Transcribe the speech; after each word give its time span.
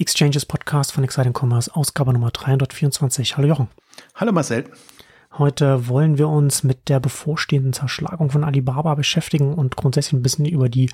Exchanges 0.00 0.46
Podcast 0.46 0.92
von 0.92 1.04
Exciting 1.04 1.34
Commerce, 1.38 1.70
Ausgabe 1.76 2.14
Nummer 2.14 2.30
324. 2.30 3.36
Hallo 3.36 3.46
Jochen. 3.46 3.68
Hallo 4.14 4.32
Marcel. 4.32 4.64
Heute 5.36 5.88
wollen 5.88 6.16
wir 6.16 6.28
uns 6.28 6.64
mit 6.64 6.88
der 6.88 7.00
bevorstehenden 7.00 7.74
Zerschlagung 7.74 8.30
von 8.30 8.42
Alibaba 8.42 8.94
beschäftigen 8.94 9.52
und 9.52 9.76
grundsätzlich 9.76 10.14
ein 10.14 10.22
bisschen 10.22 10.46
über 10.46 10.70
die 10.70 10.90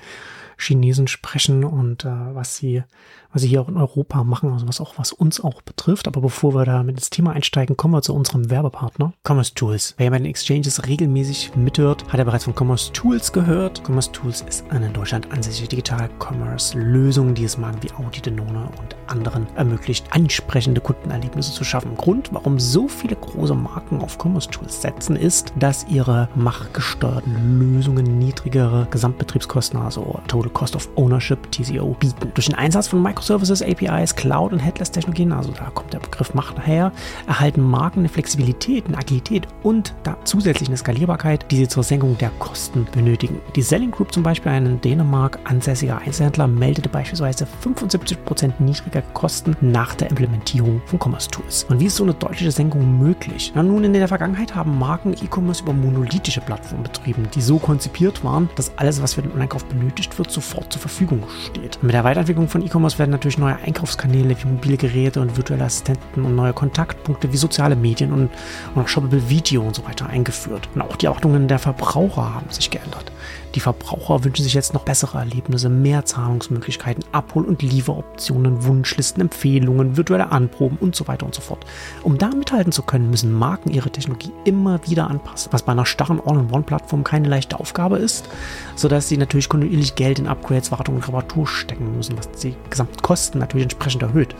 Chinesen 0.57 1.07
sprechen 1.07 1.63
und 1.63 2.03
äh, 2.03 2.09
was 2.09 2.55
sie, 2.55 2.83
was 3.31 3.43
sie 3.43 3.47
hier 3.47 3.61
auch 3.61 3.69
in 3.69 3.77
Europa 3.77 4.23
machen, 4.23 4.51
also 4.51 4.67
was 4.67 4.81
auch 4.81 4.97
was 4.97 5.13
uns 5.13 5.39
auch 5.39 5.61
betrifft. 5.61 6.07
Aber 6.07 6.21
bevor 6.21 6.55
wir 6.55 6.65
da 6.65 6.83
mit 6.83 6.97
ins 6.97 7.09
Thema 7.09 7.31
einsteigen, 7.31 7.77
kommen 7.77 7.93
wir 7.93 8.01
zu 8.01 8.13
unserem 8.13 8.49
Werbepartner 8.49 9.13
Commerce 9.23 9.53
Tools. 9.53 9.93
Wer 9.97 10.09
bei 10.09 10.17
den 10.17 10.25
Exchanges 10.25 10.87
regelmäßig 10.87 11.55
mithört, 11.55 12.05
hat 12.09 12.19
er 12.19 12.25
bereits 12.25 12.45
von 12.45 12.55
Commerce 12.55 12.91
Tools 12.91 13.31
gehört. 13.31 13.83
Commerce 13.85 14.11
Tools 14.11 14.41
ist 14.41 14.65
eine 14.71 14.87
in 14.87 14.93
Deutschland 14.93 15.31
ansässige 15.31 15.67
Digital 15.67 16.09
Commerce 16.19 16.77
Lösung, 16.77 17.35
die 17.35 17.43
es 17.43 17.57
Marken 17.57 17.83
wie 17.83 17.91
Audi, 17.93 18.21
Denone 18.21 18.69
und 18.79 18.95
anderen 19.07 19.47
ermöglicht, 19.55 20.05
ansprechende 20.11 20.81
Kundenerlebnisse 20.81 21.53
zu 21.53 21.63
schaffen. 21.63 21.95
Grund, 21.95 22.29
warum 22.33 22.59
so 22.59 22.87
viele 22.87 23.15
große 23.15 23.53
Marken 23.53 24.01
auf 24.01 24.17
Commerce 24.17 24.49
Tools 24.49 24.81
setzen, 24.81 25.15
ist, 25.15 25.53
dass 25.59 25.85
ihre 25.87 26.29
machtgesteuerten 26.35 27.59
Lösungen 27.59 28.17
niedrigere 28.17 28.87
Gesamtbetriebskosten, 28.89 29.79
also 29.79 30.19
Total 30.27 30.46
Total 30.47 30.49
Cost 30.49 30.75
of 30.75 30.89
Ownership, 30.95 31.51
TCO, 31.51 31.95
bieten. 31.99 32.31
Durch 32.33 32.47
den 32.47 32.55
Einsatz 32.55 32.87
von 32.87 33.01
Microservices, 33.01 33.61
APIs, 33.61 34.15
Cloud 34.15 34.53
und 34.53 34.59
Headless-Technologien, 34.59 35.31
also 35.31 35.51
da 35.51 35.69
kommt 35.73 35.93
der 35.93 35.99
Begriff 35.99 36.33
Macht 36.33 36.65
her, 36.65 36.91
erhalten 37.27 37.61
Marken 37.61 37.99
eine 37.99 38.09
Flexibilität, 38.09 38.85
eine 38.87 38.97
Agilität 38.97 39.47
und 39.63 39.93
da 40.03 40.17
zusätzlich 40.23 40.69
eine 40.69 40.77
Skalierbarkeit, 40.77 41.51
die 41.51 41.57
sie 41.57 41.67
zur 41.67 41.83
Senkung 41.83 42.17
der 42.17 42.29
Kosten 42.39 42.87
benötigen. 42.91 43.39
Die 43.55 43.61
Selling 43.61 43.91
Group 43.91 44.13
zum 44.13 44.23
Beispiel, 44.23 44.51
ein 44.51 44.65
in 44.65 44.81
Dänemark 44.81 45.39
ansässiger 45.43 45.99
Einzelhändler, 45.99 46.47
meldete 46.47 46.89
beispielsweise 46.89 47.47
75% 47.63 48.53
niedriger 48.59 49.01
Kosten 49.13 49.55
nach 49.61 49.95
der 49.95 50.09
Implementierung 50.09 50.81
von 50.85 50.99
Commerce 50.99 51.29
Tools. 51.29 51.65
Und 51.69 51.79
wie 51.79 51.85
ist 51.85 51.95
so 51.95 52.03
eine 52.03 52.13
deutliche 52.13 52.51
Senkung 52.51 52.99
möglich? 52.99 53.51
Na, 53.55 53.63
nun, 53.63 53.83
in 53.83 53.93
der 53.93 54.07
Vergangenheit 54.07 54.55
haben 54.55 54.77
Marken 54.77 55.13
E-Commerce 55.13 55.63
über 55.63 55.73
monolithische 55.73 56.41
Plattformen 56.41 56.83
betrieben, 56.83 57.27
die 57.33 57.41
so 57.41 57.57
konzipiert 57.57 58.23
waren, 58.23 58.49
dass 58.55 58.71
alles, 58.77 59.01
was 59.01 59.15
für 59.15 59.21
den 59.21 59.31
Onlinekauf 59.31 59.65
benötigt 59.65 60.17
wird, 60.17 60.31
sofort 60.37 60.71
zur 60.71 60.81
Verfügung 60.81 61.23
steht. 61.45 61.81
Mit 61.81 61.93
der 61.93 62.03
Weiterentwicklung 62.03 62.47
von 62.47 62.63
E-Commerce 62.63 62.99
werden 62.99 63.11
natürlich 63.11 63.39
neue 63.39 63.55
Einkaufskanäle 63.55 64.35
wie 64.41 64.47
mobile 64.47 64.77
Geräte 64.77 65.19
und 65.19 65.35
virtuelle 65.35 65.65
Assistenten 65.65 66.25
und 66.25 66.35
neue 66.35 66.53
Kontaktpunkte 66.53 67.33
wie 67.33 67.37
soziale 67.37 67.75
Medien 67.75 68.13
und, 68.13 68.29
und 68.75 68.81
auch 68.81 68.87
Shoppable 68.87 69.29
Video 69.29 69.63
und 69.63 69.75
so 69.75 69.83
weiter 69.85 70.07
eingeführt. 70.07 70.69
Und 70.75 70.81
auch 70.81 70.95
die 70.95 71.07
Erwartungen 71.07 71.47
der 71.47 71.59
Verbraucher 71.59 72.35
haben 72.35 72.49
sich 72.49 72.69
geändert. 72.69 73.11
Die 73.55 73.59
Verbraucher 73.59 74.23
wünschen 74.23 74.43
sich 74.43 74.53
jetzt 74.53 74.73
noch 74.73 74.83
bessere 74.83 75.19
Erlebnisse, 75.19 75.69
mehr 75.69 76.05
Zahlungsmöglichkeiten, 76.05 77.03
Abhol- 77.11 77.45
und 77.45 77.61
Lieferoptionen, 77.61 78.65
Wunschlisten, 78.65 79.21
Empfehlungen, 79.21 79.97
virtuelle 79.97 80.31
Anproben 80.31 80.77
und 80.79 80.95
so 80.95 81.07
weiter 81.07 81.25
und 81.25 81.33
so 81.33 81.41
fort. 81.41 81.65
Um 82.03 82.17
da 82.17 82.29
mithalten 82.29 82.71
zu 82.71 82.83
können, 82.83 83.09
müssen 83.09 83.31
Marken 83.31 83.71
ihre 83.71 83.89
Technologie 83.89 84.31
immer 84.45 84.79
wieder 84.87 85.09
anpassen, 85.09 85.51
was 85.51 85.63
bei 85.63 85.71
einer 85.71 85.85
starren 85.85 86.21
All-in-One-Plattform 86.25 87.03
keine 87.03 87.27
leichte 87.27 87.59
Aufgabe 87.59 87.97
ist, 87.97 88.29
sodass 88.75 89.09
sie 89.09 89.17
natürlich 89.17 89.49
kontinuierlich 89.49 89.95
Geld 89.95 90.19
in 90.19 90.27
Upgrades, 90.27 90.71
Wartung 90.71 90.95
und 90.95 91.07
Reparatur 91.07 91.47
stecken 91.47 91.95
müssen, 91.95 92.17
was 92.17 92.31
die 92.31 92.55
Gesamtkosten 92.69 93.39
natürlich 93.39 93.63
entsprechend 93.63 94.03
erhöht. 94.03 94.35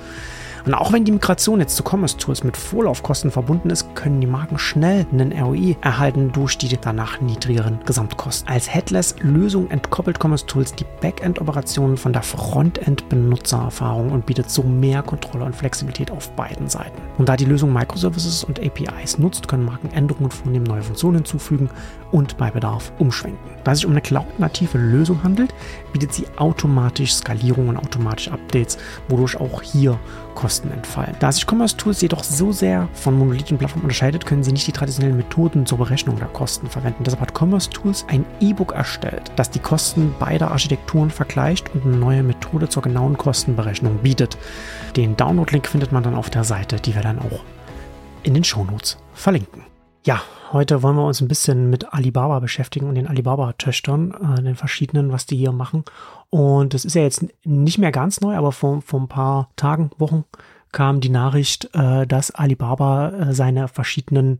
Und 0.65 0.73
auch 0.73 0.93
wenn 0.93 1.05
die 1.05 1.11
Migration 1.11 1.59
jetzt 1.59 1.75
zu 1.75 1.83
Commerce 1.83 2.17
Tools 2.17 2.43
mit 2.43 2.57
Vorlaufkosten 2.57 3.31
verbunden 3.31 3.69
ist, 3.69 3.95
können 3.95 4.21
die 4.21 4.27
Marken 4.27 4.59
schnell 4.59 5.05
einen 5.11 5.31
ROI 5.31 5.75
erhalten 5.81 6.31
durch 6.31 6.57
die 6.57 6.77
danach 6.77 7.21
niedrigeren 7.21 7.79
Gesamtkosten. 7.85 8.49
Als 8.49 8.73
Headless-Lösung 8.73 9.69
entkoppelt 9.71 10.19
Commerce 10.21 10.45
Tools 10.45 10.73
die 10.73 10.85
Backend-Operationen 11.01 11.97
von 11.97 12.13
der 12.13 12.23
Frontend-Benutzererfahrung 12.23 14.11
und 14.11 14.25
bietet 14.25 14.49
so 14.49 14.63
mehr 14.63 15.03
Kontrolle 15.03 15.45
und 15.45 15.55
Flexibilität 15.55 16.11
auf 16.11 16.31
beiden 16.31 16.69
Seiten. 16.69 17.01
Und 17.17 17.29
da 17.29 17.35
die 17.35 17.45
Lösung 17.45 17.73
Microservices 17.73 18.43
und 18.43 18.59
APIs 18.59 19.17
nutzt, 19.17 19.47
können 19.47 19.65
Marken 19.65 19.91
Änderungen 19.91 20.31
vornehmen, 20.31 20.65
neue 20.65 20.81
Funktionen 20.81 21.17
hinzufügen 21.17 21.69
und 22.11 22.37
bei 22.37 22.51
Bedarf 22.51 22.91
umschwenken. 22.99 23.39
Da 23.63 23.71
es 23.71 23.79
sich 23.79 23.85
um 23.85 23.91
eine 23.91 24.01
cloud-native 24.01 24.77
Lösung 24.77 25.23
handelt, 25.23 25.53
bietet 25.91 26.13
sie 26.13 26.25
automatisch 26.37 27.13
Skalierung 27.13 27.69
und 27.69 27.77
automatisch 27.77 28.29
Updates, 28.29 28.77
wodurch 29.09 29.39
auch 29.39 29.61
hier 29.61 29.99
Kosten 30.37 30.69
entfallen. 30.71 31.15
Da 31.19 31.31
sich 31.31 31.47
Commerce 31.49 31.75
Tools 31.75 31.99
jedoch 31.99 32.23
so 32.23 32.51
sehr 32.51 32.87
von 32.93 33.17
monolithischen 33.17 33.57
Plattformen 33.57 33.85
unterscheidet, 33.85 34.27
können 34.27 34.43
sie 34.43 34.51
nicht 34.51 34.67
die 34.67 34.71
traditionellen 34.71 35.17
Methoden 35.17 35.65
zur 35.65 35.79
Berechnung 35.79 36.17
der 36.17 36.27
Kosten 36.27 36.67
verwenden. 36.67 37.03
Deshalb 37.03 37.21
hat 37.21 37.33
Commerce 37.35 37.71
Tools 37.71 38.05
ein 38.07 38.23
E-Book 38.39 38.73
erstellt, 38.73 39.31
das 39.35 39.49
die 39.49 39.57
Kosten 39.57 40.13
beider 40.19 40.51
Architekturen 40.51 41.09
vergleicht 41.09 41.73
und 41.73 41.85
eine 41.85 41.97
neue 41.97 42.21
Methode 42.21 42.69
zur 42.69 42.83
genauen 42.83 43.17
Kostenberechnung 43.17 43.97
bietet. 43.97 44.37
Den 44.95 45.17
Download-Link 45.17 45.67
findet 45.67 45.91
man 45.91 46.03
dann 46.03 46.13
auf 46.13 46.29
der 46.29 46.43
Seite, 46.43 46.75
die 46.75 46.93
wir 46.93 47.01
dann 47.01 47.17
auch 47.17 47.43
in 48.21 48.35
den 48.35 48.43
Shownotes 48.43 48.97
verlinken. 49.15 49.63
Ja, 50.07 50.21
heute 50.53 50.83
wollen 50.83 50.95
wir 50.95 51.05
uns 51.05 51.19
ein 51.19 51.27
bisschen 51.27 51.69
mit 51.69 51.93
Alibaba 51.93 52.39
beschäftigen 52.39 52.87
und 52.87 52.95
den 52.95 53.07
Alibaba-Töchtern, 53.07 54.37
äh, 54.37 54.41
den 54.41 54.55
verschiedenen, 54.55 55.11
was 55.11 55.25
die 55.25 55.35
hier 55.35 55.51
machen. 55.51 55.83
Und 56.29 56.73
das 56.73 56.85
ist 56.85 56.95
ja 56.95 57.01
jetzt 57.01 57.25
nicht 57.43 57.77
mehr 57.77 57.91
ganz 57.91 58.21
neu, 58.21 58.37
aber 58.37 58.53
vor, 58.53 58.81
vor 58.81 59.01
ein 59.01 59.09
paar 59.09 59.49
Tagen, 59.57 59.91
Wochen 59.97 60.23
kam 60.71 61.01
die 61.01 61.09
Nachricht, 61.09 61.75
äh, 61.75 62.07
dass 62.07 62.31
Alibaba 62.31 63.09
äh, 63.09 63.33
seine 63.33 63.67
verschiedenen 63.67 64.39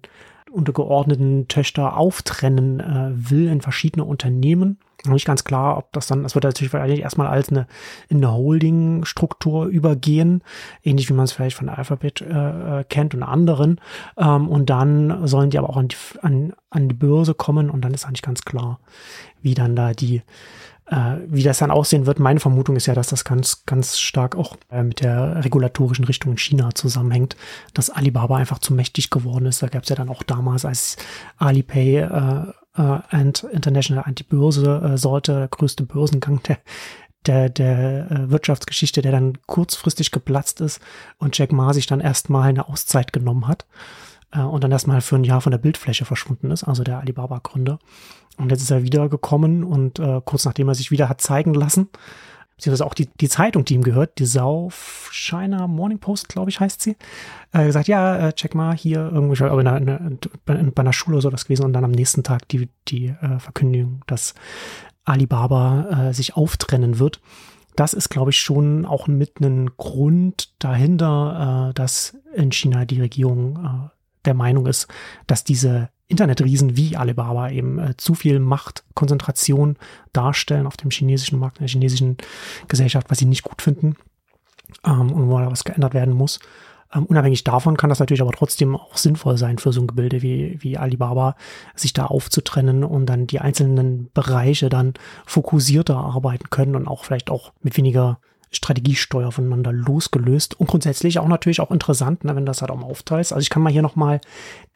untergeordneten 0.50 1.50
Töchter 1.50 1.98
auftrennen 1.98 2.80
äh, 2.80 3.30
will 3.30 3.50
in 3.50 3.60
verschiedene 3.60 4.06
Unternehmen 4.06 4.80
noch 5.06 5.14
nicht 5.14 5.26
ganz 5.28 5.44
klar, 5.44 5.78
ob 5.78 5.92
das 5.94 6.08
dann, 6.08 6.24
das 6.24 6.36
wird 6.36 6.44
natürlich 6.44 6.74
eigentlich 6.74 7.02
erstmal 7.02 7.28
als 7.28 7.50
eine, 7.50 7.68
in 8.10 8.18
eine 8.18 8.34
Holding-Struktur 8.34 9.66
übergehen, 9.66 10.44
ähnlich 10.84 11.10
wie 11.10 11.14
man 11.14 11.26
es 11.26 11.32
vielleicht 11.32 11.58
von 11.58 11.70
Alphabet 11.70 12.22
äh, 12.22 12.80
äh, 12.80 12.84
kennt 12.84 13.14
und 13.14 13.24
anderen. 13.24 13.80
Ähm, 14.18 14.48
und 14.48 14.70
dann 14.70 15.28
sollen 15.28 15.50
die 15.50 15.58
aber 15.58 15.70
auch 15.70 15.78
an 15.78 15.88
die, 15.88 15.98
an, 16.22 16.54
an 16.70 16.90
die 16.90 16.96
Börse 16.96 17.34
kommen 17.34 17.70
und 17.70 17.82
dann 17.82 17.94
ist 17.94 18.06
eigentlich 18.06 18.22
ganz 18.22 18.44
klar, 18.44 18.80
wie 19.42 19.54
dann 19.54 19.76
da 19.76 19.94
die, 19.94 20.24
äh, 20.88 21.18
wie 21.28 21.44
das 21.44 21.60
dann 21.60 21.72
aussehen 21.72 22.06
wird. 22.06 22.20
Meine 22.20 22.40
Vermutung 22.40 22.76
ist 22.76 22.88
ja, 22.88 22.96
dass 22.96 23.08
das 23.08 23.24
ganz, 23.24 23.66
ganz 23.66 24.00
stark 24.00 24.36
auch 24.36 24.58
äh, 24.72 24.84
mit 24.84 25.02
der 25.02 25.44
regulatorischen 25.44 26.06
Richtung 26.06 26.32
in 26.32 26.38
China 26.38 26.72
zusammenhängt, 26.74 27.36
dass 27.74 27.90
Alibaba 27.90 28.38
einfach 28.38 28.60
zu 28.60 28.74
mächtig 28.74 29.10
geworden 29.10 29.46
ist. 29.46 29.62
Da 29.62 29.68
gab 29.68 29.84
es 29.84 29.90
ja 29.90 29.96
dann 29.96 30.10
auch 30.10 30.24
damals, 30.24 30.66
als 30.66 30.98
Alipay 31.38 31.98
äh, 31.98 32.54
äh, 32.78 33.00
and 33.10 33.44
International 33.44 34.04
Anti-Börse 34.06 34.94
äh, 34.94 34.98
Sorte, 34.98 35.34
der 35.34 35.48
größte 35.48 35.84
Börsengang 35.84 36.42
der, 36.44 36.60
der, 37.26 37.50
der 37.50 38.12
äh, 38.12 38.30
Wirtschaftsgeschichte, 38.30 39.02
der 39.02 39.12
dann 39.12 39.38
kurzfristig 39.46 40.12
geplatzt 40.12 40.62
ist 40.62 40.80
und 41.18 41.38
Jack 41.38 41.52
Ma 41.52 41.74
sich 41.74 41.88
dann 41.88 42.00
erstmal 42.00 42.50
eine 42.50 42.68
Auszeit 42.68 43.14
genommen 43.14 43.48
hat 43.48 43.66
und 44.34 44.62
dann 44.62 44.74
erstmal 44.74 45.00
für 45.00 45.16
ein 45.16 45.24
Jahr 45.24 45.40
von 45.40 45.52
der 45.52 45.58
Bildfläche 45.58 46.04
verschwunden 46.04 46.52
ist, 46.52 46.66
also 46.66 46.84
der 46.84 47.00
Alibaba-Gründer. 47.00 47.80
Und 48.38 48.52
jetzt 48.52 48.62
ist 48.62 48.72
er 48.72 48.84
wiedergekommen 48.84 49.64
und 49.64 50.00
äh, 50.00 50.22
kurz 50.24 50.46
nachdem 50.46 50.68
er 50.68 50.76
sich 50.76 50.92
wieder 50.92 51.10
hat 51.10 51.22
zeigen 51.22 51.54
lassen, 51.54 51.90
beziehungsweise 52.58 52.86
auch 52.86 52.96
die, 52.96 53.08
die 53.22 53.30
Zeitung, 53.30 53.66
die 53.66 53.76
ihm 53.76 53.84
gehört, 53.84 54.18
die 54.18 54.26
South 54.26 55.10
China 55.12 55.68
Morning 55.68 56.00
Post, 56.00 56.28
glaube 56.28 56.50
ich, 56.50 56.60
heißt 56.60 56.82
sie, 56.82 56.98
äh, 57.54 57.66
gesagt, 57.66 57.88
ja, 57.88 58.18
äh, 58.18 58.34
check 58.34 58.56
mal 58.56 58.76
hier 58.76 59.10
irgendwie, 59.14 59.42
einer, 59.44 59.78
in, 59.78 60.20
bei 60.46 60.82
einer 60.82 60.94
Schule 60.94 61.18
oder 61.18 61.22
so 61.22 61.30
das 61.30 61.46
gewesen 61.46 61.66
und 61.66 61.74
dann 61.74 61.86
am 61.86 61.92
nächsten 61.92 62.24
Tag 62.24 62.48
die, 62.50 62.68
die 62.88 63.08
äh, 63.22 63.40
Verkündigung, 63.40 64.02
dass 64.08 64.34
Alibaba 65.06 66.10
äh, 66.10 66.14
sich 66.14 66.36
auftrennen 66.36 67.00
wird. 67.00 67.22
Das 67.76 67.94
ist, 67.94 68.10
glaube 68.10 68.32
ich, 68.32 68.40
schon 68.40 68.86
auch 68.88 69.08
mit 69.08 69.34
einem 69.38 69.78
Grund 69.78 70.52
dahinter, 70.58 71.70
äh, 71.70 71.74
dass 71.76 72.18
in 72.34 72.52
China 72.52 72.86
die 72.86 73.02
Regierung 73.02 73.58
äh, 73.58 73.97
der 74.28 74.36
Meinung 74.36 74.68
ist, 74.68 74.88
dass 75.26 75.44
diese 75.44 75.90
Internetriesen 76.08 76.78
wie 76.78 76.96
Alibaba 76.96 77.50
eben 77.50 77.80
äh, 77.80 77.98
zu 77.98 78.14
viel 78.14 78.40
Machtkonzentration 78.40 79.78
darstellen 80.14 80.68
auf 80.68 80.78
dem 80.78 80.92
chinesischen 80.92 81.40
Markt, 81.40 81.58
in 81.58 81.66
der 81.66 81.70
chinesischen 81.70 82.18
Gesellschaft, 82.68 83.10
was 83.10 83.18
sie 83.18 83.26
nicht 83.26 83.44
gut 83.44 83.62
finden 83.62 83.98
ähm, 84.86 85.12
und 85.12 85.30
wo 85.30 85.40
da 85.40 85.52
was 85.52 85.66
geändert 85.66 85.94
werden 85.94 86.14
muss. 86.14 86.40
Ähm, 86.94 87.06
unabhängig 87.06 87.44
davon 87.44 87.76
kann 87.76 87.90
das 87.90 88.00
natürlich 88.00 88.22
aber 88.22 88.32
trotzdem 88.32 88.76
auch 88.76 88.96
sinnvoll 88.96 89.38
sein 89.38 89.58
für 89.58 89.74
so 89.74 89.82
ein 89.82 89.88
Gebilde 89.88 90.22
wie, 90.22 90.58
wie 90.62 90.78
Alibaba, 90.78 91.36
sich 91.76 91.92
da 91.92 92.06
aufzutrennen 92.06 92.86
und 92.86 93.06
dann 93.08 93.28
die 93.28 93.40
einzelnen 93.40 94.10
Bereiche 94.14 94.70
dann 94.70 94.94
fokussierter 95.26 95.98
arbeiten 95.98 96.50
können 96.50 96.76
und 96.76 96.88
auch 96.88 97.04
vielleicht 97.04 97.30
auch 97.30 97.52
mit 97.62 97.76
weniger 97.76 98.20
Strategiesteuer 98.52 99.32
voneinander 99.32 99.74
losgelöst 99.74 100.60
und 100.60 100.68
grundsätzlich 100.68 101.20
auch 101.20 101.28
natürlich 101.28 101.60
auch 101.60 101.72
interessant, 101.72 102.24
ne, 102.24 102.36
wenn 102.36 102.46
das 102.46 102.62
halt 102.62 102.72
auch 102.72 102.78
mal 102.78 102.86
aufteilt. 102.86 103.32
Also 103.32 103.42
ich 103.42 103.50
kann 103.50 103.62
mal 103.62 103.72
hier 103.72 103.82
nochmal 103.82 104.22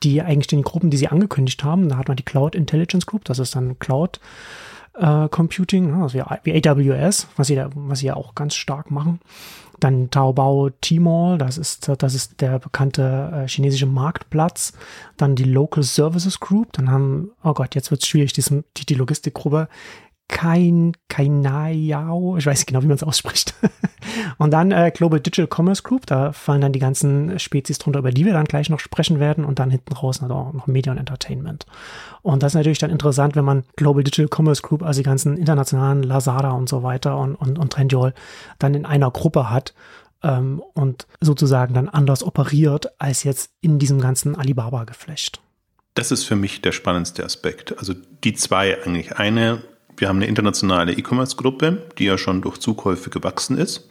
die 0.03 0.21
eigenständigen 0.21 0.69
Gruppen, 0.69 0.89
die 0.89 0.97
sie 0.97 1.07
angekündigt 1.07 1.63
haben, 1.63 1.89
da 1.89 1.97
hat 1.97 2.07
man 2.07 2.17
die 2.17 2.23
Cloud 2.23 2.55
Intelligence 2.55 3.05
Group, 3.05 3.25
das 3.25 3.39
ist 3.39 3.55
dann 3.55 3.79
Cloud 3.79 4.19
äh, 4.97 5.29
Computing, 5.29 5.93
also 6.01 6.19
wie, 6.43 6.67
AWS, 6.67 7.27
was 7.35 7.47
sie, 7.47 7.55
da, 7.55 7.69
was 7.73 7.99
sie 7.99 8.07
ja 8.07 8.15
auch 8.15 8.35
ganz 8.35 8.55
stark 8.55 8.91
machen. 8.91 9.19
Dann 9.79 10.11
Taobao 10.11 10.69
Tmall, 10.81 11.39
das 11.39 11.57
ist, 11.57 11.91
das 11.97 12.13
ist 12.13 12.39
der 12.41 12.59
bekannte 12.59 13.31
äh, 13.33 13.47
chinesische 13.47 13.87
Marktplatz. 13.87 14.73
Dann 15.17 15.35
die 15.35 15.43
Local 15.43 15.81
Services 15.83 16.39
Group, 16.39 16.73
dann 16.73 16.91
haben, 16.91 17.31
oh 17.43 17.53
Gott, 17.53 17.73
jetzt 17.73 17.89
wird 17.89 18.03
es 18.03 18.07
schwierig, 18.07 18.33
die, 18.33 18.85
die 18.85 18.93
Logistikgruppe 18.93 19.69
kein 20.31 20.93
Kainayao, 21.09 22.37
ich 22.37 22.45
weiß 22.45 22.59
nicht 22.59 22.67
genau, 22.67 22.81
wie 22.81 22.87
man 22.87 22.95
es 22.95 23.03
ausspricht. 23.03 23.53
und 24.37 24.51
dann 24.51 24.71
äh, 24.71 24.89
Global 24.95 25.19
Digital 25.19 25.47
Commerce 25.53 25.83
Group, 25.83 26.05
da 26.05 26.31
fallen 26.31 26.61
dann 26.61 26.71
die 26.71 26.79
ganzen 26.79 27.37
Spezies 27.37 27.77
drunter, 27.77 27.99
über 27.99 28.11
die 28.11 28.25
wir 28.25 28.31
dann 28.31 28.45
gleich 28.45 28.69
noch 28.69 28.79
sprechen 28.79 29.19
werden 29.19 29.43
und 29.43 29.59
dann 29.59 29.69
hinten 29.69 29.93
raus 29.93 30.23
auch 30.23 30.53
noch 30.53 30.67
Media 30.67 30.93
und 30.93 30.97
Entertainment. 30.97 31.65
Und 32.21 32.41
das 32.41 32.53
ist 32.53 32.55
natürlich 32.55 32.79
dann 32.79 32.89
interessant, 32.89 33.35
wenn 33.35 33.43
man 33.43 33.63
Global 33.75 34.03
Digital 34.03 34.29
Commerce 34.33 34.61
Group, 34.61 34.83
also 34.83 35.01
die 35.01 35.05
ganzen 35.05 35.35
internationalen 35.35 36.01
Lazada 36.01 36.51
und 36.51 36.69
so 36.69 36.81
weiter 36.81 37.17
und, 37.17 37.35
und, 37.35 37.59
und 37.59 37.73
Trendyol 37.73 38.13
dann 38.57 38.73
in 38.73 38.85
einer 38.85 39.11
Gruppe 39.11 39.49
hat 39.49 39.73
ähm, 40.23 40.63
und 40.73 41.07
sozusagen 41.19 41.73
dann 41.73 41.89
anders 41.89 42.23
operiert 42.23 42.87
als 42.99 43.23
jetzt 43.23 43.51
in 43.59 43.79
diesem 43.79 43.99
ganzen 43.99 44.35
Alibaba-Geflecht. 44.37 45.41
Das 45.93 46.11
ist 46.11 46.23
für 46.23 46.37
mich 46.37 46.61
der 46.61 46.71
spannendste 46.71 47.25
Aspekt. 47.25 47.77
Also 47.77 47.93
die 48.23 48.33
zwei 48.33 48.81
eigentlich. 48.81 49.17
Eine 49.17 49.61
wir 49.97 50.07
haben 50.07 50.17
eine 50.17 50.27
internationale 50.27 50.93
E-Commerce-Gruppe, 50.93 51.83
die 51.97 52.05
ja 52.05 52.17
schon 52.17 52.41
durch 52.41 52.57
Zukäufe 52.57 53.09
gewachsen 53.09 53.57
ist. 53.57 53.89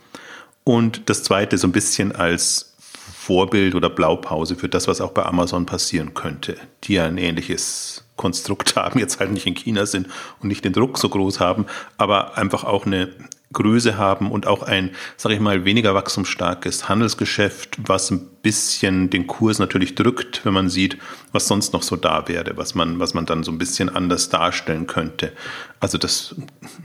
Und 0.65 1.09
das 1.09 1.23
zweite 1.23 1.59
so 1.59 1.67
ein 1.67 1.73
bisschen 1.73 2.13
als 2.15 2.75
Vorbild 2.81 3.75
oder 3.75 3.91
Blaupause 3.91 4.57
für 4.57 4.69
das, 4.69 4.89
was 4.89 5.01
auch 5.01 5.13
bei 5.13 5.25
Amazon 5.25 5.67
passieren 5.67 6.15
könnte, 6.15 6.57
die 6.85 6.95
ja 6.95 7.07
ein 7.07 7.19
ähnliches 7.19 8.05
Konstrukt 8.21 8.77
haben, 8.77 9.01
jetzt 9.01 9.19
halt 9.19 9.33
nicht 9.33 9.47
in 9.47 9.55
China 9.55 9.87
sind 9.87 10.07
und 10.41 10.49
nicht 10.49 10.63
den 10.63 10.75
Druck 10.75 10.99
so 10.99 11.09
groß 11.09 11.41
haben, 11.41 11.65
aber 11.97 12.37
einfach 12.37 12.65
auch 12.65 12.85
eine 12.85 13.09
Größe 13.55 13.97
haben 13.97 14.31
und 14.31 14.47
auch 14.47 14.63
ein, 14.63 14.91
sage 15.17 15.35
ich 15.35 15.41
mal, 15.41 15.65
weniger 15.65 15.95
wachstumsstarkes 15.95 16.91
Handelsgeschäft, 16.91 17.79
was 17.89 18.11
ein 18.11 18.29
bisschen 18.43 19.09
den 19.09 19.27
Kurs 19.27 19.59
natürlich 19.59 19.95
drückt, 19.95 20.45
wenn 20.45 20.53
man 20.53 20.69
sieht, 20.69 20.99
was 21.33 21.49
sonst 21.49 21.73
noch 21.73 21.83
so 21.83 21.97
da 21.97 22.29
wäre, 22.29 22.59
was 22.59 22.75
man, 22.75 23.01
was 23.01 23.15
man 23.15 23.25
dann 23.25 23.43
so 23.43 23.51
ein 23.51 23.59
bisschen 23.59 23.89
anders 23.89 24.29
darstellen 24.29 24.87
könnte. 24.87 25.33
Also 25.81 25.97
das, 25.97 26.37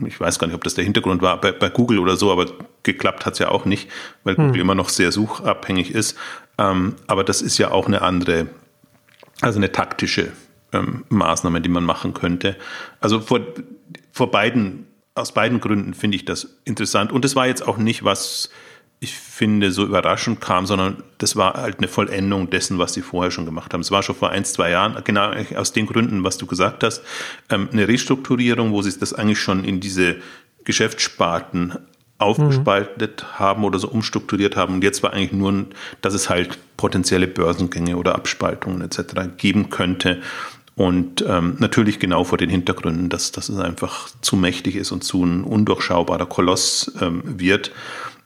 ich 0.08 0.18
weiß 0.18 0.40
gar 0.40 0.48
nicht, 0.48 0.56
ob 0.56 0.64
das 0.64 0.76
der 0.76 0.86
Hintergrund 0.86 1.22
war 1.22 1.42
bei, 1.42 1.52
bei 1.52 1.70
Google 1.70 2.00
oder 2.00 2.16
so, 2.16 2.32
aber 2.32 2.46
geklappt 2.84 3.26
hat 3.26 3.34
es 3.34 3.40
ja 3.40 3.50
auch 3.50 3.66
nicht, 3.66 3.90
weil 4.24 4.38
hm. 4.38 4.48
Google 4.48 4.62
immer 4.62 4.76
noch 4.76 4.88
sehr 4.88 5.12
suchabhängig 5.12 5.94
ist. 5.94 6.18
Ähm, 6.58 6.96
aber 7.08 7.26
das 7.26 7.42
ist 7.42 7.58
ja 7.58 7.72
auch 7.72 7.88
eine 7.88 8.02
andere, 8.02 8.48
also 9.42 9.60
eine 9.60 9.74
taktische 9.74 10.32
ähm, 10.76 11.06
Maßnahme, 11.10 11.62
die 11.62 11.70
man 11.70 11.84
machen 11.84 12.14
könnte. 12.14 12.56
Also 13.00 13.20
vor, 13.20 13.40
vor 14.12 14.32
beiden 14.32 14.86
aus 15.16 15.34
beiden 15.34 15.62
Gründen 15.62 15.94
finde 15.94 16.18
ich 16.18 16.26
das 16.26 16.58
interessant. 16.66 17.12
Und 17.12 17.24
es 17.24 17.36
war 17.36 17.48
jetzt 17.48 17.66
auch 17.66 17.78
nicht, 17.78 18.04
was 18.04 18.50
ich 19.00 19.14
finde, 19.14 19.72
so 19.72 19.84
überraschend 19.84 20.42
kam, 20.42 20.66
sondern 20.66 21.04
das 21.18 21.36
war 21.36 21.54
halt 21.54 21.78
eine 21.80 21.88
Vollendung 21.88 22.50
dessen, 22.50 22.80
was 22.80 22.94
sie 22.94 23.02
vorher 23.02 23.32
schon 23.32 23.46
gemacht 23.46 23.74
haben. 23.74 23.82
Es 23.82 23.92
war 23.92 24.04
schon 24.04 24.16
vor 24.16 24.30
ein, 24.30 24.46
zwei 24.46 24.72
Jahren, 24.72 25.02
genau 25.04 25.32
aus 25.56 25.74
den 25.74 25.86
Gründen, 25.86 26.24
was 26.24 26.38
du 26.38 26.46
gesagt 26.46 26.84
hast, 26.84 27.02
ähm, 27.50 27.70
eine 27.72 27.88
Restrukturierung, 27.88 28.72
wo 28.72 28.82
sie 28.82 28.98
das 28.98 29.14
eigentlich 29.14 29.40
schon 29.40 29.64
in 29.64 29.80
diese 29.80 30.18
Geschäftssparten 30.64 31.78
aufgespaltet 32.18 33.24
mhm. 33.24 33.40
haben 33.40 33.64
oder 33.64 33.80
so 33.80 33.90
umstrukturiert 33.90 34.56
haben. 34.56 34.76
Und 34.76 34.84
jetzt 34.84 35.04
war 35.04 35.14
eigentlich 35.14 35.34
nur, 35.34 35.66
dass 36.02 36.14
es 36.14 36.30
halt 36.30 36.58
potenzielle 36.78 37.28
Börsengänge 37.28 37.98
oder 37.98 38.16
Abspaltungen 38.16 38.82
etc. 38.82 39.38
geben 39.38 39.70
könnte. 39.70 40.22
Und 40.76 41.24
ähm, 41.28 41.56
natürlich 41.60 42.00
genau 42.00 42.26
vor 42.26 42.38
den 42.38 42.50
Hintergründen, 42.50 43.10
dass, 43.10 43.32
dass 43.32 43.48
es 43.48 43.60
einfach 43.60 44.10
zu 44.22 44.36
mächtig 44.36 44.76
ist 44.76 44.92
und 44.92 45.04
zu 45.04 45.24
ein 45.24 45.44
undurchschaubarer 45.44 46.26
Koloss 46.26 46.92
ähm, 47.00 47.24
wird. 47.40 47.72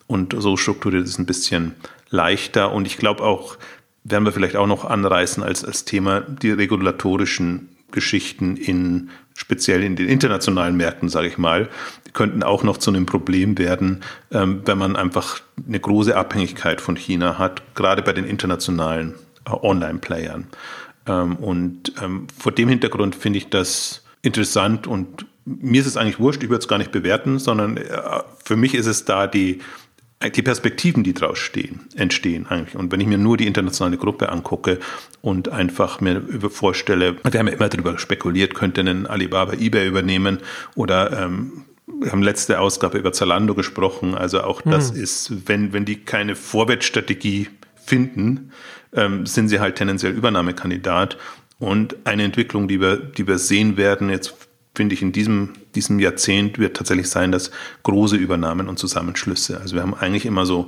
Und 0.08 0.36
so 0.38 0.58
strukturiert 0.58 1.06
es 1.06 1.20
ein 1.20 1.28
bisschen 1.28 1.76
leichter. 2.10 2.72
Und 2.74 2.88
ich 2.88 2.98
glaube 2.98 3.24
auch, 3.24 3.58
werden 4.04 4.26
wir 4.26 4.32
vielleicht 4.32 4.56
auch 4.56 4.66
noch 4.66 4.86
anreißen 4.86 5.44
als, 5.44 5.64
als 5.64 5.86
Thema 5.86 6.22
die 6.22 6.52
regulatorischen 6.52 7.70
Geschichten 7.92 8.58
in 8.58 9.10
speziell 9.36 9.84
in 9.84 9.96
den 9.96 10.10
internationalen 10.10 10.76
Märkten, 10.76 11.10
sage 11.10 11.28
ich 11.28 11.38
mal, 11.38 11.70
könnten 12.14 12.44
auch 12.44 12.64
noch 12.64 12.78
zu 12.78 12.92
einem 12.92 13.06
Problem 13.06 13.58
werden, 13.58 14.02
ähm, 14.32 14.62
wenn 14.66 14.78
man 14.78 14.96
einfach 14.96 15.40
eine 15.66 15.80
große 15.80 16.16
Abhängigkeit 16.16 16.82
von 16.82 16.96
China 16.96 17.38
hat, 17.38 17.76
gerade 17.76 18.02
bei 18.02 18.12
den 18.12 18.26
internationalen 18.26 19.16
äh, 19.46 19.52
Online-Playern. 19.52 20.48
Ähm, 21.10 21.36
und 21.38 21.94
ähm, 22.02 22.28
vor 22.38 22.52
dem 22.52 22.70
Hintergrund 22.70 23.16
finde 23.16 23.40
ich 23.40 23.50
das 23.50 24.04
interessant 24.22 24.88
und 24.88 25.26
mir 25.46 25.82
ist 25.82 25.88
es 25.88 25.98
eigentlich 25.98 26.20
wurscht, 26.20 26.44
ich 26.44 26.50
würde 26.50 26.62
es 26.62 26.68
gar 26.68 26.78
nicht 26.78 26.92
bewerten, 26.92 27.40
sondern 27.40 27.78
äh, 27.78 28.02
für 28.46 28.56
mich 28.56 28.76
ist 28.76 28.86
es 28.86 29.06
da 29.06 29.26
die, 29.26 29.60
die 30.36 30.42
Perspektiven, 30.44 31.04
die 31.04 31.14
draus 31.14 31.40
stehen, 31.40 31.82
entstehen 31.96 32.46
eigentlich. 32.48 32.76
Und 32.76 32.92
wenn 32.92 33.00
ich 33.00 33.08
mir 33.08 33.18
nur 33.18 33.38
die 33.38 33.48
internationale 33.48 33.98
Gruppe 33.98 34.30
angucke 34.30 34.80
und 35.22 35.50
einfach 35.50 36.02
mir 36.02 36.22
vorstelle, 36.50 37.16
wir 37.24 37.40
haben 37.40 37.48
ja 37.48 37.54
immer 37.54 37.70
darüber 37.70 37.98
spekuliert, 37.98 38.54
könnte 38.54 38.82
ein 38.82 39.08
Alibaba 39.08 39.54
eBay 39.54 39.88
übernehmen 39.88 40.40
oder 40.76 41.24
ähm, 41.24 41.66
wir 42.02 42.12
haben 42.12 42.22
letzte 42.22 42.60
Ausgabe 42.60 43.00
über 43.00 43.12
Zalando 43.12 43.56
gesprochen. 43.56 44.14
Also 44.14 44.42
auch 44.44 44.62
das 44.62 44.92
hm. 44.92 45.02
ist, 45.02 45.48
wenn, 45.48 45.74
wenn 45.74 45.86
die 45.86 46.04
keine 46.04 46.36
Vorwärtsstrategie 46.36 47.50
finden, 47.84 48.52
ähm, 48.94 49.26
sind 49.26 49.50
sie 49.50 49.60
halt 49.60 49.76
tendenziell 49.76 50.14
Übernahmekandidat. 50.14 51.18
Und 51.60 51.96
eine 52.06 52.24
Entwicklung, 52.24 52.68
die 52.68 52.80
wir, 52.80 52.98
die 52.98 53.28
wir 53.28 53.38
sehen 53.38 53.78
werden, 53.78 54.10
jetzt 54.10 54.36
finde 54.76 54.96
ich 54.96 55.02
in 55.02 55.12
diesem, 55.12 55.54
diesem 55.76 56.00
Jahrzehnt, 56.00 56.58
wird 56.58 56.78
tatsächlich 56.78 57.10
sein, 57.10 57.32
dass 57.32 57.52
große 57.84 58.16
Übernahmen 58.16 58.70
und 58.70 58.80
Zusammenschlüsse. 58.80 59.60
Also 59.60 59.76
wir 59.76 59.82
haben 59.82 59.94
eigentlich 59.94 60.26
immer 60.26 60.46
so, 60.46 60.68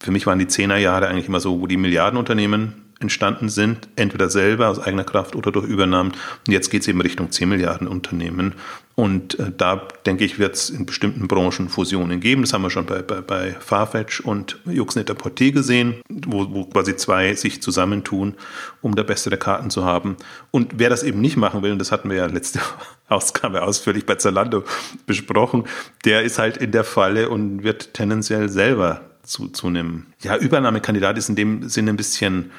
für 0.00 0.12
mich 0.12 0.26
waren 0.26 0.38
die 0.38 0.46
Zehnerjahre 0.46 1.08
eigentlich 1.08 1.26
immer 1.26 1.40
so, 1.40 1.60
wo 1.60 1.66
die 1.66 1.76
Milliardenunternehmen 1.76 2.87
entstanden 3.00 3.48
sind, 3.48 3.88
entweder 3.96 4.28
selber 4.28 4.68
aus 4.68 4.80
eigener 4.80 5.04
Kraft 5.04 5.36
oder 5.36 5.52
durch 5.52 5.66
Übernahmen. 5.66 6.12
Und 6.46 6.52
jetzt 6.52 6.70
geht 6.70 6.82
es 6.82 6.88
eben 6.88 7.00
Richtung 7.00 7.30
10 7.30 7.48
Milliarden 7.48 7.86
Unternehmen. 7.86 8.54
Und 8.96 9.38
äh, 9.38 9.52
da 9.56 9.86
denke 10.06 10.24
ich, 10.24 10.40
wird 10.40 10.56
es 10.56 10.70
in 10.70 10.84
bestimmten 10.84 11.28
Branchen 11.28 11.68
Fusionen 11.68 12.18
geben. 12.18 12.42
Das 12.42 12.52
haben 12.52 12.62
wir 12.62 12.70
schon 12.70 12.86
bei, 12.86 13.00
bei, 13.02 13.20
bei 13.20 13.52
Farfetch 13.60 14.20
und 14.20 14.58
Juxnet 14.66 15.08
Porté 15.10 15.52
gesehen, 15.52 15.94
wo, 16.08 16.52
wo 16.52 16.64
quasi 16.64 16.96
zwei 16.96 17.34
sich 17.34 17.62
zusammentun, 17.62 18.34
um 18.82 18.96
da 18.96 19.04
bessere 19.04 19.36
Karten 19.36 19.70
zu 19.70 19.84
haben. 19.84 20.16
Und 20.50 20.72
wer 20.78 20.90
das 20.90 21.04
eben 21.04 21.20
nicht 21.20 21.36
machen 21.36 21.62
will, 21.62 21.70
und 21.70 21.78
das 21.78 21.92
hatten 21.92 22.10
wir 22.10 22.16
ja 22.16 22.26
letzte 22.26 22.58
Ausgabe 23.08 23.62
ausführlich 23.62 24.04
bei 24.04 24.16
Zalando 24.16 24.64
besprochen, 25.06 25.64
der 26.04 26.22
ist 26.22 26.40
halt 26.40 26.56
in 26.56 26.72
der 26.72 26.82
Falle 26.82 27.28
und 27.28 27.62
wird 27.62 27.94
tendenziell 27.94 28.48
selber 28.48 29.02
zu, 29.22 29.48
zu 29.48 29.68
einem 29.68 30.06
ja, 30.22 30.36
Übernahmekandidat 30.36 31.18
ist 31.18 31.28
in 31.28 31.36
dem 31.36 31.68
Sinne 31.68 31.90
ein 31.90 31.96
bisschen 31.96 32.50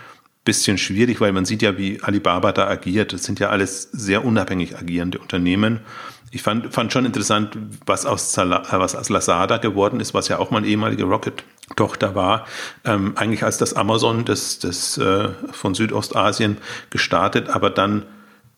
bisschen 0.50 0.80
schwierig, 0.80 1.22
weil 1.22 1.32
man 1.32 1.46
sieht 1.46 1.62
ja, 1.62 1.78
wie 1.78 2.02
Alibaba 2.02 2.52
da 2.52 2.68
agiert. 2.68 3.14
Das 3.14 3.24
sind 3.24 3.40
ja 3.40 3.50
alles 3.50 3.84
sehr 3.92 4.26
unabhängig 4.26 4.76
agierende 4.76 5.20
Unternehmen. 5.20 5.82
Ich 6.32 6.42
fand, 6.42 6.74
fand 6.74 6.92
schon 6.92 7.06
interessant, 7.06 7.56
was 7.86 8.08
aus, 8.08 8.32
Zala, 8.32 8.64
was 8.72 8.96
aus 8.96 9.10
Lazada 9.10 9.58
geworden 9.58 10.00
ist, 10.00 10.16
was 10.16 10.28
ja 10.28 10.40
auch 10.40 10.50
mal 10.50 10.66
ehemalige 10.66 11.04
Rocket-Tochter 11.04 12.16
war. 12.16 12.48
Ähm, 12.84 13.14
eigentlich 13.16 13.44
als 13.44 13.60
das 13.60 13.76
Amazon 13.76 14.26
des, 14.26 14.58
des, 14.58 14.98
äh, 14.98 15.30
von 15.52 15.76
Südostasien 15.76 16.58
gestartet, 16.90 17.50
aber 17.50 17.70
dann 17.70 18.08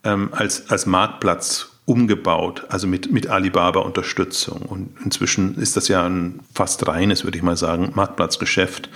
ähm, 0.06 0.30
als, 0.32 0.70
als 0.70 0.86
Marktplatz 0.86 1.72
umgebaut, 1.84 2.64
also 2.70 2.88
mit, 2.88 3.12
mit 3.12 3.28
Alibaba-Unterstützung. 3.28 4.62
Und 4.62 4.96
inzwischen 5.04 5.56
ist 5.56 5.76
das 5.76 5.90
ja 5.90 6.06
ein 6.06 6.40
fast 6.54 6.88
reines, 6.88 7.26
würde 7.26 7.38
ich 7.38 7.44
mal 7.44 7.58
sagen, 7.58 7.92
Marktplatzgeschäft 7.96 8.90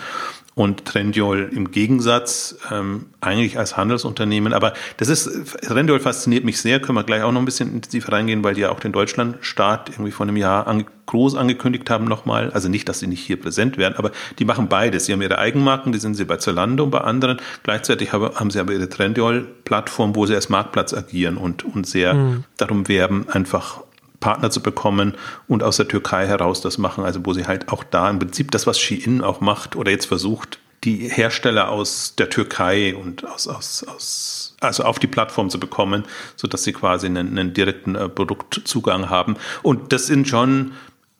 und 0.55 0.85
Trendyol 0.85 1.51
im 1.53 1.71
Gegensatz 1.71 2.57
ähm, 2.71 3.07
eigentlich 3.19 3.59
als 3.59 3.75
Handelsunternehmen. 3.75 4.53
Aber 4.53 4.73
das 4.95 5.09
ist, 5.09 5.29
Trendyol 5.61 5.99
fasziniert 5.99 6.45
mich 6.45 6.61
sehr, 6.61 6.79
können 6.79 6.97
wir 6.97 7.03
gleich 7.03 7.23
auch 7.23 7.33
noch 7.33 7.41
ein 7.41 7.45
bisschen 7.45 7.73
intensiver 7.73 8.13
reingehen, 8.13 8.41
weil 8.41 8.55
die 8.55 8.61
ja 8.61 8.71
auch 8.71 8.79
den 8.79 8.93
Deutschlandstart 8.93 9.89
irgendwie 9.89 10.11
vor 10.11 10.25
einem 10.25 10.37
Jahr 10.37 10.65
an, 10.65 10.85
groß 11.07 11.35
angekündigt 11.35 11.89
haben 11.89 12.05
nochmal. 12.05 12.51
Also 12.51 12.69
nicht, 12.69 12.87
dass 12.87 12.99
sie 12.99 13.07
nicht 13.07 13.19
hier 13.19 13.39
präsent 13.39 13.77
werden, 13.77 13.95
aber 13.97 14.11
die 14.39 14.45
machen 14.45 14.69
beides. 14.69 15.05
Sie 15.05 15.13
haben 15.13 15.21
ihre 15.21 15.39
Eigenmarken, 15.39 15.91
die 15.91 15.99
sind 15.99 16.15
sie 16.15 16.23
bei 16.23 16.37
Zalando 16.37 16.85
und 16.85 16.91
bei 16.91 17.01
anderen. 17.01 17.41
Gleichzeitig 17.63 18.13
haben 18.13 18.49
sie 18.49 18.59
aber 18.59 18.71
ihre 18.71 18.87
Trendyol-Plattform, 18.87 20.15
wo 20.15 20.25
sie 20.25 20.35
als 20.35 20.47
Marktplatz 20.47 20.93
agieren 20.93 21.35
und, 21.35 21.65
und 21.65 21.85
sehr 21.85 22.13
mhm. 22.13 22.43
darum 22.55 22.87
werben, 22.87 23.27
einfach 23.29 23.84
Partner 24.25 24.49
zu 24.49 24.59
bekommen 24.59 25.13
und 25.47 25.61
aus 25.61 25.77
der 25.77 25.87
Türkei 25.87 26.25
heraus 26.25 26.59
das 26.59 26.79
machen, 26.79 27.03
also 27.03 27.23
wo 27.27 27.33
sie 27.33 27.45
halt 27.45 27.69
auch 27.69 27.83
da 27.83 28.09
im 28.09 28.17
Prinzip 28.17 28.49
das, 28.49 28.65
was 28.65 28.79
Shein 28.79 29.21
auch 29.21 29.39
macht 29.39 29.75
oder 29.75 29.91
jetzt 29.91 30.07
versucht, 30.07 30.57
die 30.83 31.07
Hersteller 31.09 31.69
aus 31.69 32.15
der 32.17 32.31
Türkei 32.31 32.95
und 32.95 33.23
aus, 33.23 33.47
aus, 33.47 33.85
aus 33.87 34.55
also 34.61 34.83
auf 34.83 34.97
die 34.97 35.05
Plattform 35.05 35.51
zu 35.51 35.59
bekommen, 35.59 36.05
sodass 36.37 36.63
sie 36.63 36.73
quasi 36.73 37.05
einen, 37.05 37.37
einen 37.37 37.53
direkten 37.53 37.93
äh, 37.93 38.09
Produktzugang 38.09 39.11
haben. 39.11 39.35
Und 39.61 39.93
das 39.93 40.07
sind 40.07 40.27
schon 40.27 40.71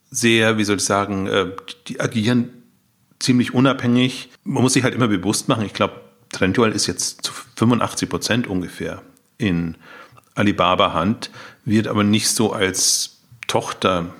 sehr, 0.09 0.57
wie 0.57 0.63
soll 0.63 0.77
ich 0.77 0.83
sagen, 0.85 1.27
äh, 1.27 1.51
die 1.87 1.99
agieren 1.99 2.49
ziemlich 3.19 3.53
unabhängig. 3.53 4.31
Man 4.43 4.63
muss 4.63 4.73
sich 4.73 4.83
halt 4.83 4.95
immer 4.95 5.09
bewusst 5.09 5.47
machen, 5.47 5.63
ich 5.63 5.73
glaube, 5.73 6.01
Trendyol 6.31 6.71
ist 6.71 6.87
jetzt 6.87 7.23
zu 7.23 7.33
85 7.57 8.09
Prozent 8.09 8.47
ungefähr 8.47 9.03
in 9.37 9.77
Alibaba-Hand, 10.33 11.29
wird 11.65 11.87
aber 11.87 12.03
nicht 12.03 12.29
so 12.29 12.53
als 12.53 13.17
Tochter 13.47 14.13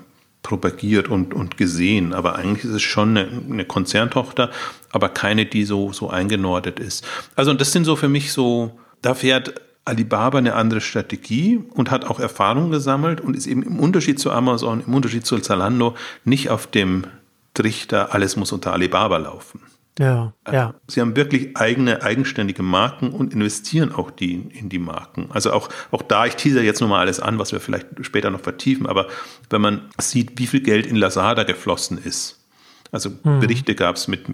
propagiert 0.43 1.07
und, 1.07 1.33
und 1.33 1.57
gesehen. 1.57 2.13
Aber 2.13 2.35
eigentlich 2.35 2.65
ist 2.65 2.71
es 2.71 2.81
schon 2.81 3.17
eine, 3.17 3.27
eine 3.49 3.65
Konzerntochter, 3.65 4.51
aber 4.91 5.09
keine, 5.09 5.45
die 5.45 5.65
so, 5.65 5.91
so 5.91 6.09
eingenordet 6.09 6.79
ist. 6.79 7.05
Also, 7.35 7.53
das 7.53 7.71
sind 7.71 7.85
so 7.85 7.95
für 7.95 8.09
mich 8.09 8.31
so, 8.31 8.77
da 9.01 9.15
fährt 9.15 9.61
Alibaba 9.85 10.39
eine 10.39 10.55
andere 10.55 10.81
Strategie 10.81 11.63
und 11.73 11.91
hat 11.91 12.05
auch 12.05 12.19
Erfahrung 12.19 12.71
gesammelt 12.71 13.21
und 13.21 13.35
ist 13.35 13.47
eben 13.47 13.61
im 13.63 13.79
Unterschied 13.79 14.19
zu 14.19 14.31
Amazon, 14.31 14.83
im 14.85 14.93
Unterschied 14.93 15.25
zu 15.25 15.37
Zalando 15.39 15.95
nicht 16.23 16.49
auf 16.49 16.67
dem 16.67 17.05
Trichter, 17.53 18.13
alles 18.13 18.35
muss 18.35 18.51
unter 18.51 18.73
Alibaba 18.73 19.17
laufen. 19.17 19.61
Ja, 19.97 20.33
ja. 20.51 20.73
Sie 20.87 20.99
haben 20.99 21.15
wirklich 21.15 21.55
eigene, 21.55 22.03
eigenständige 22.03 22.63
Marken 22.63 23.11
und 23.11 23.33
investieren 23.33 23.93
auch 23.93 24.11
die 24.11 24.33
in 24.33 24.67
die 24.67 24.79
Marken. 24.79 25.29
Also 25.31 25.53
auch, 25.53 25.69
auch 25.91 26.01
da, 26.01 26.25
ich 26.25 26.35
teaser 26.35 26.61
jetzt 26.61 26.81
nochmal 26.81 26.99
alles 26.99 27.21
an, 27.21 27.39
was 27.39 27.53
wir 27.53 27.61
vielleicht 27.61 27.87
später 28.01 28.29
noch 28.29 28.41
vertiefen, 28.41 28.87
aber 28.87 29.07
wenn 29.49 29.61
man 29.61 29.81
sieht, 29.97 30.37
wie 30.37 30.47
viel 30.47 30.59
Geld 30.59 30.85
in 30.85 30.97
Lazada 30.97 31.43
geflossen 31.43 31.97
ist, 31.97 32.45
also 32.91 33.11
hm. 33.23 33.39
Berichte 33.39 33.73
gab 33.73 33.95
es 33.95 34.09
mit 34.09 34.25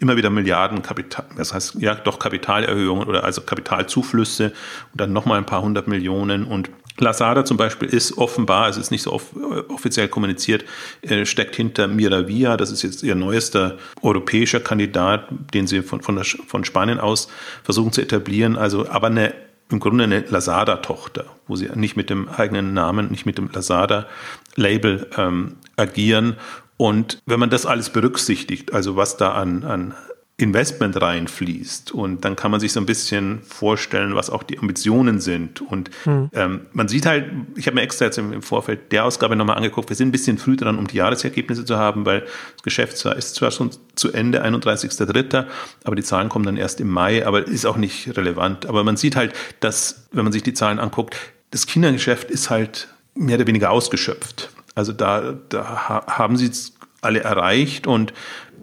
immer 0.00 0.16
wieder 0.16 0.30
Milliarden 0.30 0.82
Kapital, 0.82 1.26
das 1.36 1.54
heißt 1.54 1.76
ja 1.80 1.94
doch 1.94 2.18
Kapitalerhöhungen 2.18 3.06
oder 3.06 3.22
also 3.22 3.42
Kapitalzuflüsse 3.42 4.52
und 4.92 5.00
dann 5.00 5.12
nochmal 5.12 5.38
ein 5.38 5.46
paar 5.46 5.62
hundert 5.62 5.86
Millionen 5.86 6.44
und 6.44 6.70
Lazada 6.98 7.44
zum 7.44 7.56
Beispiel 7.56 7.88
ist 7.88 8.16
offenbar, 8.18 8.68
es 8.68 8.76
ist 8.76 8.90
nicht 8.90 9.02
so 9.02 9.12
off 9.12 9.34
offiziell 9.68 10.08
kommuniziert, 10.08 10.64
äh, 11.02 11.24
steckt 11.26 11.56
hinter 11.56 11.88
Miravia, 11.88 12.56
das 12.56 12.70
ist 12.70 12.82
jetzt 12.82 13.02
ihr 13.02 13.14
neuester 13.14 13.78
europäischer 14.02 14.60
Kandidat, 14.60 15.26
den 15.52 15.66
sie 15.66 15.82
von, 15.82 16.02
von, 16.02 16.14
der, 16.16 16.24
von 16.24 16.64
Spanien 16.64 17.00
aus 17.00 17.28
versuchen 17.62 17.92
zu 17.92 18.00
etablieren, 18.00 18.56
also 18.56 18.88
aber 18.88 19.08
eine 19.08 19.34
im 19.70 19.80
Grunde 19.80 20.04
eine 20.04 20.20
Lazada-Tochter, 20.20 21.24
wo 21.46 21.56
sie 21.56 21.68
nicht 21.74 21.96
mit 21.96 22.10
dem 22.10 22.28
eigenen 22.28 22.74
Namen, 22.74 23.10
nicht 23.10 23.26
mit 23.26 23.38
dem 23.38 23.50
Lazada-Label 23.50 25.08
ähm, 25.16 25.56
agieren. 25.76 26.36
Und 26.76 27.18
wenn 27.26 27.40
man 27.40 27.50
das 27.50 27.66
alles 27.66 27.90
berücksichtigt, 27.90 28.74
also 28.74 28.96
was 28.96 29.16
da 29.16 29.32
an, 29.32 29.64
an 29.64 29.94
Investment 30.36 31.00
reinfließt. 31.00 31.92
Und 31.92 32.24
dann 32.24 32.34
kann 32.34 32.50
man 32.50 32.58
sich 32.58 32.72
so 32.72 32.80
ein 32.80 32.86
bisschen 32.86 33.40
vorstellen, 33.42 34.16
was 34.16 34.30
auch 34.30 34.42
die 34.42 34.58
Ambitionen 34.58 35.20
sind. 35.20 35.60
Und 35.60 35.90
hm. 36.02 36.28
ähm, 36.32 36.66
man 36.72 36.88
sieht 36.88 37.06
halt, 37.06 37.30
ich 37.54 37.66
habe 37.66 37.76
mir 37.76 37.82
extra 37.82 38.06
jetzt 38.06 38.18
im, 38.18 38.32
im 38.32 38.42
Vorfeld 38.42 38.90
der 38.90 39.04
Ausgabe 39.04 39.36
nochmal 39.36 39.56
angeguckt, 39.56 39.88
wir 39.90 39.96
sind 39.96 40.08
ein 40.08 40.12
bisschen 40.12 40.38
früh 40.38 40.56
dran, 40.56 40.76
um 40.76 40.88
die 40.88 40.96
Jahresergebnisse 40.96 41.64
zu 41.64 41.76
haben, 41.76 42.04
weil 42.04 42.22
das 42.54 42.62
Geschäft 42.64 43.04
ist 43.04 43.34
zwar 43.36 43.52
schon 43.52 43.70
zu 43.94 44.12
Ende, 44.12 44.44
31.3., 44.44 45.46
aber 45.84 45.94
die 45.94 46.02
Zahlen 46.02 46.28
kommen 46.28 46.44
dann 46.44 46.56
erst 46.56 46.80
im 46.80 46.90
Mai, 46.90 47.24
aber 47.24 47.46
ist 47.46 47.64
auch 47.64 47.76
nicht 47.76 48.16
relevant. 48.16 48.66
Aber 48.66 48.82
man 48.82 48.96
sieht 48.96 49.14
halt, 49.14 49.32
dass, 49.60 50.08
wenn 50.10 50.24
man 50.24 50.32
sich 50.32 50.42
die 50.42 50.54
Zahlen 50.54 50.80
anguckt, 50.80 51.16
das 51.52 51.66
Kindergeschäft 51.66 52.28
ist 52.32 52.50
halt 52.50 52.88
mehr 53.14 53.36
oder 53.36 53.46
weniger 53.46 53.70
ausgeschöpft. 53.70 54.50
Also 54.74 54.92
da, 54.92 55.38
da 55.48 56.04
haben 56.08 56.36
sie 56.36 56.46
es 56.46 56.74
alle 57.04 57.20
erreicht 57.20 57.86
und 57.86 58.12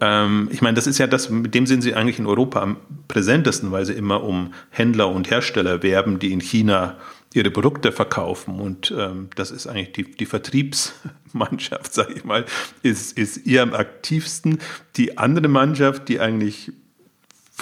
ähm, 0.02 0.48
ich 0.50 0.60
meine, 0.62 0.74
das 0.74 0.88
ist 0.88 0.98
ja 0.98 1.06
das, 1.06 1.30
mit 1.30 1.54
dem 1.54 1.64
sind 1.66 1.82
sie 1.82 1.94
eigentlich 1.94 2.18
in 2.18 2.26
Europa 2.26 2.60
am 2.60 2.76
präsentesten, 3.06 3.70
weil 3.70 3.86
sie 3.86 3.92
immer 3.92 4.24
um 4.24 4.52
Händler 4.70 5.08
und 5.08 5.30
Hersteller 5.30 5.84
werben, 5.84 6.18
die 6.18 6.32
in 6.32 6.40
China 6.40 6.96
ihre 7.32 7.52
Produkte 7.52 7.92
verkaufen. 7.92 8.58
Und 8.58 8.92
ähm, 8.98 9.30
das 9.36 9.52
ist 9.52 9.68
eigentlich 9.68 9.92
die, 9.92 10.10
die 10.10 10.26
Vertriebsmannschaft, 10.26 11.94
sage 11.94 12.14
ich 12.14 12.24
mal, 12.24 12.44
ist, 12.82 13.16
ist 13.16 13.46
ihr 13.46 13.62
am 13.62 13.74
aktivsten. 13.74 14.58
Die 14.96 15.18
andere 15.18 15.46
Mannschaft, 15.46 16.08
die 16.08 16.18
eigentlich 16.18 16.72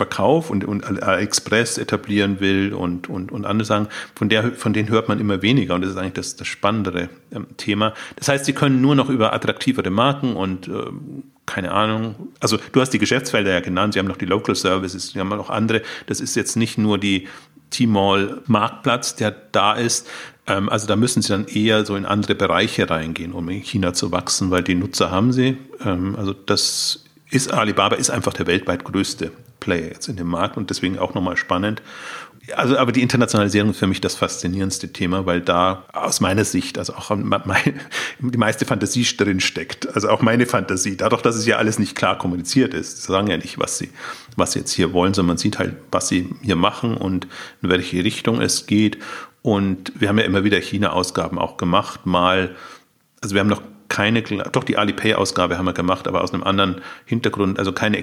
Verkauf 0.00 0.48
und, 0.48 0.64
und 0.64 0.82
Express 1.02 1.76
etablieren 1.76 2.40
will 2.40 2.72
und, 2.72 3.10
und, 3.10 3.30
und 3.30 3.44
andere 3.44 3.66
Sachen, 3.66 3.88
von, 4.14 4.30
der, 4.30 4.52
von 4.52 4.72
denen 4.72 4.88
hört 4.88 5.08
man 5.08 5.20
immer 5.20 5.42
weniger 5.42 5.74
und 5.74 5.82
das 5.82 5.90
ist 5.90 5.98
eigentlich 5.98 6.14
das, 6.14 6.36
das 6.36 6.48
spannendere 6.48 7.10
ähm, 7.34 7.46
Thema. 7.58 7.92
Das 8.16 8.28
heißt, 8.28 8.46
sie 8.46 8.54
können 8.54 8.80
nur 8.80 8.94
noch 8.94 9.10
über 9.10 9.34
attraktivere 9.34 9.90
Marken 9.90 10.36
und 10.36 10.68
ähm, 10.68 11.24
keine 11.44 11.72
Ahnung, 11.72 12.14
also 12.40 12.56
du 12.72 12.80
hast 12.80 12.94
die 12.94 12.98
Geschäftsfelder 12.98 13.52
ja 13.52 13.60
genannt, 13.60 13.92
sie 13.92 13.98
haben 13.98 14.06
noch 14.06 14.16
die 14.16 14.24
Local 14.24 14.54
Services, 14.54 15.10
sie 15.10 15.20
haben 15.20 15.28
noch 15.28 15.50
andere, 15.50 15.82
das 16.06 16.20
ist 16.20 16.34
jetzt 16.34 16.56
nicht 16.56 16.78
nur 16.78 16.96
die 16.96 17.28
T-Mall 17.68 18.40
Marktplatz, 18.46 19.16
der 19.16 19.36
da 19.52 19.74
ist, 19.74 20.08
ähm, 20.46 20.70
also 20.70 20.86
da 20.86 20.96
müssen 20.96 21.20
sie 21.20 21.28
dann 21.28 21.44
eher 21.44 21.84
so 21.84 21.94
in 21.94 22.06
andere 22.06 22.36
Bereiche 22.36 22.88
reingehen, 22.88 23.32
um 23.32 23.50
in 23.50 23.60
China 23.60 23.92
zu 23.92 24.12
wachsen, 24.12 24.50
weil 24.50 24.62
die 24.62 24.76
Nutzer 24.76 25.10
haben 25.10 25.34
sie, 25.34 25.58
ähm, 25.84 26.16
also 26.16 26.32
das 26.32 27.04
ist 27.30 27.52
Alibaba 27.52 27.96
ist 27.96 28.08
einfach 28.08 28.32
der 28.32 28.46
weltweit 28.46 28.82
größte 28.82 29.30
Player 29.60 29.88
jetzt 29.88 30.08
in 30.08 30.16
dem 30.16 30.28
Markt 30.28 30.56
und 30.56 30.70
deswegen 30.70 30.98
auch 30.98 31.14
nochmal 31.14 31.36
spannend. 31.36 31.82
Also, 32.56 32.76
aber 32.78 32.90
die 32.90 33.02
Internationalisierung 33.02 33.70
ist 33.70 33.78
für 33.78 33.86
mich 33.86 34.00
das 34.00 34.14
faszinierendste 34.14 34.92
Thema, 34.92 35.26
weil 35.26 35.40
da 35.40 35.84
aus 35.92 36.20
meiner 36.20 36.44
Sicht, 36.44 36.78
also 36.78 36.94
auch 36.94 37.10
meine, 37.16 37.74
die 38.18 38.38
meiste 38.38 38.64
Fantasie 38.64 39.04
drin 39.16 39.40
steckt. 39.40 39.94
Also 39.94 40.08
auch 40.08 40.22
meine 40.22 40.46
Fantasie. 40.46 40.96
Dadurch, 40.96 41.22
dass 41.22 41.36
es 41.36 41.46
ja 41.46 41.58
alles 41.58 41.78
nicht 41.78 41.94
klar 41.94 42.18
kommuniziert 42.18 42.74
ist. 42.74 43.02
Sie 43.02 43.12
sagen 43.12 43.28
ja 43.28 43.36
nicht, 43.36 43.58
was 43.58 43.78
sie, 43.78 43.90
was 44.36 44.52
sie 44.52 44.60
jetzt 44.60 44.72
hier 44.72 44.92
wollen, 44.92 45.14
sondern 45.14 45.34
man 45.34 45.38
sieht 45.38 45.58
halt, 45.58 45.76
was 45.92 46.08
sie 46.08 46.30
hier 46.42 46.56
machen 46.56 46.96
und 46.96 47.26
in 47.62 47.68
welche 47.68 48.02
Richtung 48.02 48.40
es 48.40 48.66
geht. 48.66 48.98
Und 49.42 49.92
wir 49.98 50.08
haben 50.08 50.18
ja 50.18 50.24
immer 50.24 50.44
wieder 50.44 50.58
China-Ausgaben 50.60 51.38
auch 51.38 51.56
gemacht. 51.56 52.06
Mal, 52.06 52.56
also 53.20 53.34
wir 53.34 53.40
haben 53.40 53.48
noch 53.48 53.62
keine, 53.88 54.22
doch 54.22 54.64
die 54.64 54.78
Alipay-Ausgabe 54.78 55.58
haben 55.58 55.66
wir 55.66 55.72
gemacht, 55.72 56.08
aber 56.08 56.22
aus 56.22 56.32
einem 56.32 56.44
anderen 56.44 56.80
Hintergrund, 57.04 57.58
also 57.58 57.72
keine 57.72 57.98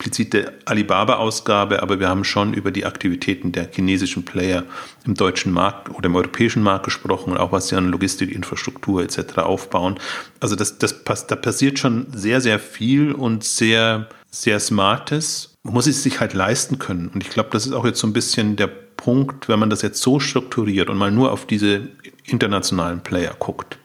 explizite 0.00 0.54
Alibaba-Ausgabe, 0.64 1.82
aber 1.82 2.00
wir 2.00 2.08
haben 2.08 2.24
schon 2.24 2.54
über 2.54 2.70
die 2.70 2.86
Aktivitäten 2.86 3.52
der 3.52 3.68
chinesischen 3.70 4.24
Player 4.24 4.64
im 5.04 5.14
deutschen 5.14 5.52
Markt 5.52 5.90
oder 5.90 6.06
im 6.06 6.16
europäischen 6.16 6.62
Markt 6.62 6.86
gesprochen 6.86 7.32
und 7.32 7.38
auch 7.38 7.52
was 7.52 7.68
sie 7.68 7.76
an 7.76 7.88
Logistikinfrastruktur 7.88 9.02
etc. 9.02 9.38
aufbauen. 9.38 9.98
Also 10.40 10.56
das, 10.56 10.78
das, 10.78 11.04
da 11.04 11.36
passiert 11.36 11.78
schon 11.78 12.06
sehr, 12.14 12.40
sehr 12.40 12.58
viel 12.58 13.12
und 13.12 13.44
sehr, 13.44 14.08
sehr 14.30 14.58
Smartes. 14.58 15.54
Man 15.64 15.74
muss 15.74 15.86
es 15.86 16.02
sich 16.02 16.18
halt 16.18 16.32
leisten 16.32 16.78
können. 16.78 17.08
Und 17.08 17.22
ich 17.22 17.28
glaube, 17.28 17.50
das 17.52 17.66
ist 17.66 17.72
auch 17.74 17.84
jetzt 17.84 18.00
so 18.00 18.06
ein 18.06 18.14
bisschen 18.14 18.56
der 18.56 18.68
Punkt, 18.68 19.48
wenn 19.48 19.58
man 19.58 19.68
das 19.68 19.82
jetzt 19.82 20.00
so 20.00 20.18
strukturiert 20.18 20.88
und 20.88 20.96
mal 20.96 21.10
nur 21.10 21.30
auf 21.32 21.46
diese 21.46 21.88
internationalen 22.24 23.00
Player 23.00 23.34
guckt 23.38 23.78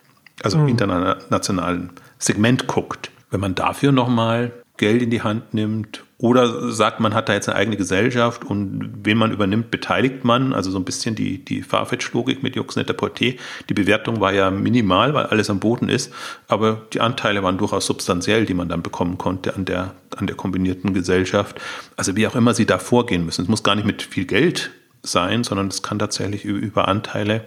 also 0.43 0.60
mhm. 0.60 0.69
internationalen 0.69 1.89
Segment 2.19 2.67
guckt. 2.67 3.12
Wenn 3.31 3.39
man 3.39 3.55
dafür 3.55 3.91
nochmal 3.91 4.51
Geld 4.77 5.01
in 5.01 5.10
die 5.10 5.22
Hand 5.22 5.53
nimmt 5.53 6.04
oder 6.17 6.72
sagt, 6.72 7.01
man 7.01 7.13
hat 7.13 7.27
da 7.27 7.34
jetzt 7.34 7.50
eine 7.50 7.57
eigene 7.57 7.75
Gesellschaft 7.75 8.45
und 8.45 8.89
wen 9.03 9.17
man 9.17 9.34
übernimmt, 9.34 9.69
beteiligt 9.69 10.24
man. 10.24 10.53
Also 10.53 10.72
so 10.72 10.79
ein 10.79 10.86
bisschen 10.86 11.13
die, 11.13 11.43
die 11.43 11.62
Farfetch-Logik 11.62 12.41
mit 12.41 12.55
Juxnet 12.55 12.89
Porté. 12.89 13.38
Die 13.67 13.74
Bewertung 13.74 14.22
war 14.22 14.31
ja 14.31 14.50
minimal, 14.50 15.13
weil 15.13 15.25
alles 15.25 15.50
am 15.50 15.60
Boden 15.60 15.89
ist, 15.89 16.13
aber 16.48 16.86
die 16.93 17.01
Anteile 17.01 17.43
waren 17.43 17.57
durchaus 17.57 17.86
substanziell, 17.86 18.45
die 18.45 18.53
man 18.53 18.69
dann 18.69 18.81
bekommen 18.81 19.17
konnte 19.17 19.55
an 19.55 19.65
der, 19.65 19.93
an 20.15 20.25
der 20.25 20.38
kombinierten 20.38 20.93
Gesellschaft. 20.93 21.60
Also 21.98 22.15
wie 22.15 22.27
auch 22.27 22.36
immer 22.36 22.53
sie 22.53 22.65
da 22.65 22.79
vorgehen 22.79 23.25
müssen. 23.25 23.41
Es 23.41 23.48
muss 23.50 23.63
gar 23.63 23.75
nicht 23.75 23.86
mit 23.86 24.01
viel 24.01 24.25
Geld 24.25 24.72
sein, 25.03 25.43
sondern 25.43 25.67
es 25.67 25.81
kann 25.81 26.00
tatsächlich 26.00 26.45
über 26.45 26.88
Anteile, 26.88 27.45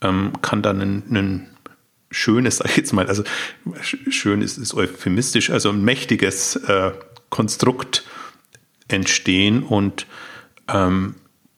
ähm, 0.00 0.32
kann 0.40 0.62
dann 0.62 0.80
ein, 0.80 1.02
ein 1.10 1.46
schönes, 2.10 2.58
sag 2.58 2.70
ich 2.70 2.76
jetzt 2.78 2.92
mal, 2.92 3.06
also 3.06 3.22
schön 3.82 4.40
ist, 4.40 4.56
ist 4.56 4.74
euphemistisch, 4.74 5.50
also 5.50 5.70
ein 5.70 5.82
mächtiges 5.84 6.56
äh, 6.56 6.92
Konstrukt 7.30 8.04
entstehen 8.88 9.62
und 9.62 10.06
ähm, 10.68 11.14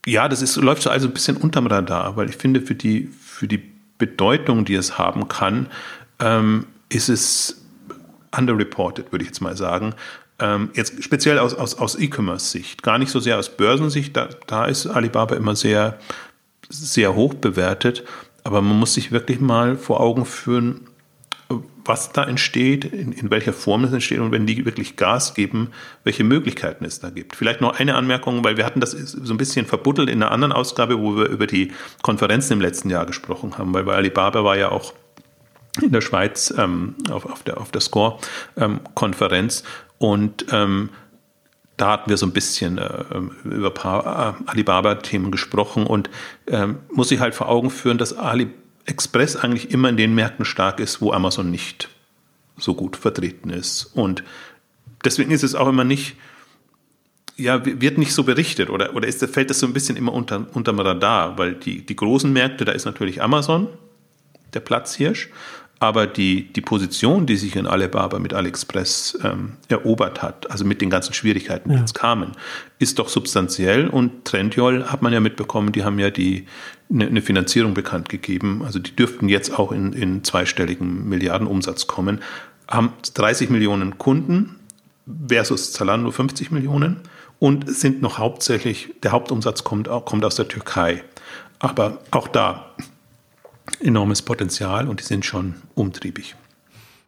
ja, 0.07 0.29
das 0.29 0.43
ist, 0.43 0.57
läuft 0.57 0.83
so 0.83 0.91
also 0.91 1.09
ein 1.09 1.13
bisschen 1.13 1.37
unterm 1.37 1.67
Radar, 1.67 2.17
weil 2.17 2.31
ich 2.31 2.37
finde, 2.37 2.61
für 2.63 2.75
die, 2.75 3.09
für 3.21 3.47
die 3.47 3.63
Bedeutung, 3.99 4.65
die 4.65 4.75
es 4.75 4.99
haben 4.99 5.29
kann, 5.29 5.69
ähm, 6.19 6.67
ist 6.89 7.09
es 7.09 7.65
underreported, 8.37 9.13
würde 9.13 9.25
ich 9.25 9.29
jetzt 9.29 9.41
mal 9.41 9.57
sagen. 9.57 9.95
Ähm, 10.39 10.71
jetzt 10.75 11.03
speziell 11.05 11.39
aus, 11.39 11.55
aus, 11.55 11.75
aus 11.77 11.99
E-Commerce-Sicht, 11.99 12.83
gar 12.83 12.99
nicht 12.99 13.11
so 13.11 13.21
sehr 13.21 13.39
aus 13.39 13.55
Börsensicht, 13.57 14.17
da, 14.17 14.29
da 14.47 14.65
ist 14.65 14.87
Alibaba 14.87 15.37
immer 15.37 15.55
sehr, 15.55 15.99
sehr 16.69 17.15
hoch 17.15 17.35
bewertet. 17.35 18.05
Aber 18.43 18.63
man 18.63 18.79
muss 18.79 18.95
sich 18.95 19.13
wirklich 19.13 19.41
mal 19.41 19.77
vor 19.77 20.01
Augen 20.01 20.25
führen, 20.25 20.87
was 21.91 22.13
da 22.13 22.23
entsteht, 22.23 22.85
in, 22.85 23.11
in, 23.11 23.33
welcher 23.33 23.53
Form 23.53 23.83
es 23.83 23.93
entsteht 23.93 24.21
und 24.21 24.31
wenn 24.31 24.47
die 24.47 24.65
wirklich 24.65 24.95
Gas 24.95 25.35
geben, 25.35 25.73
welche 26.05 26.23
Möglichkeiten 26.23 26.85
es 26.85 27.01
da 27.01 27.11
gibt. 27.11 27.35
Vielleicht 27.35 27.61
noch 27.61 27.81
eine 27.81 27.97
Anmerkung, 27.97 28.45
weil 28.45 28.57
wir 28.57 28.65
hatten 28.65 28.79
das 28.79 28.93
so 28.93 29.35
ein 29.35 29.37
bisschen 29.37 29.67
verbuddelt 29.67 30.09
in 30.09 30.23
einer 30.23 30.31
anderen 30.31 30.53
Ausgabe, 30.53 31.01
wo 31.01 31.17
wir 31.17 31.27
über 31.27 31.49
die 31.49 31.73
Konferenzen 32.03 32.53
im 32.53 32.61
letzten 32.61 32.91
Jahr 32.91 33.07
gesprochen 33.07 33.59
haben, 33.59 33.75
weil 33.75 33.83
bei 33.83 33.97
Alibaba 33.97 34.45
war 34.45 34.57
ja 34.57 34.71
auch 34.71 34.95
in 35.83 35.91
der 35.91 36.01
Schweiz 36.01 36.55
ähm, 36.57 36.95
auf, 37.11 37.27
auf, 37.27 37.43
der, 37.43 37.59
auf 37.59 37.73
der 37.73 37.81
Score-Konferenz 37.81 39.65
ähm, 39.65 39.67
und 39.99 40.47
ähm, 40.53 40.91
da 41.77 41.93
hatten 41.93 42.09
wir 42.09 42.19
so 42.19 42.27
ein 42.27 42.33
bisschen 42.33 42.79
äh, 42.79 43.05
über 43.43 43.69
ein 43.69 43.75
paar 43.75 44.37
äh, 44.39 44.51
Alibaba-Themen 44.51 45.33
gesprochen 45.33 45.87
und 45.87 46.09
ähm, 46.47 46.79
muss 46.93 47.11
ich 47.11 47.19
halt 47.19 47.35
vor 47.35 47.49
Augen 47.49 47.71
führen, 47.71 47.99
dass 47.99 48.17
AliExpress 48.87 49.37
eigentlich 49.37 49.71
immer 49.71 49.89
in 49.89 49.97
den 49.97 50.15
Märkten 50.15 50.45
stark 50.45 50.81
ist, 50.81 51.01
wo 51.01 51.13
Amazon 51.13 51.51
nicht 51.51 51.89
so 52.57 52.75
gut 52.75 52.97
vertreten 52.97 53.51
ist. 53.51 53.85
Und 53.95 54.23
deswegen 55.05 55.31
ist 55.31 55.43
es 55.43 55.55
auch 55.55 55.69
immer 55.69 55.85
nicht, 55.85 56.17
ja, 57.37 57.65
wird 57.65 57.99
nicht 57.99 58.13
so 58.13 58.25
berichtet 58.25 58.69
oder, 58.69 58.95
oder 58.95 59.09
ist, 59.09 59.25
fällt 59.27 59.51
das 59.51 59.61
so 59.61 59.67
ein 59.67 59.73
bisschen 59.73 59.97
immer 59.97 60.13
unter, 60.13 60.47
unterm 60.53 60.79
Radar, 60.79 61.39
weil 61.39 61.55
die, 61.55 61.85
die 61.85 61.97
großen 61.97 62.33
Märkte, 62.33 62.65
da 62.65 62.73
ist 62.73 62.85
natürlich 62.85 63.23
Amazon, 63.23 63.69
der 64.53 64.61
Platzhirsch, 64.61 65.31
aber 65.81 66.07
die, 66.07 66.53
die 66.53 66.61
Position, 66.61 67.25
die 67.25 67.37
sich 67.37 67.57
in 67.57 67.67
Alibaba 67.67 68.19
mit 68.19 68.35
AliExpress 68.35 69.19
ähm, 69.25 69.55
erobert 69.69 70.21
hat, 70.21 70.51
also 70.51 70.67
mit 70.67 70.83
den 70.83 70.91
ganzen 70.91 71.15
Schwierigkeiten, 71.15 71.71
die 71.71 71.75
ja. 71.75 71.81
jetzt 71.81 71.95
kamen, 71.95 72.33
ist 72.79 72.99
doch 72.99 73.09
substanziell. 73.09 73.89
Und 73.89 74.27
Trendyol 74.27 74.85
hat 74.85 75.01
man 75.01 75.15
ja 75.15 75.21
mitbekommen, 75.21 75.73
die 75.73 75.83
haben 75.83 75.99
ja 75.99 76.11
die 76.11 76.47
eine, 76.93 77.07
eine 77.07 77.23
Finanzierung 77.23 77.73
bekannt 77.73 78.11
gegeben. 78.11 78.63
Also 78.63 78.79
die 78.79 78.95
dürften 78.95 79.31
jetzt 79.31 79.59
auch 79.59 79.73
in, 79.73 79.95
in 79.95 80.23
zweistelligen 80.23 81.09
Milliardenumsatz 81.09 81.87
kommen, 81.87 82.21
haben 82.69 82.93
30 83.15 83.49
Millionen 83.49 83.97
Kunden 83.97 84.57
versus 85.29 85.73
Zalando 85.73 86.11
50 86.11 86.51
Millionen 86.51 87.01
und 87.39 87.75
sind 87.75 88.03
noch 88.03 88.19
hauptsächlich, 88.19 88.91
der 89.03 89.13
Hauptumsatz 89.13 89.65
kommt, 89.65 89.89
kommt 90.05 90.27
aus 90.27 90.35
der 90.35 90.47
Türkei. 90.47 91.03
Aber 91.59 91.99
auch 92.11 92.29
da 92.29 92.75
enormes 93.81 94.23
Potenzial 94.23 94.89
und 94.89 95.01
die 95.01 95.05
sind 95.05 95.25
schon 95.25 95.55
umtriebig. 95.75 96.35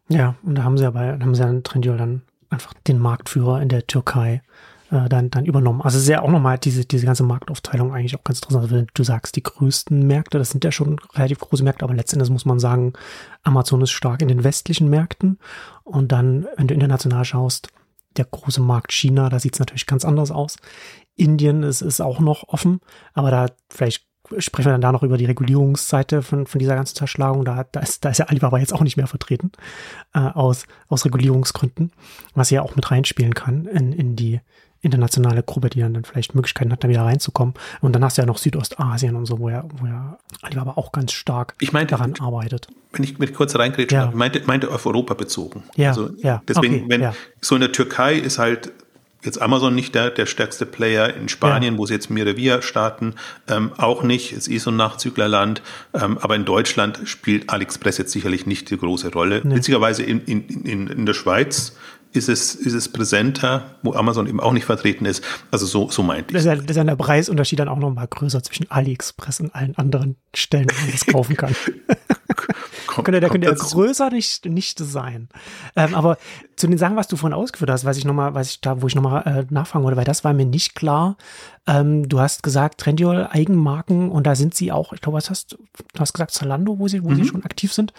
Ja, 0.09 0.35
und 0.43 0.57
da 0.57 0.65
haben 0.65 0.77
sie 0.77 0.85
ja 0.85 0.91
bei, 0.91 1.13
haben 1.13 1.35
sie 1.35 1.43
ja 1.43 1.61
Trendyol 1.61 1.97
dann 1.97 2.23
einfach 2.51 2.75
den 2.87 2.99
Marktführer 2.99 3.63
in 3.63 3.69
der 3.69 3.87
Türkei 3.87 4.43
äh, 4.91 5.09
dann, 5.09 5.31
dann 5.31 5.47
übernommen. 5.47 5.81
Also 5.81 5.99
sehr 5.99 6.23
auch 6.23 6.31
nochmal 6.31 6.59
diese, 6.59 6.85
diese 6.85 7.07
ganze 7.07 7.23
Marktaufteilung 7.23 7.95
eigentlich 7.95 8.15
auch 8.15 8.25
ganz 8.25 8.39
interessant. 8.39 8.65
Also 8.65 8.77
wenn 8.77 8.87
du 8.93 9.05
sagst, 9.05 9.35
die 9.37 9.43
größten 9.43 10.07
Märkte, 10.07 10.39
das 10.39 10.51
sind 10.51 10.65
ja 10.65 10.71
schon 10.71 10.99
relativ 11.15 11.39
große 11.39 11.65
Märkte, 11.65 11.85
aber 11.85 11.95
letztendlich 11.95 12.31
muss 12.31 12.45
man 12.45 12.61
sagen, 12.61 12.93
Amazon 13.43 13.81
ist 13.81 13.91
stark 13.91 14.21
in 14.21 14.29
den 14.29 14.45
westlichen 14.45 14.89
Märkten. 14.89 15.39
Und 15.83 16.13
dann, 16.13 16.47
wenn 16.57 16.69
du 16.69 16.75
international 16.75 17.25
schaust, 17.25 17.69
der 18.19 18.27
große 18.27 18.61
Markt 18.61 18.93
China, 18.93 19.31
da 19.31 19.39
sieht 19.39 19.55
es 19.55 19.61
natürlich 19.61 19.87
ganz 19.87 20.05
anders 20.05 20.31
aus. 20.31 20.57
Indien 21.17 21.63
ist, 21.63 21.81
ist 21.81 22.03
auch 22.03 22.21
noch 22.21 22.49
offen, 22.49 22.81
aber 23.15 23.31
da 23.31 23.47
vielleicht 23.71 24.07
sprechen 24.39 24.67
wir 24.67 24.73
dann 24.73 24.81
da 24.81 24.93
noch 24.93 25.03
über 25.03 25.17
die 25.17 25.25
Regulierungsseite 25.25 26.23
von, 26.23 26.47
von 26.47 26.59
dieser 26.59 26.75
ganzen 26.75 26.97
Zerschlagung. 26.97 27.45
Da, 27.45 27.65
da, 27.71 27.81
ist, 27.81 28.05
da 28.05 28.11
ist 28.11 28.19
ja 28.19 28.27
Alibaba 28.27 28.59
jetzt 28.59 28.73
auch 28.73 28.83
nicht 28.83 28.97
mehr 28.97 29.07
vertreten, 29.07 29.53
äh, 30.15 30.21
aus, 30.21 30.67
aus 30.89 31.05
Regulierungsgründen, 31.05 31.93
was 32.35 32.51
ja 32.51 32.63
auch 32.63 32.77
mit 32.77 32.91
reinspielen 32.91 33.35
kann 33.35 33.67
in, 33.67 33.93
in 33.93 34.17
die 34.17 34.41
internationale 34.83 35.43
Gruppe, 35.43 35.71
die 35.71 35.81
dann, 35.81 35.95
dann 35.95 36.05
vielleicht 36.05 36.35
Möglichkeiten 36.35 36.73
hat, 36.73 36.83
da 36.83 36.89
wieder 36.89 37.03
reinzukommen. 37.03 37.55
Und 37.81 37.93
dann 37.95 38.05
hast 38.05 38.19
du 38.19 38.23
ja 38.23 38.27
noch 38.27 38.39
Südostasien 38.39 39.15
und 39.15 39.27
so, 39.27 39.39
wo 39.39 39.49
ja, 39.49 39.65
wo 39.77 39.87
ja 39.87 40.19
Alibaba 40.43 40.73
auch 40.73 40.91
ganz 40.91 41.13
stark 41.13 41.55
ich 41.61 41.73
meinte, 41.73 41.93
daran 41.93 42.15
arbeitet. 42.19 42.67
Wenn 42.93 43.05
ich 43.05 43.19
mit 43.19 43.33
kurz 43.33 43.55
reingrätsche, 43.55 43.95
ja. 43.95 44.11
meinte, 44.13 44.43
meinte 44.45 44.71
auf 44.71 44.85
Europa 44.85 45.15
bezogen. 45.15 45.63
Ja, 45.77 45.91
also 45.91 46.11
ja. 46.19 46.43
Deswegen, 46.49 46.75
okay, 46.75 46.85
wenn 46.89 47.01
ja. 47.01 47.15
so 47.41 47.55
in 47.55 47.61
der 47.61 47.73
Türkei 47.73 48.15
ist 48.15 48.39
halt 48.39 48.73
jetzt 49.25 49.41
Amazon 49.41 49.75
nicht 49.75 49.95
der, 49.95 50.11
der 50.11 50.27
stärkste 50.27 50.67
Player 50.67 51.15
in 51.15 51.29
Spanien, 51.29 51.75
ja. 51.75 51.79
wo 51.79 51.87
sie 51.87 51.95
jetzt 51.95 52.11
Miravia 52.11 52.63
starten, 52.63 53.15
ähm, 53.49 53.73
auch 53.77 54.03
nicht, 54.03 54.33
ist 54.33 54.49
eh 54.49 54.59
so 54.59 54.71
ein 54.71 54.77
Nachzüglerland, 54.77 55.63
ähm, 55.95 56.19
aber 56.19 56.37
in 56.37 56.45
Deutschland 56.45 57.01
spielt 57.05 57.51
AliExpress 57.51 57.99
jetzt 57.99 58.13
sicherlich 58.13 58.47
nicht 58.47 58.71
die 58.71 58.77
große 58.77 59.13
Rolle. 59.13 59.41
Nee. 59.45 59.57
Witzigerweise 59.57 60.03
in, 60.03 60.21
in, 60.23 60.47
in, 60.65 60.87
in 60.89 61.07
der 61.07 61.15
Schweiz 61.15 61.77
ist 62.13 62.29
es, 62.29 62.55
ist 62.55 62.75
es 62.75 62.91
präsenter, 62.91 63.77
wo 63.83 63.95
Amazon 63.95 64.27
eben 64.27 64.41
auch 64.41 64.53
nicht 64.53 64.67
vertreten 64.67 65.07
ist. 65.07 65.25
Also 65.51 65.67
so, 65.67 65.91
so 65.91 66.03
meint 66.03 66.31
ich. 66.31 66.35
Das 66.35 66.43
ist, 66.43 66.47
ja, 66.47 66.57
das 66.57 66.71
ist 66.71 66.77
ja 66.77 66.85
der 66.85 66.97
Preisunterschied 66.97 67.59
dann 67.59 67.69
auch 67.69 67.79
nochmal 67.79 68.07
größer 68.07 68.43
zwischen 68.43 68.71
AliExpress 68.71 69.41
und 69.41 69.55
allen 69.55 69.77
anderen 69.77 70.17
Stellen, 70.35 70.67
wo 70.71 70.81
man 70.83 70.93
das 70.93 71.07
kaufen 71.07 71.37
kann. 71.37 71.55
Komm, 72.93 73.05
könnte, 73.05 73.21
der 73.21 73.31
könnte 73.31 73.49
ja 73.49 73.55
größer 73.55 74.11
nicht, 74.11 74.45
nicht 74.45 74.79
sein. 74.79 75.31
Ähm, 75.77 75.95
aber 75.95 76.19
zu 76.57 76.67
den 76.67 76.77
Sachen, 76.77 76.95
was 76.95 77.09
du 77.09 77.17
vorhin 77.17 77.35
ausgeführt 77.35 77.71
hast, 77.71 77.87
weiß 77.87 77.97
ich 77.97 78.05
nochmal, 78.05 78.35
weiß 78.35 78.51
ich 78.51 78.61
da, 78.61 78.83
wo 78.83 78.87
ich 78.87 78.95
nochmal 78.95 79.23
äh, 79.27 79.47
nachfragen 79.49 79.83
wollte, 79.83 79.97
weil 79.97 80.05
das 80.05 80.25
war 80.25 80.35
mir 80.35 80.45
nicht 80.45 80.75
klar. 80.75 81.17
Ähm, 81.67 82.07
du 82.07 82.21
hast 82.21 82.43
gesagt, 82.43 82.83
Trendyol 82.83 83.29
Eigenmarken 83.31 84.11
und 84.11 84.27
da 84.27 84.35
sind 84.35 84.55
sie 84.55 84.73
auch, 84.73 84.93
ich 84.93 85.01
glaube, 85.01 85.17
was 85.17 85.31
hast 85.31 85.53
du 85.53 86.01
hast 86.01 86.13
gesagt, 86.13 86.33
Zalando, 86.33 86.79
wo 86.79 86.87
sie, 86.87 87.03
wo 87.03 87.09
mhm. 87.09 87.15
sie 87.17 87.25
schon 87.25 87.45
aktiv 87.45 87.73
sind. 87.73 87.95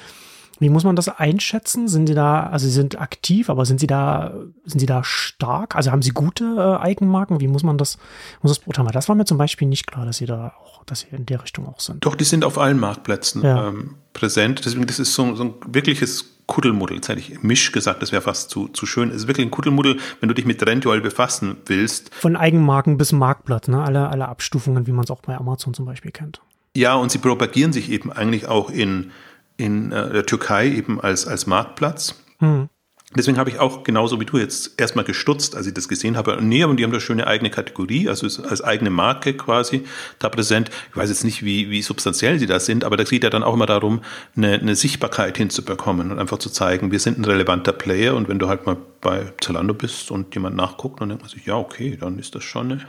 Wie 0.59 0.69
muss 0.69 0.83
man 0.83 0.95
das 0.95 1.09
einschätzen? 1.09 1.87
Sind 1.87 2.05
sie 2.05 2.13
da, 2.13 2.43
also 2.43 2.67
sie 2.67 2.71
sind 2.71 3.01
aktiv, 3.01 3.49
aber 3.49 3.65
sind 3.65 3.79
sie 3.79 3.87
da, 3.87 4.35
sind 4.63 4.79
sie 4.79 4.85
da 4.85 5.03
stark? 5.03 5.75
Also 5.75 5.91
haben 5.91 6.03
sie 6.03 6.11
gute 6.11 6.45
äh, 6.45 6.83
Eigenmarken? 6.83 7.39
Wie 7.39 7.47
muss 7.47 7.63
man 7.63 7.79
das, 7.79 7.97
muss 8.43 8.51
das 8.51 8.59
beurteilen? 8.59 8.89
Das 8.93 9.09
war 9.09 9.15
mir 9.15 9.25
zum 9.25 9.39
Beispiel 9.39 9.67
nicht 9.67 9.87
klar, 9.87 10.05
dass 10.05 10.17
sie 10.17 10.27
da 10.27 10.53
auch, 10.63 10.85
dass 10.85 10.99
sie 10.99 11.07
in 11.11 11.25
der 11.25 11.41
Richtung 11.41 11.67
auch 11.67 11.79
sind. 11.79 12.05
Doch, 12.05 12.15
die 12.15 12.23
sind 12.23 12.45
auf 12.45 12.59
allen 12.59 12.79
Marktplätzen 12.79 13.41
ja. 13.41 13.69
ähm, 13.69 13.95
präsent. 14.13 14.65
Deswegen, 14.65 14.85
das 14.85 14.99
ist 14.99 15.13
so, 15.13 15.35
so 15.35 15.43
ein 15.43 15.53
wirkliches 15.67 16.37
Kuddelmuddel. 16.45 16.97
Jetzt 16.97 17.09
hätte 17.09 17.19
ich 17.19 17.41
Misch 17.41 17.71
gesagt, 17.71 18.01
das 18.01 18.11
wäre 18.11 18.21
fast 18.21 18.49
zu, 18.49 18.67
zu 18.67 18.85
schön. 18.85 19.09
Es 19.09 19.17
ist 19.17 19.27
wirklich 19.27 19.47
ein 19.47 19.51
Kuddelmuddel, 19.51 19.97
wenn 20.19 20.29
du 20.29 20.35
dich 20.35 20.45
mit 20.45 20.65
Rentual 20.65 21.01
befassen 21.01 21.57
willst. 21.65 22.13
Von 22.15 22.35
Eigenmarken 22.35 22.97
bis 22.97 23.11
Marktplatz, 23.11 23.67
ne? 23.67 23.81
Alle, 23.81 24.09
alle 24.09 24.27
Abstufungen, 24.27 24.87
wie 24.87 24.91
man 24.91 25.03
es 25.05 25.11
auch 25.11 25.21
bei 25.21 25.35
Amazon 25.35 25.73
zum 25.73 25.85
Beispiel 25.85 26.11
kennt. 26.11 26.41
Ja, 26.75 26.95
und 26.95 27.11
sie 27.11 27.19
propagieren 27.19 27.71
sich 27.71 27.91
eben 27.91 28.11
eigentlich 28.11 28.47
auch 28.47 28.69
in 28.69 29.11
in 29.57 29.91
äh, 29.91 30.11
der 30.11 30.25
Türkei 30.25 30.67
eben 30.67 30.99
als, 30.99 31.27
als 31.27 31.47
Marktplatz. 31.47 32.15
Mhm. 32.39 32.69
Deswegen 33.15 33.37
habe 33.37 33.49
ich 33.49 33.59
auch 33.59 33.83
genauso 33.83 34.19
wie 34.19 34.25
du 34.25 34.37
jetzt 34.37 34.79
erstmal 34.79 35.05
gestutzt, 35.05 35.55
als 35.55 35.67
ich 35.67 35.73
das 35.73 35.87
gesehen 35.87 36.17
habe. 36.17 36.37
Nee, 36.41 36.63
aber 36.63 36.73
die 36.73 36.83
haben 36.83 36.91
da 36.91 36.99
schöne 36.99 37.27
eigene 37.27 37.49
Kategorie, 37.49 38.09
also 38.09 38.27
als 38.43 38.61
eigene 38.61 38.89
Marke 38.89 39.33
quasi 39.35 39.83
da 40.19 40.29
präsent. 40.29 40.69
Ich 40.89 40.97
weiß 40.97 41.09
jetzt 41.09 41.23
nicht, 41.23 41.43
wie, 41.43 41.69
wie 41.69 41.81
substanziell 41.81 42.39
sie 42.39 42.47
da 42.47 42.59
sind, 42.59 42.83
aber 42.83 42.97
da 42.97 43.03
geht 43.03 43.23
ja 43.23 43.29
dann 43.29 43.43
auch 43.43 43.53
immer 43.53 43.65
darum, 43.65 44.01
eine, 44.35 44.53
eine 44.53 44.75
Sichtbarkeit 44.75 45.37
hinzubekommen 45.37 46.11
und 46.11 46.19
einfach 46.19 46.39
zu 46.39 46.49
zeigen, 46.49 46.91
wir 46.91 46.99
sind 46.99 47.19
ein 47.19 47.25
relevanter 47.25 47.73
Player 47.73 48.15
und 48.15 48.27
wenn 48.29 48.39
du 48.39 48.47
halt 48.47 48.65
mal 48.65 48.77
bei 49.01 49.31
Zalando 49.41 49.73
bist 49.73 50.09
und 50.11 50.33
jemand 50.33 50.55
nachguckt, 50.55 51.01
dann 51.01 51.09
denkt 51.09 51.23
man 51.23 51.29
sich, 51.29 51.45
ja, 51.45 51.55
okay, 51.55 51.97
dann 51.99 52.17
ist 52.17 52.35
das 52.35 52.43
schon 52.43 52.71
eine, 52.71 52.85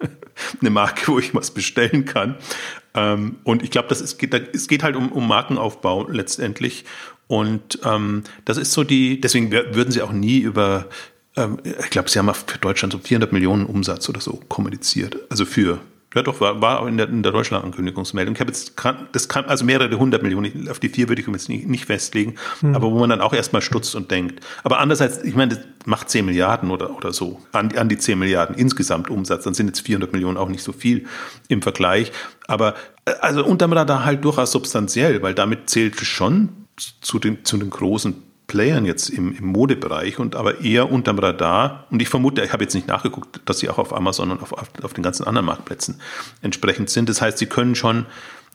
eine 0.60 0.70
Marke, 0.70 1.12
wo 1.12 1.18
ich 1.18 1.34
was 1.34 1.52
bestellen 1.52 2.04
kann. 2.04 2.36
Ähm, 2.94 3.36
und 3.44 3.62
ich 3.62 3.70
glaube, 3.70 3.88
es 3.94 4.18
geht, 4.18 4.34
es 4.34 4.68
geht 4.68 4.82
halt 4.82 4.96
um, 4.96 5.10
um 5.12 5.26
Markenaufbau 5.26 6.08
letztendlich. 6.08 6.84
Und 7.32 7.78
ähm, 7.82 8.24
das 8.44 8.58
ist 8.58 8.72
so 8.72 8.84
die, 8.84 9.18
deswegen 9.18 9.50
würden 9.50 9.90
sie 9.90 10.02
auch 10.02 10.12
nie 10.12 10.40
über, 10.40 10.84
ähm, 11.34 11.56
ich 11.64 11.88
glaube, 11.88 12.10
sie 12.10 12.18
haben 12.18 12.30
für 12.34 12.58
Deutschland 12.58 12.92
so 12.92 12.98
400 12.98 13.32
Millionen 13.32 13.64
Umsatz 13.64 14.06
oder 14.10 14.20
so 14.20 14.38
kommuniziert. 14.50 15.16
Also 15.30 15.46
für 15.46 15.80
ja, 16.14 16.20
doch, 16.20 16.42
war, 16.42 16.60
war 16.60 16.86
in 16.86 16.98
der, 16.98 17.08
in 17.08 17.22
der 17.22 17.32
Deutschland-Ankündigungsmeldung. 17.32 18.34
Ich 18.34 18.40
habe 18.42 18.50
jetzt, 18.50 18.74
das 19.12 19.28
kann, 19.28 19.46
also 19.46 19.64
mehrere 19.64 19.98
hundert 19.98 20.22
Millionen, 20.22 20.68
auf 20.68 20.78
die 20.78 20.90
vier 20.90 21.08
würde 21.08 21.22
ich 21.22 21.26
jetzt 21.26 21.48
nicht, 21.48 21.66
nicht 21.66 21.86
festlegen, 21.86 22.34
mhm. 22.60 22.74
aber 22.74 22.92
wo 22.92 22.98
man 22.98 23.08
dann 23.08 23.22
auch 23.22 23.32
erstmal 23.32 23.62
stutzt 23.62 23.94
und 23.94 24.10
denkt. 24.10 24.44
Aber 24.62 24.78
andererseits, 24.78 25.24
ich 25.24 25.34
meine, 25.34 25.54
das 25.54 25.64
macht 25.86 26.10
10 26.10 26.26
Milliarden 26.26 26.70
oder, 26.70 26.94
oder 26.94 27.14
so, 27.14 27.40
an, 27.52 27.74
an 27.78 27.88
die 27.88 27.96
10 27.96 28.18
Milliarden 28.18 28.56
insgesamt 28.56 29.08
Umsatz, 29.08 29.44
dann 29.44 29.54
sind 29.54 29.68
jetzt 29.68 29.80
400 29.80 30.12
Millionen 30.12 30.36
auch 30.36 30.50
nicht 30.50 30.62
so 30.62 30.72
viel 30.72 31.06
im 31.48 31.62
Vergleich. 31.62 32.12
Aber, 32.46 32.74
äh, 33.06 33.12
also 33.22 33.42
unterm 33.42 33.72
Radar 33.72 34.04
halt 34.04 34.22
durchaus 34.22 34.52
substanziell, 34.52 35.22
weil 35.22 35.32
damit 35.32 35.70
zählt 35.70 35.98
schon 35.98 36.61
zu 36.76 37.18
den, 37.18 37.44
zu 37.44 37.56
den 37.56 37.70
großen 37.70 38.22
Playern 38.46 38.84
jetzt 38.84 39.08
im, 39.08 39.34
im, 39.34 39.46
Modebereich 39.46 40.18
und 40.18 40.36
aber 40.36 40.60
eher 40.60 40.90
unterm 40.90 41.18
Radar. 41.18 41.86
Und 41.90 42.02
ich 42.02 42.08
vermute, 42.08 42.42
ich 42.42 42.52
habe 42.52 42.64
jetzt 42.64 42.74
nicht 42.74 42.86
nachgeguckt, 42.86 43.40
dass 43.46 43.60
sie 43.60 43.70
auch 43.70 43.78
auf 43.78 43.94
Amazon 43.94 44.30
und 44.30 44.42
auf, 44.42 44.52
auf, 44.52 44.68
auf 44.82 44.92
den 44.92 45.02
ganzen 45.02 45.26
anderen 45.26 45.46
Marktplätzen 45.46 46.00
entsprechend 46.42 46.90
sind. 46.90 47.08
Das 47.08 47.22
heißt, 47.22 47.38
sie 47.38 47.46
können 47.46 47.74
schon 47.74 48.06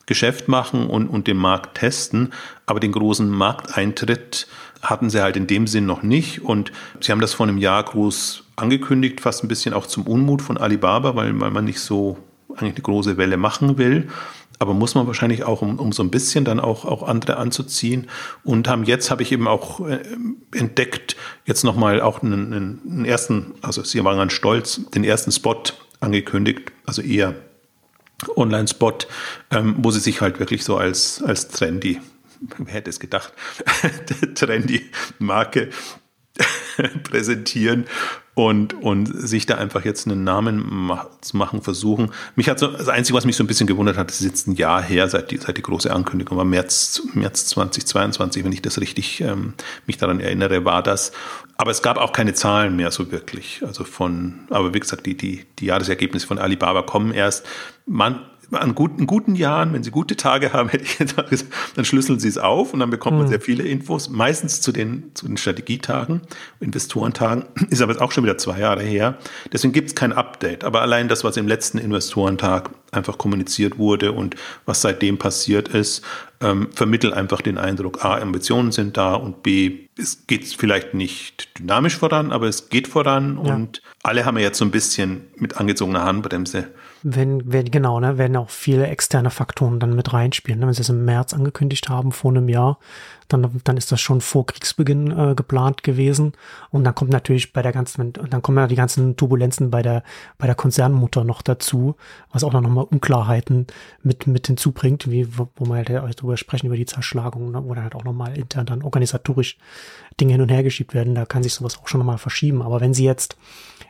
Geschäft 0.06 0.48
machen 0.48 0.86
und, 0.86 1.08
und 1.08 1.26
den 1.26 1.36
Markt 1.36 1.78
testen, 1.78 2.32
aber 2.64 2.80
den 2.80 2.92
großen 2.92 3.28
Markteintritt 3.28 4.46
hatten 4.82 5.10
sie 5.10 5.20
halt 5.20 5.36
in 5.36 5.46
dem 5.46 5.66
Sinn 5.66 5.86
noch 5.86 6.02
nicht. 6.02 6.42
Und 6.42 6.72
sie 7.00 7.12
haben 7.12 7.20
das 7.20 7.34
vor 7.34 7.46
einem 7.46 7.58
Jahr 7.58 7.82
groß 7.82 8.44
angekündigt, 8.56 9.20
fast 9.20 9.44
ein 9.44 9.48
bisschen 9.48 9.74
auch 9.74 9.86
zum 9.86 10.06
Unmut 10.06 10.42
von 10.42 10.56
Alibaba, 10.56 11.14
weil, 11.16 11.38
weil 11.40 11.50
man 11.50 11.64
nicht 11.64 11.80
so 11.80 12.18
eigentlich 12.50 12.74
eine 12.74 12.82
große 12.82 13.16
Welle 13.16 13.36
machen 13.36 13.78
will 13.78 14.08
aber 14.58 14.74
muss 14.74 14.94
man 14.94 15.06
wahrscheinlich 15.06 15.44
auch, 15.44 15.62
um, 15.62 15.78
um 15.78 15.92
so 15.92 16.02
ein 16.02 16.10
bisschen 16.10 16.44
dann 16.44 16.60
auch, 16.60 16.84
auch 16.84 17.02
andere 17.02 17.36
anzuziehen. 17.36 18.08
Und 18.44 18.68
haben 18.68 18.84
jetzt, 18.84 19.10
habe 19.10 19.22
ich 19.22 19.32
eben 19.32 19.46
auch 19.46 19.86
äh, 19.86 20.00
entdeckt, 20.52 21.16
jetzt 21.44 21.64
nochmal 21.64 22.00
auch 22.00 22.22
einen, 22.22 22.52
einen 22.52 23.04
ersten, 23.04 23.54
also 23.62 23.84
sie 23.84 24.02
waren 24.04 24.18
ganz 24.18 24.32
stolz, 24.32 24.80
den 24.94 25.04
ersten 25.04 25.30
Spot 25.32 25.62
angekündigt, 26.00 26.72
also 26.86 27.02
eher 27.02 27.34
Online-Spot, 28.36 28.98
ähm, 29.50 29.76
wo 29.78 29.90
sie 29.92 30.00
sich 30.00 30.20
halt 30.20 30.40
wirklich 30.40 30.64
so 30.64 30.76
als, 30.76 31.22
als 31.22 31.48
trendy, 31.48 32.00
wer 32.58 32.74
hätte 32.74 32.90
es 32.90 32.98
gedacht, 32.98 33.32
trendy 34.34 34.90
Marke 35.20 35.70
präsentieren 37.02 37.86
und, 38.34 38.74
und 38.74 39.06
sich 39.06 39.46
da 39.46 39.56
einfach 39.56 39.84
jetzt 39.84 40.06
einen 40.06 40.22
Namen 40.22 40.92
zu 41.20 41.36
machen, 41.36 41.60
versuchen. 41.60 42.12
Mich 42.36 42.48
hat 42.48 42.60
so, 42.60 42.68
das 42.68 42.88
Einzige, 42.88 43.16
was 43.16 43.24
mich 43.24 43.36
so 43.36 43.42
ein 43.42 43.48
bisschen 43.48 43.66
gewundert 43.66 43.96
hat, 43.96 44.10
ist 44.10 44.22
jetzt 44.22 44.46
ein 44.46 44.54
Jahr 44.54 44.80
her, 44.80 45.08
seit 45.08 45.30
die, 45.32 45.38
seit 45.38 45.56
die 45.56 45.62
große 45.62 45.92
Ankündigung 45.92 46.38
war, 46.38 46.44
März, 46.44 47.02
März 47.14 47.46
2022, 47.46 48.44
wenn 48.44 48.52
ich 48.52 48.62
das 48.62 48.80
richtig 48.80 49.20
ähm, 49.20 49.54
mich 49.86 49.96
daran 49.96 50.20
erinnere, 50.20 50.64
war 50.64 50.82
das. 50.82 51.10
Aber 51.56 51.72
es 51.72 51.82
gab 51.82 51.98
auch 51.98 52.12
keine 52.12 52.34
Zahlen 52.34 52.76
mehr 52.76 52.92
so 52.92 53.10
wirklich. 53.10 53.62
Also 53.66 53.82
von, 53.82 54.40
aber 54.50 54.72
wie 54.72 54.80
gesagt, 54.80 55.06
die, 55.06 55.16
die, 55.16 55.44
die 55.58 55.66
Jahresergebnisse 55.66 56.28
von 56.28 56.38
Alibaba 56.38 56.82
kommen 56.82 57.12
erst. 57.12 57.44
Man, 57.86 58.20
an 58.50 58.74
guten, 58.74 59.06
guten 59.06 59.34
Jahren, 59.34 59.72
wenn 59.72 59.82
Sie 59.82 59.90
gute 59.90 60.16
Tage 60.16 60.52
haben, 60.52 60.68
hätte 60.70 60.84
ich 60.84 60.98
gesagt, 60.98 61.46
dann 61.74 61.84
schlüsseln 61.84 62.18
Sie 62.18 62.28
es 62.28 62.38
auf 62.38 62.72
und 62.72 62.80
dann 62.80 62.90
bekommt 62.90 63.16
man 63.16 63.26
mhm. 63.26 63.30
sehr 63.30 63.40
viele 63.40 63.64
Infos, 63.64 64.08
meistens 64.08 64.60
zu 64.60 64.72
den, 64.72 65.10
zu 65.14 65.26
den 65.26 65.36
Strategietagen, 65.36 66.22
Investorentagen, 66.60 67.44
ist 67.70 67.82
aber 67.82 67.92
jetzt 67.92 68.00
auch 68.00 68.12
schon 68.12 68.24
wieder 68.24 68.38
zwei 68.38 68.60
Jahre 68.60 68.82
her. 68.82 69.18
Deswegen 69.52 69.72
gibt 69.72 69.88
es 69.88 69.94
kein 69.94 70.12
Update. 70.12 70.64
Aber 70.64 70.82
allein 70.82 71.08
das, 71.08 71.24
was 71.24 71.36
im 71.36 71.46
letzten 71.46 71.78
Investorentag 71.78 72.70
einfach 72.90 73.18
kommuniziert 73.18 73.78
wurde 73.78 74.12
und 74.12 74.34
was 74.64 74.80
seitdem 74.80 75.18
passiert 75.18 75.68
ist, 75.68 76.02
ähm, 76.40 76.68
vermittel 76.72 77.12
einfach 77.12 77.42
den 77.42 77.58
Eindruck, 77.58 78.04
A, 78.04 78.16
Ambitionen 78.16 78.72
sind 78.72 78.96
da 78.96 79.14
und 79.14 79.42
B, 79.42 79.88
es 79.98 80.26
geht 80.26 80.46
vielleicht 80.46 80.94
nicht 80.94 81.58
dynamisch 81.58 81.96
voran, 81.96 82.32
aber 82.32 82.46
es 82.46 82.70
geht 82.70 82.88
voran 82.88 83.40
ja. 83.44 83.54
und 83.54 83.82
alle 84.02 84.24
haben 84.24 84.38
ja 84.38 84.44
jetzt 84.44 84.58
so 84.58 84.64
ein 84.64 84.70
bisschen 84.70 85.24
mit 85.36 85.58
angezogener 85.58 86.04
Handbremse 86.04 86.68
wenn, 87.02 87.52
wenn, 87.52 87.70
genau, 87.70 88.00
ne, 88.00 88.18
werden 88.18 88.36
auch 88.36 88.50
viele 88.50 88.86
externe 88.86 89.30
Faktoren 89.30 89.78
dann 89.78 89.94
mit 89.94 90.12
reinspielen. 90.12 90.60
Ne? 90.60 90.66
Wenn 90.66 90.74
sie 90.74 90.82
es 90.82 90.88
im 90.88 91.04
März 91.04 91.32
angekündigt 91.32 91.88
haben, 91.88 92.12
vor 92.12 92.30
einem 92.30 92.48
Jahr, 92.48 92.78
dann, 93.28 93.60
dann 93.64 93.76
ist 93.76 93.92
das 93.92 94.00
schon 94.00 94.20
vor 94.20 94.46
Kriegsbeginn 94.46 95.10
äh, 95.10 95.34
geplant 95.34 95.82
gewesen. 95.82 96.32
Und 96.70 96.84
dann 96.84 96.94
kommt 96.94 97.10
natürlich 97.10 97.52
bei 97.52 97.62
der 97.62 97.72
ganzen, 97.72 98.12
dann 98.12 98.42
kommen 98.42 98.58
ja 98.58 98.66
die 98.66 98.74
ganzen 98.74 99.16
Turbulenzen 99.16 99.70
bei 99.70 99.82
der, 99.82 100.02
bei 100.38 100.46
der 100.46 100.54
Konzernmutter 100.54 101.24
noch 101.24 101.42
dazu, 101.42 101.94
was 102.32 102.42
auch 102.42 102.52
noch 102.52 102.62
mal 102.62 102.82
Unklarheiten 102.82 103.66
mit, 104.02 104.26
mit 104.26 104.46
hinzubringt, 104.46 105.10
wie, 105.10 105.38
wo, 105.38 105.48
wir 105.58 105.76
halt 105.76 105.90
darüber 105.90 106.36
sprechen, 106.36 106.66
über 106.66 106.76
die 106.76 106.86
Zerschlagung, 106.86 107.52
ne, 107.52 107.62
wo 107.64 107.74
dann 107.74 107.84
halt 107.84 107.94
auch 107.94 108.04
nochmal 108.04 108.36
intern 108.36 108.66
dann 108.66 108.82
organisatorisch 108.82 109.58
Dinge 110.20 110.32
hin 110.32 110.42
und 110.42 110.50
her 110.50 110.62
geschiebt 110.62 110.94
werden. 110.94 111.14
Da 111.14 111.26
kann 111.26 111.42
sich 111.42 111.54
sowas 111.54 111.78
auch 111.78 111.86
schon 111.86 112.00
nochmal 112.00 112.18
verschieben. 112.18 112.62
Aber 112.62 112.80
wenn 112.80 112.94
sie 112.94 113.04
jetzt, 113.04 113.36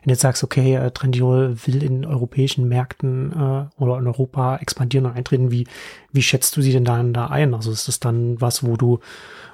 wenn 0.00 0.08
du 0.08 0.10
jetzt 0.10 0.22
sagst, 0.22 0.44
okay, 0.44 0.76
äh, 0.76 0.90
Trendiol 0.90 1.56
will 1.66 1.82
in 1.82 2.04
europäischen 2.04 2.68
Märkten 2.68 3.32
äh, 3.32 3.82
oder 3.82 3.98
in 3.98 4.06
Europa 4.06 4.56
expandieren 4.56 5.06
und 5.06 5.16
eintreten, 5.16 5.50
wie, 5.50 5.66
wie 6.12 6.22
schätzt 6.22 6.56
du 6.56 6.62
sie 6.62 6.72
denn 6.72 6.84
dann 6.84 7.12
da 7.12 7.26
ein? 7.28 7.54
Also 7.54 7.72
ist 7.72 7.88
das 7.88 8.00
dann 8.00 8.40
was, 8.40 8.64
wo 8.64 8.76
du, 8.76 9.00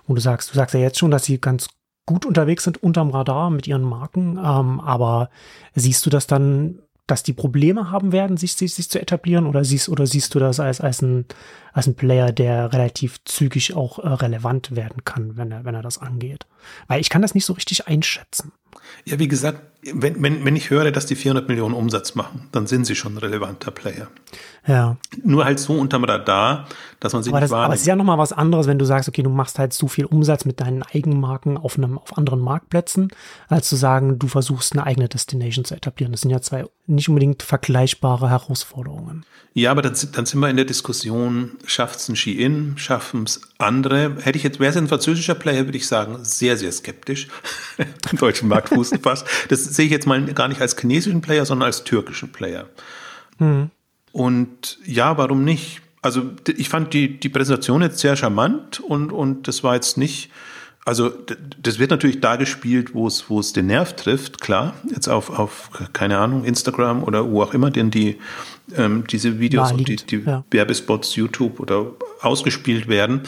wo 0.06 0.14
du 0.14 0.20
sagst, 0.20 0.50
du 0.50 0.54
sagst 0.54 0.74
ja 0.74 0.80
jetzt 0.80 0.98
schon, 0.98 1.10
dass 1.10 1.24
sie 1.24 1.40
ganz 1.40 1.68
gut 2.06 2.26
unterwegs 2.26 2.64
sind 2.64 2.82
unterm 2.82 3.10
Radar 3.10 3.50
mit 3.50 3.66
ihren 3.66 3.82
Marken, 3.82 4.38
ähm, 4.38 4.80
aber 4.80 5.30
siehst 5.74 6.04
du 6.04 6.10
das 6.10 6.26
dann 6.26 6.80
dass 7.06 7.22
die 7.22 7.34
Probleme 7.34 7.90
haben 7.90 8.12
werden, 8.12 8.36
sich, 8.36 8.54
sich, 8.54 8.74
sich 8.74 8.88
zu 8.88 9.00
etablieren, 9.00 9.46
oder 9.46 9.64
siehst, 9.64 9.88
oder 9.88 10.06
siehst 10.06 10.34
du 10.34 10.38
das 10.38 10.58
als, 10.58 10.80
als, 10.80 11.02
ein, 11.02 11.26
als 11.74 11.88
ein 11.88 11.96
Player, 11.96 12.32
der 12.32 12.72
relativ 12.72 13.22
zügig 13.24 13.74
auch 13.74 13.98
äh, 13.98 14.08
relevant 14.08 14.74
werden 14.76 15.04
kann, 15.04 15.36
wenn 15.36 15.50
er, 15.50 15.64
wenn 15.64 15.74
er 15.74 15.82
das 15.82 15.98
angeht? 15.98 16.46
Weil 16.86 17.00
ich 17.00 17.10
kann 17.10 17.20
das 17.20 17.34
nicht 17.34 17.44
so 17.44 17.52
richtig 17.52 17.88
einschätzen. 17.88 18.52
Ja, 19.04 19.18
wie 19.18 19.28
gesagt, 19.28 19.60
wenn, 19.92 20.22
wenn, 20.22 20.44
wenn 20.44 20.56
ich 20.56 20.70
höre, 20.70 20.90
dass 20.90 21.06
die 21.06 21.16
400 21.16 21.48
Millionen 21.48 21.74
Umsatz 21.74 22.14
machen, 22.14 22.48
dann 22.52 22.66
sind 22.66 22.86
sie 22.86 22.94
schon 22.94 23.14
ein 23.14 23.18
relevanter 23.18 23.70
Player. 23.70 24.08
Ja. 24.66 24.96
Nur 25.22 25.44
halt 25.44 25.60
so 25.60 25.74
unterm 25.74 26.04
Radar, 26.04 26.66
dass 27.00 27.12
man 27.12 27.22
sie 27.22 27.30
aber 27.30 27.40
nicht 27.40 27.44
das, 27.44 27.50
wahrnimmt. 27.50 27.66
Aber 27.66 27.74
es 27.74 27.80
ist 27.82 27.86
ja 27.86 27.96
nochmal 27.96 28.16
was 28.16 28.32
anderes, 28.32 28.66
wenn 28.66 28.78
du 28.78 28.86
sagst, 28.86 29.08
okay, 29.08 29.22
du 29.22 29.28
machst 29.28 29.58
halt 29.58 29.74
so 29.74 29.88
viel 29.88 30.06
Umsatz 30.06 30.46
mit 30.46 30.60
deinen 30.60 30.82
Eigenmarken 30.82 31.58
auf 31.58 31.76
einem, 31.76 31.98
auf 31.98 32.16
anderen 32.16 32.40
Marktplätzen, 32.40 33.08
als 33.48 33.68
zu 33.68 33.76
sagen, 33.76 34.18
du 34.18 34.26
versuchst 34.26 34.72
eine 34.72 34.84
eigene 34.84 35.08
Destination 35.08 35.64
zu 35.64 35.74
etablieren. 35.74 36.12
Das 36.12 36.22
sind 36.22 36.30
ja 36.30 36.40
zwei 36.40 36.64
nicht 36.86 37.08
unbedingt 37.08 37.42
vergleichbare 37.42 38.30
Herausforderungen. 38.30 39.26
Ja, 39.52 39.70
aber 39.70 39.82
dann, 39.82 39.94
dann 40.12 40.26
sind 40.26 40.40
wir 40.40 40.48
in 40.48 40.56
der 40.56 40.64
Diskussion, 40.64 41.52
schafft 41.66 41.98
es 41.98 42.08
ein 42.08 42.16
Ski-In, 42.16 42.76
schaffen 42.76 43.24
es 43.24 43.40
andere? 43.58 44.16
Hätte 44.20 44.36
ich 44.38 44.44
jetzt, 44.44 44.60
wäre 44.60 44.70
es 44.70 44.76
ein 44.76 44.88
französischer 44.88 45.34
Player, 45.34 45.64
würde 45.64 45.78
ich 45.78 45.86
sagen, 45.86 46.18
sehr, 46.22 46.56
sehr 46.56 46.72
skeptisch. 46.72 47.28
Im 48.10 48.18
deutschen 48.18 48.48
Markt 48.48 48.68
fußen 48.70 49.00
fast. 49.00 49.26
Das 49.48 49.64
sehe 49.64 49.86
ich 49.86 49.90
jetzt 49.90 50.06
mal 50.06 50.22
gar 50.32 50.48
nicht 50.48 50.60
als 50.60 50.76
chinesischen 50.78 51.20
Player, 51.20 51.44
sondern 51.44 51.66
als 51.66 51.84
türkischen 51.84 52.32
Player. 52.32 52.68
Mhm. 53.38 53.70
Und 54.12 54.78
ja, 54.84 55.16
warum 55.18 55.44
nicht? 55.44 55.82
Also 56.00 56.30
ich 56.56 56.68
fand 56.68 56.92
die, 56.92 57.18
die 57.18 57.28
Präsentation 57.28 57.82
jetzt 57.82 57.98
sehr 57.98 58.14
charmant 58.14 58.80
und, 58.80 59.10
und 59.10 59.48
das 59.48 59.64
war 59.64 59.74
jetzt 59.74 59.96
nicht, 59.96 60.30
also 60.84 61.10
das 61.60 61.78
wird 61.78 61.90
natürlich 61.90 62.20
da 62.20 62.36
gespielt, 62.36 62.94
wo 62.94 63.06
es, 63.06 63.30
wo 63.30 63.40
es 63.40 63.52
den 63.52 63.66
Nerv 63.66 63.96
trifft, 63.96 64.40
klar. 64.40 64.74
Jetzt 64.90 65.08
auf, 65.08 65.30
auf 65.30 65.70
keine 65.92 66.18
Ahnung, 66.18 66.44
Instagram 66.44 67.02
oder 67.02 67.30
wo 67.30 67.42
auch 67.42 67.54
immer 67.54 67.70
denn 67.70 67.90
die 67.90 68.18
ähm, 68.76 69.04
diese 69.06 69.38
Videos 69.40 69.72
und 69.72 69.88
die, 69.88 69.96
die 69.96 70.16
ja. 70.24 70.44
Werbespots, 70.50 71.16
YouTube 71.16 71.60
oder 71.60 71.92
ausgespielt 72.20 72.88
werden. 72.88 73.22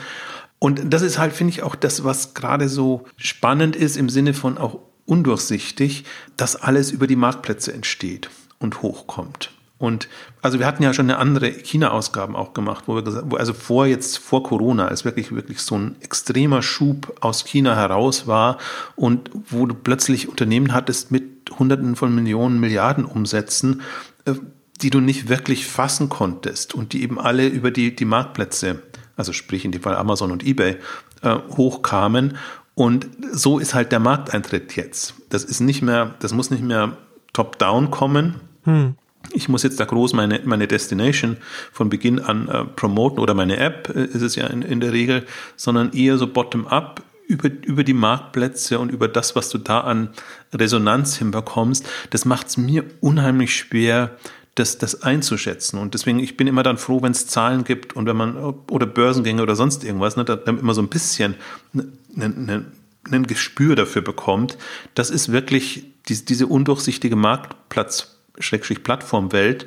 Und 0.59 0.93
das 0.93 1.03
ist 1.03 1.19
halt, 1.19 1.33
finde 1.33 1.53
ich, 1.53 1.63
auch 1.63 1.75
das, 1.75 2.05
was 2.05 2.35
gerade 2.35 2.69
so 2.69 3.05
spannend 3.17 3.77
ist 3.77 3.97
im 3.97 4.09
Sinne 4.09 4.35
von 4.35 4.59
auch 4.59 4.79
undurchsichtig, 5.05 6.05
dass 6.37 6.57
alles 6.57 6.91
über 6.91 7.07
die 7.07 7.17
Marktplätze 7.17 7.73
entsteht 7.73 8.31
und 8.59 8.83
hochkommt. 8.83 9.51
Und 9.79 10.09
also 10.41 10.59
wir 10.59 10.67
hatten 10.67 10.83
ja 10.83 10.95
schon 10.95 11.11
eine 11.11 11.19
andere 11.19 11.49
China-Ausgaben 11.51 12.35
auch 12.35 12.55
gemacht, 12.55 12.85
wo 12.87 12.95
wir 12.95 13.03
gesagt, 13.03 13.27
wo 13.29 13.37
also 13.37 13.53
vor 13.53 13.87
jetzt 13.87 14.17
vor 14.17 14.43
Corona, 14.43 14.89
als 14.89 15.05
wirklich 15.05 15.35
wirklich 15.35 15.61
so 15.61 15.77
ein 15.77 15.97
extremer 16.01 16.63
Schub 16.63 17.15
aus 17.21 17.45
China 17.45 17.77
heraus 17.77 18.27
war 18.27 18.57
und 18.95 19.31
wo 19.51 19.67
du 19.67 19.75
plötzlich 19.75 20.29
Unternehmen 20.29 20.73
hattest 20.73 21.11
mit 21.11 21.51
Hunderten 21.59 21.95
von 21.95 22.15
Millionen 22.15 22.59
Milliarden 22.59 23.05
Umsätzen, 23.05 23.83
äh, 24.25 24.33
die 24.81 24.91
du 24.91 25.01
nicht 25.01 25.29
wirklich 25.29 25.67
fassen 25.67 26.09
konntest 26.09 26.75
und 26.75 26.95
die 26.95 27.03
eben 27.03 27.21
alle 27.21 27.47
über 27.47 27.71
die 27.71 27.95
die 27.95 28.05
Marktplätze, 28.07 28.83
also 29.17 29.35
sprich 29.35 29.67
in 29.67 29.73
dem 29.73 29.83
Fall 29.83 29.97
Amazon 29.97 30.33
und 30.33 30.43
eBay, 30.47 30.77
äh, 31.21 31.37
hochkamen 31.57 32.39
und 32.77 33.09
so 33.33 33.59
ist 33.59 33.75
halt 33.75 33.91
der 33.91 34.01
Markteintritt 34.01 34.77
jetzt. 34.77 35.15
Das 35.31 35.45
ist 35.45 35.61
nicht 35.61 35.81
mehr, 35.81 36.15
das 36.21 36.35
muss 36.35 36.51
nicht 36.51 36.63
mehr 36.63 36.99
top-down 37.33 37.91
kommen. 37.91 38.35
Hm. 38.65 38.97
Ich 39.33 39.49
muss 39.49 39.63
jetzt 39.63 39.81
da 39.81 39.85
groß 39.85 40.13
meine, 40.13 40.41
meine 40.45 40.67
Destination 40.67 41.37
von 41.73 41.89
Beginn 41.89 42.21
an 42.21 42.49
äh, 42.49 42.65
promoten 42.65 43.19
oder 43.19 43.35
meine 43.35 43.57
App 43.59 43.93
äh, 43.95 44.05
ist 44.05 44.23
es 44.23 44.37
ja 44.37 44.47
in, 44.47 44.63
in 44.63 44.81
der 44.81 44.93
Regel, 44.93 45.27
sondern 45.57 45.93
eher 45.93 46.19
so 46.19 46.27
bottom-up 46.27 47.03
über, 47.27 47.51
über 47.65 47.85
die 47.85 47.95
Marktplätze 47.95 48.79
und 48.79 48.91
über 48.91 49.09
das, 49.09 49.35
was 49.35 49.49
du 49.51 49.59
da 49.59 49.81
an 49.81 50.11
Resonanz 50.53 51.17
hinbekommst. 51.17 51.87
Das 52.11 52.25
macht 52.25 52.49
es 52.49 52.57
mir 52.57 52.85
unheimlich 53.01 53.55
schwer, 53.55 54.17
das, 54.57 54.79
das 54.79 55.03
einzuschätzen. 55.03 55.79
Und 55.79 55.95
deswegen, 55.95 56.19
ich 56.19 56.37
bin 56.37 56.47
immer 56.47 56.63
dann 56.63 56.79
froh, 56.79 57.03
wenn 57.03 57.13
es 57.13 57.27
Zahlen 57.27 57.65
gibt 57.65 57.95
und 57.95 58.07
wenn 58.07 58.17
man, 58.17 58.37
oder 58.71 58.87
Börsengänge 58.87 59.43
oder 59.43 59.55
sonst 59.55 59.85
irgendwas, 59.85 60.17
ne, 60.17 60.25
da, 60.25 60.37
da 60.37 60.51
immer 60.51 60.75
so 60.75 60.81
ein 60.81 60.89
bisschen 60.89 61.35
ne, 61.73 61.87
ne, 62.15 62.29
ne, 62.31 62.65
ein 63.11 63.27
Gespür 63.27 63.77
dafür 63.77 64.03
bekommt. 64.03 64.57
Das 64.95 65.11
ist 65.11 65.31
wirklich 65.31 65.85
die, 66.09 66.25
diese 66.25 66.47
undurchsichtige 66.47 67.17
Marktplatz, 67.17 68.16
Schrägstrich 68.39 68.83
Plattformwelt. 68.83 69.67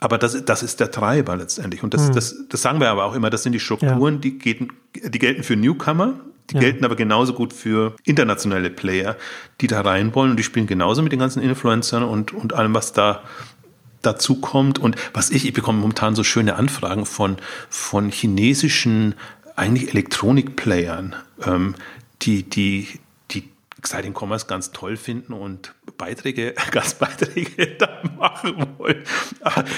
Aber 0.00 0.16
das, 0.16 0.44
das 0.44 0.62
ist 0.62 0.80
der 0.80 0.90
Treiber 0.90 1.36
letztendlich. 1.36 1.82
Und 1.82 1.92
das, 1.92 2.08
mhm. 2.08 2.14
das, 2.14 2.34
das 2.48 2.62
sagen 2.62 2.80
wir 2.80 2.88
aber 2.88 3.04
auch 3.04 3.14
immer, 3.14 3.28
das 3.28 3.42
sind 3.42 3.52
die 3.52 3.60
Strukturen, 3.60 4.14
ja. 4.14 4.20
die, 4.20 4.38
gelten, 4.38 4.68
die 4.94 5.18
gelten 5.18 5.42
für 5.42 5.56
Newcomer, 5.56 6.14
die 6.48 6.54
ja. 6.54 6.60
gelten 6.60 6.84
aber 6.84 6.96
genauso 6.96 7.34
gut 7.34 7.52
für 7.52 7.94
internationale 8.04 8.70
Player, 8.70 9.16
die 9.60 9.66
da 9.66 9.82
rein 9.82 10.14
wollen 10.14 10.30
und 10.30 10.36
die 10.38 10.42
spielen 10.42 10.66
genauso 10.66 11.02
mit 11.02 11.12
den 11.12 11.18
ganzen 11.18 11.42
Influencern 11.42 12.02
und, 12.02 12.32
und 12.32 12.54
allem, 12.54 12.74
was 12.74 12.94
da 12.94 13.22
dazu 14.02 14.40
kommt. 14.40 14.78
Und 14.78 14.96
was 15.12 15.30
ich, 15.30 15.46
ich 15.46 15.52
bekomme 15.52 15.78
momentan 15.78 16.14
so 16.16 16.24
schöne 16.24 16.56
Anfragen 16.56 17.06
von, 17.06 17.36
von 17.68 18.10
chinesischen, 18.10 19.14
eigentlich 19.56 19.90
Elektronikplayern, 19.90 21.14
ähm, 21.44 21.74
die, 22.22 22.42
die, 22.42 22.88
die 23.30 23.50
Exciting 23.78 24.14
Commerce 24.18 24.46
ganz 24.46 24.72
toll 24.72 24.96
finden 24.96 25.34
und 25.34 25.74
Beiträge, 26.00 26.54
Gastbeiträge 26.70 27.66
da 27.78 28.00
machen 28.18 28.66
wollen. 28.78 29.02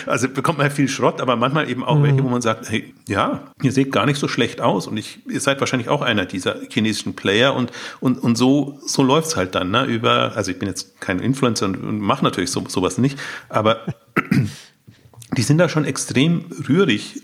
Also 0.07 0.29
bekommt 0.29 0.59
man 0.59 0.71
viel 0.71 0.89
Schrott, 0.89 1.21
aber 1.21 1.35
manchmal 1.35 1.69
eben 1.69 1.83
auch 1.83 1.99
mhm. 1.99 2.03
welche, 2.05 2.25
wo 2.25 2.29
man 2.29 2.41
sagt, 2.41 2.71
hey, 2.71 2.95
ja, 3.09 3.53
ihr 3.61 3.73
seht 3.73 3.91
gar 3.91 4.07
nicht 4.07 4.19
so 4.19 4.29
schlecht 4.29 4.61
aus 4.61 4.87
und 4.87 4.97
ich, 4.97 5.19
ihr 5.29 5.41
seid 5.41 5.59
wahrscheinlich 5.59 5.89
auch 5.89 6.01
einer 6.01 6.25
dieser 6.25 6.57
chinesischen 6.71 7.15
Player 7.15 7.55
und, 7.55 7.73
und, 8.01 8.23
und 8.23 8.39
so, 8.39 8.79
so 8.87 9.03
läuft's 9.03 9.37
halt 9.37 9.57
dann, 9.57 9.73
ne, 9.73 9.85
über, 9.85 10.37
also 10.37 10.53
ich 10.53 10.59
bin 10.59 10.69
jetzt 10.69 11.01
kein 11.01 11.19
Influencer 11.19 11.67
und, 11.67 11.77
und 11.77 11.99
mache 11.99 12.25
natürlich 12.25 12.53
so, 12.53 12.65
sowas 12.69 12.99
nicht, 12.99 13.19
aber 13.49 13.81
die 15.37 15.43
sind 15.43 15.59
da 15.59 15.69
schon 15.69 15.85
extrem 15.85 16.45
rührig 16.69 17.21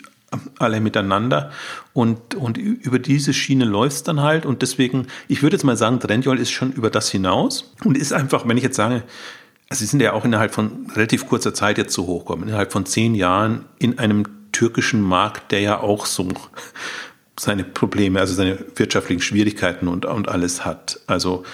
alle 0.59 0.81
miteinander. 0.81 1.51
Und, 1.93 2.35
und 2.35 2.59
über 2.59 2.99
diese 2.99 3.33
Schiene 3.33 3.65
läuft 3.65 3.97
es 3.97 4.03
dann 4.03 4.21
halt. 4.21 4.47
Und 4.47 4.63
deswegen, 4.63 5.07
ich 5.27 5.43
würde 5.43 5.57
jetzt 5.57 5.65
mal 5.65 5.77
sagen, 5.77 6.01
Trendyol 6.01 6.39
ist 6.39 6.51
schon 6.51 6.73
über 6.73 6.91
das 6.91 7.11
hinaus. 7.11 7.75
Und 7.85 7.97
ist 7.97 8.13
einfach, 8.13 8.47
wenn 8.47 8.57
ich 8.57 8.63
jetzt 8.65 8.77
sage, 8.77 9.05
also 9.69 9.81
sie 9.81 9.87
sind 9.87 10.01
ja 10.01 10.13
auch 10.13 10.25
innerhalb 10.25 10.55
von 10.55 10.91
relativ 10.95 11.27
kurzer 11.27 11.53
Zeit 11.53 11.79
jetzt 11.79 11.93
so 11.93 12.07
hochgekommen, 12.07 12.49
innerhalb 12.49 12.73
von 12.73 12.87
zehn 12.87 13.15
Jahren 13.15 13.67
in 13.79 13.99
einem 13.99 14.25
türkischen 14.53 15.03
Markt, 15.03 15.53
der 15.53 15.61
ja 15.61 15.81
auch 15.81 16.07
so 16.07 16.29
seine 17.39 17.65
Probleme, 17.65 18.19
also 18.19 18.35
seine 18.35 18.59
wirtschaftlichen 18.77 19.23
Schwierigkeiten 19.23 19.89
und, 19.89 20.05
und 20.07 20.29
alles 20.29 20.65
hat. 20.65 21.01
Also 21.07 21.45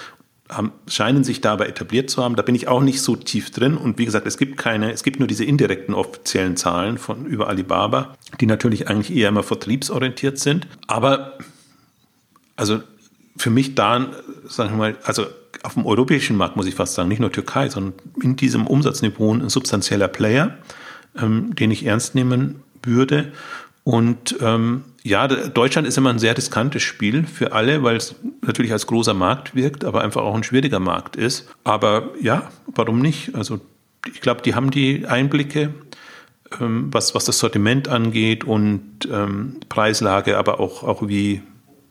haben, 0.49 0.71
scheinen 0.87 1.23
sich 1.23 1.41
dabei 1.41 1.67
etabliert 1.67 2.09
zu 2.09 2.23
haben. 2.23 2.35
Da 2.35 2.43
bin 2.43 2.55
ich 2.55 2.67
auch 2.67 2.81
nicht 2.81 3.01
so 3.01 3.15
tief 3.15 3.49
drin. 3.51 3.77
Und 3.77 3.97
wie 3.97 4.05
gesagt, 4.05 4.27
es 4.27 4.37
gibt 4.37 4.57
keine, 4.57 4.91
es 4.91 5.03
gibt 5.03 5.19
nur 5.19 5.27
diese 5.27 5.43
indirekten 5.43 5.95
offiziellen 5.95 6.55
Zahlen 6.55 6.97
von 6.97 7.25
über 7.25 7.47
Alibaba, 7.47 8.15
die 8.39 8.45
natürlich 8.45 8.87
eigentlich 8.87 9.15
eher 9.15 9.29
immer 9.29 9.43
vertriebsorientiert 9.43 10.37
sind. 10.37 10.67
Aber 10.87 11.37
also 12.55 12.81
für 13.37 13.49
mich 13.49 13.75
da, 13.75 14.11
sagen 14.47 14.71
wir 14.71 14.77
mal, 14.77 14.97
also 15.03 15.25
auf 15.63 15.73
dem 15.73 15.85
europäischen 15.85 16.37
Markt 16.37 16.55
muss 16.55 16.67
ich 16.67 16.75
fast 16.75 16.93
sagen, 16.93 17.09
nicht 17.09 17.19
nur 17.19 17.31
Türkei, 17.31 17.69
sondern 17.69 17.93
in 18.21 18.35
diesem 18.35 18.67
Umsatzniveau 18.67 19.33
ein 19.33 19.49
substanzieller 19.49 20.07
Player, 20.07 20.57
ähm, 21.19 21.55
den 21.55 21.71
ich 21.71 21.85
ernst 21.85 22.15
nehmen 22.15 22.61
würde. 22.83 23.31
Und 23.85 24.35
ähm, 24.41 24.83
ja, 25.03 25.27
Deutschland 25.27 25.87
ist 25.87 25.97
immer 25.97 26.09
ein 26.09 26.19
sehr 26.19 26.35
riskantes 26.35 26.81
Spiel 26.81 27.25
für 27.25 27.53
alle, 27.53 27.83
weil 27.83 27.95
es 27.95 28.15
natürlich 28.41 28.73
als 28.73 28.87
großer 28.87 29.13
Markt 29.13 29.55
wirkt, 29.55 29.85
aber 29.85 30.01
einfach 30.01 30.23
auch 30.23 30.35
ein 30.35 30.43
schwieriger 30.43 30.79
Markt 30.79 31.15
ist. 31.15 31.47
Aber 31.63 32.09
ja, 32.19 32.49
warum 32.65 32.99
nicht? 32.99 33.35
Also 33.35 33.61
ich 34.11 34.19
glaube, 34.21 34.41
die 34.41 34.55
haben 34.55 34.71
die 34.71 35.05
Einblicke. 35.05 35.73
ähm, 36.59 36.89
was, 36.91 37.15
was 37.15 37.25
das 37.25 37.39
Sortiment 37.39 37.87
angeht 37.87 38.43
und 38.43 39.07
ähm, 39.11 39.57
Preislage, 39.69 40.37
aber 40.37 40.59
auch, 40.59 40.83
auch 40.83 41.07
wie, 41.07 41.41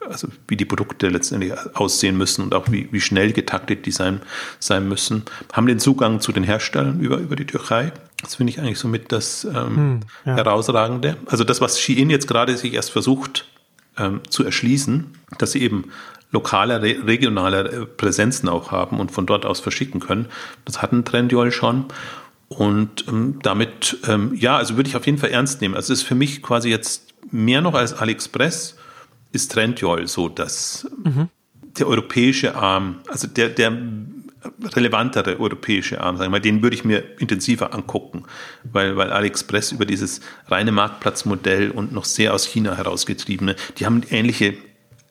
also 0.09 0.29
wie 0.49 0.57
die 0.57 0.65
Produkte 0.65 1.09
letztendlich 1.09 1.53
aussehen 1.75 2.17
müssen 2.17 2.43
und 2.43 2.55
auch 2.55 2.71
wie, 2.71 2.89
wie 2.91 3.01
schnell 3.01 3.33
getaktet 3.33 3.87
die 3.87 3.91
sein, 3.91 4.21
sein 4.59 4.89
müssen. 4.89 5.25
Haben 5.53 5.67
den 5.67 5.79
Zugang 5.79 6.21
zu 6.21 6.33
den 6.33 6.45
Herstellern 6.45 7.01
über, 7.01 7.19
über 7.19 7.37
die 7.37 7.47
Türkei. 7.47 7.93
Das 8.23 8.37
finde 8.37 8.53
ich 8.53 8.61
eigentlich 8.61 8.79
somit 8.79 9.13
das 9.13 9.45
ähm, 9.45 9.77
hm, 9.77 10.01
ja. 10.25 10.37
Herausragende. 10.37 11.17
Also 11.27 11.45
das, 11.45 11.61
was 11.61 11.81
Shein 11.81 12.11
jetzt 12.11 12.29
gerade 12.29 12.57
sich 12.57 12.75
erst 12.75 12.91
versucht 12.91 13.47
ähm, 13.99 14.21
zu 14.29 14.45
erschließen, 14.45 15.07
dass 15.39 15.53
sie 15.53 15.63
eben 15.63 15.91
lokale, 16.31 16.83
regionale 16.83 17.87
Präsenzen 17.87 18.49
auch 18.49 18.73
haben 18.73 18.99
und 18.99 19.13
von 19.13 19.25
dort 19.25 19.47
aus 19.47 19.61
verschicken 19.61 20.01
können. 20.01 20.27
Das 20.65 20.83
hat 20.83 20.93
ein 20.93 21.05
Trendyol 21.05 21.53
schon. 21.53 21.87
Und 22.49 23.07
ähm, 23.09 23.39
damit, 23.43 23.99
ähm, 24.07 24.35
ja, 24.35 24.57
also 24.57 24.77
würde 24.77 24.89
ich 24.89 24.97
auf 24.97 25.07
jeden 25.07 25.19
Fall 25.19 25.31
ernst 25.31 25.61
nehmen. 25.61 25.75
Also 25.75 25.93
es 25.93 26.01
ist 26.01 26.07
für 26.07 26.15
mich 26.15 26.43
quasi 26.43 26.69
jetzt 26.69 27.15
mehr 27.31 27.61
noch 27.61 27.75
als 27.75 27.95
AliExpress 27.95 28.77
ist 29.35 29.53
Trendyol 29.53 30.07
so, 30.07 30.29
dass 30.29 30.87
mhm. 31.03 31.29
der 31.79 31.89
europäische 31.89 32.55
Arm, 32.55 33.01
also 33.09 33.27
der, 33.27 33.49
der 33.49 33.73
relevantere 34.75 35.41
europäische 35.41 36.01
Arm, 36.01 36.17
sagen 36.17 36.29
wir 36.29 36.39
mal, 36.39 36.41
den 36.41 36.63
würde 36.63 36.77
ich 36.77 36.85
mir 36.85 37.03
intensiver 37.19 37.75
angucken, 37.75 38.25
weil, 38.65 38.97
weil 38.97 39.13
AliExpress 39.13 39.73
über 39.73 39.87
dieses 39.87 40.21
reine 40.49 40.73
Marktplatzmodell 40.73 41.71
und 41.71 41.93
noch 41.93 42.05
sehr 42.05 42.35
aus 42.35 42.47
China 42.47 42.77
herausgetriebene, 42.77 43.57
die 43.79 43.87
haben 43.87 44.03
ähnliche, 44.11 44.55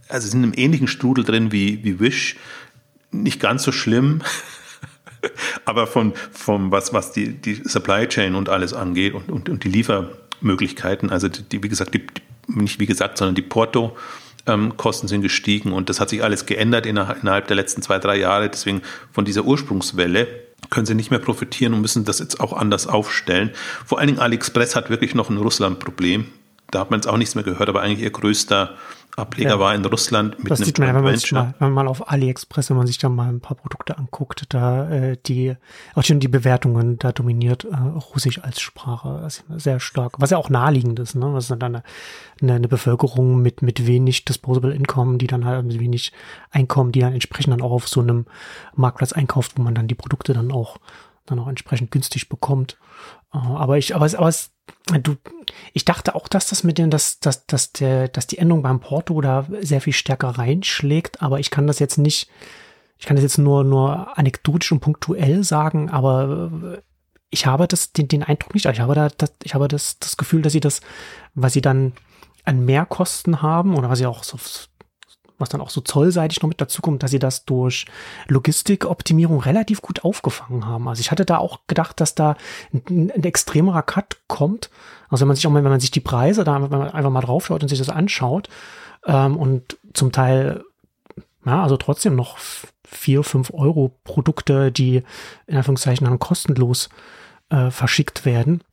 also 0.08 0.28
sind 0.28 0.44
im 0.44 0.54
ähnlichen 0.56 0.88
Strudel 0.88 1.24
drin 1.24 1.52
wie, 1.52 1.84
wie 1.84 2.00
Wish, 2.00 2.38
nicht 3.12 3.40
ganz 3.40 3.64
so 3.64 3.72
schlimm, 3.72 4.22
aber 5.66 5.88
von, 5.88 6.14
von 6.32 6.72
was, 6.72 6.94
was 6.94 7.12
die, 7.12 7.34
die 7.34 7.56
Supply 7.56 8.08
Chain 8.08 8.36
und 8.36 8.50
alles 8.50 8.74
angeht 8.74 9.14
und, 9.14 9.32
und, 9.32 9.50
und 9.50 9.64
die 9.64 9.70
Liefermöglichkeiten, 9.70 11.10
also 11.10 11.28
die, 11.28 11.64
wie 11.64 11.70
gesagt, 11.70 11.94
die, 11.94 12.06
nicht 12.48 12.80
wie 12.80 12.86
gesagt, 12.86 13.18
sondern 13.18 13.36
die 13.36 13.42
Porto, 13.42 13.96
Kosten 14.76 15.08
sind 15.08 15.22
gestiegen 15.22 15.72
und 15.72 15.88
das 15.88 16.02
hat 16.02 16.10
sich 16.10 16.22
alles 16.22 16.46
geändert 16.46 16.86
innerhalb 16.86 17.48
der 17.48 17.56
letzten 17.56 17.82
zwei, 17.82 17.98
drei 17.98 18.18
Jahre. 18.18 18.50
Deswegen 18.50 18.82
von 19.12 19.24
dieser 19.24 19.46
Ursprungswelle 19.46 20.28
können 20.70 20.86
sie 20.86 20.96
nicht 20.96 21.12
mehr 21.12 21.20
profitieren 21.20 21.74
und 21.74 21.82
müssen 21.82 22.04
das 22.04 22.20
jetzt 22.20 22.42
auch 22.42 22.52
anders 22.52 22.86
aufstellen. 22.86 23.52
Vor 23.86 24.00
allen 24.00 24.08
Dingen 24.08 24.20
AliExpress 24.20 24.76
hat 24.76 24.90
wirklich 24.90 25.16
noch 25.16 25.30
ein 25.30 25.38
Russland-Problem. 25.38 26.26
Da 26.74 26.80
hat 26.80 26.92
man 26.92 27.00
jetzt 27.00 27.08
auch 27.08 27.18
nichts 27.18 27.36
mehr 27.36 27.44
gehört, 27.44 27.70
aber 27.70 27.82
eigentlich 27.82 28.02
ihr 28.02 28.12
größter 28.12 28.76
Ableger 29.16 29.50
ja. 29.52 29.60
war 29.60 29.76
in 29.76 29.86
Russland 29.86 30.40
mit 30.40 30.50
das 30.50 30.60
einem 30.60 30.66
sieht 30.66 30.80
man, 30.80 30.96
wenn, 30.96 31.04
mal, 31.04 31.14
wenn 31.14 31.54
man 31.60 31.72
mal 31.72 31.88
auf 31.88 32.10
AliExpress, 32.12 32.72
wenn 32.72 32.78
man 32.78 32.88
sich 32.88 32.98
da 32.98 33.10
mal 33.10 33.30
ein 33.30 33.42
paar 33.42 33.56
Produkte 33.56 33.98
anguckt, 33.98 34.46
da 34.50 34.90
äh, 34.90 35.18
die 35.24 35.56
auch 35.94 36.04
schon 36.04 36.20
die 36.20 36.28
Bewertungen, 36.28 36.98
da 36.98 37.12
dominiert 37.12 37.64
äh, 37.66 37.76
Russisch 37.76 38.44
als 38.44 38.60
Sprache 38.60 39.28
sehr 39.50 39.80
stark, 39.80 40.14
was 40.18 40.32
ja 40.32 40.38
auch 40.38 40.50
naheliegend 40.50 41.00
ist, 41.00 41.14
ne? 41.16 41.32
Was 41.32 41.46
ist 41.46 41.52
dann 41.52 41.62
eine, 41.62 41.84
eine, 42.42 42.54
eine 42.54 42.68
Bevölkerung 42.68 43.40
mit 43.40 43.62
mit 43.62 43.86
wenig 43.86 44.26
disposable 44.26 44.74
Income, 44.74 45.20
die 45.20 45.28
dann 45.28 45.46
halt 45.46 45.64
mit 45.64 45.80
wenig 45.80 46.12
Einkommen, 46.50 46.92
die 46.92 47.02
dann 47.02 47.14
entsprechend 47.14 47.54
dann 47.54 47.62
auch 47.62 47.72
auf 47.72 47.88
so 47.88 48.02
einem 48.02 48.26
Marktplatz 48.76 49.14
einkauft, 49.14 49.54
wo 49.56 49.62
man 49.62 49.76
dann 49.76 49.88
die 49.88 49.96
Produkte 49.96 50.34
dann 50.34 50.52
auch 50.52 50.78
dann 51.26 51.40
auch 51.40 51.48
entsprechend 51.48 51.92
günstig 51.92 52.30
bekommt. 52.30 52.78
Äh, 53.32 53.38
aber 53.38 53.78
ich, 53.78 53.96
aber 53.96 54.06
es, 54.06 54.16
aber 54.16 54.28
es, 54.28 54.53
du, 55.02 55.16
ich 55.74 55.86
dachte 55.86 56.16
auch, 56.16 56.28
dass 56.28 56.48
das 56.48 56.64
mit 56.64 56.78
dem, 56.78 56.90
dass, 56.90 57.20
dass, 57.20 57.46
dass 57.46 57.72
der, 57.72 58.08
dass 58.08 58.28
die 58.28 58.38
Endung 58.38 58.62
beim 58.62 58.80
Porto 58.80 59.20
da 59.22 59.48
sehr 59.62 59.82
viel 59.82 59.94
stärker 59.94 60.30
reinschlägt, 60.30 61.22
aber 61.22 61.40
ich 61.40 61.50
kann 61.50 61.68
das 61.68 61.80
jetzt 61.80 61.98
nicht, 61.98 62.30
ich 62.98 63.06
kann 63.06 63.16
das 63.16 63.24
jetzt 63.24 63.38
nur, 63.38 63.64
nur 63.64 64.18
anekdotisch 64.18 64.72
und 64.72 64.80
punktuell 64.80 65.44
sagen, 65.44 65.90
aber 65.90 66.52
äh, 66.64 66.82
ich 67.30 67.46
habe 67.46 67.68
das, 67.68 67.94
den, 67.94 68.08
den 68.08 68.24
Eindruck 68.24 68.54
nicht, 68.54 68.66
ich 68.66 68.80
habe 68.80 68.94
da, 68.94 69.10
das, 69.10 69.34
ich 69.44 69.56
habe 69.56 69.68
das, 69.68 69.98
das 70.00 70.18
Gefühl, 70.18 70.42
dass 70.42 70.54
sie 70.54 70.60
das, 70.60 70.82
weil 71.34 71.50
sie 71.50 71.62
dann 71.62 71.94
an 72.46 72.66
Mehrkosten 72.66 73.42
haben 73.42 73.76
oder 73.76 73.90
was 73.90 74.00
sie 74.00 74.06
auch 74.06 74.24
so 74.24 74.38
was 75.38 75.50
dann 75.50 75.62
auch 75.62 75.70
so 75.70 75.82
zollseitig 75.82 76.42
noch 76.42 76.50
mit 76.50 76.62
dazu 76.62 76.82
kommt, 76.82 77.04
dass 77.04 77.12
sie 77.12 77.20
das 77.20 77.46
durch 77.46 77.86
Logistikoptimierung 78.28 79.40
relativ 79.40 79.82
gut 79.82 80.04
aufgefangen 80.04 80.66
haben. 80.66 80.88
Also 80.88 81.02
ich 81.02 81.12
hatte 81.12 81.26
da 81.26 81.38
auch 81.38 81.62
gedacht, 81.68 82.00
dass 82.00 82.16
da 82.16 82.36
ein, 82.74 83.12
ein 83.14 83.24
extremerer 83.24 83.84
Cut 83.84 84.18
kommt. 84.28 84.70
Also 85.10 85.22
wenn 85.22 85.28
man 85.28 85.36
sich 85.36 85.48
auch 85.48 85.52
mal, 85.52 85.64
wenn 85.64 85.72
man 85.72 85.80
sich 85.80 85.92
die 85.92 86.00
Preise 86.00 86.44
da 86.44 86.56
einfach 86.56 87.10
mal 87.10 87.22
draufschaut 87.22 87.62
und 87.62 87.70
sich 87.70 87.80
das 87.80 87.90
anschaut 87.90 88.50
ähm, 89.06 89.38
und 89.38 89.78
zum 89.94 90.12
Teil, 90.12 90.64
ja, 91.46 91.64
also 91.64 91.78
trotzdem 91.78 92.16
noch 92.16 92.38
vier, 92.86 93.24
fünf 93.24 93.52
Euro 93.54 93.98
Produkte, 94.04 94.72
die 94.72 95.04
in 95.48 95.58
Anführungszeichen 95.58 96.06
dann 96.06 96.20
kostenlos 96.20 96.90
äh, 97.50 97.72
verschickt 97.72 98.26
werden. 98.26 98.64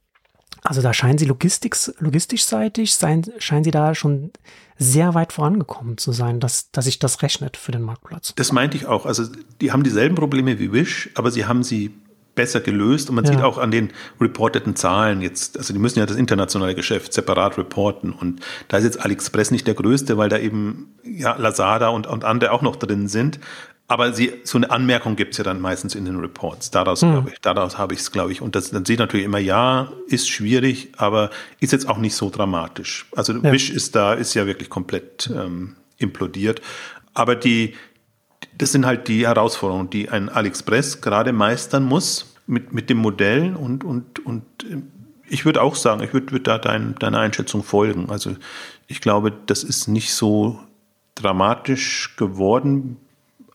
Also 0.63 0.83
da 0.83 0.93
scheinen 0.93 1.19
sie 1.19 1.25
logistischseitig, 1.25 2.95
sein, 2.95 3.25
scheinen 3.39 3.65
sie 3.65 3.71
da 3.71 3.95
schon 3.95 4.31
sehr 4.77 5.15
weit 5.15 5.33
vorangekommen 5.33 5.99
zu 5.99 6.13
sein, 6.13 6.41
dass, 6.41 6.71
dass 6.71 6.87
sich 6.87 6.99
das 6.99 7.23
rechnet 7.23 7.57
für 7.57 7.73
den 7.73 7.83
Marktplatz. 7.83 8.35
Das 8.37 8.53
meinte 8.53 8.77
ich 8.77 8.87
auch. 8.87 9.07
Also 9.07 9.25
die 9.61 9.73
haben 9.73 9.83
dieselben 9.83 10.15
Probleme 10.15 10.59
wie 10.59 10.73
Wish, 10.73 11.11
aber 11.15 11.31
sie 11.31 11.47
haben 11.47 11.63
sie 11.63 11.95
besser 12.35 12.61
gelöst 12.61 13.11
und 13.11 13.17
man 13.17 13.25
ja. 13.25 13.33
sieht 13.33 13.43
auch 13.43 13.59
an 13.59 13.71
den 13.71 13.91
reporteten 14.21 14.77
Zahlen 14.77 15.21
jetzt, 15.21 15.59
also 15.59 15.73
die 15.73 15.79
müssen 15.79 15.99
ja 15.99 16.07
das 16.07 16.17
internationale 16.17 16.75
Geschäft 16.75 17.13
separat 17.13 17.59
reporten 17.59 18.13
und 18.13 18.41
da 18.69 18.79
ist 18.79 18.85
jetzt 18.85 19.05
AliExpress 19.05 19.51
nicht 19.51 19.67
der 19.67 19.75
größte, 19.75 20.17
weil 20.17 20.29
da 20.29 20.39
eben 20.39 20.95
ja 21.05 21.37
Lazada 21.37 21.89
und, 21.89 22.07
und 22.07 22.25
andere 22.25 22.53
auch 22.53 22.63
noch 22.63 22.77
drin 22.77 23.09
sind, 23.09 23.41
aber 23.91 24.13
sie, 24.13 24.35
so 24.45 24.57
eine 24.57 24.71
Anmerkung 24.71 25.17
gibt's 25.17 25.37
ja 25.37 25.43
dann 25.43 25.61
meistens 25.61 25.97
in 25.97 26.05
den 26.05 26.21
Reports. 26.21 26.71
Daraus, 26.71 27.03
hm. 27.03 27.27
ich, 27.27 27.41
daraus 27.41 27.77
habe 27.77 27.93
ich 27.93 27.99
es, 27.99 28.13
glaube 28.13 28.31
ich. 28.31 28.41
Und 28.41 28.55
das, 28.55 28.71
dann 28.71 28.85
sieht 28.85 29.01
natürlich 29.01 29.27
immer, 29.27 29.41
ja, 29.41 29.91
ist 30.07 30.29
schwierig, 30.29 30.93
aber 30.97 31.31
ist 31.59 31.73
jetzt 31.73 31.89
auch 31.89 31.99
nicht 31.99 32.15
so 32.15 32.31
dramatisch. 32.31 33.07
Also 33.17 33.33
ja. 33.33 33.51
Wish 33.51 33.69
ist 33.71 33.97
da, 33.97 34.15
ist 34.15 34.35
ja 34.35 34.47
wirklich 34.47 34.71
komplett 34.71 35.29
ähm, 35.35 35.75
implodiert. 35.99 36.63
Aber 37.15 37.35
die, 37.35 37.75
das 38.57 38.71
sind 38.71 38.87
halt 38.87 39.09
die 39.09 39.27
Herausforderungen, 39.27 39.91
die 39.91 40.09
ein 40.09 40.29
AliExpress 40.29 41.01
gerade 41.01 41.33
meistern 41.33 41.83
muss 41.83 42.37
mit, 42.47 42.73
mit 42.73 42.91
dem 42.91 42.99
Modell 42.99 43.57
und, 43.57 43.83
und, 43.83 44.25
und 44.25 44.45
äh, 44.71 44.83
ich 45.29 45.45
würde 45.45 45.63
auch 45.63 45.75
sagen, 45.75 46.01
ich 46.01 46.13
würde 46.13 46.31
würd 46.31 46.47
da 46.47 46.59
dein, 46.59 46.95
deiner 47.01 47.19
Einschätzung 47.19 47.65
folgen. 47.65 48.09
Also 48.09 48.37
ich 48.87 49.01
glaube, 49.01 49.33
das 49.47 49.65
ist 49.65 49.89
nicht 49.89 50.15
so 50.15 50.61
dramatisch 51.17 52.15
geworden, 52.17 52.97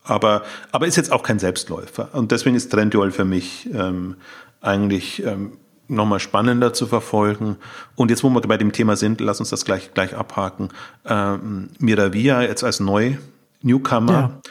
aber, 0.05 0.43
aber 0.71 0.87
ist 0.87 0.95
jetzt 0.95 1.11
auch 1.11 1.23
kein 1.23 1.39
Selbstläufer. 1.39 2.09
Und 2.13 2.31
deswegen 2.31 2.55
ist 2.55 2.71
Trendyol 2.71 3.11
für 3.11 3.25
mich 3.25 3.69
ähm, 3.73 4.15
eigentlich 4.61 5.23
ähm, 5.23 5.57
nochmal 5.87 6.19
spannender 6.19 6.73
zu 6.73 6.87
verfolgen. 6.87 7.57
Und 7.95 8.09
jetzt, 8.09 8.23
wo 8.23 8.29
wir 8.29 8.41
bei 8.41 8.57
dem 8.57 8.71
Thema 8.71 8.95
sind, 8.95 9.21
lass 9.21 9.39
uns 9.39 9.49
das 9.49 9.65
gleich, 9.65 9.93
gleich 9.93 10.15
abhaken. 10.15 10.69
Ähm, 11.05 11.69
Miravia 11.79 12.41
jetzt 12.41 12.63
als 12.63 12.79
neu 12.79 13.17
Newcomer, 13.61 14.11
ja. 14.11 14.41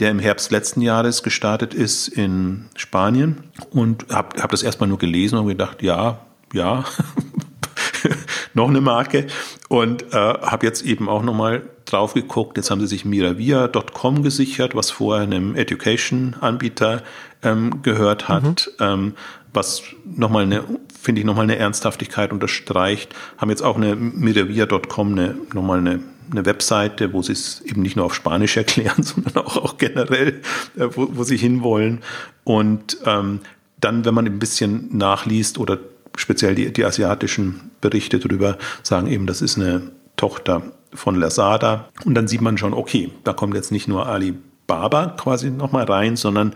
der 0.00 0.10
im 0.10 0.18
Herbst 0.18 0.50
letzten 0.50 0.80
Jahres 0.80 1.22
gestartet 1.22 1.74
ist 1.74 2.08
in 2.08 2.66
Spanien 2.76 3.44
und 3.70 4.06
habe 4.10 4.42
hab 4.42 4.50
das 4.50 4.62
erstmal 4.62 4.88
nur 4.88 4.98
gelesen 4.98 5.38
und 5.38 5.46
gedacht, 5.46 5.82
ja, 5.82 6.20
ja, 6.52 6.84
noch 8.54 8.68
eine 8.68 8.80
Marke 8.80 9.26
und 9.68 10.12
äh, 10.12 10.16
habe 10.16 10.66
jetzt 10.66 10.82
eben 10.82 11.08
auch 11.08 11.22
nochmal 11.22 11.62
drauf 11.84 12.14
geguckt. 12.14 12.56
Jetzt 12.56 12.70
haben 12.70 12.80
sie 12.80 12.86
sich 12.86 13.04
miravia.com 13.04 14.22
gesichert, 14.22 14.74
was 14.74 14.90
vorher 14.90 15.24
einem 15.24 15.54
Education-Anbieter 15.54 17.02
ähm, 17.42 17.82
gehört 17.82 18.28
hat, 18.28 18.70
mhm. 18.78 18.84
ähm, 18.84 19.14
was 19.52 19.82
nochmal 20.04 20.44
eine, 20.44 20.64
finde 21.00 21.20
ich, 21.20 21.26
nochmal 21.26 21.44
eine 21.44 21.56
Ernsthaftigkeit 21.56 22.32
unterstreicht. 22.32 23.14
Haben 23.38 23.50
jetzt 23.50 23.62
auch 23.62 23.76
eine 23.76 23.94
miravia.com 23.94 25.12
eine, 25.12 25.36
nochmal 25.52 25.78
eine 25.78 26.00
eine 26.30 26.46
Webseite, 26.46 27.12
wo 27.12 27.22
sie 27.22 27.32
es 27.32 27.60
eben 27.60 27.82
nicht 27.82 27.96
nur 27.96 28.06
auf 28.06 28.14
Spanisch 28.14 28.56
erklären, 28.56 29.02
sondern 29.02 29.36
auch, 29.36 29.56
auch 29.56 29.78
generell, 29.78 30.40
äh, 30.76 30.88
wo, 30.92 31.08
wo 31.12 31.22
sie 31.22 31.36
hinwollen. 31.36 32.02
Und 32.44 32.98
ähm, 33.04 33.40
dann, 33.80 34.04
wenn 34.04 34.14
man 34.14 34.26
ein 34.26 34.38
bisschen 34.38 34.96
nachliest 34.96 35.58
oder 35.58 35.78
speziell 36.16 36.54
die, 36.54 36.72
die 36.72 36.84
asiatischen 36.84 37.70
Berichte 37.80 38.18
darüber 38.18 38.58
sagen 38.82 39.06
eben, 39.06 39.26
das 39.26 39.42
ist 39.42 39.58
eine 39.58 39.82
Tochter 40.16 40.62
von 40.92 41.16
Lazada. 41.16 41.88
Und 42.04 42.14
dann 42.14 42.28
sieht 42.28 42.40
man 42.40 42.58
schon, 42.58 42.74
okay, 42.74 43.10
da 43.24 43.32
kommt 43.32 43.54
jetzt 43.54 43.72
nicht 43.72 43.88
nur 43.88 44.06
Alibaba 44.06 45.06
quasi 45.18 45.50
nochmal 45.50 45.84
rein, 45.84 46.16
sondern 46.16 46.54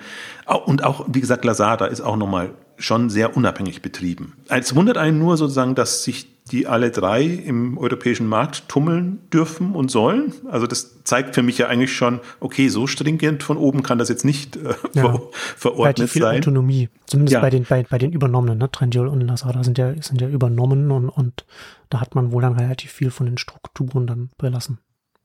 und 0.64 0.84
auch, 0.84 1.06
wie 1.08 1.20
gesagt, 1.20 1.44
Lazada 1.44 1.86
ist 1.86 2.00
auch 2.00 2.16
nochmal 2.16 2.50
schon 2.78 3.10
sehr 3.10 3.36
unabhängig 3.36 3.82
betrieben. 3.82 4.34
Es 4.48 4.74
wundert 4.74 4.96
einen 4.96 5.18
nur 5.18 5.36
sozusagen, 5.36 5.74
dass 5.74 6.04
sich 6.04 6.37
die 6.48 6.66
alle 6.66 6.90
drei 6.90 7.22
im 7.24 7.78
europäischen 7.78 8.26
Markt 8.26 8.68
tummeln 8.68 9.20
dürfen 9.32 9.72
und 9.72 9.90
sollen. 9.90 10.32
Also 10.50 10.66
das 10.66 11.04
zeigt 11.04 11.34
für 11.34 11.42
mich 11.42 11.58
ja 11.58 11.68
eigentlich 11.68 11.92
schon, 11.92 12.20
okay, 12.40 12.68
so 12.68 12.86
stringent 12.86 13.42
von 13.42 13.56
oben 13.56 13.82
kann 13.82 13.98
das 13.98 14.08
jetzt 14.08 14.24
nicht 14.24 14.56
äh, 14.56 14.74
ja. 14.94 15.02
ver 15.02 15.20
verordnet 15.56 16.10
viel 16.10 16.22
sein. 16.22 16.38
Autonomie, 16.38 16.88
zumindest 17.06 17.34
ja. 17.34 17.40
bei 17.40 17.50
den 17.50 17.64
bei, 17.64 17.84
bei 17.88 17.98
den 17.98 18.12
übernommenen, 18.12 18.58
ne? 18.58 18.70
Trendyol 18.70 19.08
und 19.08 19.20
Lazada 19.20 19.62
sind 19.64 19.78
ja 19.78 19.94
sind 20.00 20.20
ja 20.20 20.28
übernommen 20.28 20.90
und 20.90 21.08
und 21.08 21.44
da 21.90 22.00
hat 22.00 22.14
man 22.14 22.32
wohl 22.32 22.42
dann 22.42 22.54
relativ 22.54 22.92
viel 22.92 23.10
von 23.10 23.26
den 23.26 23.38
Strukturen 23.38 24.06
dann 24.06 24.30
belassen. 24.38 24.78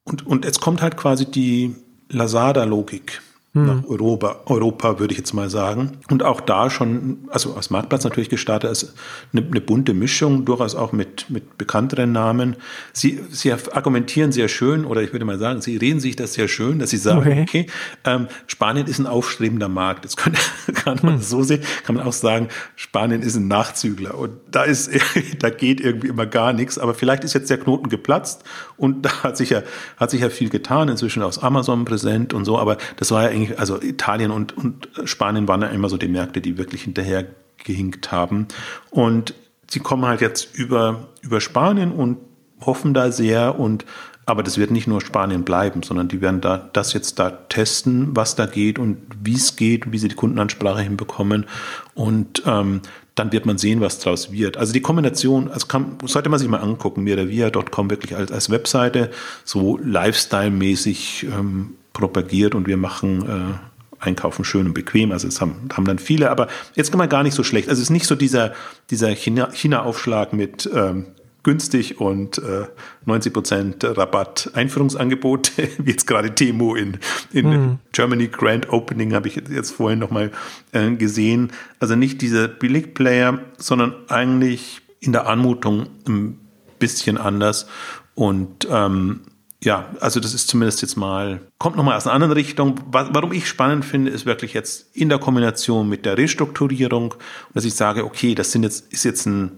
Und 0.03 0.25
und 0.27 0.45
jetzt 0.45 0.61
kommt 0.61 0.81
halt 0.81 0.97
quasi 0.97 1.29
die 1.29 1.75
Lazada 2.09 2.63
Logik 2.63 3.21
hm. 3.53 3.65
nach 3.65 3.87
Europa, 3.87 4.41
Europa, 4.45 4.99
würde 4.99 5.13
ich 5.13 5.19
jetzt 5.19 5.33
mal 5.33 5.49
sagen. 5.49 5.91
Und 6.09 6.23
auch 6.23 6.41
da 6.41 6.71
schon, 6.71 7.19
also 7.29 7.53
als 7.53 7.69
Marktplatz 7.69 8.03
natürlich 8.03 8.29
gestartet, 8.29 8.67
als 8.67 8.95
eine, 9.31 9.45
eine, 9.45 9.61
bunte 9.61 9.93
Mischung, 9.93 10.43
durchaus 10.43 10.75
auch 10.75 10.91
mit, 10.91 11.29
mit 11.29 11.57
bekannteren 11.57 12.11
Namen. 12.11 12.55
Sie, 12.93 13.19
sie 13.29 13.53
argumentieren 13.53 14.31
sehr 14.31 14.47
schön, 14.47 14.85
oder 14.85 15.03
ich 15.03 15.13
würde 15.13 15.25
mal 15.25 15.37
sagen, 15.37 15.61
sie 15.61 15.77
reden 15.77 15.99
sich 15.99 16.15
das 16.15 16.33
sehr 16.33 16.47
schön, 16.47 16.79
dass 16.79 16.89
sie 16.89 16.97
sagen, 16.97 17.19
okay, 17.19 17.41
okay 17.47 17.67
ähm, 18.05 18.27
Spanien 18.47 18.87
ist 18.87 18.97
ein 18.97 19.05
aufstrebender 19.05 19.69
Markt. 19.69 20.05
Das 20.05 20.17
kann, 20.17 20.33
kann 20.73 20.99
man 21.03 21.15
hm. 21.15 21.21
so 21.21 21.43
sehen, 21.43 21.61
kann 21.85 21.95
man 21.95 22.07
auch 22.07 22.13
sagen, 22.13 22.47
Spanien 22.75 23.21
ist 23.21 23.35
ein 23.35 23.47
Nachzügler. 23.47 24.17
Und 24.17 24.31
da 24.49 24.63
ist, 24.63 24.89
da 25.39 25.51
geht 25.51 25.79
irgendwie 25.79 26.07
immer 26.07 26.25
gar 26.25 26.53
nichts. 26.53 26.79
Aber 26.79 26.95
vielleicht 26.95 27.23
ist 27.23 27.33
jetzt 27.33 27.51
der 27.51 27.59
Knoten 27.59 27.89
geplatzt 27.89 28.43
und 28.77 29.05
da 29.05 29.23
hat 29.23 29.37
sich 29.37 29.51
ja, 29.51 29.61
hat 29.97 30.09
sich 30.09 30.21
ja 30.21 30.29
viel 30.29 30.49
getan, 30.49 30.89
inzwischen 30.89 31.21
aus 31.21 31.37
Amazon 31.37 31.85
präsent 31.85 32.33
und 32.33 32.45
so. 32.45 32.57
Aber 32.57 32.77
das 32.97 33.11
war 33.11 33.21
ja 33.21 33.29
eigentlich 33.29 33.42
eigentlich, 33.43 33.59
also 33.59 33.81
Italien 33.81 34.31
und, 34.31 34.55
und 34.55 34.89
Spanien 35.05 35.47
waren 35.47 35.61
ja 35.61 35.67
immer 35.67 35.89
so 35.89 35.97
die 35.97 36.07
Märkte, 36.07 36.41
die 36.41 36.57
wirklich 36.57 36.83
hinterher 36.83 37.25
gehinkt 37.63 38.11
haben. 38.11 38.47
Und 38.89 39.33
sie 39.69 39.79
kommen 39.79 40.05
halt 40.05 40.21
jetzt 40.21 40.55
über, 40.55 41.09
über 41.21 41.41
Spanien 41.41 41.91
und 41.91 42.17
hoffen 42.65 42.93
da 42.93 43.11
sehr 43.11 43.59
und 43.59 43.85
aber 44.25 44.41
das 44.41 44.57
wird 44.57 44.71
nicht 44.71 44.87
nur 44.87 45.01
Spanien 45.01 45.43
bleiben, 45.43 45.83
sondern 45.83 46.07
die 46.07 46.21
werden 46.21 46.39
da 46.39 46.69
das 46.71 46.93
jetzt 46.93 47.19
da 47.19 47.29
testen, 47.29 48.15
was 48.15 48.37
da 48.37 48.45
geht 48.45 48.79
und 48.79 48.97
wie 49.21 49.35
es 49.35 49.57
geht, 49.57 49.91
wie 49.91 49.97
sie 49.97 50.07
die 50.07 50.15
Kundenansprache 50.15 50.81
hinbekommen. 50.81 51.45
Und 51.93 52.41
ähm, 52.45 52.79
dann 53.15 53.33
wird 53.33 53.45
man 53.45 53.57
sehen, 53.57 53.81
was 53.81 53.99
daraus 53.99 54.31
wird. 54.31 54.55
Also 54.55 54.71
die 54.71 54.81
Kombination, 54.81 55.51
also 55.51 55.67
kann, 55.67 55.97
sollte 56.05 56.29
man 56.29 56.39
sich 56.39 56.47
mal 56.47 56.61
angucken, 56.61 57.03
miravia.com 57.03 57.89
wirklich 57.89 58.15
als, 58.15 58.31
als 58.31 58.49
Webseite, 58.49 59.11
so 59.43 59.77
Lifestyle-mäßig 59.77 61.25
ähm, 61.25 61.75
propagiert 61.93 62.55
und 62.55 62.67
wir 62.67 62.77
machen 62.77 63.21
äh, 63.27 64.03
Einkaufen 64.03 64.43
schön 64.43 64.67
und 64.67 64.73
bequem. 64.73 65.11
Also 65.11 65.27
es 65.27 65.39
haben, 65.39 65.69
haben 65.71 65.85
dann 65.85 65.99
viele, 65.99 66.29
aber 66.29 66.47
jetzt 66.75 66.91
man 66.97 67.09
gar 67.09 67.23
nicht 67.23 67.35
so 67.35 67.43
schlecht. 67.43 67.69
Also 67.69 67.79
es 67.79 67.87
ist 67.87 67.91
nicht 67.91 68.05
so 68.05 68.15
dieser, 68.15 68.53
dieser 68.89 69.09
China-Aufschlag 69.09 70.31
China 70.31 70.37
mit 70.37 70.69
ähm, 70.73 71.05
günstig 71.43 71.99
und 71.99 72.37
äh, 72.37 72.67
90 73.05 73.33
Prozent 73.33 73.83
Rabatt 73.83 74.51
Einführungsangebot, 74.53 75.51
wie 75.77 75.89
jetzt 75.91 76.07
gerade 76.07 76.33
Temo 76.33 76.75
in, 76.75 76.97
in 77.31 77.49
mhm. 77.49 77.79
Germany 77.91 78.27
Grand 78.27 78.69
Opening 78.69 79.13
habe 79.13 79.27
ich 79.27 79.35
jetzt 79.35 79.71
vorhin 79.71 79.99
nochmal 79.99 80.31
äh, 80.71 80.91
gesehen. 80.91 81.51
Also 81.79 81.95
nicht 81.95 82.21
dieser 82.21 82.47
Billigplayer, 82.47 83.39
sondern 83.57 83.93
eigentlich 84.07 84.81
in 84.99 85.11
der 85.11 85.27
Anmutung 85.27 85.87
ein 86.07 86.39
bisschen 86.79 87.17
anders 87.17 87.67
und 88.15 88.67
ähm, 88.71 89.21
ja, 89.63 89.89
also 89.99 90.19
das 90.19 90.33
ist 90.33 90.49
zumindest 90.49 90.81
jetzt 90.81 90.97
mal, 90.97 91.41
kommt 91.57 91.77
nochmal 91.77 91.95
aus 91.95 92.05
einer 92.05 92.13
anderen 92.13 92.33
Richtung. 92.33 92.79
Warum 92.91 93.31
ich 93.31 93.47
spannend 93.47 93.85
finde, 93.85 94.11
ist 94.11 94.25
wirklich 94.25 94.53
jetzt 94.53 94.95
in 94.95 95.09
der 95.09 95.19
Kombination 95.19 95.87
mit 95.87 96.05
der 96.05 96.17
Restrukturierung, 96.17 97.15
dass 97.53 97.63
ich 97.63 97.73
sage, 97.73 98.03
okay, 98.03 98.35
das 98.35 98.51
sind 98.51 98.63
jetzt, 98.63 98.91
ist 98.91 99.05
jetzt 99.05 99.25
ein, 99.25 99.57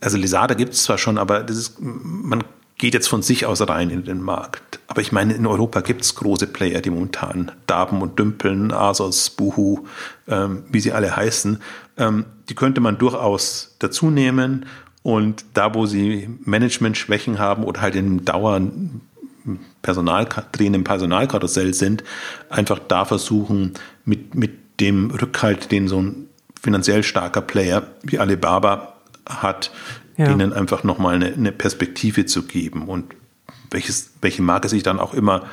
also 0.00 0.16
Lisada 0.16 0.54
gibt 0.54 0.74
es 0.74 0.84
zwar 0.84 0.96
schon, 0.96 1.18
aber 1.18 1.42
das 1.42 1.56
ist, 1.56 1.76
man 1.80 2.44
geht 2.78 2.94
jetzt 2.94 3.08
von 3.08 3.22
sich 3.22 3.46
aus 3.46 3.60
rein 3.68 3.90
in 3.90 4.04
den 4.04 4.22
Markt. 4.22 4.80
Aber 4.86 5.02
ich 5.02 5.12
meine, 5.12 5.34
in 5.34 5.46
Europa 5.46 5.80
gibt 5.80 6.02
es 6.02 6.14
große 6.14 6.46
Player, 6.46 6.80
die 6.80 6.90
momentan 6.90 7.52
darben 7.66 8.00
und 8.00 8.18
dümpeln, 8.18 8.72
Asos, 8.72 9.28
Buhu, 9.30 9.86
ähm, 10.28 10.64
wie 10.70 10.80
sie 10.80 10.92
alle 10.92 11.14
heißen. 11.14 11.60
Ähm, 11.98 12.24
die 12.48 12.54
könnte 12.54 12.80
man 12.80 12.96
durchaus 12.96 13.76
dazu 13.80 14.10
nehmen 14.10 14.66
und 15.02 15.44
da, 15.54 15.74
wo 15.74 15.86
sie 15.86 16.28
Management-Schwächen 16.44 17.38
haben 17.38 17.64
oder 17.64 17.80
halt 17.80 17.94
in 17.94 18.24
Dauern 18.24 19.00
Personal, 19.82 20.28
drehen 20.52 20.74
im 20.74 20.84
Personalkarussell 20.84 21.72
sind, 21.72 22.04
einfach 22.50 22.78
da 22.78 23.04
versuchen, 23.04 23.74
mit, 24.04 24.34
mit 24.34 24.80
dem 24.80 25.10
Rückhalt, 25.10 25.72
den 25.72 25.88
so 25.88 26.02
ein 26.02 26.28
finanziell 26.60 27.02
starker 27.02 27.40
Player 27.40 27.86
wie 28.02 28.18
Alibaba 28.18 28.94
hat, 29.26 29.70
ja. 30.16 30.26
denen 30.26 30.52
einfach 30.52 30.84
nochmal 30.84 31.14
eine, 31.14 31.32
eine 31.32 31.52
Perspektive 31.52 32.26
zu 32.26 32.42
geben 32.42 32.88
und 32.88 33.14
welches, 33.70 34.12
welche 34.20 34.42
Marke 34.42 34.68
sich 34.68 34.82
dann 34.82 34.98
auch 34.98 35.14
immer, 35.14 35.46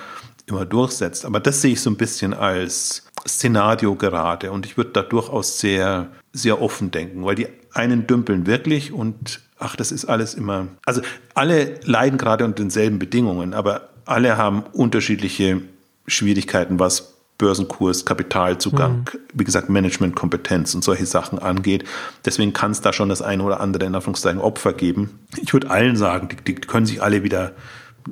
immer 0.48 0.66
durchsetzt. 0.66 1.26
Aber 1.26 1.40
das 1.40 1.62
sehe 1.62 1.74
ich 1.74 1.82
so 1.82 1.90
ein 1.90 1.98
bisschen 1.98 2.34
als 2.34 3.08
Szenario 3.28 3.96
gerade 3.96 4.52
und 4.52 4.66
ich 4.66 4.76
würde 4.76 4.92
da 4.92 5.02
durchaus 5.02 5.60
sehr, 5.60 6.10
sehr 6.34 6.62
offen 6.62 6.92
denken, 6.92 7.24
weil 7.26 7.36
die 7.36 7.48
einen 7.78 8.08
dümpeln 8.08 8.46
wirklich 8.46 8.92
und 8.92 9.42
ach, 9.60 9.76
das 9.76 9.92
ist 9.92 10.06
alles 10.06 10.34
immer. 10.34 10.68
Also 10.86 11.02
alle 11.34 11.80
leiden 11.84 12.18
gerade 12.18 12.44
unter 12.44 12.58
denselben 12.58 13.00
Bedingungen, 13.00 13.54
aber 13.54 13.90
alle 14.06 14.38
haben 14.38 14.64
unterschiedliche 14.74 15.62
Schwierigkeiten, 16.08 16.80
was 16.80 17.14
Börsenkurs, 17.38 18.06
Kapitalzugang, 18.06 19.00
mhm. 19.00 19.20
wie 19.34 19.44
gesagt, 19.44 19.70
Managementkompetenz 19.70 20.74
und 20.74 20.84
solche 20.84 21.06
Sachen 21.06 21.38
angeht. 21.38 21.84
Deswegen 22.26 22.54
kann 22.54 22.72
es 22.72 22.82
da 22.82 22.94
schon 22.94 23.10
das 23.10 23.22
eine 23.22 23.44
oder 23.44 23.60
andere 23.60 23.86
in 23.86 23.94
Anführungszeichen 23.94 24.42
Opfer 24.42 24.74
geben. 24.74 25.20
Ich 25.42 25.54
würde 25.54 25.70
allen 25.70 25.96
sagen, 25.96 26.30
die, 26.30 26.38
die 26.44 26.56
können 26.56 26.88
sich 26.88 27.04
alle 27.04 27.24
wieder 27.24 27.54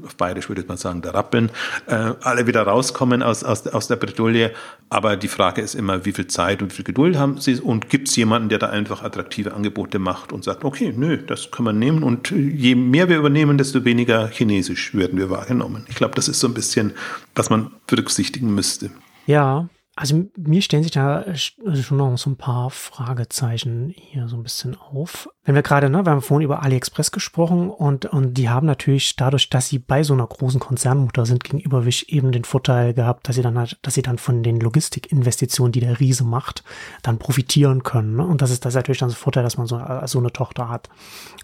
auf 0.03 0.15
Bayerisch 0.15 0.49
würde 0.49 0.63
man 0.67 0.77
sagen, 0.77 1.01
der 1.01 1.13
Rappeln, 1.13 1.49
äh, 1.87 2.13
alle 2.21 2.47
wieder 2.47 2.63
rauskommen 2.63 3.23
aus, 3.23 3.43
aus, 3.43 3.67
aus 3.67 3.87
der 3.87 3.95
Bredouille. 3.95 4.51
Aber 4.89 5.17
die 5.17 5.27
Frage 5.27 5.61
ist 5.61 5.75
immer, 5.75 6.05
wie 6.05 6.11
viel 6.11 6.27
Zeit 6.27 6.61
und 6.61 6.71
wie 6.71 6.75
viel 6.75 6.85
Geduld 6.85 7.17
haben 7.17 7.39
sie 7.39 7.59
und 7.59 7.89
gibt 7.89 8.07
es 8.07 8.15
jemanden, 8.15 8.49
der 8.49 8.59
da 8.59 8.69
einfach 8.69 9.03
attraktive 9.03 9.53
Angebote 9.53 9.99
macht 9.99 10.31
und 10.31 10.43
sagt, 10.43 10.63
okay, 10.63 10.93
nö, 10.95 11.17
das 11.17 11.51
können 11.51 11.67
wir 11.67 11.73
nehmen 11.73 12.03
und 12.03 12.31
je 12.31 12.75
mehr 12.75 13.09
wir 13.09 13.17
übernehmen, 13.17 13.57
desto 13.57 13.83
weniger 13.85 14.27
chinesisch 14.27 14.93
werden 14.93 15.17
wir 15.17 15.29
wahrgenommen. 15.29 15.85
Ich 15.89 15.95
glaube, 15.95 16.15
das 16.15 16.27
ist 16.27 16.39
so 16.39 16.47
ein 16.47 16.53
bisschen, 16.53 16.93
was 17.33 17.49
man 17.49 17.71
berücksichtigen 17.87 18.53
müsste. 18.53 18.91
Ja, 19.27 19.67
also 19.97 20.25
mir 20.35 20.61
stellen 20.61 20.83
sich 20.83 20.91
da 20.91 21.19
also 21.19 21.81
schon 21.81 21.97
noch 21.97 22.17
so 22.17 22.29
ein 22.29 22.35
paar 22.35 22.69
Fragezeichen 22.69 23.93
hier 23.95 24.27
so 24.27 24.35
ein 24.35 24.43
bisschen 24.43 24.75
auf. 24.75 25.29
Wenn 25.45 25.55
wir 25.55 25.61
gerade, 25.61 25.89
ne, 25.89 26.05
wir 26.05 26.11
haben 26.11 26.21
vorhin 26.21 26.43
über 26.43 26.63
AliExpress 26.63 27.11
gesprochen 27.11 27.69
und, 27.69 28.05
und 28.05 28.33
die 28.33 28.49
haben 28.49 28.67
natürlich 28.67 29.15
dadurch, 29.15 29.49
dass 29.49 29.69
sie 29.69 29.79
bei 29.79 30.03
so 30.03 30.13
einer 30.13 30.27
großen 30.27 30.59
Konzernmutter 30.59 31.25
sind, 31.25 31.45
gegenüber 31.45 31.85
Wish 31.85 32.03
eben 32.09 32.33
den 32.33 32.43
Vorteil 32.43 32.93
gehabt, 32.93 33.29
dass 33.29 33.37
sie 33.37 33.41
dann 33.41 33.57
halt, 33.57 33.77
dass 33.83 33.93
sie 33.93 34.01
dann 34.01 34.17
von 34.17 34.43
den 34.43 34.59
Logistikinvestitionen, 34.59 35.71
die 35.71 35.79
der 35.79 35.97
Riese 35.99 36.25
macht, 36.25 36.65
dann 37.01 37.17
profitieren 37.17 37.83
können. 37.83 38.17
Ne? 38.17 38.25
Und 38.25 38.41
das 38.41 38.51
ist 38.51 38.65
das 38.65 38.73
ist 38.73 38.75
natürlich 38.75 38.99
dann 38.99 39.09
so 39.09 39.15
ein 39.15 39.19
Vorteil, 39.19 39.43
dass 39.43 39.57
man 39.57 39.67
so, 39.67 39.81
so 40.07 40.19
eine 40.19 40.33
Tochter 40.33 40.67
hat. 40.67 40.89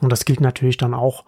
Und 0.02 0.12
das 0.12 0.26
gilt 0.26 0.42
natürlich 0.42 0.76
dann 0.76 0.94
auch 0.94 1.24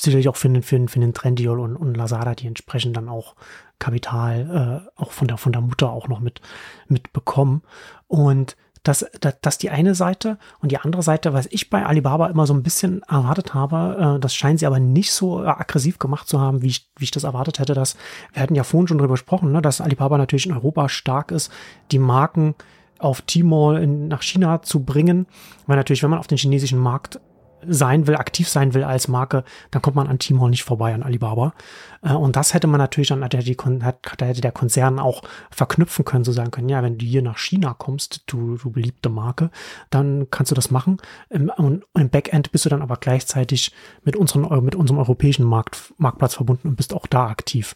sicherlich 0.00 0.28
auch 0.28 0.36
für 0.36 0.48
den, 0.48 0.62
für 0.62 0.88
für 0.88 1.00
den 1.00 1.14
Trendyol 1.14 1.60
und, 1.60 1.76
und 1.76 1.96
Lazada, 1.96 2.34
die 2.34 2.46
entsprechend 2.46 2.96
dann 2.96 3.08
auch 3.08 3.34
Kapital 3.78 4.84
äh, 4.96 5.00
auch 5.00 5.12
von 5.12 5.28
der, 5.28 5.36
von 5.36 5.52
der 5.52 5.60
Mutter 5.60 5.90
auch 5.90 6.08
noch 6.08 6.20
mit, 6.20 6.40
mit 6.88 7.12
bekommen. 7.12 7.62
Und 8.06 8.56
das, 8.82 9.04
das, 9.20 9.36
das 9.42 9.58
die 9.58 9.70
eine 9.70 9.94
Seite 9.94 10.38
und 10.60 10.72
die 10.72 10.78
andere 10.78 11.02
Seite, 11.02 11.32
was 11.32 11.46
ich 11.50 11.68
bei 11.68 11.84
Alibaba 11.84 12.28
immer 12.28 12.46
so 12.46 12.54
ein 12.54 12.62
bisschen 12.62 13.02
erwartet 13.02 13.54
habe, 13.54 14.16
äh, 14.16 14.20
das 14.20 14.34
scheinen 14.34 14.58
sie 14.58 14.66
aber 14.66 14.80
nicht 14.80 15.12
so 15.12 15.42
äh, 15.42 15.46
aggressiv 15.46 15.98
gemacht 15.98 16.28
zu 16.28 16.40
haben, 16.40 16.62
wie 16.62 16.68
ich, 16.68 16.90
wie 16.96 17.04
ich 17.04 17.10
das 17.10 17.24
erwartet 17.24 17.58
hätte. 17.58 17.74
Dass, 17.74 17.96
wir 18.32 18.42
hatten 18.42 18.54
ja 18.54 18.64
vorhin 18.64 18.88
schon 18.88 18.98
darüber 18.98 19.14
gesprochen, 19.14 19.52
ne, 19.52 19.62
dass 19.62 19.80
Alibaba 19.80 20.16
natürlich 20.16 20.46
in 20.46 20.52
Europa 20.52 20.88
stark 20.88 21.30
ist, 21.32 21.52
die 21.90 21.98
Marken 21.98 22.54
auf 22.98 23.22
Tmall 23.22 23.82
in, 23.82 24.08
nach 24.08 24.22
China 24.22 24.62
zu 24.62 24.84
bringen, 24.84 25.26
weil 25.66 25.76
natürlich, 25.76 26.02
wenn 26.02 26.10
man 26.10 26.18
auf 26.18 26.26
den 26.26 26.38
chinesischen 26.38 26.78
Markt 26.78 27.20
sein 27.66 28.06
will, 28.06 28.16
aktiv 28.16 28.48
sein 28.48 28.74
will 28.74 28.84
als 28.84 29.08
Marke, 29.08 29.44
dann 29.70 29.82
kommt 29.82 29.96
man 29.96 30.06
an 30.06 30.18
Tmall 30.18 30.50
nicht 30.50 30.64
vorbei, 30.64 30.94
an 30.94 31.02
Alibaba. 31.02 31.54
Äh, 32.02 32.12
und 32.12 32.36
das 32.36 32.54
hätte 32.54 32.66
man 32.66 32.78
natürlich 32.78 33.08
dann, 33.08 33.26
die, 33.28 33.56
hätte 33.56 34.40
der 34.40 34.52
Konzern 34.52 34.98
auch 34.98 35.22
verknüpfen 35.50 36.04
können, 36.04 36.24
so 36.24 36.32
sagen 36.32 36.50
können, 36.50 36.68
ja, 36.68 36.82
wenn 36.82 36.98
du 36.98 37.04
hier 37.04 37.22
nach 37.22 37.38
China 37.38 37.74
kommst, 37.74 38.22
du, 38.26 38.56
du 38.56 38.70
beliebte 38.70 39.08
Marke, 39.08 39.50
dann 39.90 40.28
kannst 40.30 40.50
du 40.50 40.54
das 40.54 40.70
machen. 40.70 40.98
Und 41.30 41.84
im 41.94 42.10
Backend 42.10 42.52
bist 42.52 42.64
du 42.64 42.68
dann 42.68 42.82
aber 42.82 42.96
gleichzeitig 42.96 43.72
mit, 44.04 44.16
unseren, 44.16 44.64
mit 44.64 44.74
unserem 44.74 44.98
europäischen 44.98 45.44
Markt, 45.44 45.94
Marktplatz 45.98 46.34
verbunden 46.34 46.68
und 46.68 46.76
bist 46.76 46.94
auch 46.94 47.06
da 47.06 47.26
aktiv. 47.26 47.74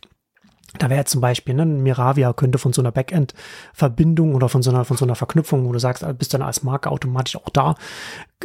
Da 0.79 0.89
wäre 0.89 1.05
zum 1.05 1.21
Beispiel, 1.21 1.55
ne, 1.55 1.67
Miravia 1.67 2.33
könnte 2.33 2.59
von 2.59 2.73
so 2.73 2.81
einer 2.81 2.93
Backend-Verbindung 2.93 4.35
oder 4.35 4.49
von 4.49 4.63
so 4.63 4.71
einer, 4.71 4.85
von 4.85 4.97
so 4.97 5.05
einer 5.05 5.15
Verknüpfung, 5.15 5.67
wo 5.67 5.73
du 5.73 5.79
sagst, 5.79 6.05
bist 6.19 6.33
dann 6.33 6.43
als 6.43 6.63
Marke 6.63 6.91
automatisch 6.91 7.37
auch 7.37 7.51
da, 7.51 7.75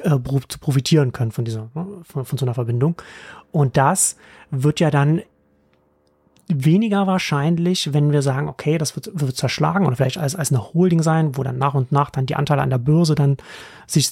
äh, 0.01 0.17
zu 0.47 0.59
profitieren 0.59 1.13
können 1.13 1.31
von 1.31 1.45
dieser, 1.45 1.69
ne, 1.73 1.87
von, 2.03 2.25
von 2.25 2.37
so 2.37 2.45
einer 2.45 2.53
Verbindung. 2.53 3.01
Und 3.51 3.77
das 3.77 4.17
wird 4.51 4.79
ja 4.79 4.91
dann 4.91 5.21
weniger 6.49 7.07
wahrscheinlich, 7.07 7.93
wenn 7.93 8.11
wir 8.11 8.21
sagen, 8.21 8.47
okay, 8.47 8.77
das 8.77 8.95
wird, 8.95 9.09
wird 9.13 9.35
zerschlagen 9.35 9.85
oder 9.85 9.95
vielleicht 9.95 10.17
als, 10.17 10.35
als 10.35 10.51
eine 10.51 10.73
Holding 10.73 11.01
sein, 11.03 11.37
wo 11.37 11.43
dann 11.43 11.57
nach 11.57 11.73
und 11.73 11.91
nach 11.91 12.09
dann 12.09 12.25
die 12.25 12.35
Anteile 12.35 12.61
an 12.61 12.69
der 12.69 12.77
Börse 12.77 13.15
dann 13.15 13.37
sich 13.85 14.11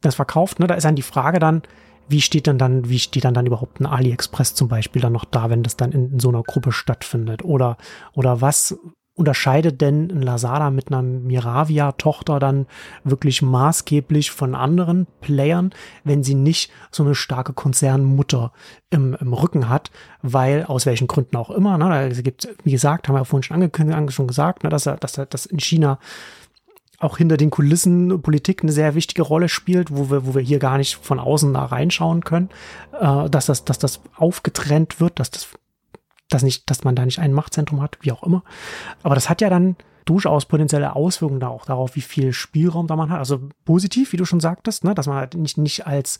das 0.00 0.14
verkauft. 0.14 0.60
Ne? 0.60 0.66
Da 0.66 0.74
ist 0.74 0.84
dann 0.84 0.96
die 0.96 1.02
Frage 1.02 1.38
dann, 1.38 1.62
wie 2.08 2.20
steht 2.20 2.46
denn 2.46 2.58
dann, 2.58 2.88
wie 2.88 2.98
steht 2.98 3.24
dann 3.24 3.34
dann 3.34 3.46
überhaupt 3.46 3.80
ein 3.80 3.86
AliExpress 3.86 4.54
zum 4.54 4.68
Beispiel 4.68 5.02
dann 5.02 5.12
noch 5.12 5.24
da, 5.24 5.50
wenn 5.50 5.62
das 5.62 5.76
dann 5.76 5.92
in, 5.92 6.12
in 6.12 6.20
so 6.20 6.28
einer 6.28 6.42
Gruppe 6.42 6.72
stattfindet? 6.72 7.44
Oder, 7.44 7.76
oder 8.14 8.40
was, 8.40 8.76
unterscheidet 9.16 9.80
denn 9.80 10.10
ein 10.10 10.22
Lazada 10.22 10.70
mit 10.70 10.88
einer 10.88 11.00
Miravia-Tochter 11.00 12.38
dann 12.38 12.66
wirklich 13.02 13.40
maßgeblich 13.40 14.30
von 14.30 14.54
anderen 14.54 15.06
Playern, 15.22 15.70
wenn 16.04 16.22
sie 16.22 16.34
nicht 16.34 16.70
so 16.90 17.02
eine 17.02 17.14
starke 17.14 17.54
Konzernmutter 17.54 18.52
im, 18.90 19.16
im 19.18 19.32
Rücken 19.32 19.70
hat, 19.70 19.90
weil 20.20 20.64
aus 20.64 20.84
welchen 20.84 21.06
Gründen 21.06 21.36
auch 21.36 21.50
immer, 21.50 21.78
ne, 21.78 22.08
es 22.08 22.22
gibt, 22.22 22.46
wie 22.62 22.72
gesagt, 22.72 23.08
haben 23.08 23.14
wir 23.14 23.20
ja 23.20 23.24
vorhin 23.24 23.42
schon 23.42 23.54
angekündigt, 23.54 24.12
schon 24.12 24.26
gesagt, 24.26 24.64
ne, 24.64 24.68
dass 24.68 24.84
dass 24.84 25.12
dass 25.14 25.46
in 25.46 25.60
China 25.60 25.98
auch 26.98 27.18
hinter 27.18 27.36
den 27.36 27.50
Kulissen 27.50 28.22
Politik 28.22 28.62
eine 28.62 28.72
sehr 28.72 28.94
wichtige 28.94 29.22
Rolle 29.22 29.48
spielt, 29.48 29.94
wo 29.94 30.10
wir, 30.10 30.26
wo 30.26 30.34
wir 30.34 30.42
hier 30.42 30.58
gar 30.58 30.78
nicht 30.78 30.96
von 30.96 31.20
außen 31.20 31.52
da 31.52 31.64
reinschauen 31.66 32.24
können, 32.24 32.48
äh, 32.98 33.28
dass 33.28 33.46
das, 33.46 33.64
dass 33.64 33.78
das 33.78 34.00
aufgetrennt 34.16 35.00
wird, 35.00 35.18
dass 35.20 35.30
das 35.30 35.48
dass 36.28 36.42
nicht, 36.42 36.68
dass 36.70 36.82
man 36.82 36.96
da 36.96 37.04
nicht 37.04 37.20
ein 37.20 37.32
Machtzentrum 37.32 37.80
hat, 37.80 37.98
wie 38.00 38.10
auch 38.10 38.24
immer. 38.24 38.42
Aber 39.04 39.14
das 39.14 39.28
hat 39.28 39.40
ja 39.40 39.48
dann 39.48 39.76
durchaus 40.06 40.46
potenzielle 40.46 40.96
Auswirkungen 40.96 41.40
da 41.40 41.48
auch 41.48 41.66
darauf, 41.66 41.94
wie 41.96 42.00
viel 42.00 42.32
Spielraum 42.32 42.86
da 42.86 42.96
man 42.96 43.10
hat. 43.10 43.18
Also 43.18 43.48
positiv, 43.64 44.12
wie 44.12 44.16
du 44.16 44.24
schon 44.24 44.40
sagtest, 44.40 44.84
ne, 44.84 44.94
dass 44.94 45.06
man 45.06 45.16
halt 45.16 45.34
nicht, 45.34 45.58
nicht 45.58 45.86
als 45.86 46.18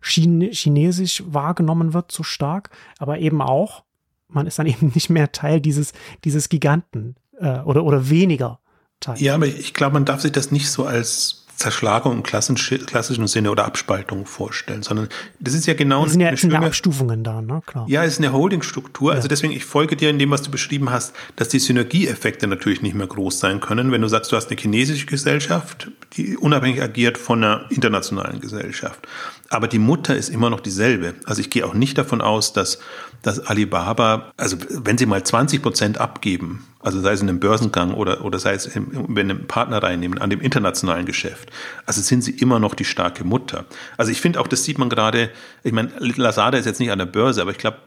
Chine 0.00 0.50
chinesisch 0.52 1.24
wahrgenommen 1.26 1.92
wird 1.92 2.12
so 2.12 2.22
stark, 2.22 2.70
aber 2.98 3.18
eben 3.18 3.42
auch, 3.42 3.84
man 4.28 4.46
ist 4.46 4.58
dann 4.58 4.66
eben 4.68 4.92
nicht 4.94 5.10
mehr 5.10 5.32
Teil 5.32 5.60
dieses, 5.60 5.92
dieses 6.24 6.48
Giganten 6.48 7.16
äh, 7.38 7.60
oder, 7.60 7.84
oder 7.84 8.10
weniger 8.10 8.60
Teil. 9.00 9.20
Ja, 9.20 9.34
aber 9.34 9.46
ich 9.46 9.74
glaube, 9.74 9.94
man 9.94 10.04
darf 10.04 10.20
sich 10.20 10.32
das 10.32 10.50
nicht 10.50 10.70
so 10.70 10.84
als 10.84 11.44
Zerschlagung 11.58 12.12
im 12.12 12.22
klassischen 12.22 13.26
Sinne 13.26 13.50
oder 13.50 13.64
Abspaltung 13.64 14.26
vorstellen, 14.26 14.84
sondern 14.84 15.08
das 15.40 15.54
ist 15.54 15.66
ja 15.66 15.74
genau 15.74 16.04
das 16.04 16.12
sind 16.12 16.20
ja, 16.20 16.28
eine 16.28 16.36
sind 16.36 16.52
ja 16.52 16.60
Abstufungen 16.60 17.24
da, 17.24 17.42
ne? 17.42 17.62
Klar. 17.66 17.84
Ja, 17.88 18.04
es 18.04 18.12
ist 18.12 18.18
eine 18.20 18.32
Holdingstruktur. 18.32 19.10
Also 19.10 19.16
ja. 19.16 19.18
Also 19.18 19.28
deswegen, 19.28 19.52
ich 19.52 19.64
folge 19.64 19.96
dir 19.96 20.08
in 20.08 20.20
dem, 20.20 20.30
was 20.30 20.42
du 20.42 20.52
beschrieben 20.52 20.90
hast, 20.90 21.14
dass 21.34 21.48
die 21.48 21.58
Synergieeffekte 21.58 22.46
natürlich 22.46 22.80
nicht 22.80 22.94
mehr 22.94 23.08
groß 23.08 23.40
sein 23.40 23.58
können. 23.58 23.90
Wenn 23.90 24.02
du 24.02 24.08
sagst, 24.08 24.30
du 24.30 24.36
hast 24.36 24.50
eine 24.50 24.60
chinesische 24.60 25.06
Gesellschaft, 25.06 25.90
die 26.12 26.36
unabhängig 26.36 26.80
agiert 26.80 27.18
von 27.18 27.42
einer 27.42 27.66
internationalen 27.70 28.40
Gesellschaft. 28.40 29.08
Aber 29.50 29.66
die 29.66 29.78
Mutter 29.78 30.14
ist 30.14 30.28
immer 30.28 30.50
noch 30.50 30.60
dieselbe. 30.60 31.14
Also 31.24 31.40
ich 31.40 31.48
gehe 31.48 31.64
auch 31.64 31.72
nicht 31.72 31.96
davon 31.96 32.20
aus, 32.20 32.52
dass, 32.52 32.80
dass 33.22 33.40
Alibaba, 33.40 34.32
also 34.36 34.58
wenn 34.68 34.98
sie 34.98 35.06
mal 35.06 35.24
20 35.24 35.62
Prozent 35.62 35.98
abgeben, 35.98 36.66
also 36.80 37.00
sei 37.00 37.12
es 37.12 37.22
in 37.22 37.30
einem 37.30 37.40
Börsengang 37.40 37.94
oder, 37.94 38.24
oder 38.24 38.38
sei 38.38 38.52
es, 38.52 38.66
im, 38.66 39.06
wenn 39.08 39.30
einen 39.30 39.46
Partner 39.46 39.82
reinnehmen 39.82 40.18
an 40.18 40.28
dem 40.28 40.40
internationalen 40.40 41.06
Geschäft, 41.06 41.50
also 41.86 42.02
sind 42.02 42.22
sie 42.22 42.32
immer 42.32 42.58
noch 42.58 42.74
die 42.74 42.84
starke 42.84 43.24
Mutter. 43.24 43.64
Also 43.96 44.12
ich 44.12 44.20
finde 44.20 44.38
auch, 44.40 44.48
das 44.48 44.64
sieht 44.64 44.78
man 44.78 44.90
gerade, 44.90 45.30
ich 45.64 45.72
meine, 45.72 45.92
Lazada 45.98 46.58
ist 46.58 46.66
jetzt 46.66 46.80
nicht 46.80 46.92
an 46.92 46.98
der 46.98 47.06
Börse, 47.06 47.40
aber 47.40 47.50
ich 47.50 47.58
glaube, 47.58 47.78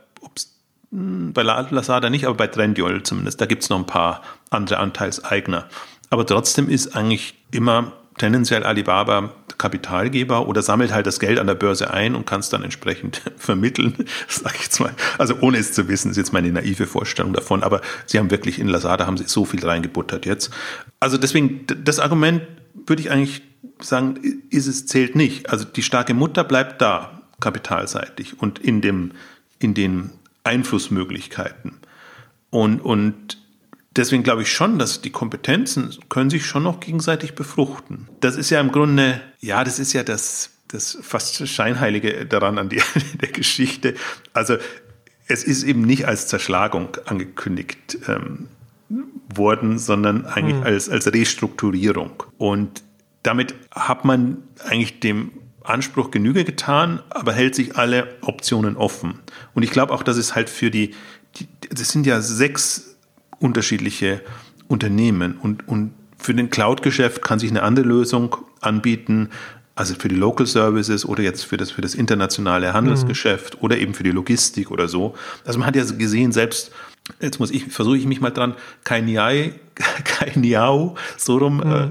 hm, 0.91 1.32
bei 1.34 1.43
Lazada 1.43 2.09
nicht, 2.09 2.26
aber 2.26 2.36
bei 2.36 2.47
Trendyol 2.47 3.03
zumindest, 3.03 3.39
da 3.39 3.45
gibt 3.45 3.62
es 3.62 3.70
noch 3.70 3.78
ein 3.78 3.86
paar 3.86 4.24
andere 4.49 4.80
Anteilseigner. 4.80 5.68
Aber 6.09 6.26
trotzdem 6.26 6.70
ist 6.70 6.95
eigentlich 6.95 7.36
immer 7.51 7.93
tendenziell 8.18 8.64
Alibaba 8.64 9.34
Kapitalgeber 9.57 10.47
oder 10.47 10.64
sammelt 10.64 10.91
halt 10.91 11.05
das 11.05 11.20
Geld 11.20 11.38
an 11.38 11.45
der 11.45 11.53
Börse 11.53 11.91
ein 11.93 12.16
und 12.16 12.26
kann 12.26 12.39
es 12.39 12.49
dann 12.49 12.64
entsprechend 12.64 13.22
vermitteln, 13.38 13.93
sage 14.28 14.55
ich 14.55 14.64
jetzt 14.64 14.80
mal. 14.80 14.93
Also 15.20 15.36
ohne 15.41 15.59
es 15.59 15.74
zu 15.74 15.88
wissen, 15.88 16.09
ist 16.09 16.18
jetzt 16.18 16.34
meine 16.34 16.51
naive 16.51 16.88
Vorstellung 16.88 17.34
davon. 17.34 17.62
Aber 17.62 17.82
sie 18.07 18.18
haben 18.18 18.32
wirklich 18.32 18.57
in 18.57 18.68
Lazada 18.68 19.05
haben 19.05 19.18
sie 19.18 19.26
so 19.28 19.45
viel 19.45 19.64
reingebuttert 19.64 20.26
jetzt. 20.26 20.49
Also 20.99 21.18
deswegen, 21.18 21.66
das 21.84 21.99
Argument 21.99 22.41
würde 22.88 23.03
ich 23.03 23.12
eigentlich 23.12 23.43
sagen, 23.80 24.20
ist 24.49 24.66
es 24.66 24.88
zählt 24.88 25.16
nicht. 25.16 25.49
Also 25.49 25.66
die 25.66 25.84
starke 25.84 26.16
Mutter 26.16 26.43
bleibt 26.43 26.82
da, 26.82 27.22
kapitalseitig 27.39 28.39
und 28.39 28.59
in 28.59 28.82
dem, 28.82 29.12
in 29.59 29.74
den 29.74 30.12
Einflussmöglichkeiten. 30.43 31.74
Und, 32.49 32.80
und 32.80 33.38
deswegen 33.96 34.24
glaube 34.24 34.44
ich 34.44 34.52
schon, 34.52 34.80
dass 34.80 35.02
die 35.02 35.10
Kompetenzen 35.10 35.96
können 36.10 36.30
sich 36.30 36.46
schon 36.46 36.64
noch 36.64 36.80
gegenseitig 36.80 37.36
befruchten. 37.36 38.08
Das 38.20 38.36
ist 38.36 38.50
ja 38.50 38.60
im 38.60 38.72
Grunde, 38.72 39.22
ja, 39.39 39.64
das 39.64 39.80
ist 39.80 39.94
ja 39.94 40.04
das, 40.04 40.52
das 40.68 40.98
fast 41.02 41.48
Scheinheilige 41.48 42.26
daran 42.26 42.58
an 42.58 42.70
die, 42.70 42.82
der 43.22 43.30
Geschichte. 43.30 43.96
Also 44.34 44.58
es 45.28 45.44
ist 45.44 45.64
eben 45.64 45.82
nicht 45.82 46.08
als 46.08 46.28
Zerschlagung 46.28 46.98
angekündigt 47.06 47.98
ähm, 48.08 48.48
worden, 49.34 49.80
sondern 49.80 50.26
eigentlich 50.26 50.58
mhm. 50.58 50.64
als, 50.64 50.89
als 50.89 51.12
Restrukturierung. 51.14 52.24
Und 52.38 52.84
damit 53.24 53.56
hat 53.72 54.04
man 54.04 54.38
eigentlich 54.66 55.00
dem 55.00 55.32
Anspruch 55.64 56.12
Genüge 56.12 56.44
getan, 56.44 57.02
aber 57.10 57.34
hält 57.34 57.56
sich 57.56 57.78
alle 57.78 58.16
Optionen 58.22 58.76
offen. 58.76 59.20
Und 59.54 59.64
ich 59.64 59.72
glaube 59.72 59.94
auch, 59.94 60.04
dass 60.04 60.18
es 60.18 60.36
halt 60.36 60.50
für 60.50 60.72
die, 60.72 60.96
die 61.36 61.48
das 61.70 61.89
sind 61.89 62.06
ja 62.06 62.20
sechs 62.20 62.91
unterschiedliche 63.42 64.22
Unternehmen. 64.68 65.38
Und, 65.38 65.68
und 65.68 65.94
für 66.18 66.34
den 66.34 66.50
Cloud-Geschäft 66.50 67.22
kann 67.22 67.39
sich 67.39 67.50
eine 67.50 67.64
andere 67.64 67.86
Lösung 67.86 68.38
anbieten, 68.62 69.30
also 69.76 69.96
für 69.96 70.10
die 70.10 70.16
Local 70.16 70.46
Services 70.46 71.06
oder 71.06 71.24
jetzt 71.24 71.44
für 71.46 71.58
das, 71.58 71.72
für 71.72 71.82
das 71.82 71.96
internationale 71.96 72.74
Handelsgeschäft 72.74 73.56
mhm. 73.56 73.62
oder 73.62 73.78
eben 73.78 73.94
für 73.94 74.04
die 74.04 74.12
Logistik 74.12 74.70
oder 74.70 74.88
so. 74.88 75.16
Also 75.46 75.60
man 75.60 75.68
hat 75.68 75.76
ja 75.76 75.84
gesehen, 75.84 76.32
selbst, 76.32 76.72
jetzt 77.20 77.39
muss 77.39 77.52
ich, 77.52 77.66
versuche 77.66 77.98
ich 77.98 78.06
mich 78.06 78.22
mal 78.22 78.32
dran, 78.32 78.56
kein 78.84 79.06
Niai, 79.06 79.54
kein 80.04 80.42
Niau, 80.42 80.96
so 81.18 81.38
rum, 81.38 81.58
mhm. 81.58 81.72
äh, 81.72 81.89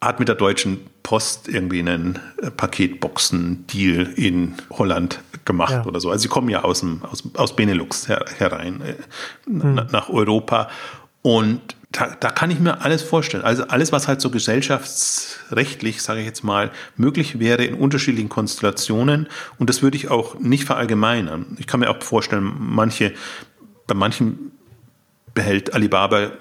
hat 0.00 0.18
mit 0.18 0.28
der 0.28 0.36
Deutschen 0.36 0.78
Post 1.02 1.48
irgendwie 1.48 1.80
einen 1.80 2.18
äh, 2.40 2.50
Paketboxen-Deal 2.50 4.12
in 4.16 4.54
Holland 4.70 5.20
gemacht 5.44 5.72
ja. 5.72 5.84
oder 5.84 6.00
so. 6.00 6.10
Also 6.10 6.22
sie 6.22 6.28
kommen 6.28 6.48
ja 6.48 6.62
aus, 6.62 6.80
dem, 6.80 7.02
aus, 7.04 7.22
aus 7.34 7.56
Benelux 7.56 8.08
her, 8.08 8.24
herein 8.38 8.80
äh, 8.80 8.94
hm. 9.46 9.86
nach 9.90 10.08
Europa. 10.08 10.68
Und 11.22 11.76
da, 11.92 12.16
da 12.18 12.30
kann 12.30 12.50
ich 12.50 12.58
mir 12.58 12.80
alles 12.82 13.02
vorstellen. 13.02 13.44
Also 13.44 13.64
alles, 13.64 13.92
was 13.92 14.08
halt 14.08 14.20
so 14.20 14.30
gesellschaftsrechtlich, 14.30 16.02
sage 16.02 16.20
ich 16.20 16.26
jetzt 16.26 16.42
mal, 16.42 16.70
möglich 16.96 17.38
wäre 17.38 17.64
in 17.64 17.74
unterschiedlichen 17.74 18.28
Konstellationen. 18.28 19.28
Und 19.58 19.68
das 19.68 19.82
würde 19.82 19.96
ich 19.96 20.10
auch 20.10 20.38
nicht 20.40 20.64
verallgemeinern. 20.64 21.56
Ich 21.58 21.66
kann 21.66 21.80
mir 21.80 21.90
auch 21.90 22.02
vorstellen, 22.02 22.52
manche, 22.58 23.12
bei 23.86 23.94
manchen 23.94 24.52
behält 25.34 25.74
Alibaba 25.74 26.32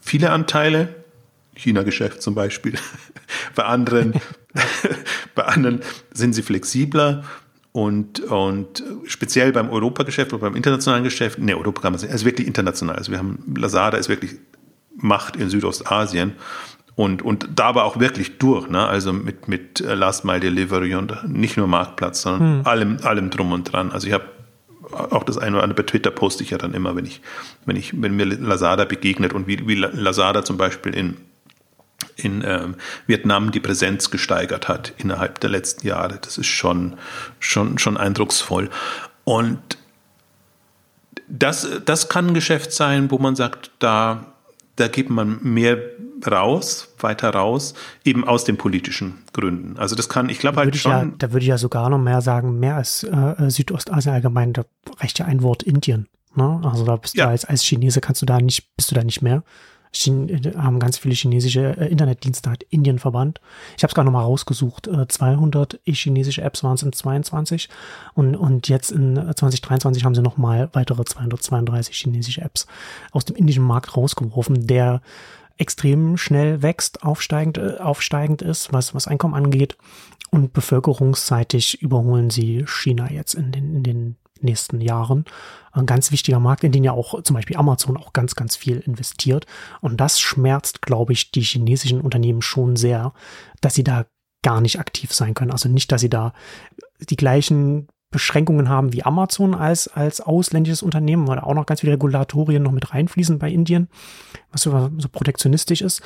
viele 0.00 0.30
Anteile, 0.30 0.94
China-Geschäft 1.54 2.22
zum 2.22 2.34
Beispiel. 2.34 2.74
bei 3.54 3.64
anderen, 3.64 4.14
bei 5.34 5.44
anderen 5.44 5.80
sind 6.12 6.34
sie 6.34 6.42
flexibler 6.42 7.24
und, 7.72 8.20
und 8.20 8.84
speziell 9.06 9.52
beim 9.52 9.70
Europageschäft 9.70 10.32
oder 10.32 10.42
beim 10.42 10.56
internationalen 10.56 11.04
Geschäft, 11.04 11.38
ne, 11.38 11.56
Europa 11.56 11.80
kann 11.80 11.92
man 11.92 11.98
sagen, 11.98 12.12
also 12.12 12.26
wirklich 12.26 12.46
international. 12.46 12.96
Also 12.96 13.10
wir 13.10 13.18
haben, 13.18 13.54
Lazada 13.56 13.96
ist 13.96 14.08
wirklich 14.08 14.32
Macht 14.94 15.36
in 15.36 15.48
Südostasien 15.48 16.32
und, 16.94 17.22
und 17.22 17.48
da 17.54 17.64
aber 17.64 17.84
auch 17.84 17.98
wirklich 17.98 18.36
durch, 18.38 18.68
ne? 18.68 18.86
also 18.86 19.14
mit, 19.14 19.48
mit 19.48 19.80
Last 19.80 20.26
Mile 20.26 20.40
Delivery 20.40 20.94
und 20.94 21.26
nicht 21.26 21.56
nur 21.56 21.66
Marktplatz, 21.66 22.22
sondern 22.22 22.58
hm. 22.58 22.66
allem, 22.66 22.96
allem 23.02 23.30
drum 23.30 23.52
und 23.52 23.72
dran. 23.72 23.90
Also 23.90 24.06
ich 24.06 24.12
habe 24.12 24.24
auch 24.92 25.24
das 25.24 25.38
eine 25.38 25.56
oder 25.56 25.62
andere 25.62 25.82
bei 25.82 25.88
Twitter 25.88 26.10
poste 26.10 26.42
ich 26.42 26.50
ja 26.50 26.58
dann 26.58 26.74
immer, 26.74 26.94
wenn 26.94 27.06
ich, 27.06 27.22
wenn 27.64 27.76
ich, 27.76 28.00
wenn 28.02 28.14
mir 28.14 28.26
Lazada 28.26 28.84
begegnet 28.84 29.32
und 29.32 29.46
wie, 29.46 29.66
wie 29.66 29.76
Lazada 29.76 30.44
zum 30.44 30.58
Beispiel 30.58 30.94
in 30.94 31.16
in 32.16 32.42
ähm, 32.44 32.74
Vietnam 33.06 33.50
die 33.50 33.60
Präsenz 33.60 34.10
gesteigert 34.10 34.68
hat 34.68 34.92
innerhalb 34.98 35.40
der 35.40 35.50
letzten 35.50 35.86
Jahre. 35.86 36.18
Das 36.20 36.38
ist 36.38 36.46
schon, 36.46 36.96
schon, 37.38 37.78
schon 37.78 37.96
eindrucksvoll. 37.96 38.70
Und 39.24 39.58
das, 41.28 41.66
das 41.84 42.08
kann 42.08 42.28
ein 42.28 42.34
Geschäft 42.34 42.72
sein, 42.72 43.10
wo 43.10 43.18
man 43.18 43.36
sagt, 43.36 43.70
da, 43.78 44.26
da 44.76 44.88
gibt 44.88 45.10
man 45.10 45.38
mehr 45.42 45.78
raus, 46.30 46.88
weiter 47.00 47.30
raus, 47.30 47.74
eben 48.04 48.26
aus 48.26 48.44
den 48.44 48.56
politischen 48.56 49.18
Gründen. 49.32 49.78
Also 49.78 49.96
das 49.96 50.08
kann, 50.08 50.28
ich 50.28 50.38
glaube 50.38 50.58
halt 50.58 50.76
schon. 50.76 50.92
Ja, 50.92 51.04
da 51.18 51.32
würde 51.32 51.42
ich 51.42 51.48
ja 51.48 51.58
sogar 51.58 51.88
noch 51.90 51.98
mehr 51.98 52.20
sagen, 52.20 52.58
mehr 52.60 52.76
als 52.76 53.02
äh, 53.04 53.50
Südostasien 53.50 54.14
allgemein, 54.14 54.52
da 54.52 54.64
reicht 54.98 55.18
ja 55.18 55.26
ein 55.26 55.42
Wort 55.42 55.62
Indien. 55.62 56.08
Ne? 56.34 56.60
Also 56.64 56.84
da 56.84 56.96
bist 56.96 57.16
ja. 57.16 57.26
du 57.26 57.30
als, 57.30 57.44
als 57.44 57.62
Chinese 57.62 58.00
kannst 58.00 58.22
du 58.22 58.26
da 58.26 58.38
nicht, 58.38 58.76
bist 58.76 58.90
du 58.90 58.94
da 58.94 59.02
nicht 59.02 59.22
mehr. 59.22 59.42
Chine 59.92 60.54
haben 60.56 60.80
ganz 60.80 60.98
viele 60.98 61.14
chinesische 61.14 61.76
äh, 61.76 61.88
Internetdienste, 61.88 62.50
hat 62.50 62.62
Indien 62.70 62.98
verbannt. 62.98 63.40
Ich 63.76 63.82
habe 63.82 63.90
es 63.90 63.94
gerade 63.94 64.06
nochmal 64.06 64.24
rausgesucht. 64.24 64.86
Äh, 64.88 65.06
200 65.06 65.80
chinesische 65.84 66.42
Apps 66.42 66.64
waren 66.64 66.74
es 66.74 66.82
in 66.82 66.92
22 66.92 67.68
und, 68.14 68.34
und 68.34 68.68
jetzt 68.68 68.90
in 68.90 69.16
2023 69.16 70.04
haben 70.04 70.14
sie 70.14 70.22
nochmal 70.22 70.70
weitere 70.72 71.04
232 71.04 71.94
chinesische 71.96 72.40
Apps 72.40 72.66
aus 73.10 73.24
dem 73.24 73.36
indischen 73.36 73.64
Markt 73.64 73.96
rausgeworfen, 73.96 74.66
der 74.66 75.02
extrem 75.58 76.16
schnell 76.16 76.62
wächst, 76.62 77.02
aufsteigend, 77.02 77.58
äh, 77.58 77.76
aufsteigend 77.78 78.42
ist, 78.42 78.72
was, 78.72 78.94
was 78.94 79.06
Einkommen 79.06 79.34
angeht. 79.34 79.76
Und 80.30 80.54
bevölkerungsseitig 80.54 81.82
überholen 81.82 82.30
sie 82.30 82.64
China 82.66 83.10
jetzt 83.10 83.34
in 83.34 83.52
den, 83.52 83.76
in 83.76 83.82
den 83.82 84.16
nächsten 84.42 84.80
Jahren. 84.80 85.24
Ein 85.72 85.86
ganz 85.86 86.12
wichtiger 86.12 86.40
Markt, 86.40 86.64
in 86.64 86.72
den 86.72 86.84
ja 86.84 86.92
auch 86.92 87.22
zum 87.22 87.34
Beispiel 87.34 87.56
Amazon 87.56 87.96
auch 87.96 88.12
ganz, 88.12 88.34
ganz 88.34 88.56
viel 88.56 88.78
investiert. 88.78 89.46
Und 89.80 90.00
das 90.00 90.20
schmerzt, 90.20 90.82
glaube 90.82 91.12
ich, 91.12 91.30
die 91.30 91.40
chinesischen 91.40 92.00
Unternehmen 92.00 92.42
schon 92.42 92.76
sehr, 92.76 93.12
dass 93.60 93.74
sie 93.74 93.84
da 93.84 94.06
gar 94.42 94.60
nicht 94.60 94.78
aktiv 94.78 95.12
sein 95.12 95.34
können. 95.34 95.52
Also 95.52 95.68
nicht, 95.68 95.92
dass 95.92 96.00
sie 96.00 96.10
da 96.10 96.32
die 97.00 97.16
gleichen 97.16 97.88
Beschränkungen 98.10 98.68
haben 98.68 98.92
wie 98.92 99.04
Amazon 99.04 99.54
als, 99.54 99.88
als 99.88 100.20
ausländisches 100.20 100.82
Unternehmen, 100.82 101.26
weil 101.26 101.40
auch 101.40 101.54
noch 101.54 101.66
ganz 101.66 101.80
viele 101.80 101.94
Regulatorien 101.94 102.62
noch 102.62 102.72
mit 102.72 102.92
reinfließen 102.92 103.38
bei 103.38 103.50
Indien, 103.50 103.88
was 104.52 104.62
so 104.62 104.90
protektionistisch 105.10 105.80
ist, 105.80 106.02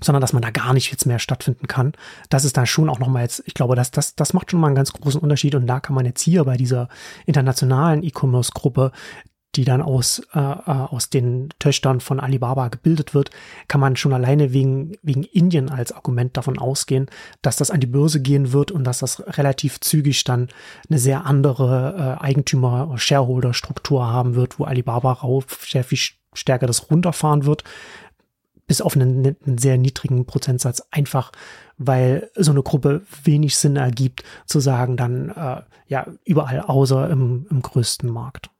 sondern 0.00 0.20
dass 0.20 0.32
man 0.32 0.42
da 0.42 0.50
gar 0.50 0.74
nicht 0.74 0.90
jetzt 0.90 1.06
mehr 1.06 1.18
stattfinden 1.18 1.66
kann. 1.66 1.92
Das 2.28 2.44
ist 2.44 2.56
da 2.56 2.66
schon 2.66 2.88
auch 2.88 2.98
nochmal 2.98 3.22
jetzt, 3.22 3.42
ich 3.46 3.54
glaube, 3.54 3.74
das, 3.74 3.90
das, 3.90 4.14
das 4.14 4.32
macht 4.32 4.50
schon 4.50 4.60
mal 4.60 4.68
einen 4.68 4.76
ganz 4.76 4.92
großen 4.92 5.20
Unterschied 5.20 5.54
und 5.54 5.66
da 5.66 5.80
kann 5.80 5.94
man 5.94 6.06
jetzt 6.06 6.22
hier 6.22 6.44
bei 6.44 6.56
dieser 6.56 6.88
internationalen 7.26 8.02
E-Commerce-Gruppe 8.02 8.92
die 9.54 9.64
dann 9.64 9.82
aus, 9.82 10.20
äh, 10.34 10.38
äh, 10.38 10.70
aus 10.70 11.10
den 11.10 11.48
Töchtern 11.58 12.00
von 12.00 12.20
Alibaba 12.20 12.68
gebildet 12.68 13.14
wird, 13.14 13.30
kann 13.66 13.80
man 13.80 13.96
schon 13.96 14.12
alleine 14.12 14.52
wegen, 14.52 14.92
wegen 15.02 15.24
Indien 15.24 15.70
als 15.70 15.92
Argument 15.92 16.36
davon 16.36 16.58
ausgehen, 16.58 17.06
dass 17.42 17.56
das 17.56 17.70
an 17.70 17.80
die 17.80 17.86
Börse 17.86 18.20
gehen 18.20 18.52
wird 18.52 18.70
und 18.70 18.84
dass 18.84 18.98
das 18.98 19.20
relativ 19.38 19.80
zügig 19.80 20.22
dann 20.24 20.48
eine 20.88 20.98
sehr 20.98 21.24
andere 21.24 22.18
äh, 22.20 22.24
Eigentümer-Shareholder-Struktur 22.24 24.06
haben 24.06 24.34
wird, 24.34 24.58
wo 24.58 24.64
Alibaba 24.64 25.12
rauf 25.12 25.46
sehr 25.66 25.84
viel 25.84 25.98
stärker 26.34 26.66
das 26.66 26.90
runterfahren 26.90 27.46
wird, 27.46 27.64
bis 28.68 28.80
auf 28.80 28.94
einen, 28.94 29.36
einen 29.44 29.58
sehr 29.58 29.76
niedrigen 29.78 30.24
Prozentsatz, 30.26 30.82
einfach 30.92 31.32
weil 31.78 32.30
so 32.36 32.52
eine 32.52 32.62
Gruppe 32.62 33.02
wenig 33.24 33.56
Sinn 33.56 33.76
ergibt, 33.76 34.22
zu 34.46 34.60
sagen, 34.60 34.96
dann 34.96 35.30
äh, 35.30 35.62
ja 35.88 36.06
überall 36.24 36.60
außer 36.60 37.10
im, 37.10 37.46
im 37.50 37.62
größten 37.62 38.10
Markt. 38.10 38.50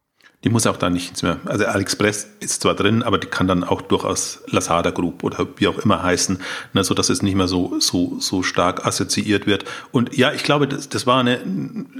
Die 0.44 0.50
muss 0.50 0.68
auch 0.68 0.76
da 0.76 0.88
nichts 0.88 1.22
mehr. 1.22 1.38
Also 1.46 1.66
AliExpress 1.66 2.28
ist 2.38 2.62
zwar 2.62 2.74
drin, 2.74 3.02
aber 3.02 3.18
die 3.18 3.26
kann 3.26 3.48
dann 3.48 3.64
auch 3.64 3.82
durchaus 3.82 4.44
Lazada 4.46 4.90
Group 4.90 5.24
oder 5.24 5.48
wie 5.56 5.66
auch 5.66 5.78
immer 5.78 6.00
heißen, 6.00 6.38
ne, 6.74 6.84
so 6.84 6.94
dass 6.94 7.08
es 7.08 7.22
nicht 7.22 7.34
mehr 7.34 7.48
so, 7.48 7.80
so, 7.80 8.20
so 8.20 8.44
stark 8.44 8.86
assoziiert 8.86 9.48
wird. 9.48 9.64
Und 9.90 10.16
ja, 10.16 10.32
ich 10.32 10.44
glaube, 10.44 10.68
das, 10.68 10.88
das 10.88 11.08
war 11.08 11.18
eine, 11.18 11.40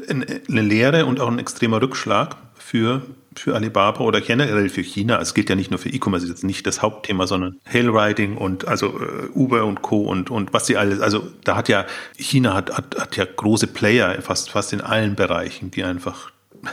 eine 0.09 0.63
Lehre 0.63 1.07
und 1.07 1.19
auch 1.19 1.29
ein 1.29 1.41
extremer 1.41 1.83
Rückschlag 1.83 2.37
für, 2.55 3.03
für 3.39 3.55
Alibaba 3.55 4.01
oder 4.01 4.21
generell 4.21 4.69
für 4.69 4.83
China. 4.83 5.21
Es 5.21 5.35
gilt 5.35 5.49
ja 5.49 5.57
nicht 5.57 5.71
nur 5.71 5.79
für 5.79 5.89
E-Commerce, 5.89 6.25
ist 6.25 6.31
jetzt 6.31 6.45
nicht 6.45 6.67
das 6.67 6.83
Hauptthema, 6.83 7.27
sondern 7.27 7.59
Hailriding 7.73 8.37
und 8.37 8.67
also 8.69 8.89
uh, 8.89 9.29
Uber 9.35 9.65
und 9.65 9.83
Co. 9.83 10.03
und, 10.03 10.31
und 10.31 10.53
was 10.53 10.67
sie 10.67 10.77
alles, 10.77 11.01
also 11.01 11.29
da 11.45 11.57
hat 11.57 11.69
ja, 11.69 11.87
China 12.17 12.55
hat, 12.55 12.71
hat, 12.77 12.99
hat 12.99 13.17
ja 13.17 13.25
große 13.25 13.69
Player 13.69 14.21
fast, 14.23 14.51
fast 14.51 14.73
in 14.73 14.81
allen 14.81 15.15
Bereichen, 15.15 15.71
die 15.71 15.85
einfach 15.85 16.33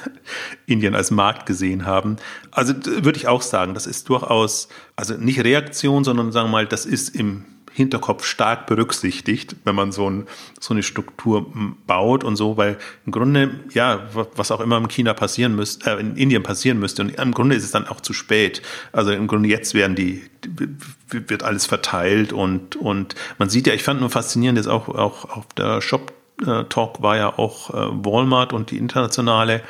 Indien 0.65 0.95
als 0.95 1.11
Markt 1.11 1.45
gesehen 1.45 1.85
haben. 1.85 2.17
Also 2.51 2.73
würde 2.85 3.17
ich 3.17 3.27
auch 3.27 3.41
sagen, 3.41 3.73
das 3.73 3.87
ist 3.87 4.09
durchaus, 4.09 4.67
also 4.95 5.15
nicht 5.15 5.43
Reaktion, 5.43 6.03
sondern 6.03 6.31
sagen 6.31 6.47
wir 6.47 6.51
mal, 6.51 6.67
das 6.67 6.85
ist 6.85 7.15
im 7.15 7.45
Hinterkopf 7.75 8.23
stark 8.23 8.67
berücksichtigt, 8.67 9.57
wenn 9.65 9.75
man 9.75 9.91
so, 9.91 10.09
ein, 10.09 10.27
so 10.61 10.73
eine 10.73 10.81
Struktur 10.81 11.51
baut 11.85 12.23
und 12.23 12.37
so, 12.37 12.55
weil 12.55 12.77
im 13.05 13.11
Grunde, 13.11 13.59
ja, 13.73 14.07
was 14.13 14.49
auch 14.51 14.61
immer 14.61 14.77
in 14.77 14.87
China 14.87 15.13
passieren 15.13 15.57
müsste, 15.57 15.91
äh, 15.91 15.99
in 15.99 16.15
Indien 16.15 16.41
passieren 16.41 16.79
müsste, 16.79 17.01
und 17.01 17.09
im 17.09 17.33
Grunde 17.33 17.55
ist 17.55 17.65
es 17.65 17.71
dann 17.71 17.85
auch 17.85 17.99
zu 17.99 18.13
spät. 18.13 18.61
Also 18.93 19.11
im 19.11 19.27
Grunde 19.27 19.49
jetzt 19.49 19.73
werden 19.73 19.97
die, 19.97 20.23
wird 21.09 21.43
alles 21.43 21.65
verteilt 21.65 22.31
und, 22.31 22.77
und 22.77 23.15
man 23.39 23.49
sieht 23.49 23.67
ja, 23.67 23.73
ich 23.73 23.83
fand 23.83 23.99
nur 23.99 24.09
faszinierend, 24.09 24.57
jetzt 24.57 24.67
auch, 24.67 24.87
auch 24.87 25.25
auf 25.25 25.45
der 25.57 25.81
Shop 25.81 26.13
äh, 26.45 26.63
Talk 26.65 27.01
war 27.01 27.17
ja 27.17 27.37
auch 27.37 27.71
äh, 27.71 28.05
Walmart 28.05 28.53
und 28.53 28.71
die 28.71 28.77
internationale 28.77 29.61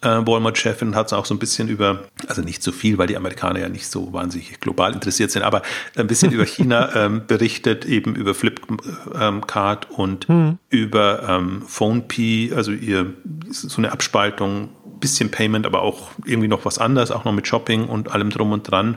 äh, 0.00 0.08
Walmart-Chefin 0.08 0.94
hat 0.94 1.08
es 1.08 1.12
auch 1.12 1.24
so 1.24 1.34
ein 1.34 1.38
bisschen 1.38 1.68
über, 1.68 2.04
also 2.26 2.42
nicht 2.42 2.62
so 2.62 2.72
viel, 2.72 2.98
weil 2.98 3.08
die 3.08 3.16
Amerikaner 3.16 3.60
ja 3.60 3.68
nicht 3.68 3.86
so 3.86 4.12
wahnsinnig 4.12 4.60
global 4.60 4.92
interessiert 4.92 5.30
sind, 5.30 5.42
aber 5.42 5.62
ein 5.96 6.06
bisschen 6.06 6.32
über 6.32 6.44
China 6.44 6.94
ähm, 6.94 7.22
berichtet, 7.26 7.84
eben 7.84 8.14
über 8.14 8.34
Flipkart 8.34 9.86
ähm, 9.90 9.96
und 9.96 10.28
mhm. 10.28 10.58
über 10.70 11.28
ähm, 11.28 11.62
PhonePe, 11.66 12.54
also 12.54 12.72
ihr 12.72 13.14
so 13.50 13.78
eine 13.78 13.92
Abspaltung, 13.92 14.70
bisschen 15.00 15.30
Payment, 15.30 15.66
aber 15.66 15.82
auch 15.82 16.10
irgendwie 16.24 16.48
noch 16.48 16.64
was 16.64 16.78
anderes, 16.78 17.10
auch 17.10 17.24
noch 17.24 17.32
mit 17.32 17.46
Shopping 17.46 17.86
und 17.86 18.12
allem 18.12 18.30
drum 18.30 18.52
und 18.52 18.68
dran. 18.68 18.96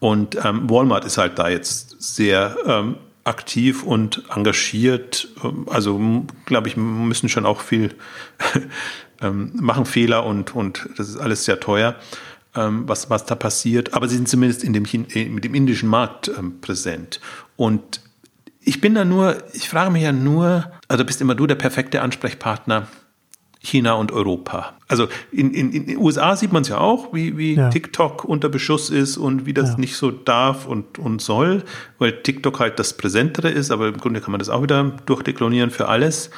Und 0.00 0.36
ähm, 0.44 0.68
Walmart 0.68 1.04
ist 1.04 1.18
halt 1.18 1.38
da 1.38 1.48
jetzt 1.48 1.96
sehr 2.02 2.56
ähm, 2.66 2.96
aktiv 3.24 3.82
und 3.82 4.22
engagiert. 4.34 5.28
Also, 5.66 6.24
glaube 6.46 6.68
ich, 6.68 6.76
müssen 6.76 7.28
schon 7.28 7.46
auch 7.46 7.60
viel 7.60 7.94
ähm, 9.24 9.52
machen 9.54 9.86
Fehler 9.86 10.24
und, 10.24 10.54
und 10.54 10.88
das 10.96 11.08
ist 11.08 11.16
alles 11.16 11.44
sehr 11.44 11.60
teuer, 11.60 11.96
ähm, 12.54 12.84
was, 12.86 13.10
was 13.10 13.24
da 13.24 13.34
passiert. 13.34 13.94
Aber 13.94 14.08
sie 14.08 14.16
sind 14.16 14.28
zumindest 14.28 14.62
in 14.62 14.72
dem, 14.72 14.84
äh, 15.14 15.24
mit 15.26 15.44
dem 15.44 15.54
indischen 15.54 15.88
Markt 15.88 16.30
ähm, 16.38 16.60
präsent. 16.60 17.20
Und 17.56 18.00
ich 18.60 18.80
bin 18.80 18.94
da 18.94 19.04
nur, 19.04 19.36
ich 19.52 19.68
frage 19.68 19.90
mich 19.90 20.02
ja 20.02 20.12
nur, 20.12 20.70
also 20.88 21.04
bist 21.04 21.20
immer 21.20 21.34
du 21.34 21.46
der 21.46 21.56
perfekte 21.56 22.02
Ansprechpartner 22.02 22.88
China 23.64 23.94
und 23.94 24.12
Europa. 24.12 24.74
Also 24.88 25.08
in, 25.32 25.52
in, 25.52 25.72
in 25.72 25.86
den 25.86 25.96
USA 25.96 26.36
sieht 26.36 26.52
man 26.52 26.62
es 26.62 26.68
ja 26.68 26.78
auch, 26.78 27.14
wie, 27.14 27.38
wie 27.38 27.54
ja. 27.54 27.70
TikTok 27.70 28.24
unter 28.24 28.48
Beschuss 28.48 28.90
ist 28.90 29.16
und 29.16 29.46
wie 29.46 29.54
das 29.54 29.70
ja. 29.70 29.76
nicht 29.78 29.96
so 29.96 30.10
darf 30.10 30.66
und, 30.66 30.98
und 30.98 31.22
soll, 31.22 31.64
weil 31.98 32.22
TikTok 32.22 32.60
halt 32.60 32.78
das 32.78 32.96
Präsentere 32.96 33.48
ist, 33.48 33.70
aber 33.70 33.88
im 33.88 33.96
Grunde 33.96 34.20
kann 34.20 34.32
man 34.32 34.38
das 34.38 34.50
auch 34.50 34.62
wieder 34.62 34.84
durchdeklonieren 35.06 35.70
für 35.70 35.88
alles. 35.88 36.30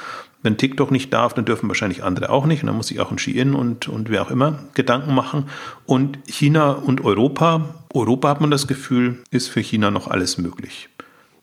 Wenn 0.47 0.57
TikTok 0.57 0.92
nicht 0.92 1.12
darf, 1.12 1.34
dann 1.34 1.44
dürfen 1.44 1.66
wahrscheinlich 1.66 2.05
andere 2.05 2.30
auch 2.30 2.47
nicht. 2.47 2.62
Und 2.62 2.68
dann 2.68 2.76
muss 2.76 2.86
sich 2.86 3.01
auch 3.01 3.11
ein 3.11 3.18
Shein 3.18 3.57
und, 3.57 3.88
und 3.88 4.11
wer 4.11 4.22
auch 4.22 4.30
immer 4.30 4.61
Gedanken 4.74 5.12
machen. 5.12 5.47
Und 5.86 6.20
China 6.28 6.70
und 6.70 7.05
Europa, 7.05 7.74
Europa 7.92 8.28
hat 8.28 8.40
man 8.40 8.53
das 8.53 8.68
Gefühl, 8.68 9.24
ist 9.32 9.49
für 9.49 9.59
China 9.59 9.90
noch 9.90 10.07
alles 10.07 10.38
möglich. 10.38 10.88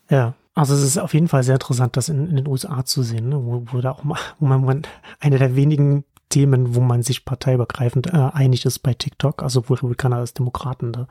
Ja, 0.10 0.36
also 0.56 0.74
es 0.74 0.84
ist 0.84 0.98
auf 0.98 1.14
jeden 1.14 1.28
Fall 1.28 1.44
sehr 1.44 1.56
interessant, 1.56 1.98
das 1.98 2.08
in, 2.08 2.30
in 2.30 2.38
den 2.38 2.48
USA 2.48 2.86
zu 2.86 3.04
sehen, 3.04 3.28
ne? 3.28 3.44
wo, 3.44 3.66
wo 3.74 3.82
da 3.82 3.92
auch 3.92 4.06
mal, 4.06 4.18
wo 4.40 4.46
man 4.46 4.84
eine 5.20 5.38
der 5.38 5.58
wenigen 5.58 6.06
Themen, 6.30 6.74
wo 6.74 6.80
man 6.80 7.04
sich 7.04 7.26
parteiübergreifend 7.26 8.08
äh, 8.08 8.30
einig 8.32 8.66
ist 8.66 8.80
bei 8.80 8.94
TikTok, 8.94 9.44
also 9.44 9.60
sowohl 9.60 9.76
Republikaner 9.76 10.16
als 10.16 10.34
Demokraten, 10.34 10.94
da, 10.94 11.08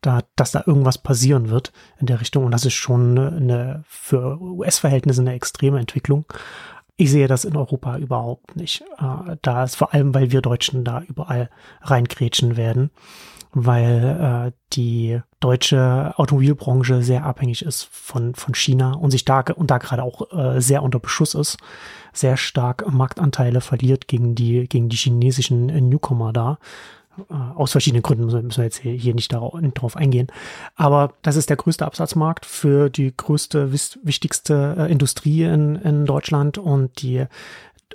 da, 0.00 0.20
dass 0.34 0.52
da 0.52 0.62
irgendwas 0.64 0.96
passieren 0.96 1.50
wird 1.50 1.72
in 2.00 2.06
der 2.06 2.22
Richtung. 2.22 2.46
Und 2.46 2.52
das 2.52 2.64
ist 2.64 2.72
schon 2.72 3.18
eine 3.18 3.84
für 3.86 4.40
US-Verhältnisse 4.40 5.20
eine 5.20 5.34
extreme 5.34 5.78
Entwicklung. 5.78 6.24
Ich 7.00 7.10
sehe 7.12 7.28
das 7.28 7.44
in 7.44 7.56
Europa 7.56 7.96
überhaupt 7.96 8.56
nicht. 8.56 8.82
Äh, 8.98 9.36
da 9.40 9.64
ist 9.64 9.76
vor 9.76 9.94
allem, 9.94 10.14
weil 10.14 10.32
wir 10.32 10.42
Deutschen 10.42 10.84
da 10.84 11.00
überall 11.08 11.48
reingrätschen 11.80 12.56
werden 12.56 12.90
weil 13.52 14.50
äh, 14.50 14.52
die 14.74 15.20
deutsche 15.40 16.12
Automobilbranche 16.16 17.02
sehr 17.02 17.24
abhängig 17.24 17.62
ist 17.62 17.88
von, 17.90 18.34
von 18.34 18.54
China 18.54 18.92
und 18.92 19.10
sich 19.10 19.24
da 19.24 19.40
und 19.54 19.70
da 19.70 19.78
gerade 19.78 20.02
auch 20.02 20.32
äh, 20.32 20.60
sehr 20.60 20.82
unter 20.82 20.98
Beschuss 20.98 21.34
ist, 21.34 21.56
sehr 22.12 22.36
stark 22.36 22.90
Marktanteile 22.92 23.60
verliert 23.60 24.08
gegen 24.08 24.34
die, 24.34 24.68
gegen 24.68 24.88
die 24.88 24.96
chinesischen 24.96 25.66
Newcomer 25.66 26.32
da. 26.32 26.58
Äh, 27.30 27.34
aus 27.34 27.72
verschiedenen 27.72 28.02
Gründen 28.02 28.26
müssen 28.26 28.56
wir 28.56 28.64
jetzt 28.64 28.78
hier 28.78 29.14
nicht 29.14 29.32
darauf, 29.32 29.96
eingehen. 29.96 30.28
Aber 30.76 31.14
das 31.22 31.36
ist 31.36 31.50
der 31.50 31.56
größte 31.56 31.86
Absatzmarkt 31.86 32.46
für 32.46 32.90
die 32.90 33.14
größte, 33.16 33.72
wichtigste 33.72 34.76
äh, 34.78 34.92
Industrie 34.92 35.44
in, 35.44 35.76
in 35.76 36.06
Deutschland 36.06 36.58
und 36.58 37.02
die 37.02 37.26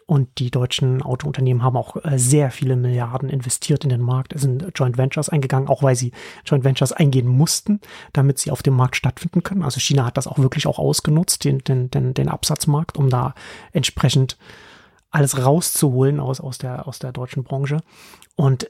und 0.05 0.39
die 0.39 0.51
deutschen 0.51 1.01
Autounternehmen 1.01 1.63
haben 1.63 1.77
auch 1.77 1.95
äh, 2.03 2.17
sehr 2.17 2.51
viele 2.51 2.75
Milliarden 2.75 3.29
investiert 3.29 3.83
in 3.83 3.89
den 3.89 4.01
Markt, 4.01 4.33
es 4.33 4.41
sind 4.41 4.65
Joint 4.75 4.97
Ventures 4.97 5.29
eingegangen, 5.29 5.69
auch 5.69 5.83
weil 5.83 5.95
sie 5.95 6.11
Joint 6.45 6.63
Ventures 6.63 6.91
eingehen 6.91 7.27
mussten, 7.27 7.79
damit 8.11 8.39
sie 8.39 8.51
auf 8.51 8.63
dem 8.63 8.75
Markt 8.75 8.95
stattfinden 8.95 9.43
können. 9.43 9.63
Also 9.63 9.79
China 9.79 10.05
hat 10.05 10.17
das 10.17 10.27
auch 10.27 10.39
wirklich 10.39 10.67
auch 10.67 10.79
ausgenutzt, 10.79 11.45
den, 11.45 11.59
den, 11.59 11.89
den, 11.91 12.13
den 12.13 12.27
Absatzmarkt, 12.27 12.97
um 12.97 13.09
da 13.09 13.33
entsprechend 13.71 14.37
alles 15.11 15.45
rauszuholen 15.45 16.19
aus, 16.19 16.41
aus, 16.41 16.57
der, 16.57 16.87
aus 16.87 16.99
der 16.99 17.11
deutschen 17.11 17.43
Branche. 17.43 17.77
Und 18.35 18.69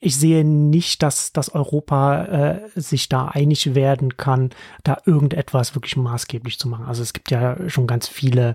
ich 0.00 0.16
sehe 0.16 0.44
nicht, 0.44 1.02
dass, 1.02 1.32
dass 1.32 1.54
Europa 1.54 2.24
äh, 2.24 2.60
sich 2.74 3.08
da 3.08 3.26
einig 3.26 3.74
werden 3.74 4.16
kann, 4.16 4.50
da 4.84 4.98
irgendetwas 5.04 5.74
wirklich 5.74 5.96
maßgeblich 5.96 6.58
zu 6.58 6.68
machen. 6.68 6.86
Also 6.86 7.02
es 7.02 7.12
gibt 7.12 7.30
ja 7.30 7.68
schon 7.68 7.86
ganz 7.86 8.06
viele 8.06 8.54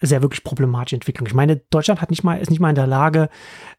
sehr 0.00 0.22
wirklich 0.22 0.44
problematische 0.44 0.96
Entwicklung. 0.96 1.26
Ich 1.26 1.34
meine, 1.34 1.56
Deutschland 1.56 2.00
hat 2.00 2.10
nicht 2.10 2.22
mal, 2.22 2.38
ist 2.38 2.50
nicht 2.50 2.60
mal 2.60 2.68
in 2.68 2.76
der 2.76 2.86
Lage, 2.86 3.28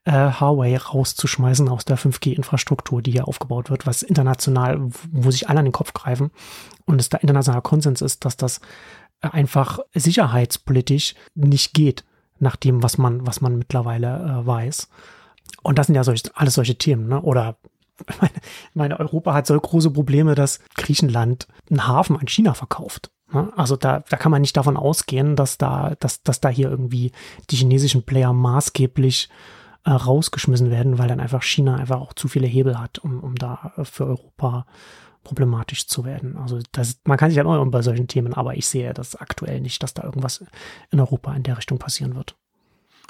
äh, 0.04 0.12
Huawei 0.12 0.78
rauszuschmeißen 0.78 1.70
aus 1.70 1.86
der 1.86 1.98
5G-Infrastruktur, 1.98 3.02
die 3.02 3.12
hier 3.12 3.28
aufgebaut 3.28 3.70
wird, 3.70 3.88
was 3.88 4.04
international, 4.04 4.82
wo 5.12 5.32
sich 5.32 5.50
alle 5.50 5.60
an 5.60 5.66
den 5.66 5.72
Kopf 5.72 5.94
greifen 5.94 6.32
und 6.86 7.00
es 7.00 7.10
da 7.10 7.18
internationaler 7.20 7.62
Konsens 7.62 8.02
ist, 8.02 8.26
dass 8.26 8.36
das 8.36 8.60
äh, 9.22 9.30
einfach 9.30 9.80
sicherheitspolitisch 9.94 11.16
nicht 11.36 11.74
geht, 11.74 12.04
nach 12.38 12.58
dem, 12.58 12.84
was 12.84 12.98
man, 12.98 13.26
was 13.26 13.42
man 13.42 13.58
mittlerweile 13.58 14.42
äh, 14.42 14.46
weiß. 14.46 14.90
Und 15.70 15.78
das 15.78 15.86
sind 15.86 15.94
ja 15.94 16.04
solch, 16.04 16.24
alles 16.34 16.56
solche 16.56 16.80
Themen, 16.80 17.08
ne? 17.08 17.22
Oder 17.22 17.60
meine, 18.20 18.34
meine 18.74 19.00
Europa 19.00 19.36
hat 19.36 19.46
so 19.46 19.56
große 19.60 19.92
Probleme, 19.92 20.34
dass 20.34 20.60
Griechenland 20.74 21.48
einen 21.70 21.86
Hafen 21.86 22.18
an 22.18 22.28
China 22.28 22.56
verkauft. 22.56 23.12
Ne? 23.32 23.54
Also 23.56 23.76
da, 23.76 24.00
da 24.10 24.18
kann 24.18 24.32
man 24.32 24.42
nicht 24.42 24.58
davon 24.58 24.78
ausgehen, 24.78 25.36
dass 25.36 25.60
da, 25.60 25.94
dass, 26.00 26.24
dass 26.24 26.42
da 26.42 26.50
hier 26.50 26.72
irgendwie 26.72 27.12
die 27.52 27.56
chinesischen 27.58 28.02
Player 28.02 28.34
maßgeblich 28.34 29.30
äh, 29.84 29.92
rausgeschmissen 29.92 30.72
werden, 30.72 30.98
weil 30.98 31.08
dann 31.08 31.20
einfach 31.20 31.44
China 31.44 31.76
einfach 31.76 32.02
auch 32.02 32.14
zu 32.14 32.28
viele 32.28 32.48
Hebel 32.48 32.80
hat, 32.80 32.98
um, 32.98 33.20
um 33.20 33.36
da 33.36 33.72
für 33.84 34.08
Europa 34.08 34.66
problematisch 35.24 35.86
zu 35.86 36.04
werden. 36.04 36.36
Also 36.38 36.58
das, 36.72 37.00
man 37.04 37.20
kann 37.20 37.30
sich 37.30 37.38
ja 37.38 37.44
halt 37.46 37.62
immer 37.62 37.70
bei 37.70 37.84
solchen 37.84 38.08
Themen, 38.08 38.34
aber 38.34 38.56
ich 38.56 38.66
sehe 38.66 38.92
das 38.96 39.16
aktuell 39.16 39.62
nicht, 39.62 39.84
dass 39.84 39.94
da 39.94 40.04
irgendwas 40.04 40.44
in 40.90 41.00
Europa 41.00 41.32
in 41.36 41.44
der 41.44 41.60
Richtung 41.60 41.78
passieren 41.78 42.16
wird. 42.16 42.36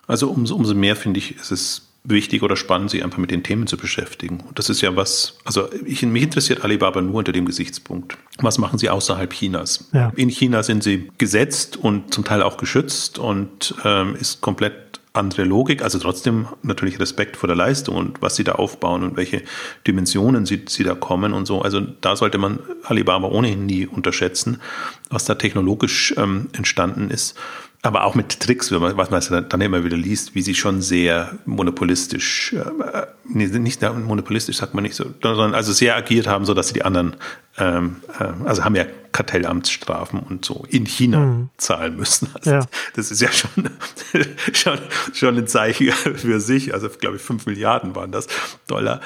Also 0.07 0.29
umso, 0.29 0.57
umso 0.57 0.75
mehr 0.75 0.97
finde 0.97 1.19
ich, 1.19 1.37
ist 1.37 1.51
es 1.51 1.88
wichtig 2.09 2.43
oder 2.43 2.55
spannend, 2.55 2.89
sich 2.89 3.03
einfach 3.03 3.17
mit 3.17 3.31
den 3.31 3.43
Themen 3.43 3.67
zu 3.67 3.77
beschäftigen. 3.77 4.41
Und 4.41 4.57
das 4.59 4.69
ist 4.69 4.81
ja 4.81 4.95
was, 4.95 5.37
also 5.45 5.69
ich, 5.85 6.01
mich 6.03 6.23
interessiert 6.23 6.63
Alibaba 6.63 7.01
nur 7.01 7.15
unter 7.15 7.31
dem 7.31 7.45
Gesichtspunkt. 7.45 8.17
Was 8.39 8.57
machen 8.57 8.79
sie 8.79 8.89
außerhalb 8.89 9.31
Chinas? 9.31 9.89
Ja. 9.93 10.11
In 10.15 10.29
China 10.29 10.63
sind 10.63 10.83
sie 10.83 11.09
gesetzt 11.17 11.77
und 11.77 12.13
zum 12.13 12.23
Teil 12.23 12.41
auch 12.41 12.57
geschützt 12.57 13.19
und 13.19 13.75
ähm, 13.85 14.15
ist 14.15 14.41
komplett 14.41 14.99
andere 15.13 15.43
Logik, 15.43 15.81
also 15.81 15.97
trotzdem 15.97 16.47
natürlich 16.61 16.99
Respekt 16.99 17.35
vor 17.35 17.47
der 17.47 17.55
Leistung 17.55 17.95
und 17.95 18.21
was 18.21 18.35
sie 18.35 18.43
da 18.43 18.53
aufbauen 18.53 19.03
und 19.03 19.17
welche 19.17 19.41
Dimensionen 19.87 20.45
sie, 20.45 20.65
sie 20.67 20.83
da 20.83 20.93
kommen 20.93 21.33
und 21.33 21.45
so. 21.45 21.61
Also 21.61 21.81
da 21.81 22.15
sollte 22.15 22.37
man 22.37 22.59
Alibaba 22.83 23.27
ohnehin 23.27 23.65
nie 23.65 23.87
unterschätzen, 23.87 24.61
was 25.09 25.25
da 25.25 25.35
technologisch 25.35 26.13
ähm, 26.17 26.47
entstanden 26.53 27.09
ist 27.09 27.35
aber 27.81 28.03
auch 28.03 28.13
mit 28.13 28.41
Tricks, 28.41 28.71
was 28.71 29.09
man 29.09 29.49
dann 29.49 29.61
immer 29.61 29.85
wieder 29.85 29.95
liest, 29.95 30.35
wie 30.35 30.41
sie 30.41 30.53
schon 30.53 30.81
sehr 30.81 31.37
monopolistisch, 31.45 32.53
äh, 32.53 33.05
nicht 33.23 33.81
monopolistisch 33.81 34.57
sagt 34.57 34.73
man 34.73 34.83
nicht 34.83 34.95
so, 34.95 35.05
sondern 35.21 35.53
also 35.55 35.71
sehr 35.71 35.95
agiert 35.95 36.27
haben, 36.27 36.43
so 36.43 36.53
dass 36.53 36.67
sie 36.67 36.73
die 36.73 36.83
anderen, 36.83 37.15
ähm, 37.57 37.97
äh, 38.19 38.25
also 38.45 38.65
haben 38.65 38.75
ja 38.75 38.85
Kartellamtsstrafen 39.13 40.19
und 40.19 40.43
so 40.43 40.65
in 40.67 40.85
China 40.85 41.19
mhm. 41.19 41.49
zahlen 41.57 41.95
müssen. 41.95 42.29
Also 42.33 42.51
ja. 42.51 42.65
Das 42.95 43.11
ist 43.11 43.21
ja 43.21 43.31
schon, 43.31 43.69
schon, 44.53 44.79
schon 45.13 45.37
ein 45.37 45.47
Zeichen 45.47 45.91
für 45.91 46.41
sich. 46.41 46.73
Also 46.73 46.89
glaube 46.89 47.15
ich 47.15 47.21
fünf 47.21 47.45
Milliarden 47.45 47.95
waren 47.95 48.11
das 48.11 48.27
Dollar. 48.67 48.99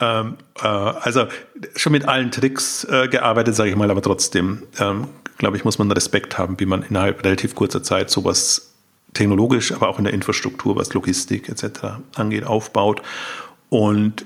Ähm, 0.00 0.36
äh, 0.62 0.66
also 0.66 1.26
schon 1.76 1.92
mit 1.92 2.06
allen 2.06 2.30
Tricks 2.30 2.84
äh, 2.84 3.08
gearbeitet, 3.08 3.54
sage 3.54 3.70
ich 3.70 3.76
mal, 3.76 3.90
aber 3.90 4.02
trotzdem 4.02 4.62
ähm, 4.78 5.08
glaube 5.40 5.56
ich, 5.56 5.64
muss 5.64 5.78
man 5.78 5.90
Respekt 5.90 6.38
haben, 6.38 6.60
wie 6.60 6.66
man 6.66 6.82
innerhalb 6.82 7.24
relativ 7.24 7.56
kurzer 7.56 7.82
Zeit 7.82 8.10
sowas 8.10 8.74
technologisch, 9.14 9.72
aber 9.72 9.88
auch 9.88 9.98
in 9.98 10.04
der 10.04 10.14
Infrastruktur, 10.14 10.76
was 10.76 10.94
Logistik 10.94 11.48
etc. 11.48 11.98
angeht, 12.14 12.44
aufbaut. 12.44 13.02
Und 13.70 14.24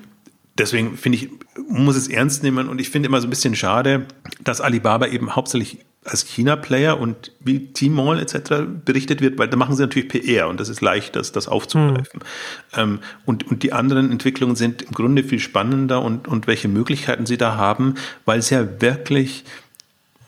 deswegen 0.59 0.99
finde 0.99 1.18
ich, 1.18 1.31
muss 1.68 1.97
es 1.97 2.09
ernst 2.09 2.43
nehmen 2.43 2.68
und 2.68 2.81
ich 2.81 2.91
finde 2.91 3.09
immer 3.09 3.20
so 3.20 3.27
ein 3.27 3.31
bisschen 3.31 3.55
schade, 3.55 4.07
dass 4.43 4.61
Alibaba 4.61 5.07
eben 5.07 5.35
hauptsächlich 5.35 5.79
als 6.05 6.27
China-Player 6.27 6.99
und 6.99 7.33
wie 7.41 7.73
Tmall 7.73 8.21
etc. 8.21 8.67
berichtet 8.85 9.21
wird, 9.21 9.39
weil 9.39 9.49
da 9.49 9.57
machen 9.57 9.75
sie 9.75 9.83
natürlich 9.83 10.09
PR 10.09 10.49
und 10.49 10.61
das 10.61 10.69
ist 10.69 10.81
leicht, 10.81 11.17
das, 11.17 11.33
das 11.33 11.49
aufzugreifen. 11.49 12.21
Mhm. 12.21 12.79
Ähm, 12.79 12.99
und, 13.25 13.51
und 13.51 13.63
die 13.63 13.73
anderen 13.73 14.11
Entwicklungen 14.11 14.57
sind 14.57 14.83
im 14.83 14.93
Grunde 14.93 15.25
viel 15.25 15.41
spannender 15.41 16.03
und, 16.03 16.29
und 16.29 16.47
welche 16.47 16.69
Möglichkeiten 16.69 17.27
sie 17.27 17.39
da 17.39 17.57
haben, 17.57 17.95
weil 18.25 18.39
es 18.39 18.51
ja 18.51 18.81
wirklich 18.81 19.45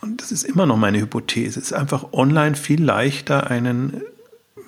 und 0.02 0.22
das 0.22 0.30
ist 0.30 0.44
immer 0.44 0.66
noch 0.66 0.76
meine 0.76 1.00
Hypothese, 1.00 1.58
es 1.58 1.66
ist 1.66 1.72
einfach 1.72 2.12
online 2.12 2.54
viel 2.54 2.82
leichter, 2.82 3.50
einen 3.50 4.02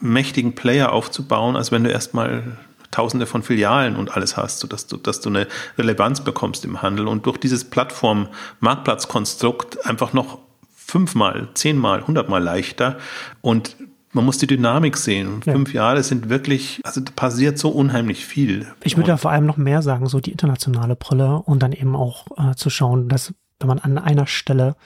mächtigen 0.01 0.55
Player 0.55 0.93
aufzubauen, 0.93 1.57
als 1.57 1.71
wenn 1.71 1.85
du 1.85 1.91
erstmal 1.91 2.57
tausende 2.91 3.27
von 3.27 3.43
Filialen 3.43 3.97
und 3.97 4.17
alles 4.17 4.37
hast, 4.37 4.61
sodass 4.61 4.87
du, 4.87 4.97
dass 4.97 5.21
du 5.21 5.29
eine 5.29 5.47
Relevanz 5.77 6.23
bekommst 6.23 6.65
im 6.65 6.81
Handel 6.83 7.07
und 7.07 7.27
durch 7.27 7.37
dieses 7.39 7.65
Plattform-Marktplatzkonstrukt 7.65 9.85
einfach 9.85 10.15
noch 10.15 10.39
fünfmal, 10.89 11.49
zehnmal, 11.55 12.07
hundertmal 12.07 12.43
leichter 12.43 12.99
und 13.41 13.77
man 14.13 14.25
muss 14.25 14.39
die 14.39 14.47
Dynamik 14.47 14.97
sehen. 14.97 15.43
Ja. 15.45 15.53
Fünf 15.53 15.75
Jahre 15.75 16.03
sind 16.03 16.31
wirklich, 16.31 16.81
also 16.83 17.01
da 17.03 17.13
passiert 17.15 17.59
so 17.59 17.69
unheimlich 17.69 18.25
viel. 18.25 18.67
Ich 18.83 18.97
würde 18.97 19.09
da 19.09 19.17
vor 19.19 19.31
allem 19.31 19.45
noch 19.45 19.59
mehr 19.59 19.83
sagen, 19.83 20.07
so 20.07 20.19
die 20.19 20.33
internationale 20.33 20.97
Brille 20.97 21.43
und 21.43 21.63
dann 21.63 21.73
eben 21.73 21.95
auch 21.95 22.27
äh, 22.37 22.55
zu 22.55 22.71
schauen, 22.71 23.09
dass 23.09 23.35
wenn 23.61 23.69
man 23.69 23.79
an 23.79 23.99
einer 23.99 24.27
Stelle 24.27 24.77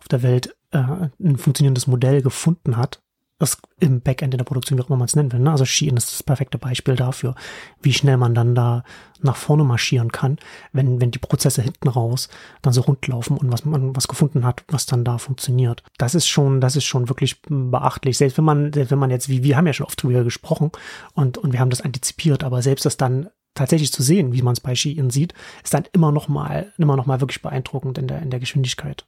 auf 0.00 0.08
der 0.08 0.22
Welt 0.22 0.56
äh, 0.72 0.78
ein 0.78 1.36
funktionierendes 1.36 1.86
Modell 1.86 2.22
gefunden 2.22 2.76
hat, 2.76 3.00
das 3.42 3.58
im 3.80 4.00
Backend 4.00 4.34
in 4.34 4.38
der 4.38 4.44
Produktion, 4.44 4.78
wie 4.78 4.82
auch 4.82 4.88
immer 4.88 4.98
man 4.98 5.06
es 5.06 5.16
nennen 5.16 5.32
will. 5.32 5.40
Ne? 5.40 5.50
Also 5.50 5.64
Shein 5.64 5.96
ist 5.96 6.12
das 6.12 6.22
perfekte 6.22 6.58
Beispiel 6.58 6.94
dafür, 6.94 7.34
wie 7.82 7.92
schnell 7.92 8.16
man 8.16 8.34
dann 8.34 8.54
da 8.54 8.84
nach 9.20 9.36
vorne 9.36 9.64
marschieren 9.64 10.12
kann, 10.12 10.38
wenn, 10.72 11.00
wenn 11.00 11.10
die 11.10 11.18
Prozesse 11.18 11.62
hinten 11.62 11.88
raus 11.88 12.28
dann 12.62 12.72
so 12.72 12.82
rund 12.82 13.06
laufen 13.06 13.36
und 13.36 13.52
was 13.52 13.64
man 13.64 13.94
was 13.96 14.08
gefunden 14.08 14.44
hat, 14.44 14.64
was 14.68 14.86
dann 14.86 15.04
da 15.04 15.18
funktioniert. 15.18 15.82
Das 15.98 16.14
ist 16.14 16.28
schon, 16.28 16.60
das 16.60 16.76
ist 16.76 16.84
schon 16.84 17.08
wirklich 17.08 17.42
beachtlich. 17.42 18.16
Selbst 18.16 18.38
wenn 18.38 18.44
man, 18.44 18.72
selbst 18.72 18.92
wenn 18.92 18.98
man 18.98 19.10
jetzt, 19.10 19.28
wie 19.28 19.42
wir 19.42 19.56
haben 19.56 19.66
ja 19.66 19.72
schon 19.72 19.86
oft 19.86 20.02
drüber 20.02 20.24
gesprochen 20.24 20.70
und, 21.14 21.36
und 21.36 21.52
wir 21.52 21.60
haben 21.60 21.70
das 21.70 21.80
antizipiert, 21.80 22.44
aber 22.44 22.62
selbst 22.62 22.86
das 22.86 22.96
dann 22.96 23.28
tatsächlich 23.54 23.92
zu 23.92 24.02
sehen, 24.02 24.32
wie 24.32 24.42
man 24.42 24.52
es 24.52 24.60
bei 24.60 24.74
Shein 24.74 25.10
sieht, 25.10 25.34
ist 25.62 25.74
dann 25.74 25.84
immer 25.92 26.12
noch 26.12 26.28
mal, 26.28 26.72
immer 26.78 26.96
noch 26.96 27.06
mal 27.06 27.20
wirklich 27.20 27.42
beeindruckend 27.42 27.98
in 27.98 28.06
der, 28.06 28.22
in 28.22 28.30
der 28.30 28.40
Geschwindigkeit. 28.40 29.04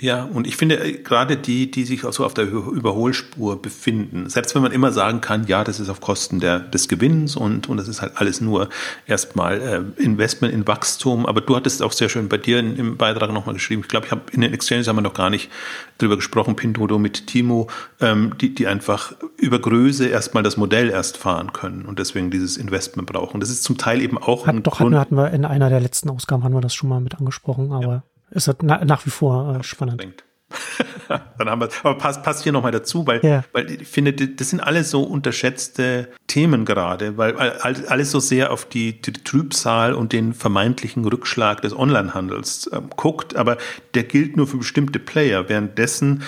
Ja, 0.00 0.24
und 0.24 0.46
ich 0.46 0.56
finde 0.56 0.82
äh, 0.82 0.92
gerade 0.94 1.36
die, 1.36 1.70
die 1.70 1.84
sich 1.84 2.06
auch 2.06 2.12
so 2.12 2.24
auf 2.24 2.32
der 2.32 2.50
Überholspur 2.50 3.60
befinden, 3.60 4.30
selbst 4.30 4.54
wenn 4.54 4.62
man 4.62 4.72
immer 4.72 4.92
sagen 4.92 5.20
kann, 5.20 5.46
ja, 5.46 5.62
das 5.62 5.78
ist 5.78 5.90
auf 5.90 6.00
Kosten 6.00 6.40
der, 6.40 6.58
des 6.58 6.88
Gewinns 6.88 7.36
und, 7.36 7.68
und 7.68 7.76
das 7.76 7.86
ist 7.86 8.00
halt 8.00 8.12
alles 8.16 8.40
nur 8.40 8.70
erstmal 9.06 9.60
äh, 9.60 10.02
Investment 10.02 10.54
in 10.54 10.66
Wachstum, 10.66 11.26
aber 11.26 11.42
du 11.42 11.54
hattest 11.54 11.82
auch 11.82 11.92
sehr 11.92 12.08
schön 12.08 12.30
bei 12.30 12.38
dir 12.38 12.60
in, 12.60 12.76
im 12.76 12.96
Beitrag 12.96 13.30
nochmal 13.30 13.54
geschrieben, 13.54 13.82
ich 13.82 13.88
glaube, 13.88 14.06
ich 14.06 14.12
habe 14.12 14.22
in 14.32 14.40
den 14.40 14.54
Exchanges 14.54 14.88
haben 14.88 14.96
wir 14.96 15.02
noch 15.02 15.12
gar 15.12 15.28
nicht 15.28 15.50
drüber 15.98 16.16
gesprochen, 16.16 16.56
Pintodo 16.56 16.98
mit 16.98 17.26
Timo, 17.26 17.68
ähm, 18.00 18.32
die, 18.40 18.54
die 18.54 18.66
einfach 18.66 19.12
über 19.36 19.58
Größe 19.58 20.06
erstmal 20.06 20.42
das 20.42 20.56
Modell 20.56 20.88
erst 20.88 21.18
fahren 21.18 21.52
können 21.52 21.84
und 21.84 21.98
deswegen 21.98 22.30
dieses 22.30 22.56
Investment 22.56 23.06
brauchen. 23.06 23.38
Das 23.40 23.50
ist 23.50 23.64
zum 23.64 23.76
Teil 23.76 24.00
eben 24.00 24.16
auch 24.16 24.46
Hat, 24.46 24.54
ein 24.54 24.62
Doch, 24.62 24.78
Grund, 24.78 24.96
hatten 24.96 25.16
wir 25.16 25.30
in 25.32 25.44
einer 25.44 25.68
der 25.68 25.80
letzten 25.80 26.08
Ausgaben 26.08 26.42
haben 26.42 26.54
wir 26.54 26.62
das 26.62 26.74
schon 26.74 26.88
mal 26.88 27.00
mit 27.00 27.18
angesprochen, 27.18 27.72
aber 27.72 27.92
ja 27.92 28.02
ist 28.30 28.48
das 28.48 28.56
na, 28.62 28.84
nach 28.84 29.06
wie 29.06 29.10
vor 29.10 29.56
äh, 29.56 29.62
spannend. 29.62 30.24
Dann 31.08 31.48
haben 31.48 31.60
wir 31.60 31.68
aber 31.82 31.98
passt, 31.98 32.22
passt 32.22 32.42
hier 32.42 32.52
nochmal 32.52 32.72
dazu, 32.72 33.06
weil, 33.06 33.24
ja. 33.24 33.44
weil 33.52 33.70
ich 33.70 33.86
finde, 33.86 34.12
das 34.12 34.50
sind 34.50 34.60
alles 34.60 34.90
so 34.90 35.02
unterschätzte 35.02 36.08
Themen 36.26 36.64
gerade, 36.64 37.16
weil 37.16 37.36
alles 37.36 38.10
so 38.10 38.18
sehr 38.18 38.52
auf 38.52 38.64
die, 38.64 39.00
die 39.00 39.12
Trübsal 39.12 39.94
und 39.94 40.12
den 40.12 40.34
vermeintlichen 40.34 41.04
Rückschlag 41.04 41.62
des 41.62 41.76
Onlinehandels 41.76 42.66
äh, 42.68 42.80
guckt, 42.96 43.36
aber 43.36 43.58
der 43.94 44.04
gilt 44.04 44.36
nur 44.36 44.46
für 44.46 44.58
bestimmte 44.58 44.98
Player, 44.98 45.48
währenddessen 45.48 46.22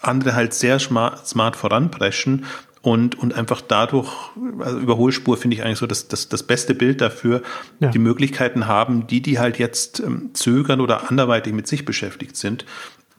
andere 0.00 0.34
halt 0.34 0.52
sehr 0.52 0.78
smart, 0.78 1.26
smart 1.26 1.56
voranpreschen 1.56 2.44
und, 2.84 3.18
und 3.18 3.32
einfach 3.32 3.62
dadurch, 3.62 4.12
also 4.58 4.78
Überholspur 4.78 5.38
finde 5.38 5.56
ich 5.56 5.64
eigentlich 5.64 5.78
so 5.78 5.86
das, 5.86 6.06
das, 6.06 6.28
das 6.28 6.42
beste 6.42 6.74
Bild 6.74 7.00
dafür, 7.00 7.40
ja. 7.80 7.88
die 7.88 7.98
Möglichkeiten 7.98 8.66
haben, 8.66 9.06
die, 9.06 9.22
die 9.22 9.38
halt 9.38 9.58
jetzt 9.58 10.00
ähm, 10.00 10.30
zögern 10.34 10.82
oder 10.82 11.08
anderweitig 11.10 11.54
mit 11.54 11.66
sich 11.66 11.86
beschäftigt 11.86 12.36
sind, 12.36 12.66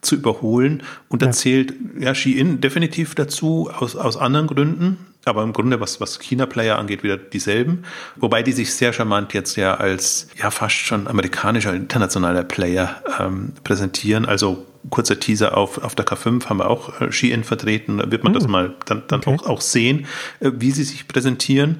zu 0.01 0.15
überholen. 0.15 0.83
Und 1.09 1.23
da 1.23 1.27
ja. 1.27 1.31
zählt 1.31 1.73
ja 1.99 2.13
Shein 2.13 2.61
definitiv 2.61 3.15
dazu, 3.15 3.71
aus, 3.75 3.95
aus 3.95 4.17
anderen 4.17 4.45
Gründen, 4.45 4.99
aber 5.25 5.43
im 5.43 5.53
Grunde, 5.53 5.79
was, 5.79 5.99
was 5.99 6.19
China-Player 6.19 6.77
angeht, 6.77 7.03
wieder 7.03 7.17
dieselben. 7.17 7.83
Wobei 8.15 8.43
die 8.43 8.51
sich 8.51 8.73
sehr 8.73 8.93
charmant 8.93 9.33
jetzt 9.33 9.55
ja 9.55 9.75
als 9.75 10.27
ja 10.37 10.51
fast 10.51 10.75
schon 10.75 11.07
amerikanischer, 11.07 11.73
internationaler 11.73 12.43
Player 12.43 13.01
ähm, 13.19 13.53
präsentieren. 13.63 14.25
Also 14.25 14.65
kurzer 14.89 15.19
Teaser 15.19 15.57
auf, 15.57 15.83
auf 15.83 15.95
der 15.95 16.05
K5 16.05 16.45
haben 16.45 16.57
wir 16.57 16.69
auch 16.69 17.01
äh, 17.01 17.11
Shein 17.11 17.43
vertreten. 17.43 17.97
Da 17.97 18.11
wird 18.11 18.23
man 18.23 18.33
mhm. 18.33 18.37
das 18.39 18.47
mal 18.47 18.75
dann, 18.85 19.03
dann 19.07 19.21
okay. 19.21 19.37
auch, 19.39 19.47
auch 19.47 19.61
sehen, 19.61 20.05
äh, 20.39 20.51
wie 20.55 20.71
sie 20.71 20.83
sich 20.83 21.07
präsentieren. 21.07 21.77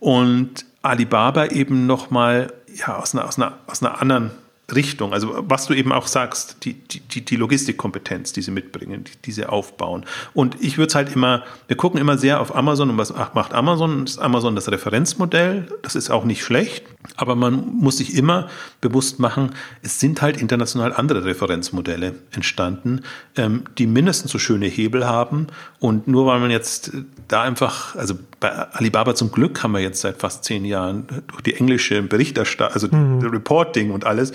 Und 0.00 0.66
Alibaba 0.82 1.46
eben 1.46 1.86
nochmal 1.86 2.52
ja, 2.74 2.96
aus, 2.96 3.14
einer, 3.14 3.26
aus, 3.26 3.36
einer, 3.36 3.58
aus 3.66 3.82
einer 3.82 4.00
anderen 4.00 4.30
Richtung. 4.74 5.14
Also 5.14 5.44
was 5.48 5.66
du 5.66 5.74
eben 5.74 5.92
auch 5.92 6.06
sagst, 6.06 6.64
die, 6.64 6.74
die, 6.74 7.24
die 7.24 7.36
Logistikkompetenz, 7.36 8.34
die 8.34 8.42
sie 8.42 8.50
mitbringen, 8.50 9.04
die, 9.04 9.12
die 9.24 9.32
sie 9.32 9.46
aufbauen. 9.46 10.04
Und 10.34 10.56
ich 10.60 10.76
würde 10.76 10.88
es 10.88 10.94
halt 10.94 11.14
immer, 11.14 11.42
wir 11.68 11.76
gucken 11.76 11.98
immer 11.98 12.18
sehr 12.18 12.40
auf 12.40 12.54
Amazon 12.54 12.90
und 12.90 12.98
was 12.98 13.14
macht 13.34 13.54
Amazon? 13.54 14.04
Ist 14.04 14.18
Amazon 14.18 14.54
das 14.54 14.70
Referenzmodell? 14.70 15.68
Das 15.82 15.94
ist 15.94 16.10
auch 16.10 16.24
nicht 16.24 16.44
schlecht, 16.44 16.84
aber 17.16 17.34
man 17.34 17.76
muss 17.78 17.96
sich 17.96 18.14
immer 18.14 18.48
bewusst 18.82 19.18
machen, 19.18 19.54
es 19.82 20.00
sind 20.00 20.20
halt 20.20 20.36
international 20.38 20.92
andere 20.92 21.24
Referenzmodelle 21.24 22.16
entstanden, 22.32 23.00
ähm, 23.36 23.64
die 23.78 23.86
mindestens 23.86 24.32
so 24.32 24.38
schöne 24.38 24.66
Hebel 24.66 25.06
haben. 25.06 25.46
Und 25.80 26.08
nur 26.08 26.26
weil 26.26 26.40
man 26.40 26.50
jetzt 26.50 26.92
da 27.26 27.42
einfach, 27.42 27.96
also 27.96 28.14
bei 28.40 28.50
Alibaba 28.50 29.14
zum 29.14 29.32
Glück 29.32 29.62
haben 29.62 29.72
wir 29.72 29.80
jetzt 29.80 30.02
seit 30.02 30.18
fast 30.18 30.44
zehn 30.44 30.64
Jahren 30.66 31.06
durch 31.28 31.40
die 31.42 31.54
englische 31.54 32.02
Berichterstattung, 32.02 32.74
also 32.74 32.88
mhm. 32.88 33.20
Reporting 33.20 33.92
und 33.92 34.04
alles, 34.04 34.32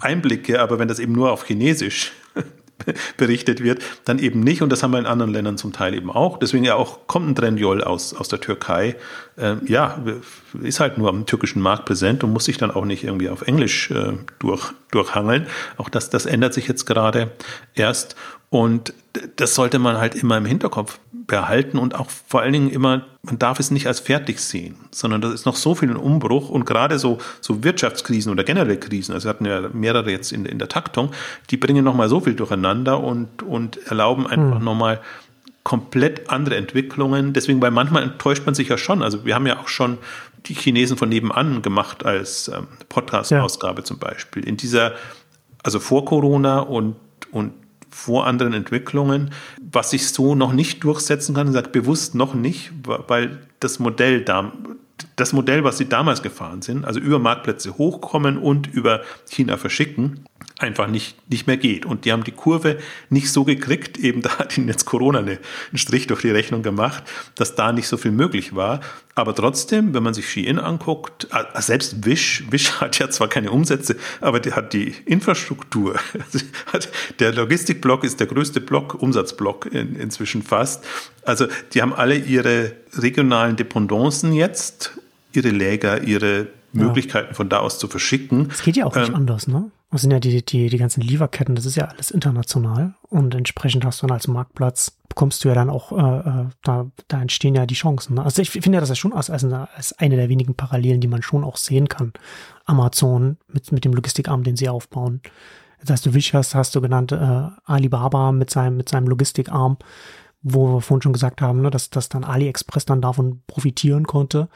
Einblicke, 0.00 0.60
aber 0.60 0.78
wenn 0.78 0.88
das 0.88 0.98
eben 0.98 1.12
nur 1.12 1.32
auf 1.32 1.46
Chinesisch 1.46 2.12
berichtet 3.16 3.62
wird, 3.62 3.82
dann 4.04 4.18
eben 4.18 4.40
nicht. 4.40 4.62
Und 4.62 4.70
das 4.70 4.82
haben 4.82 4.92
wir 4.92 4.98
in 4.98 5.06
anderen 5.06 5.32
Ländern 5.32 5.58
zum 5.58 5.72
Teil 5.72 5.94
eben 5.94 6.10
auch. 6.10 6.38
Deswegen 6.38 6.64
ja 6.64 6.74
auch 6.74 7.06
kommt 7.06 7.28
ein 7.28 7.34
Trendyol 7.34 7.82
aus, 7.82 8.14
aus 8.14 8.28
der 8.28 8.40
Türkei. 8.40 8.96
Ähm, 9.38 9.62
ja, 9.66 10.02
ist 10.62 10.80
halt 10.80 10.98
nur 10.98 11.08
am 11.08 11.26
türkischen 11.26 11.60
Markt 11.62 11.86
präsent 11.86 12.24
und 12.24 12.32
muss 12.32 12.44
sich 12.44 12.58
dann 12.58 12.70
auch 12.70 12.84
nicht 12.84 13.04
irgendwie 13.04 13.28
auf 13.28 13.42
Englisch 13.42 13.90
äh, 13.90 14.12
durch, 14.38 14.72
durchhangeln. 14.90 15.46
Auch 15.76 15.88
das, 15.88 16.10
das 16.10 16.26
ändert 16.26 16.54
sich 16.54 16.68
jetzt 16.68 16.86
gerade 16.86 17.30
erst. 17.74 18.16
Und 18.50 18.92
das 19.36 19.54
sollte 19.54 19.78
man 19.78 19.98
halt 19.98 20.16
immer 20.16 20.36
im 20.36 20.44
Hinterkopf 20.44 20.98
behalten 21.12 21.78
und 21.78 21.94
auch 21.94 22.10
vor 22.10 22.40
allen 22.40 22.52
Dingen 22.52 22.70
immer, 22.70 23.06
man 23.22 23.38
darf 23.38 23.60
es 23.60 23.70
nicht 23.70 23.86
als 23.86 24.00
fertig 24.00 24.40
sehen, 24.40 24.74
sondern 24.90 25.20
da 25.20 25.32
ist 25.32 25.46
noch 25.46 25.54
so 25.54 25.76
viel 25.76 25.88
ein 25.88 25.96
Umbruch 25.96 26.48
und 26.48 26.66
gerade 26.66 26.98
so, 26.98 27.18
so 27.40 27.62
Wirtschaftskrisen 27.62 28.32
oder 28.32 28.42
generelle 28.42 28.76
Krisen, 28.76 29.12
also 29.14 29.26
wir 29.26 29.30
hatten 29.30 29.44
ja 29.46 29.68
mehrere 29.72 30.10
jetzt 30.10 30.32
in, 30.32 30.44
in 30.44 30.58
der 30.58 30.68
Taktung, 30.68 31.12
die 31.50 31.56
bringen 31.56 31.84
nochmal 31.84 32.08
so 32.08 32.18
viel 32.18 32.34
durcheinander 32.34 33.00
und, 33.00 33.44
und 33.44 33.78
erlauben 33.86 34.26
einfach 34.26 34.58
mhm. 34.58 34.64
nochmal 34.64 35.00
komplett 35.62 36.30
andere 36.30 36.56
Entwicklungen. 36.56 37.32
Deswegen, 37.32 37.60
weil 37.60 37.70
manchmal 37.70 38.02
enttäuscht 38.02 38.44
man 38.46 38.54
sich 38.54 38.68
ja 38.68 38.78
schon. 38.78 39.02
Also 39.02 39.24
wir 39.24 39.34
haben 39.34 39.46
ja 39.46 39.60
auch 39.60 39.68
schon 39.68 39.98
die 40.46 40.54
Chinesen 40.54 40.96
von 40.96 41.08
nebenan 41.08 41.62
gemacht 41.62 42.04
als 42.04 42.48
ähm, 42.48 42.66
Podcast-Ausgabe 42.88 43.82
ja. 43.82 43.84
zum 43.84 43.98
Beispiel. 43.98 44.48
In 44.48 44.56
dieser, 44.56 44.94
also 45.62 45.78
vor 45.78 46.04
Corona 46.06 46.60
und, 46.60 46.96
und 47.30 47.52
vor 47.90 48.26
anderen 48.26 48.52
Entwicklungen, 48.52 49.30
was 49.60 49.90
sich 49.90 50.08
so 50.08 50.34
noch 50.34 50.52
nicht 50.52 50.84
durchsetzen 50.84 51.34
kann, 51.34 51.48
ich 51.48 51.52
sage 51.54 51.70
bewusst 51.70 52.14
noch 52.14 52.34
nicht, 52.34 52.72
weil 52.84 53.38
das 53.60 53.78
Modell 53.78 54.22
da, 54.22 54.52
das 55.16 55.32
Modell, 55.32 55.64
was 55.64 55.78
sie 55.78 55.88
damals 55.88 56.22
gefahren 56.22 56.62
sind, 56.62 56.84
also 56.84 57.00
über 57.00 57.18
Marktplätze 57.18 57.78
hochkommen 57.78 58.38
und 58.38 58.66
über 58.66 59.02
China 59.28 59.56
verschicken, 59.56 60.24
einfach 60.60 60.86
nicht, 60.86 61.16
nicht 61.30 61.46
mehr 61.46 61.56
geht. 61.56 61.86
Und 61.86 62.04
die 62.04 62.12
haben 62.12 62.24
die 62.24 62.32
Kurve 62.32 62.78
nicht 63.08 63.32
so 63.32 63.44
gekriegt, 63.44 63.98
eben 63.98 64.22
da 64.22 64.38
hat 64.38 64.56
ihnen 64.56 64.68
jetzt 64.68 64.84
Corona 64.84 65.20
eine, 65.20 65.38
einen 65.70 65.78
Strich 65.78 66.06
durch 66.06 66.22
die 66.22 66.30
Rechnung 66.30 66.62
gemacht, 66.62 67.04
dass 67.34 67.54
da 67.54 67.72
nicht 67.72 67.88
so 67.88 67.96
viel 67.96 68.12
möglich 68.12 68.54
war. 68.54 68.80
Aber 69.14 69.34
trotzdem, 69.34 69.92
wenn 69.92 70.02
man 70.02 70.14
sich 70.14 70.30
Shein 70.30 70.58
anguckt, 70.58 71.28
selbst 71.58 72.06
Wish, 72.06 72.44
Wish 72.50 72.72
hat 72.80 72.98
ja 72.98 73.10
zwar 73.10 73.28
keine 73.28 73.50
Umsätze, 73.50 73.96
aber 74.20 74.40
die 74.40 74.52
hat 74.52 74.72
die 74.72 74.94
Infrastruktur. 75.04 75.98
der 77.18 77.32
Logistikblock 77.32 78.04
ist 78.04 78.20
der 78.20 78.26
größte 78.26 78.60
Block, 78.60 78.94
Umsatzblock 78.94 79.66
in, 79.66 79.96
inzwischen 79.96 80.42
fast. 80.42 80.84
Also 81.24 81.46
die 81.74 81.82
haben 81.82 81.92
alle 81.92 82.16
ihre 82.16 82.72
regionalen 82.94 83.56
Dependancen 83.56 84.32
jetzt, 84.32 84.92
ihre 85.32 85.50
Läger, 85.50 86.02
ihre 86.02 86.48
Möglichkeiten 86.72 87.34
von 87.34 87.48
da 87.48 87.58
aus 87.58 87.78
zu 87.78 87.88
verschicken. 87.88 88.48
Es 88.50 88.62
geht 88.62 88.76
ja 88.76 88.86
auch 88.86 88.94
nicht 88.94 89.08
ähm, 89.08 89.14
anders, 89.14 89.48
ne? 89.48 89.70
Das 89.90 90.02
sind 90.02 90.12
ja 90.12 90.20
die, 90.20 90.44
die, 90.44 90.68
die 90.68 90.78
ganzen 90.78 91.00
Lieferketten, 91.00 91.56
das 91.56 91.66
ist 91.66 91.74
ja 91.74 91.86
alles 91.86 92.12
international 92.12 92.94
und 93.08 93.34
entsprechend 93.34 93.84
hast 93.84 94.00
du 94.00 94.06
dann 94.06 94.14
als 94.14 94.28
Marktplatz, 94.28 94.96
bekommst 95.08 95.42
du 95.42 95.48
ja 95.48 95.54
dann 95.54 95.68
auch, 95.68 95.90
äh, 95.90 96.18
äh 96.28 96.46
da, 96.62 96.86
da 97.08 97.20
entstehen 97.20 97.56
ja 97.56 97.66
die 97.66 97.74
Chancen. 97.74 98.14
Ne? 98.14 98.22
Also 98.24 98.40
ich 98.40 98.50
finde 98.50 98.72
ja 98.72 98.80
das 98.80 98.90
ist 98.90 98.98
schon 98.98 99.12
als, 99.12 99.30
als, 99.30 99.42
eine, 99.42 99.68
als 99.74 99.92
eine 99.98 100.14
der 100.14 100.28
wenigen 100.28 100.54
Parallelen, 100.54 101.00
die 101.00 101.08
man 101.08 101.22
schon 101.22 101.42
auch 101.42 101.56
sehen 101.56 101.88
kann. 101.88 102.12
Amazon 102.66 103.36
mit, 103.48 103.72
mit 103.72 103.84
dem 103.84 103.92
Logistikarm, 103.92 104.44
den 104.44 104.56
sie 104.56 104.68
aufbauen. 104.68 105.22
Jetzt 105.80 105.90
hast 105.90 106.06
du 106.06 106.14
Wish, 106.14 106.34
hast, 106.34 106.54
hast 106.54 106.76
du 106.76 106.80
genannt, 106.80 107.10
äh, 107.10 107.48
Alibaba 107.64 108.30
mit 108.30 108.50
seinem, 108.50 108.76
mit 108.76 108.88
seinem 108.88 109.08
Logistikarm, 109.08 109.78
wo 110.42 110.74
wir 110.74 110.80
vorhin 110.82 111.02
schon 111.02 111.12
gesagt 111.14 111.42
haben, 111.42 111.62
ne, 111.62 111.70
dass, 111.70 111.90
dass 111.90 112.08
dann 112.08 112.22
AliExpress 112.22 112.84
dann 112.84 113.00
davon 113.00 113.42
profitieren 113.48 114.06
konnte 114.06 114.48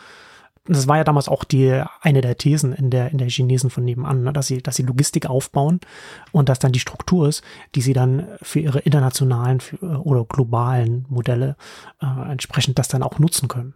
das 0.67 0.89
war 0.89 0.97
ja 0.97 1.05
damals 1.05 1.29
auch 1.29 1.45
die 1.45 1.83
eine 2.01 2.21
der 2.21 2.37
Thesen 2.39 2.73
in 2.73 2.91
der 2.91 3.11
in 3.11 3.19
der 3.19 3.29
Chinesen 3.29 3.71
von 3.71 3.85
nebenan, 3.85 4.23
ne, 4.23 4.33
dass 4.33 4.47
sie 4.47 4.63
dass 4.63 4.77
sie 4.77 4.83
Logistik 4.83 5.27
aufbauen 5.27 5.81
und 6.33 6.49
dass 6.49 6.59
dann 6.59 6.73
die 6.73 6.81
Struktur 6.81 7.29
ist, 7.29 7.43
die 7.75 7.83
sie 7.83 7.93
dann 7.93 8.27
für 8.41 8.61
ihre 8.61 8.81
internationalen 8.81 9.61
für, 9.61 9.77
oder 9.79 10.25
globalen 10.25 11.05
Modelle 11.09 11.57
äh, 12.01 12.31
entsprechend 12.31 12.79
das 12.79 12.89
dann 12.89 13.03
auch 13.03 13.19
nutzen 13.19 13.49
können. 13.49 13.75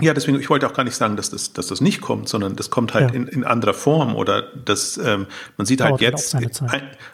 Ja, 0.00 0.14
deswegen, 0.14 0.38
ich 0.38 0.48
wollte 0.48 0.66
auch 0.66 0.74
gar 0.74 0.84
nicht 0.84 0.94
sagen, 0.94 1.16
dass 1.16 1.30
das, 1.30 1.52
dass 1.52 1.66
das 1.66 1.80
nicht 1.80 2.00
kommt, 2.00 2.28
sondern 2.28 2.54
das 2.54 2.70
kommt 2.70 2.94
halt 2.94 3.10
ja. 3.10 3.16
in, 3.16 3.26
in 3.26 3.44
anderer 3.44 3.74
Form 3.74 4.14
oder 4.14 4.42
das, 4.42 4.96
ähm, 4.96 5.26
man 5.56 5.66
sieht 5.66 5.80
halt 5.80 6.00
Dauert 6.00 6.34
halt 6.34 6.44
jetzt, 6.44 6.62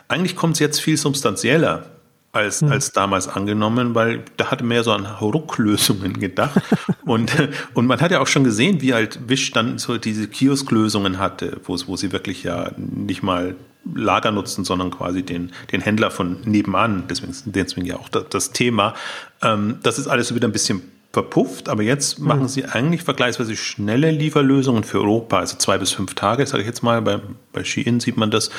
eigentlich 0.08 0.36
kommt 0.36 0.54
es 0.54 0.60
jetzt 0.60 0.80
viel 0.80 0.98
substanzieller 0.98 1.93
als, 2.34 2.60
hm. 2.60 2.72
als 2.72 2.92
damals 2.92 3.28
angenommen, 3.28 3.94
weil 3.94 4.24
da 4.36 4.50
hatte 4.50 4.64
mehr 4.64 4.82
so 4.82 4.92
an 4.92 5.06
Rucklösungen 5.06 6.18
gedacht. 6.18 6.60
und, 7.04 7.32
und 7.74 7.86
man 7.86 8.00
hat 8.00 8.10
ja 8.10 8.20
auch 8.20 8.26
schon 8.26 8.44
gesehen, 8.44 8.80
wie 8.80 8.94
halt 8.94 9.28
Wish 9.28 9.52
dann 9.52 9.78
so 9.78 9.98
diese 9.98 10.28
Kiosklösungen 10.28 11.18
hatte, 11.18 11.60
wo, 11.64 11.76
wo 11.86 11.96
sie 11.96 12.12
wirklich 12.12 12.42
ja 12.42 12.72
nicht 12.76 13.22
mal 13.22 13.54
Lager 13.94 14.30
nutzen, 14.30 14.64
sondern 14.64 14.90
quasi 14.90 15.22
den, 15.22 15.52
den 15.70 15.82
Händler 15.82 16.10
von 16.10 16.38
nebenan. 16.44 17.04
Deswegen, 17.08 17.34
deswegen 17.44 17.86
ja 17.86 17.96
auch 17.96 18.08
das, 18.08 18.24
das 18.30 18.50
Thema. 18.52 18.94
Ähm, 19.42 19.78
das 19.82 19.98
ist 19.98 20.08
alles 20.08 20.34
wieder 20.34 20.48
ein 20.48 20.52
bisschen 20.52 20.82
verpufft, 21.14 21.68
aber 21.70 21.82
jetzt 21.82 22.18
mhm. 22.18 22.26
machen 22.26 22.48
sie 22.48 22.66
eigentlich 22.66 23.02
vergleichsweise 23.02 23.56
schnelle 23.56 24.10
Lieferlösungen 24.10 24.84
für 24.84 24.98
Europa, 24.98 25.38
also 25.38 25.56
zwei 25.56 25.78
bis 25.78 25.92
fünf 25.92 26.14
Tage, 26.14 26.46
sage 26.46 26.62
ich 26.62 26.66
jetzt 26.66 26.82
mal. 26.82 27.00
Bei, 27.00 27.20
bei 27.52 27.64
Shein 27.64 28.00
sieht 28.00 28.18
man 28.18 28.30
das. 28.30 28.50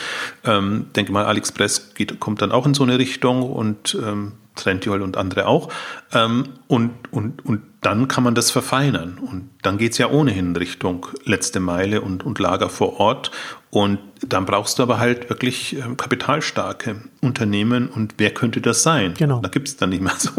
Ähm, 0.44 0.88
denke 0.96 1.12
mal, 1.12 1.26
AliExpress 1.26 1.94
geht, 1.94 2.20
kommt 2.20 2.42
dann 2.42 2.52
auch 2.52 2.66
in 2.66 2.74
so 2.74 2.84
eine 2.84 2.98
Richtung 2.98 3.44
und 3.44 3.96
ähm, 4.02 4.32
Trendyol 4.56 5.02
und 5.02 5.18
andere 5.18 5.48
auch. 5.48 5.70
Ähm, 6.14 6.46
und, 6.68 6.92
und, 7.12 7.46
und 7.46 7.62
dann 7.82 8.08
kann 8.08 8.24
man 8.24 8.34
das 8.34 8.52
verfeinern. 8.52 9.20
Und 9.20 9.50
dann 9.62 9.78
geht 9.78 9.92
es 9.92 9.98
ja 9.98 10.10
ohnehin 10.10 10.56
Richtung 10.56 11.06
letzte 11.26 11.60
Meile 11.60 12.02
und, 12.02 12.26
und 12.26 12.40
Lager 12.40 12.70
vor 12.70 13.00
Ort. 13.00 13.32
Und 13.76 14.00
dann 14.22 14.46
brauchst 14.46 14.80
du 14.80 14.84
aber 14.84 15.00
halt 15.00 15.30
wirklich 15.30 15.76
ähm, 15.76 15.98
kapitalstarke 15.98 17.02
Unternehmen. 17.20 17.90
Und 17.90 18.14
wer 18.16 18.34
könnte 18.34 18.62
das 18.62 18.84
sein? 18.84 19.16
Genau. 19.18 19.42
Da 19.42 19.50
gibt 19.50 19.68
es 19.68 19.76
dann 19.76 19.90
nicht 19.90 20.02
mehr 20.02 20.14
so, 20.18 20.32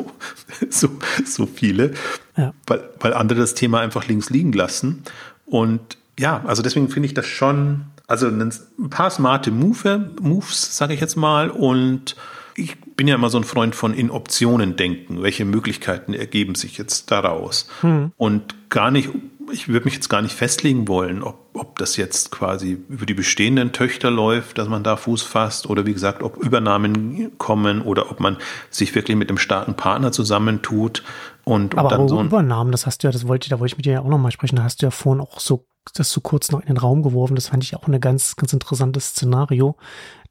so, 0.70 0.89
so 1.22 1.45
viele, 1.45 1.93
ja. 2.39 2.55
weil, 2.66 2.89
weil 2.99 3.12
andere 3.12 3.41
das 3.41 3.53
Thema 3.53 3.80
einfach 3.80 4.09
links 4.09 4.30
liegen 4.30 4.55
lassen. 4.55 5.03
Und 5.45 5.99
ja, 6.18 6.43
also 6.47 6.62
deswegen 6.62 6.89
finde 6.89 7.09
ich 7.09 7.12
das 7.12 7.26
schon, 7.26 7.82
also 8.07 8.26
ein 8.26 8.55
paar 8.89 9.11
smarte 9.11 9.51
Move, 9.51 10.12
Moves, 10.18 10.74
sage 10.74 10.95
ich 10.95 11.01
jetzt 11.03 11.16
mal, 11.16 11.51
und 11.51 12.16
ich 12.57 12.80
bin 12.80 13.07
ja 13.07 13.16
immer 13.16 13.28
so 13.28 13.37
ein 13.37 13.45
Freund 13.45 13.74
von 13.74 13.93
in 13.93 14.11
Optionen 14.11 14.76
denken. 14.76 15.22
Welche 15.22 15.45
Möglichkeiten 15.45 16.14
ergeben 16.14 16.55
sich 16.55 16.78
jetzt 16.78 17.11
daraus? 17.11 17.68
Hm. 17.82 18.12
Und 18.16 18.70
gar 18.70 18.91
nicht, 18.91 19.11
ich 19.53 19.68
würde 19.68 19.84
mich 19.84 19.94
jetzt 19.94 20.09
gar 20.09 20.22
nicht 20.22 20.34
festlegen 20.34 20.88
wollen, 20.88 21.22
ob, 21.22 21.38
ob 21.55 21.78
das 21.78 21.97
jetzt 21.97 22.30
quasi 22.30 22.78
über 22.88 23.07
die 23.07 23.14
bestehenden 23.14 23.72
Töchter 23.72 24.11
läuft, 24.11 24.59
dass 24.59 24.68
man 24.68 24.82
da 24.82 24.97
Fuß 24.97 25.22
fasst 25.22 25.68
oder 25.68 25.86
wie 25.86 25.92
gesagt, 25.92 26.22
ob 26.22 26.36
Übernahmen 26.36 27.36
kommen 27.38 27.82
oder 27.82 28.11
ob 28.11 28.20
man 28.20 28.36
sich 28.70 28.94
wirklich 28.94 29.16
mit 29.16 29.28
einem 29.28 29.38
starken 29.38 29.74
Partner 29.74 30.12
zusammentut 30.12 31.03
und, 31.44 31.76
Aber 31.76 31.92
und 31.92 31.92
dann 31.92 32.09
so 32.09 32.20
Übernahmen, 32.20 32.72
das 32.72 32.86
hast 32.86 33.03
du 33.03 33.09
ja, 33.09 33.12
das 33.12 33.28
wollte, 33.28 33.49
da 33.49 33.59
wollte 33.61 33.72
ich 33.72 33.76
mit 33.78 33.86
dir 33.86 33.94
ja 33.94 34.01
auch 34.01 34.09
nochmal 34.09 34.32
sprechen, 34.32 34.57
da 34.57 34.64
hast 34.64 34.82
du 34.82 34.86
ja 34.86 34.90
vorhin 34.90 35.20
auch 35.20 35.40
so 35.40 35.66
das 35.94 36.11
so 36.11 36.20
kurz 36.20 36.51
noch 36.51 36.61
in 36.61 36.66
den 36.66 36.76
Raum 36.76 37.03
geworfen. 37.03 37.36
Das 37.36 37.49
fand 37.49 37.62
ich 37.62 37.76
auch 37.76 37.86
eine 37.86 38.01
ganz, 38.01 38.36
ganz 38.36 38.53
interessantes 38.53 39.09
Szenario, 39.09 39.76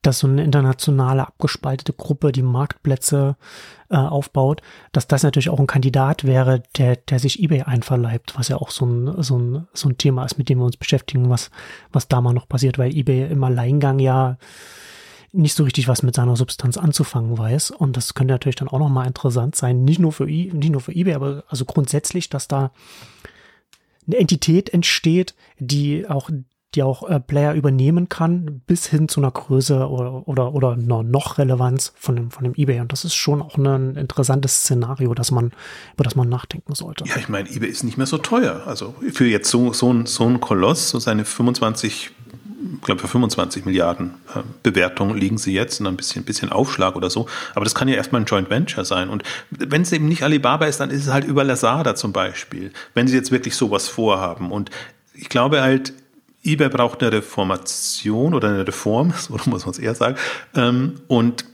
dass 0.02 0.20
so 0.20 0.28
eine 0.28 0.44
internationale 0.44 1.28
abgespaltete 1.28 1.94
Gruppe 1.94 2.32
die 2.32 2.44
Marktplätze 2.44 3.38
äh, 3.90 3.96
aufbaut, 3.98 4.62
dass 4.92 5.08
das 5.08 5.24
natürlich 5.24 5.50
auch 5.50 5.60
ein 5.60 5.68
Kandidat 5.68 6.24
wäre, 6.24 6.64
der, 6.78 6.96
der 6.96 7.20
sich 7.20 7.42
eBay 7.42 7.64
einverleibt, 7.64 8.38
was 8.38 8.48
ja 8.48 8.58
auch 8.58 8.72
so 8.72 8.86
ein, 8.86 9.22
so 9.24 9.38
ein, 9.38 9.68
so 9.74 9.90
ein 9.90 9.98
Thema 9.98 10.26
ist, 10.26 10.38
mit 10.38 10.50
dem 10.50 10.60
wir 10.60 10.66
uns 10.66 10.78
beschäftigen, 10.78 11.30
was, 11.30 11.52
was 11.92 12.08
da 12.08 12.22
mal 12.22 12.34
noch 12.34 12.48
passiert, 12.48 12.78
weil 12.78 12.96
eBay 12.96 13.32
im 13.32 13.44
Alleingang 13.44 14.00
ja 14.00 14.38
nicht 15.32 15.54
so 15.54 15.64
richtig 15.64 15.88
was 15.88 16.02
mit 16.02 16.16
seiner 16.16 16.36
Substanz 16.36 16.78
anzufangen 16.78 17.38
weiß. 17.38 17.72
Und 17.72 17.98
das 17.98 18.14
könnte 18.14 18.34
natürlich 18.34 18.56
dann 18.56 18.70
auch 18.70 18.80
nochmal 18.80 19.08
interessant 19.08 19.56
sein, 19.56 19.84
nicht 19.84 20.00
nur 20.00 20.14
für, 20.14 20.26
nicht 20.26 20.72
nur 20.72 20.82
für 20.82 20.96
eBay, 20.96 21.14
aber 21.14 21.44
also 21.48 21.66
grundsätzlich, 21.66 22.30
dass 22.30 22.48
da 22.48 22.72
eine 24.08 24.18
Entität 24.18 24.74
entsteht, 24.74 25.36
die 25.60 26.08
auch 26.08 26.30
die 26.76 26.84
auch 26.84 27.10
äh, 27.10 27.20
Player 27.20 27.54
übernehmen 27.54 28.10
kann, 28.10 28.62
bis 28.68 28.86
hin 28.86 29.08
zu 29.08 29.22
einer 29.22 29.32
Größe 29.32 29.88
oder, 29.88 30.28
oder, 30.28 30.54
oder 30.54 30.76
noch 30.76 31.38
Relevanz 31.38 31.94
von 31.96 32.16
dem, 32.16 32.32
von 32.32 32.44
dem 32.44 32.54
eBay. 32.56 32.80
Und 32.82 32.92
das 32.92 33.06
ist 33.06 33.16
schon 33.16 33.42
auch 33.42 33.58
ein 33.58 33.96
interessantes 33.96 34.62
Szenario, 34.62 35.14
dass 35.14 35.32
man, 35.32 35.52
über 35.94 36.04
das 36.04 36.16
man 36.16 36.30
nachdenken 36.30 36.76
sollte. 36.76 37.06
Ja, 37.06 37.16
ich 37.18 37.30
meine, 37.30 37.50
eBay 37.50 37.70
ist 37.70 37.84
nicht 37.84 37.98
mehr 37.98 38.08
so 38.08 38.18
teuer. 38.18 38.64
Also 38.66 38.96
für 39.14 39.26
jetzt 39.26 39.50
so, 39.50 39.74
so, 39.74 39.92
ein, 39.92 40.06
so 40.06 40.26
ein 40.26 40.40
Koloss, 40.40 40.90
so 40.90 41.00
seine 41.00 41.26
25 41.26 42.12
ich 42.78 42.82
glaube, 42.82 43.02
für 43.02 43.08
25 43.08 43.66
Milliarden 43.66 44.16
äh, 44.34 44.40
Bewertung 44.64 45.16
liegen 45.16 45.38
sie 45.38 45.54
jetzt 45.54 45.80
und 45.80 45.88
ein 45.88 45.96
bisschen, 45.96 46.24
bisschen 46.24 46.52
Aufschlag 46.52 46.96
oder 46.96 47.10
so. 47.10 47.28
Aber 47.54 47.64
das 47.64 47.76
kann 47.76 47.88
ja 47.88 47.96
erstmal 47.96 48.22
ein 48.22 48.26
Joint 48.26 48.50
Venture 48.50 48.86
sein. 48.86 49.10
Und 49.10 49.24
wenn 49.52 49.84
es 49.84 49.92
eben 49.92 50.08
nicht 50.08 50.24
Alibaba 50.24 50.66
ist, 50.66 50.80
dann 50.80 50.90
ist 50.90 51.06
es 51.06 51.14
halt 51.14 51.26
über 51.26 51.44
Lazada 51.44 51.96
zum 51.96 52.12
Beispiel, 52.12 52.72
wenn 52.94 53.08
sie 53.08 53.16
jetzt 53.16 53.32
wirklich 53.32 53.56
sowas 53.56 53.88
vorhaben. 53.88 54.52
Und 54.52 54.72
ich 55.14 55.30
glaube 55.30 55.62
halt, 55.62 55.94
eBay 56.46 56.70
braucht 56.70 57.02
eine 57.02 57.12
Reformation 57.12 58.34
oder 58.34 58.50
eine 58.50 58.68
Reform, 58.68 59.14
so 59.18 59.34
muss 59.46 59.66
man 59.66 59.72
es 59.72 59.80
eher 59.80 59.96
sagen. 59.96 60.16
Ähm, 60.56 61.02
und 61.08 61.46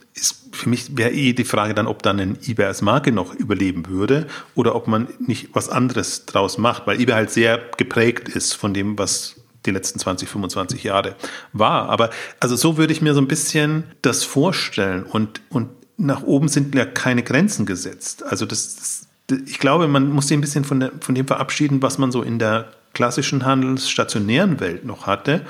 für 0.52 0.70
mich 0.70 0.98
wäre 0.98 1.12
eh 1.12 1.34
die 1.34 1.46
Frage 1.46 1.74
dann, 1.74 1.88
ob 1.88 2.04
dann 2.04 2.20
ein 2.20 2.38
eBay 2.46 2.66
als 2.66 2.82
Marke 2.82 3.12
noch 3.12 3.34
überleben 3.34 3.88
würde 3.88 4.28
oder 4.56 4.76
ob 4.76 4.88
man 4.88 5.08
nicht 5.20 5.50
was 5.54 5.70
anderes 5.70 6.26
draus 6.26 6.58
macht, 6.58 6.86
weil 6.86 7.00
eBay 7.00 7.16
halt 7.16 7.32
sehr 7.32 7.60
geprägt 7.78 8.30
ist 8.30 8.54
von 8.54 8.74
dem, 8.74 8.98
was 8.98 9.38
die 9.66 9.72
letzten 9.72 10.00
20, 10.00 10.28
25 10.28 10.84
Jahre 10.84 11.16
war. 11.54 11.90
Aber 11.90 12.10
also 12.40 12.56
so 12.56 12.78
würde 12.78 12.94
ich 12.94 13.02
mir 13.02 13.14
so 13.14 13.22
ein 13.22 13.28
bisschen 13.28 13.86
das 14.02 14.24
vorstellen 14.24 15.04
und, 15.04 15.42
und 15.50 15.70
nach 15.98 16.24
oben 16.24 16.48
sind 16.48 16.76
ja 16.76 16.86
keine 16.86 17.24
Grenzen 17.24 17.66
gesetzt. 17.66 18.24
Also 18.24 18.46
das, 18.46 18.76
das 18.76 19.08
ich 19.48 19.60
glaube, 19.60 19.88
man 19.88 20.10
muss 20.10 20.28
sich 20.28 20.38
ein 20.38 20.42
bisschen 20.42 20.66
von, 20.66 20.80
der, 20.82 20.92
von 21.00 21.16
dem 21.16 21.28
verabschieden, 21.28 21.82
was 21.82 21.98
man 21.98 22.12
so 22.12 22.22
in 22.22 22.38
der 22.38 22.74
klassischen 22.94 23.46
handelsstationären 23.46 24.60
Welt 24.60 24.86
noch 24.86 25.08
hatte. 25.08 25.42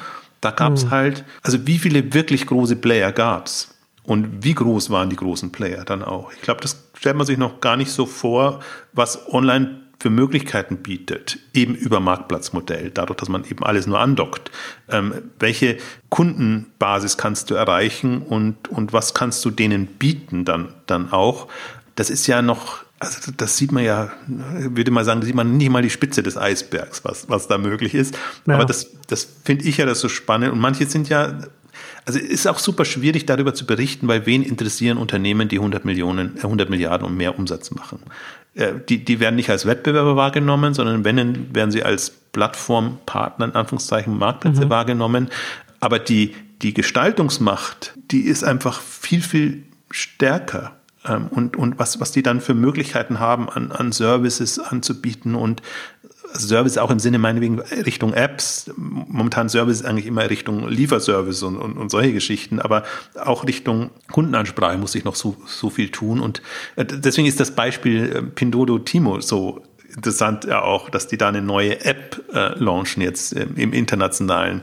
Da 0.42 0.52
gab 0.52 0.74
es 0.74 0.86
mhm. 0.86 0.92
halt, 0.92 1.26
also 1.44 1.68
wie 1.68 1.78
viele 1.78 2.14
wirklich 2.14 2.48
große 2.48 2.76
Player 2.76 3.12
gab 3.12 3.46
es? 3.46 3.76
Und 4.04 4.44
wie 4.44 4.56
groß 4.56 4.90
waren 4.90 5.10
die 5.10 5.16
großen 5.16 5.52
Player 5.52 5.86
dann 5.86 6.04
auch? 6.04 6.32
Ich 6.34 6.42
glaube, 6.42 6.62
das 6.62 6.90
stellt 6.98 7.16
man 7.16 7.28
sich 7.28 7.38
noch 7.38 7.62
gar 7.62 7.78
nicht 7.78 7.92
so 7.92 8.08
vor, 8.08 8.60
was 8.94 9.32
online 9.32 9.82
für 10.00 10.10
Möglichkeiten 10.10 10.78
bietet, 10.78 11.38
eben 11.54 11.76
über 11.76 12.00
Marktplatzmodell, 12.00 12.90
dadurch, 12.90 13.18
dass 13.18 13.30
man 13.30 13.46
eben 13.46 13.64
alles 13.64 13.86
nur 13.86 14.00
andockt. 14.00 14.50
Ähm, 14.90 15.14
welche 15.38 15.78
Kundenbasis 16.10 17.18
kannst 17.18 17.52
du 17.52 17.54
erreichen 17.54 18.24
und, 18.24 18.68
und 18.70 18.94
was 18.94 19.14
kannst 19.14 19.46
du 19.46 19.52
denen 19.52 19.86
bieten 19.86 20.44
dann, 20.44 20.74
dann 20.88 21.12
auch? 21.12 21.48
das 21.96 22.10
ist 22.10 22.28
ja 22.28 22.42
noch, 22.42 22.84
also 23.02 23.32
das 23.36 23.58
sieht 23.58 23.72
man 23.72 23.84
ja, 23.84 24.12
würde 24.28 24.92
mal 24.92 25.04
sagen, 25.04 25.24
sieht 25.24 25.34
man 25.34 25.58
nicht 25.58 25.72
mal 25.72 25.82
die 25.82 25.90
Spitze 25.90 26.22
des 26.22 26.38
Eisbergs, 26.38 27.04
was, 27.04 27.28
was 27.30 27.48
da 27.48 27.58
möglich 27.58 27.96
ist. 27.96 28.16
Ja. 28.46 28.54
Aber 28.54 28.66
das, 28.66 28.92
das 29.08 29.28
finde 29.44 29.66
ich 29.66 29.78
ja 29.78 29.88
das 29.88 30.00
so 30.00 30.08
spannend. 30.08 30.54
Und 30.54 30.60
manche 30.60 30.86
sind 30.86 31.10
ja, 31.10 31.40
also 32.06 32.20
ist 32.20 32.48
auch 32.48 32.60
super 32.60 32.86
schwierig 32.86 33.26
darüber 33.26 33.56
zu 33.56 33.66
berichten, 33.66 34.08
weil 34.08 34.28
wen 34.28 34.44
interessieren 34.44 35.00
Unternehmen, 35.00 35.48
die 35.48 35.58
100 35.58 35.84
Millionen, 35.84 36.38
100 36.38 36.68
äh, 36.68 36.70
Milliarden 36.70 37.08
und 37.08 37.18
mehr 37.18 37.40
Umsatz 37.40 37.72
machen. 37.72 38.02
Äh, 38.54 38.74
die, 38.88 39.04
die 39.04 39.20
werden 39.20 39.36
nicht 39.36 39.50
als 39.50 39.66
Wettbewerber 39.66 40.16
wahrgenommen, 40.16 40.76
sondern 40.76 41.04
wenn, 41.04 41.56
werden 41.56 41.72
sie 41.72 41.82
als 41.82 42.12
Plattformpartner, 42.12 43.46
in 43.46 43.56
Anführungszeichen, 43.56 44.16
Marktplätze 44.16 44.66
mhm. 44.66 44.70
wahrgenommen. 44.70 45.30
Aber 45.80 45.98
die, 45.98 46.36
die 46.62 46.76
Gestaltungsmacht, 46.76 47.96
die 48.12 48.22
ist 48.22 48.44
einfach 48.44 48.80
viel, 48.80 49.24
viel 49.24 49.64
stärker. 49.90 50.76
Ähm, 51.06 51.28
und, 51.28 51.58
und 51.58 51.80
was, 51.80 52.00
was 52.00 52.12
die 52.12 52.24
dann 52.24 52.42
für 52.42 52.54
Möglichkeiten 52.54 53.20
haben, 53.20 53.50
an, 53.50 53.72
an 53.72 53.92
Services 53.92 54.60
anzubieten 54.60 55.36
und 55.36 55.62
Service 56.34 56.78
auch 56.78 56.92
im 56.92 57.00
Sinne 57.00 57.18
meinetwegen 57.18 57.60
Richtung 57.60 58.14
Apps. 58.14 58.72
Momentan 58.78 59.50
Service 59.50 59.84
eigentlich 59.84 60.06
immer 60.06 60.30
Richtung 60.30 60.68
Lieferservice 60.70 61.44
und, 61.44 61.58
und, 61.58 61.78
und 61.78 61.92
solche 61.92 62.14
Geschichten, 62.14 62.60
aber 62.60 62.84
auch 63.20 63.46
Richtung 63.46 63.92
Kundenansprache 64.12 64.78
muss 64.78 64.96
ich 64.96 65.04
noch 65.04 65.16
so, 65.16 65.36
so 65.46 65.70
viel 65.70 65.90
tun. 65.90 66.20
Und 66.20 66.42
äh, 66.76 66.86
deswegen 66.86 67.28
ist 67.28 67.40
das 67.40 67.52
Beispiel 67.52 68.16
äh, 68.16 68.22
Pindodo 68.22 68.80
Timo 68.80 69.20
so 69.20 69.64
interessant 69.96 70.46
ja 70.46 70.62
auch, 70.62 70.90
dass 70.90 71.08
die 71.08 71.18
da 71.18 71.28
eine 71.28 71.42
neue 71.42 71.84
App 71.84 72.24
äh, 72.34 72.58
launchen 72.58 73.02
jetzt 73.02 73.34
im, 73.34 73.58
im 73.58 73.74
internationalen 73.74 74.62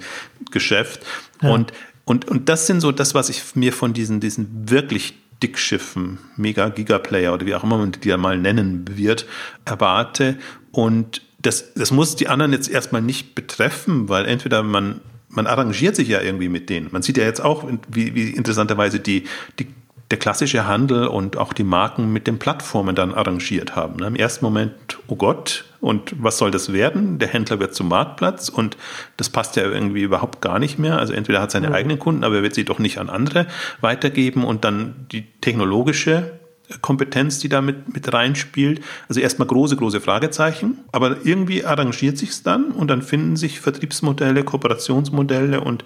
Geschäft. 0.51 1.05
Ja. 1.43 1.51
Und, 1.51 1.73
und, 2.07 2.27
und 2.27 2.49
das 2.49 2.67
sind 2.67 2.81
so 2.81 2.93
das, 2.93 3.15
was 3.15 3.29
ich 3.29 3.55
mir 3.55 3.75
von 3.75 3.93
diesen, 3.93 4.21
diesen 4.21 4.71
wirklich 4.71 5.15
Dickschiffen, 5.43 6.19
Mega 6.37 6.69
Gigaplayer 6.69 7.33
oder 7.33 7.47
wie 7.47 7.55
auch 7.55 7.65
immer 7.65 7.79
man 7.79 7.93
die 7.93 8.09
ja 8.09 8.17
mal 8.17 8.39
nennen 8.39 8.85
wird, 8.97 9.27
erwarte. 9.65 10.37
Und 10.73 11.23
das, 11.41 11.75
das 11.75 11.91
muss 11.91 12.17
die 12.17 12.29
anderen 12.29 12.53
jetzt 12.53 12.69
erstmal 12.69 13.03
nicht 13.03 13.35
betreffen, 13.35 14.09
weil 14.09 14.27
entweder 14.27 14.63
man, 14.63 15.01
man 15.29 15.47
arrangiert 15.47 15.97
sich 15.97 16.09
ja 16.09 16.21
irgendwie 16.21 16.49
mit 16.49 16.69
denen. 16.69 16.89
Man 16.91 17.03
sieht 17.03 17.17
ja 17.17 17.25
jetzt 17.25 17.41
auch, 17.41 17.65
wie, 17.89 18.15
wie 18.15 18.31
interessanterweise 18.31 18.99
die, 18.99 19.25
die 19.59 19.69
der 20.11 20.19
klassische 20.19 20.67
Handel 20.67 21.07
und 21.07 21.37
auch 21.37 21.53
die 21.53 21.65
Marken 21.65 22.13
mit 22.13 22.27
den 22.27 22.39
Plattformen 22.39 22.95
dann 22.95 23.15
arrangiert 23.15 23.77
haben. 23.77 23.97
Ne? 23.97 24.07
Im 24.07 24.17
ersten 24.17 24.45
Moment, 24.45 24.73
oh 25.07 25.17
Gott, 25.17 25.65
und 25.81 26.13
was 26.23 26.39
soll 26.39 26.51
das 26.51 26.73
werden? 26.73 27.19
Der 27.19 27.29
Händler 27.29 27.61
wird 27.61 27.75
zum 27.75 27.89
Marktplatz 27.89 28.49
und 28.49 28.77
das 29.17 29.31
passt 29.31 29.57
ja 29.57 29.63
irgendwie 29.63 30.03
überhaupt 30.03 30.41
gar 30.41 30.59
nicht 30.59 30.79
mehr. 30.79 30.99
Also 30.99 31.13
entweder 31.13 31.41
hat 31.41 31.51
seine 31.51 31.69
mhm. 31.69 31.75
eigenen 31.75 31.99
Kunden, 31.99 32.25
aber 32.25 32.37
er 32.37 32.43
wird 32.43 32.55
sie 32.55 32.65
doch 32.65 32.79
nicht 32.79 32.99
an 32.99 33.09
andere 33.09 33.47
weitergeben 33.81 34.45
und 34.45 34.65
dann 34.65 35.07
die 35.13 35.25
technologische 35.41 36.39
Kompetenz, 36.83 37.39
die 37.39 37.49
da 37.49 37.61
mit, 37.61 37.95
mit 37.95 38.13
reinspielt. 38.13 38.83
Also 39.09 39.21
erstmal 39.21 39.49
große, 39.49 39.77
große 39.77 40.01
Fragezeichen, 40.01 40.81
aber 40.93 41.19
irgendwie 41.25 41.65
arrangiert 41.65 42.19
sich's 42.19 42.43
dann 42.43 42.73
und 42.73 42.89
dann 42.89 43.03
finden 43.03 43.37
sich 43.37 43.61
Vertriebsmodelle, 43.61 44.45
Kooperationsmodelle 44.45 45.61
und 45.61 45.85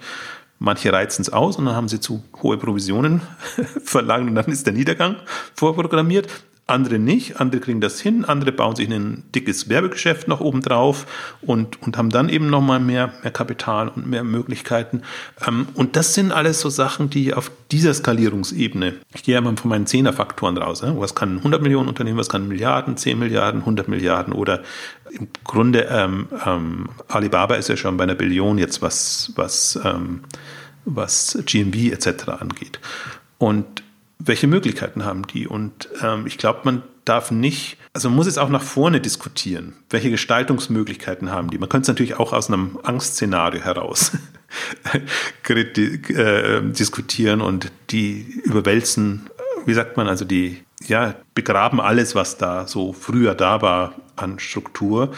Manche 0.59 0.93
reizen 0.93 1.23
es 1.23 1.33
aus 1.33 1.57
und 1.57 1.65
dann 1.65 1.75
haben 1.75 1.89
sie 1.89 1.99
zu 1.99 2.23
hohe 2.41 2.57
Provisionen 2.57 3.21
verlangt 3.83 4.29
und 4.29 4.35
dann 4.35 4.45
ist 4.45 4.65
der 4.65 4.73
Niedergang 4.73 5.17
vorprogrammiert. 5.55 6.29
Andere 6.73 6.99
nicht, 6.99 7.39
andere 7.39 7.61
kriegen 7.61 7.81
das 7.81 8.01
hin, 8.01 8.25
andere 8.25 8.51
bauen 8.51 8.75
sich 8.75 8.89
ein 8.89 9.23
dickes 9.33 9.69
Werbegeschäft 9.69 10.27
noch 10.27 10.41
oben 10.41 10.61
drauf 10.61 11.05
und, 11.41 11.81
und 11.81 11.97
haben 11.97 12.09
dann 12.09 12.29
eben 12.29 12.49
nochmal 12.49 12.79
mehr, 12.79 13.13
mehr 13.21 13.31
Kapital 13.31 13.89
und 13.89 14.07
mehr 14.07 14.23
Möglichkeiten. 14.23 15.03
Ähm, 15.47 15.67
und 15.75 15.95
das 15.95 16.13
sind 16.13 16.31
alles 16.31 16.59
so 16.59 16.69
Sachen, 16.69 17.09
die 17.09 17.33
auf 17.33 17.51
dieser 17.71 17.93
Skalierungsebene, 17.93 18.95
ich 19.13 19.23
gehe 19.23 19.39
mal 19.39 19.55
von 19.55 19.69
meinen 19.69 19.85
Zehnerfaktoren 19.85 20.57
raus, 20.57 20.83
was 20.83 21.15
kann 21.15 21.37
100 21.37 21.61
Millionen 21.61 21.87
Unternehmen, 21.87 22.17
was 22.17 22.29
kann 22.29 22.47
Milliarden, 22.47 22.97
10 22.97 23.19
Milliarden, 23.19 23.61
100 23.61 23.87
Milliarden 23.87 24.33
oder 24.33 24.63
im 25.11 25.27
Grunde 25.43 25.87
ähm, 25.91 26.27
ähm, 26.45 26.89
Alibaba 27.07 27.55
ist 27.55 27.69
ja 27.69 27.77
schon 27.77 27.97
bei 27.97 28.03
einer 28.03 28.15
Billion 28.15 28.57
jetzt, 28.57 28.81
was, 28.81 29.31
was, 29.35 29.79
ähm, 29.83 30.21
was 30.85 31.37
GMB 31.45 31.91
etc. 31.91 32.29
angeht. 32.29 32.79
Und 33.37 33.82
welche 34.19 34.47
Möglichkeiten 34.47 35.05
haben 35.05 35.27
die? 35.27 35.47
Und 35.47 35.89
ähm, 36.01 36.25
ich 36.27 36.37
glaube, 36.37 36.61
man 36.63 36.83
darf 37.05 37.31
nicht, 37.31 37.77
also 37.93 38.09
man 38.09 38.15
muss 38.15 38.27
es 38.27 38.37
auch 38.37 38.49
nach 38.49 38.61
vorne 38.61 39.01
diskutieren. 39.01 39.73
Welche 39.89 40.09
Gestaltungsmöglichkeiten 40.09 41.31
haben 41.31 41.49
die? 41.49 41.57
Man 41.57 41.69
könnte 41.69 41.83
es 41.83 41.87
natürlich 41.89 42.19
auch 42.19 42.33
aus 42.33 42.47
einem 42.47 42.79
Angstszenario 42.83 43.61
heraus 43.61 44.11
äh, 45.49 46.61
diskutieren 46.61 47.41
und 47.41 47.71
die 47.89 48.21
überwälzen, 48.43 49.29
wie 49.65 49.73
sagt 49.73 49.97
man, 49.97 50.07
also 50.07 50.25
die 50.25 50.63
ja, 50.87 51.15
begraben 51.33 51.79
alles, 51.79 52.15
was 52.15 52.37
da 52.37 52.67
so 52.67 52.93
früher 52.93 53.35
da 53.35 53.61
war 53.61 53.95
an 54.15 54.39
Struktur. 54.39 55.13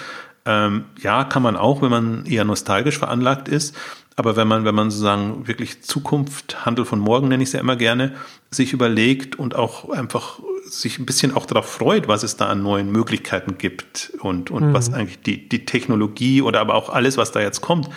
Ähm, 0.46 0.86
ja, 1.02 1.24
kann 1.24 1.42
man 1.42 1.58
auch, 1.58 1.82
wenn 1.82 1.90
man 1.90 2.26
eher 2.26 2.46
nostalgisch 2.46 3.00
veranlagt 3.00 3.48
ist. 3.48 3.76
Aber 4.16 4.36
wenn 4.38 4.48
man, 4.48 4.64
wenn 4.64 4.76
man 4.76 4.92
sozusagen 4.92 5.48
wirklich 5.48 5.84
Zukunft, 5.84 6.66
Handel 6.66 6.86
von 6.86 7.00
morgen 7.00 7.28
nenne 7.28 7.44
ich 7.44 7.50
es 7.50 7.54
ja 7.54 7.60
immer 7.60 7.76
gerne, 7.76 8.16
sich 8.50 8.72
überlegt 8.72 9.38
und 9.38 9.56
auch 9.56 9.90
einfach 9.90 10.40
sich 10.66 11.00
ein 11.00 11.06
bisschen 11.06 11.36
auch 11.36 11.46
darauf 11.46 11.70
freut, 11.70 12.08
was 12.08 12.24
es 12.24 12.38
da 12.38 12.48
an 12.48 12.64
neuen 12.64 12.92
Möglichkeiten 12.92 13.58
gibt 13.58 14.14
und, 14.20 14.52
und 14.52 14.70
mhm. 14.70 14.74
was 14.74 14.94
eigentlich 14.94 15.22
die, 15.22 15.48
die 15.50 15.66
Technologie 15.66 16.42
oder 16.42 16.62
aber 16.62 16.76
auch 16.76 16.90
alles, 16.90 17.18
was 17.18 17.32
da 17.32 17.42
jetzt 17.42 17.62
kommt, 17.62 17.90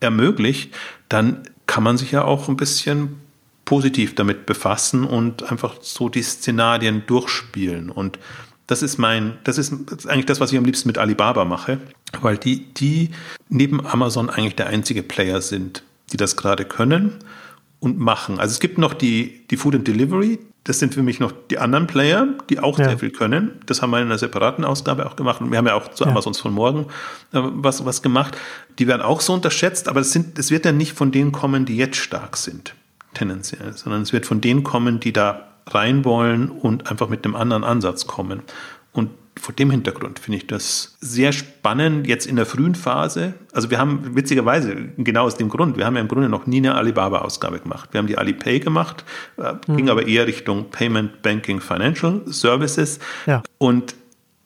ermöglicht, 0.00 0.74
dann 1.08 1.42
kann 1.66 1.82
man 1.82 1.98
sich 1.98 2.12
ja 2.12 2.24
auch 2.24 2.48
ein 2.48 2.56
bisschen 2.56 3.20
positiv 3.64 4.14
damit 4.14 4.46
befassen 4.46 5.04
und 5.04 5.50
einfach 5.50 5.74
so 5.80 6.08
die 6.08 6.22
Szenarien 6.22 7.02
durchspielen. 7.06 7.90
Und 7.90 8.18
das 8.66 8.82
ist 8.82 8.98
mein, 8.98 9.38
das 9.44 9.58
ist 9.58 9.72
eigentlich 10.06 10.26
das, 10.26 10.40
was 10.40 10.52
ich 10.52 10.58
am 10.58 10.64
liebsten 10.64 10.88
mit 10.88 10.98
Alibaba 10.98 11.44
mache, 11.44 11.78
weil 12.20 12.36
die, 12.36 12.64
die 12.74 13.10
neben 13.48 13.84
Amazon 13.84 14.28
eigentlich 14.28 14.56
der 14.56 14.66
einzige 14.66 15.02
Player 15.02 15.40
sind, 15.40 15.82
die 16.12 16.16
das 16.16 16.36
gerade 16.36 16.64
können 16.64 17.12
und 17.78 17.98
machen. 17.98 18.38
Also 18.38 18.52
es 18.52 18.60
gibt 18.60 18.78
noch 18.78 18.94
die, 18.94 19.46
die 19.50 19.56
Food 19.56 19.76
and 19.76 19.86
Delivery. 19.86 20.38
Das 20.64 20.80
sind 20.80 20.94
für 20.94 21.02
mich 21.02 21.20
noch 21.20 21.32
die 21.48 21.58
anderen 21.58 21.86
Player, 21.86 22.26
die 22.50 22.58
auch 22.58 22.76
ja. 22.78 22.88
sehr 22.88 22.98
viel 22.98 23.10
können. 23.10 23.52
Das 23.66 23.82
haben 23.82 23.90
wir 23.90 23.98
in 23.98 24.06
einer 24.06 24.18
separaten 24.18 24.64
Ausgabe 24.64 25.06
auch 25.06 25.14
gemacht. 25.14 25.40
Und 25.40 25.52
wir 25.52 25.58
haben 25.58 25.66
ja 25.66 25.74
auch 25.74 25.92
zu 25.92 26.02
ja. 26.02 26.10
Amazons 26.10 26.40
von 26.40 26.52
morgen 26.52 26.86
äh, 27.32 27.40
was, 27.40 27.84
was 27.84 28.02
gemacht. 28.02 28.36
Die 28.80 28.88
werden 28.88 29.02
auch 29.02 29.20
so 29.20 29.32
unterschätzt, 29.32 29.88
aber 29.88 30.00
es, 30.00 30.10
sind, 30.10 30.36
es 30.40 30.50
wird 30.50 30.64
ja 30.64 30.72
nicht 30.72 30.94
von 30.94 31.12
denen 31.12 31.30
kommen, 31.30 31.66
die 31.66 31.76
jetzt 31.76 31.98
stark 31.98 32.36
sind, 32.36 32.74
tendenziell, 33.14 33.74
sondern 33.74 34.02
es 34.02 34.12
wird 34.12 34.26
von 34.26 34.40
denen 34.40 34.64
kommen, 34.64 34.98
die 34.98 35.12
da 35.12 35.55
rein 35.68 36.04
wollen 36.04 36.50
und 36.50 36.90
einfach 36.90 37.08
mit 37.08 37.24
einem 37.24 37.34
anderen 37.34 37.64
Ansatz 37.64 38.06
kommen. 38.06 38.42
Und 38.92 39.10
vor 39.38 39.54
dem 39.54 39.70
Hintergrund 39.70 40.18
finde 40.18 40.38
ich 40.38 40.46
das 40.46 40.96
sehr 41.00 41.32
spannend, 41.32 42.06
jetzt 42.06 42.26
in 42.26 42.36
der 42.36 42.46
frühen 42.46 42.74
Phase. 42.74 43.34
Also 43.52 43.70
wir 43.70 43.78
haben 43.78 44.16
witzigerweise, 44.16 44.74
genau 44.96 45.24
aus 45.24 45.36
dem 45.36 45.48
Grund, 45.48 45.76
wir 45.76 45.84
haben 45.84 45.94
ja 45.94 46.00
im 46.00 46.08
Grunde 46.08 46.28
noch 46.28 46.46
nie 46.46 46.58
eine 46.58 46.74
Alibaba-Ausgabe 46.74 47.58
gemacht. 47.58 47.90
Wir 47.92 47.98
haben 47.98 48.06
die 48.06 48.16
Alipay 48.16 48.60
gemacht, 48.60 49.04
äh, 49.36 49.52
mhm. 49.66 49.76
ging 49.76 49.90
aber 49.90 50.06
eher 50.06 50.26
Richtung 50.26 50.70
Payment, 50.70 51.20
Banking, 51.22 51.60
Financial 51.60 52.22
Services. 52.26 52.98
Ja. 53.26 53.42
Und 53.58 53.94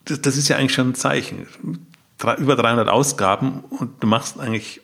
das, 0.05 0.21
das 0.21 0.35
ist 0.35 0.49
ja 0.49 0.57
eigentlich 0.57 0.73
schon 0.73 0.89
ein 0.89 0.95
Zeichen. 0.95 1.47
Über 2.37 2.55
300 2.55 2.89
Ausgaben 2.89 3.63
und 3.69 4.03
du 4.03 4.07
machst 4.07 4.39
eigentlich 4.39 4.81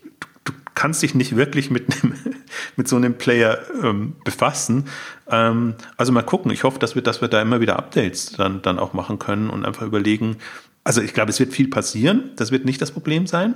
kannst 0.77 1.01
dich 1.01 1.15
nicht 1.15 1.35
wirklich 1.35 1.71
mit, 1.71 1.91
einem, 1.91 2.13
mit 2.75 2.87
so 2.87 2.95
einem 2.95 3.17
Player 3.17 3.57
ähm, 3.83 4.15
befassen. 4.23 4.85
Ähm, 5.27 5.73
also 5.97 6.11
mal 6.11 6.21
gucken. 6.21 6.51
Ich 6.51 6.63
hoffe, 6.63 6.77
dass 6.77 6.93
wir, 6.93 7.01
dass 7.01 7.19
wir 7.19 7.27
da 7.27 7.41
immer 7.41 7.59
wieder 7.61 7.77
Updates 7.79 8.33
dann, 8.33 8.61
dann 8.61 8.77
auch 8.77 8.93
machen 8.93 9.17
können 9.17 9.49
und 9.49 9.65
einfach 9.65 9.81
überlegen. 9.87 10.37
Also 10.83 11.01
ich 11.01 11.15
glaube, 11.15 11.31
es 11.31 11.39
wird 11.39 11.51
viel 11.51 11.67
passieren. 11.67 12.29
Das 12.35 12.51
wird 12.51 12.63
nicht 12.63 12.79
das 12.79 12.91
Problem 12.91 13.25
sein. 13.25 13.55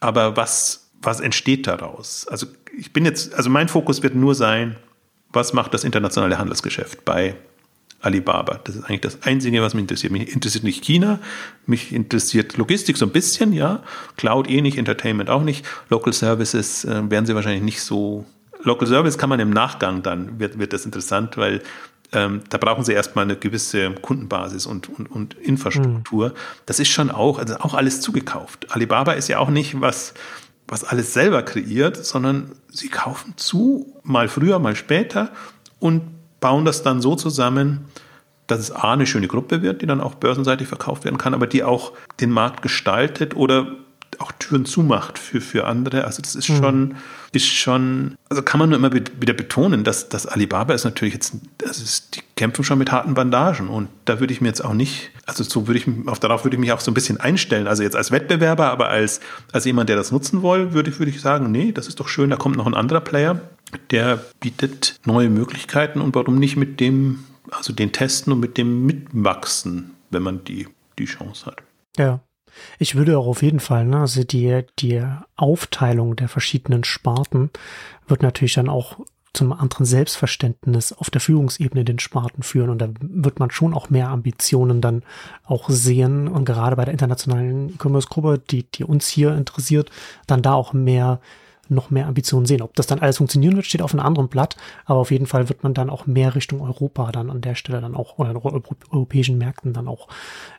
Aber 0.00 0.38
was, 0.38 0.88
was 1.02 1.20
entsteht 1.20 1.66
daraus? 1.66 2.26
Also 2.28 2.46
ich 2.76 2.94
bin 2.94 3.04
jetzt, 3.04 3.34
also 3.34 3.50
mein 3.50 3.68
Fokus 3.68 4.02
wird 4.02 4.14
nur 4.14 4.34
sein, 4.34 4.76
was 5.30 5.52
macht 5.52 5.74
das 5.74 5.84
internationale 5.84 6.38
Handelsgeschäft 6.38 7.04
bei 7.04 7.36
Alibaba. 8.04 8.60
Das 8.64 8.76
ist 8.76 8.84
eigentlich 8.84 9.00
das 9.00 9.22
Einzige, 9.22 9.62
was 9.62 9.74
mich 9.74 9.82
interessiert. 9.82 10.12
Mich 10.12 10.32
interessiert 10.32 10.64
nicht 10.64 10.84
China, 10.84 11.18
mich 11.66 11.92
interessiert 11.92 12.56
Logistik 12.56 12.96
so 12.96 13.06
ein 13.06 13.12
bisschen, 13.12 13.52
ja. 13.52 13.82
Cloud 14.16 14.48
eh 14.48 14.60
nicht, 14.60 14.76
Entertainment 14.76 15.30
auch 15.30 15.42
nicht. 15.42 15.64
Local 15.88 16.12
Services 16.12 16.84
äh, 16.84 17.10
werden 17.10 17.26
sie 17.26 17.34
wahrscheinlich 17.34 17.62
nicht 17.62 17.80
so. 17.82 18.26
Local 18.62 18.86
Service 18.86 19.18
kann 19.18 19.28
man 19.28 19.40
im 19.40 19.50
Nachgang 19.50 20.02
dann, 20.02 20.38
wird, 20.38 20.58
wird 20.58 20.72
das 20.72 20.84
interessant, 20.84 21.36
weil 21.36 21.62
ähm, 22.12 22.42
da 22.48 22.58
brauchen 22.58 22.84
sie 22.84 22.92
erstmal 22.92 23.24
eine 23.24 23.36
gewisse 23.36 23.90
Kundenbasis 23.90 24.66
und, 24.66 24.88
und, 24.88 25.10
und 25.10 25.34
Infrastruktur. 25.34 26.28
Mhm. 26.30 26.34
Das 26.66 26.78
ist 26.80 26.88
schon 26.88 27.10
auch, 27.10 27.38
also 27.38 27.56
auch 27.56 27.74
alles 27.74 28.00
zugekauft. 28.00 28.70
Alibaba 28.70 29.12
ist 29.12 29.28
ja 29.28 29.38
auch 29.38 29.50
nicht 29.50 29.80
was, 29.80 30.14
was 30.68 30.84
alles 30.84 31.12
selber 31.12 31.42
kreiert, 31.42 32.04
sondern 32.04 32.52
sie 32.70 32.88
kaufen 32.88 33.34
zu, 33.36 33.94
mal 34.02 34.28
früher, 34.28 34.58
mal 34.58 34.76
später 34.76 35.32
und 35.78 36.13
bauen 36.44 36.66
das 36.66 36.82
dann 36.82 37.00
so 37.00 37.16
zusammen, 37.16 37.86
dass 38.48 38.60
es 38.60 38.70
A, 38.70 38.92
eine 38.92 39.06
schöne 39.06 39.28
Gruppe 39.28 39.62
wird, 39.62 39.80
die 39.80 39.86
dann 39.86 40.02
auch 40.02 40.14
börsenseitig 40.14 40.68
verkauft 40.68 41.06
werden 41.06 41.16
kann, 41.16 41.32
aber 41.32 41.46
die 41.46 41.64
auch 41.64 41.92
den 42.20 42.30
Markt 42.30 42.60
gestaltet 42.60 43.34
oder 43.34 43.68
auch 44.18 44.30
Türen 44.32 44.66
zumacht 44.66 45.18
für, 45.18 45.40
für 45.40 45.66
andere. 45.66 46.04
Also 46.04 46.20
das 46.20 46.34
ist 46.34 46.50
mhm. 46.50 46.56
schon, 46.56 46.94
ist 47.32 47.46
schon, 47.46 48.16
also 48.28 48.42
kann 48.42 48.58
man 48.58 48.68
nur 48.68 48.78
immer 48.78 48.92
wieder 48.92 49.32
betonen, 49.32 49.84
dass, 49.84 50.10
dass 50.10 50.26
Alibaba 50.26 50.74
ist 50.74 50.84
natürlich 50.84 51.14
jetzt, 51.14 51.32
das 51.56 51.78
ist, 51.78 52.16
die 52.16 52.20
kämpfen 52.36 52.62
schon 52.62 52.78
mit 52.78 52.92
harten 52.92 53.14
Bandagen 53.14 53.68
und 53.68 53.88
da 54.04 54.20
würde 54.20 54.34
ich 54.34 54.42
mir 54.42 54.48
jetzt 54.48 54.62
auch 54.62 54.74
nicht, 54.74 55.12
also 55.24 55.44
so 55.44 55.66
würde 55.66 55.78
ich, 55.78 55.86
auf, 56.06 56.20
darauf 56.20 56.44
würde 56.44 56.56
ich 56.56 56.60
mich 56.60 56.72
auch 56.72 56.80
so 56.80 56.90
ein 56.90 56.94
bisschen 56.94 57.18
einstellen. 57.18 57.66
Also 57.66 57.82
jetzt 57.82 57.96
als 57.96 58.10
Wettbewerber, 58.10 58.70
aber 58.70 58.90
als, 58.90 59.20
als 59.50 59.64
jemand, 59.64 59.88
der 59.88 59.96
das 59.96 60.12
nutzen 60.12 60.42
will, 60.42 60.74
würde 60.74 60.90
ich, 60.90 60.98
würde 60.98 61.10
ich 61.10 61.22
sagen, 61.22 61.50
nee, 61.50 61.72
das 61.72 61.88
ist 61.88 62.00
doch 62.00 62.08
schön, 62.08 62.28
da 62.28 62.36
kommt 62.36 62.58
noch 62.58 62.66
ein 62.66 62.74
anderer 62.74 63.00
Player, 63.00 63.40
der 63.90 64.24
bietet 64.40 65.00
neue 65.04 65.30
Möglichkeiten 65.30 66.00
und 66.00 66.14
warum 66.14 66.38
nicht 66.38 66.56
mit 66.56 66.80
dem, 66.80 67.24
also 67.50 67.72
den 67.72 67.92
testen 67.92 68.32
und 68.32 68.40
mit 68.40 68.58
dem 68.58 68.86
mitwachsen, 68.86 69.92
wenn 70.10 70.22
man 70.22 70.44
die, 70.44 70.68
die 70.98 71.06
Chance 71.06 71.46
hat. 71.46 71.62
Ja, 71.96 72.20
ich 72.78 72.94
würde 72.94 73.18
auch 73.18 73.26
auf 73.26 73.42
jeden 73.42 73.60
Fall, 73.60 73.86
ne, 73.86 74.00
also 74.00 74.22
die, 74.24 74.62
die 74.78 75.02
Aufteilung 75.36 76.16
der 76.16 76.28
verschiedenen 76.28 76.84
Sparten 76.84 77.50
wird 78.06 78.22
natürlich 78.22 78.54
dann 78.54 78.68
auch 78.68 78.98
zum 79.34 79.52
anderen 79.52 79.84
Selbstverständnis 79.84 80.92
auf 80.92 81.10
der 81.10 81.20
Führungsebene 81.20 81.84
den 81.84 81.98
Sparten 81.98 82.42
führen. 82.42 82.70
Und 82.70 82.78
da 82.78 82.88
wird 83.00 83.40
man 83.40 83.50
schon 83.50 83.74
auch 83.74 83.90
mehr 83.90 84.08
Ambitionen 84.08 84.80
dann 84.80 85.02
auch 85.44 85.68
sehen. 85.68 86.28
Und 86.28 86.44
gerade 86.44 86.76
bei 86.76 86.84
der 86.84 86.92
internationalen 86.92 87.70
E-Commerce-Gruppe, 87.70 88.40
die, 88.50 88.62
die 88.62 88.84
uns 88.84 89.08
hier 89.08 89.34
interessiert, 89.34 89.90
dann 90.28 90.42
da 90.42 90.54
auch 90.54 90.72
mehr 90.72 91.20
noch 91.70 91.90
mehr 91.90 92.06
Ambitionen 92.06 92.46
sehen. 92.46 92.62
Ob 92.62 92.74
das 92.74 92.86
dann 92.86 93.00
alles 93.00 93.18
funktionieren 93.18 93.56
wird, 93.56 93.66
steht 93.66 93.82
auf 93.82 93.92
einem 93.92 94.04
anderen 94.04 94.28
Blatt, 94.28 94.56
aber 94.84 95.00
auf 95.00 95.10
jeden 95.10 95.26
Fall 95.26 95.48
wird 95.48 95.62
man 95.62 95.74
dann 95.74 95.90
auch 95.90 96.06
mehr 96.06 96.34
Richtung 96.34 96.60
Europa 96.60 97.12
dann 97.12 97.30
an 97.30 97.40
der 97.40 97.54
Stelle 97.54 97.80
dann 97.80 97.94
auch 97.94 98.18
oder 98.18 98.34
europäischen 98.90 99.38
Märkten 99.38 99.72
dann 99.72 99.88
auch 99.88 100.08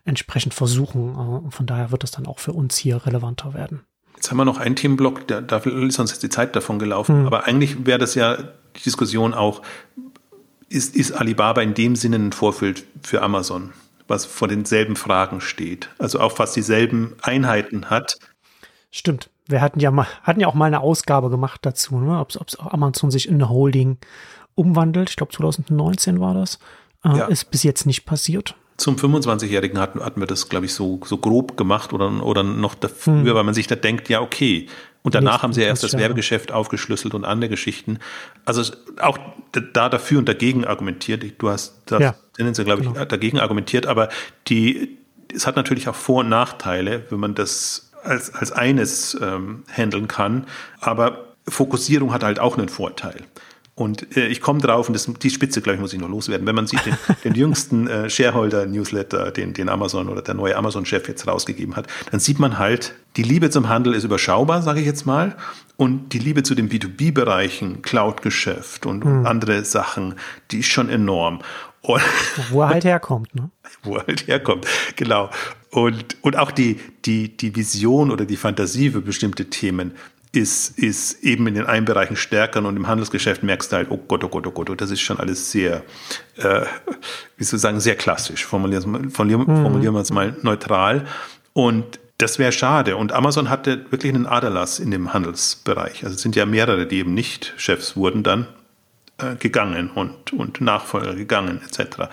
entsprechend 0.03 0.53
versuchen. 0.53 1.15
Und 1.15 1.51
von 1.51 1.65
daher 1.65 1.91
wird 1.91 2.03
das 2.03 2.11
dann 2.11 2.27
auch 2.27 2.39
für 2.39 2.53
uns 2.53 2.77
hier 2.77 3.05
relevanter 3.05 3.53
werden. 3.53 3.81
Jetzt 4.15 4.31
haben 4.31 4.37
wir 4.37 4.45
noch 4.45 4.57
einen 4.57 4.75
Themenblock, 4.75 5.27
da, 5.27 5.41
da 5.41 5.57
ist 5.57 5.99
uns 5.99 6.11
jetzt 6.11 6.23
die 6.23 6.29
Zeit 6.29 6.55
davon 6.55 6.79
gelaufen, 6.79 7.21
mhm. 7.21 7.27
aber 7.27 7.45
eigentlich 7.45 7.85
wäre 7.85 7.99
das 7.99 8.15
ja 8.15 8.37
die 8.37 8.81
Diskussion 8.83 9.33
auch, 9.33 9.61
ist, 10.69 10.95
ist 10.95 11.11
Alibaba 11.11 11.61
in 11.61 11.73
dem 11.73 11.95
Sinne 11.95 12.15
ein 12.15 12.31
Vorbild 12.31 12.85
für 13.03 13.21
Amazon, 13.21 13.73
was 14.07 14.25
vor 14.25 14.47
denselben 14.47 14.95
Fragen 14.95 15.41
steht, 15.41 15.89
also 15.99 16.19
auch 16.21 16.31
fast 16.31 16.55
dieselben 16.55 17.15
Einheiten 17.21 17.89
hat. 17.89 18.17
Stimmt 18.89 19.29
wir 19.47 19.61
hatten 19.61 19.79
ja 19.79 19.91
mal, 19.91 20.07
hatten 20.23 20.39
ja 20.39 20.47
auch 20.47 20.53
mal 20.53 20.65
eine 20.65 20.81
Ausgabe 20.81 21.29
gemacht 21.29 21.61
dazu, 21.63 21.99
ne? 21.99 22.19
ob 22.19 22.31
es 22.31 22.59
Amazon 22.59 23.11
sich 23.11 23.27
in 23.27 23.35
eine 23.35 23.49
Holding 23.49 23.97
umwandelt. 24.55 25.09
Ich 25.09 25.15
glaube 25.15 25.33
2019 25.33 26.19
war 26.19 26.33
das. 26.33 26.59
Äh, 27.03 27.17
ja. 27.17 27.25
Ist 27.25 27.51
bis 27.51 27.63
jetzt 27.63 27.85
nicht 27.85 28.05
passiert. 28.05 28.55
Zum 28.77 28.95
25-Jährigen 28.95 29.79
hatten, 29.79 30.03
hatten 30.03 30.19
wir 30.19 30.27
das, 30.27 30.49
glaube 30.49 30.65
ich, 30.65 30.73
so, 30.73 30.99
so 31.05 31.17
grob 31.17 31.55
gemacht 31.55 31.93
oder, 31.93 32.25
oder 32.25 32.43
noch 32.43 32.75
dafür, 32.75 33.13
hm. 33.13 33.33
weil 33.33 33.43
man 33.43 33.53
sich 33.53 33.67
da 33.67 33.75
denkt, 33.75 34.09
ja, 34.09 34.19
okay. 34.19 34.67
Und 35.01 35.13
danach 35.13 35.33
Nächsten 35.33 35.43
haben 35.43 35.53
sie 35.53 35.61
ja 35.61 35.67
erst 35.67 35.83
das. 35.83 35.93
Werbegeschäft 35.93 36.51
aufgeschlüsselt 36.51 37.13
und 37.13 37.25
andere 37.25 37.49
Geschichten. 37.49 37.99
Also 38.43 38.73
auch 38.99 39.19
da 39.51 39.87
dafür 39.87 40.17
und 40.17 40.27
dagegen 40.27 40.65
argumentiert. 40.65 41.23
Du 41.37 41.49
hast 41.49 41.83
das 41.85 42.01
ja, 42.01 42.15
tendenziell, 42.35 42.65
glaube 42.65 42.81
ich, 42.81 42.91
genau. 42.91 43.05
dagegen 43.05 43.39
argumentiert, 43.39 43.85
aber 43.85 44.09
die, 44.47 44.97
es 45.33 45.45
hat 45.45 45.55
natürlich 45.55 45.87
auch 45.87 45.95
Vor- 45.95 46.21
und 46.21 46.29
Nachteile, 46.29 47.03
wenn 47.11 47.19
man 47.19 47.35
das 47.35 47.91
als, 48.05 48.33
als 48.33 48.51
eines 48.51 49.17
ähm, 49.21 49.63
handeln 49.71 50.07
kann. 50.07 50.45
Aber 50.79 51.35
Fokussierung 51.47 52.13
hat 52.13 52.23
halt 52.23 52.39
auch 52.39 52.57
einen 52.57 52.69
Vorteil. 52.69 53.23
Und 53.75 54.15
äh, 54.15 54.27
ich 54.27 54.39
komme 54.39 54.61
drauf, 54.61 54.87
und 54.87 54.93
das, 54.93 55.05
die 55.21 55.29
Spitze, 55.29 55.61
glaube 55.61 55.75
ich, 55.75 55.81
muss 55.81 55.93
ich 55.93 55.99
noch 55.99 56.07
loswerden. 56.07 56.47
Wenn 56.47 56.55
man 56.55 56.65
sieht, 56.65 56.85
den, 56.85 56.97
den 57.25 57.35
jüngsten 57.35 57.87
äh, 57.87 58.09
Shareholder-Newsletter, 58.09 59.31
den, 59.31 59.53
den 59.53 59.67
Amazon 59.67 60.07
oder 60.07 60.21
der 60.21 60.33
neue 60.33 60.55
Amazon-Chef 60.55 61.07
jetzt 61.09 61.27
rausgegeben 61.27 61.75
hat, 61.75 61.87
dann 62.09 62.21
sieht 62.21 62.39
man 62.39 62.57
halt, 62.57 62.95
die 63.17 63.23
Liebe 63.23 63.49
zum 63.49 63.67
Handel 63.67 63.93
ist 63.93 64.05
überschaubar, 64.05 64.61
sage 64.61 64.79
ich 64.79 64.85
jetzt 64.85 65.05
mal. 65.05 65.35
Und 65.75 66.13
die 66.13 66.19
Liebe 66.19 66.43
zu 66.43 66.55
den 66.55 66.69
B2B-Bereichen, 66.69 67.81
Cloud-Geschäft 67.81 68.85
und, 68.85 69.03
mhm. 69.03 69.19
und 69.19 69.25
andere 69.25 69.65
Sachen, 69.65 70.15
die 70.51 70.59
ist 70.59 70.67
schon 70.67 70.89
enorm. 70.89 71.41
Und 71.81 72.01
wo 72.49 72.61
er 72.61 72.69
halt 72.69 72.83
herkommt, 72.85 73.35
ne? 73.35 73.49
Wo 73.83 73.97
er 73.97 74.07
halt 74.07 74.25
herkommt, 74.27 74.65
genau. 74.95 75.29
Und, 75.76 76.15
und 76.21 76.38
auch 76.38 76.51
die, 76.51 76.80
die, 77.03 77.36
die 77.36 77.53
Vision 77.53 78.09
oder 78.09 78.23
die 78.23 78.38
Fantasie 78.38 78.91
für 78.91 79.01
bestimmte 79.01 79.49
Themen 79.49 79.91
ist, 80.32 80.80
ist 80.80 81.21
eben 81.21 81.47
in 81.47 81.55
den 81.55 81.65
einen 81.65 81.84
Bereichen 81.86 82.15
stärker 82.15 82.63
und 82.63 82.78
im 82.78 82.88
Handelsgeschäft 82.88 83.43
merkst 83.43 83.73
du 83.73 83.76
halt, 83.76 83.88
oh 83.91 83.97
Gott, 83.97 84.23
oh 84.23 84.30
Gott, 84.30 84.47
oh 84.47 84.51
Gott, 84.51 84.80
das 84.80 84.89
ist 84.89 85.01
schon 85.01 85.19
alles 85.19 85.51
sehr, 85.51 85.84
äh, 86.38 86.61
wie 87.36 87.43
soll 87.43 87.57
ich 87.57 87.61
sagen, 87.61 87.82
sehr 87.82 87.95
klassisch. 87.95 88.45
Formulieren, 88.45 89.11
formulieren, 89.11 89.41
mhm. 89.41 89.63
formulieren 89.63 89.93
wir 89.93 89.99
es 89.99 90.11
mal 90.11 90.38
neutral. 90.43 91.07
Und 91.51 91.99
das 92.19 92.39
wäre 92.39 92.53
schade. 92.53 92.95
Und 92.95 93.11
Amazon 93.11 93.49
hatte 93.49 93.86
wirklich 93.91 94.13
einen 94.13 94.28
Aderlass 94.28 94.80
in 94.80 94.91
dem 94.91 95.13
Handelsbereich. 95.13 96.05
Also 96.05 96.15
es 96.15 96.21
sind 96.21 96.38
ja 96.38 96.45
mehrere, 96.45 96.86
die 96.86 96.99
eben 96.99 97.13
nicht 97.13 97.53
Chefs 97.57 97.97
wurden 97.97 98.23
dann 98.23 98.47
gegangen 99.39 99.89
und, 99.91 100.34
und 100.34 100.59
Nachfolger 100.59 101.16
gegangen 101.16 101.61
etc. 101.66 102.09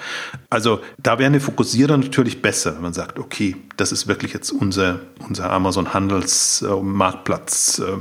Also 0.50 0.80
da 0.98 1.18
wäre 1.18 1.26
eine 1.26 1.40
Fokussierung 1.40 2.00
natürlich 2.00 2.42
besser, 2.42 2.76
wenn 2.76 2.82
man 2.82 2.92
sagt, 2.92 3.18
okay, 3.18 3.56
das 3.76 3.90
ist 3.90 4.06
wirklich 4.06 4.32
jetzt 4.32 4.52
unser, 4.52 5.00
unser 5.26 5.50
Amazon 5.50 5.94
Handels 5.94 6.62
äh, 6.62 6.72
äh, 7.80 7.96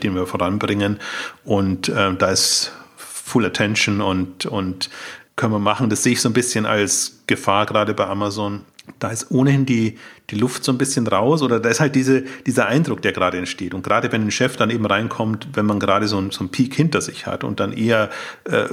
den 0.00 0.14
wir 0.14 0.26
voranbringen 0.26 1.00
und 1.44 1.88
äh, 1.88 2.14
da 2.14 2.30
ist 2.30 2.72
Full 2.96 3.46
Attention 3.46 4.00
und, 4.00 4.46
und 4.46 4.90
können 5.36 5.52
wir 5.52 5.58
machen. 5.58 5.90
Das 5.90 6.02
sehe 6.02 6.12
ich 6.12 6.20
so 6.20 6.28
ein 6.28 6.32
bisschen 6.32 6.66
als 6.66 7.22
Gefahr 7.26 7.66
gerade 7.66 7.94
bei 7.94 8.06
Amazon, 8.06 8.64
da 8.98 9.10
ist 9.10 9.30
ohnehin 9.30 9.66
die, 9.66 9.98
die 10.30 10.36
Luft 10.36 10.64
so 10.64 10.72
ein 10.72 10.78
bisschen 10.78 11.06
raus 11.06 11.42
oder 11.42 11.60
da 11.60 11.68
ist 11.68 11.80
halt 11.80 11.94
diese, 11.94 12.22
dieser 12.46 12.66
Eindruck, 12.66 13.02
der 13.02 13.12
gerade 13.12 13.38
entsteht. 13.38 13.74
Und 13.74 13.82
gerade 13.82 14.10
wenn 14.12 14.22
ein 14.22 14.30
Chef 14.30 14.56
dann 14.56 14.70
eben 14.70 14.86
reinkommt, 14.86 15.48
wenn 15.54 15.66
man 15.66 15.80
gerade 15.80 16.08
so, 16.08 16.18
ein, 16.18 16.30
so 16.30 16.40
einen 16.40 16.50
Peak 16.50 16.74
hinter 16.74 17.00
sich 17.00 17.26
hat 17.26 17.44
und 17.44 17.60
dann 17.60 17.72
eher 17.72 18.10
äh, 18.44 18.66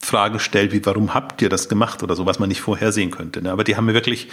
Fragen 0.00 0.38
stellt, 0.38 0.72
wie 0.72 0.84
warum 0.86 1.14
habt 1.14 1.42
ihr 1.42 1.48
das 1.48 1.68
gemacht 1.68 2.02
oder 2.02 2.14
so, 2.14 2.24
was 2.24 2.38
man 2.38 2.48
nicht 2.48 2.60
vorhersehen 2.60 3.10
könnte. 3.10 3.42
Ne? 3.42 3.50
Aber 3.50 3.64
die 3.64 3.76
haben 3.76 3.86
mir 3.86 3.94
wirklich, 3.94 4.28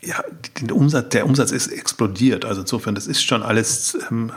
ja, 0.00 0.22
den 0.60 0.72
Umsatz, 0.72 1.10
der 1.10 1.26
Umsatz 1.26 1.52
ist 1.52 1.68
explodiert. 1.68 2.44
Also 2.44 2.62
insofern, 2.62 2.94
das 2.94 3.06
ist 3.06 3.22
schon 3.22 3.42
alles 3.42 3.96
ähm, 4.10 4.32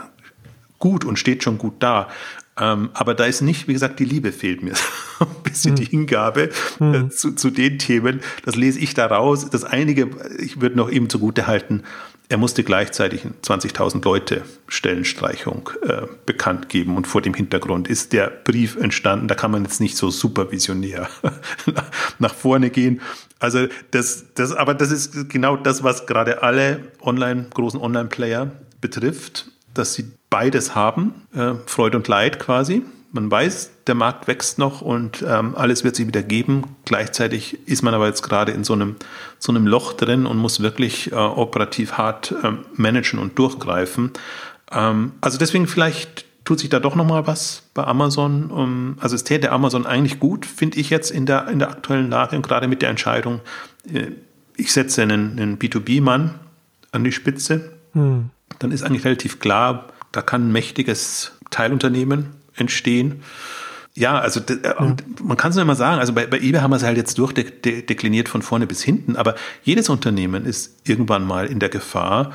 gut 0.78 1.04
und 1.04 1.18
steht 1.18 1.42
schon 1.42 1.58
gut 1.58 1.74
da. 1.80 2.08
Ähm, 2.60 2.90
aber 2.94 3.14
da 3.14 3.24
ist 3.24 3.40
nicht, 3.40 3.68
wie 3.68 3.72
gesagt, 3.72 4.00
die 4.00 4.04
Liebe 4.04 4.32
fehlt 4.32 4.62
mir. 4.62 4.74
ein 5.20 5.42
bisschen 5.42 5.76
die 5.76 5.84
hm. 5.84 5.90
Hingabe 5.90 6.50
mhm. 6.78 7.10
zu, 7.10 7.32
zu 7.32 7.50
den 7.50 7.78
Themen. 7.78 8.20
Das 8.44 8.56
lese 8.56 8.78
ich 8.78 8.94
daraus. 8.94 9.48
Das 9.50 9.64
einige, 9.64 10.10
ich 10.38 10.60
würde 10.60 10.76
noch 10.76 10.88
ihm 10.88 11.08
zugute 11.08 11.46
halten, 11.46 11.84
er 12.30 12.36
musste 12.36 12.62
gleichzeitig 12.62 13.22
20.000 13.42 14.04
Leute 14.04 14.42
Stellenstreichung 14.66 15.70
äh, 15.82 16.02
bekannt 16.26 16.68
geben 16.68 16.96
und 16.96 17.06
vor 17.06 17.22
dem 17.22 17.32
Hintergrund 17.32 17.88
ist 17.88 18.12
der 18.12 18.28
Brief 18.28 18.76
entstanden. 18.76 19.28
Da 19.28 19.34
kann 19.34 19.50
man 19.50 19.62
jetzt 19.64 19.80
nicht 19.80 19.96
so 19.96 20.10
supervisionär 20.10 21.08
nach 22.18 22.34
vorne 22.34 22.68
gehen. 22.68 23.00
Also 23.38 23.66
das, 23.92 24.26
das, 24.34 24.52
aber 24.52 24.74
das 24.74 24.90
ist 24.90 25.30
genau 25.30 25.56
das, 25.56 25.82
was 25.82 26.06
gerade 26.06 26.42
alle 26.42 26.80
Online, 27.00 27.46
großen 27.54 27.80
Online-Player 27.80 28.50
betrifft 28.82 29.46
dass 29.78 29.94
sie 29.94 30.10
beides 30.30 30.74
haben, 30.74 31.26
äh, 31.34 31.54
Freude 31.66 31.96
und 31.96 32.08
Leid 32.08 32.38
quasi. 32.38 32.82
Man 33.10 33.30
weiß, 33.30 33.70
der 33.86 33.94
Markt 33.94 34.28
wächst 34.28 34.58
noch 34.58 34.82
und 34.82 35.24
ähm, 35.26 35.54
alles 35.56 35.82
wird 35.82 35.96
sich 35.96 36.06
wieder 36.06 36.22
geben. 36.22 36.64
Gleichzeitig 36.84 37.66
ist 37.66 37.82
man 37.82 37.94
aber 37.94 38.06
jetzt 38.06 38.22
gerade 38.22 38.52
in 38.52 38.64
so 38.64 38.74
einem, 38.74 38.96
so 39.38 39.50
einem 39.50 39.66
Loch 39.66 39.94
drin 39.94 40.26
und 40.26 40.36
muss 40.36 40.60
wirklich 40.60 41.12
äh, 41.12 41.14
operativ 41.14 41.92
hart 41.92 42.34
äh, 42.42 42.52
managen 42.74 43.18
und 43.18 43.38
durchgreifen. 43.38 44.12
Ähm, 44.70 45.12
also 45.22 45.38
deswegen 45.38 45.66
vielleicht 45.66 46.26
tut 46.44 46.60
sich 46.60 46.68
da 46.68 46.80
doch 46.80 46.96
nochmal 46.96 47.26
was 47.26 47.62
bei 47.72 47.84
Amazon. 47.84 48.50
Um, 48.50 48.98
also 49.00 49.14
es 49.16 49.24
täte 49.24 49.52
Amazon 49.52 49.86
eigentlich 49.86 50.20
gut, 50.20 50.44
finde 50.44 50.78
ich 50.78 50.90
jetzt 50.90 51.10
in 51.10 51.24
der, 51.24 51.48
in 51.48 51.58
der 51.58 51.70
aktuellen 51.70 52.10
Lage 52.10 52.36
und 52.36 52.42
gerade 52.42 52.68
mit 52.68 52.82
der 52.82 52.90
Entscheidung, 52.90 53.40
äh, 53.90 54.08
ich 54.56 54.72
setze 54.72 55.02
einen, 55.02 55.38
einen 55.38 55.58
B2B-Mann 55.58 56.34
an 56.92 57.04
die 57.04 57.12
Spitze. 57.12 57.72
Hm 57.92 58.30
dann 58.58 58.70
ist 58.72 58.82
eigentlich 58.82 59.04
relativ 59.04 59.40
klar, 59.40 59.88
da 60.12 60.22
kann 60.22 60.48
ein 60.48 60.52
mächtiges 60.52 61.32
Teilunternehmen 61.50 62.30
entstehen. 62.54 63.22
Ja, 63.94 64.18
also 64.18 64.40
ja. 64.40 64.96
man 65.22 65.36
kann 65.36 65.50
es 65.50 65.56
nur 65.56 65.62
immer 65.62 65.74
sagen, 65.74 65.98
also 65.98 66.12
bei, 66.12 66.26
bei 66.26 66.38
eBay 66.38 66.60
haben 66.60 66.70
wir 66.70 66.76
es 66.76 66.84
halt 66.84 66.96
jetzt 66.96 67.18
durchdekliniert 67.18 68.28
von 68.28 68.42
vorne 68.42 68.66
bis 68.66 68.82
hinten, 68.82 69.16
aber 69.16 69.34
jedes 69.64 69.88
Unternehmen 69.88 70.46
ist 70.46 70.88
irgendwann 70.88 71.26
mal 71.26 71.46
in 71.46 71.58
der 71.58 71.68
Gefahr, 71.68 72.32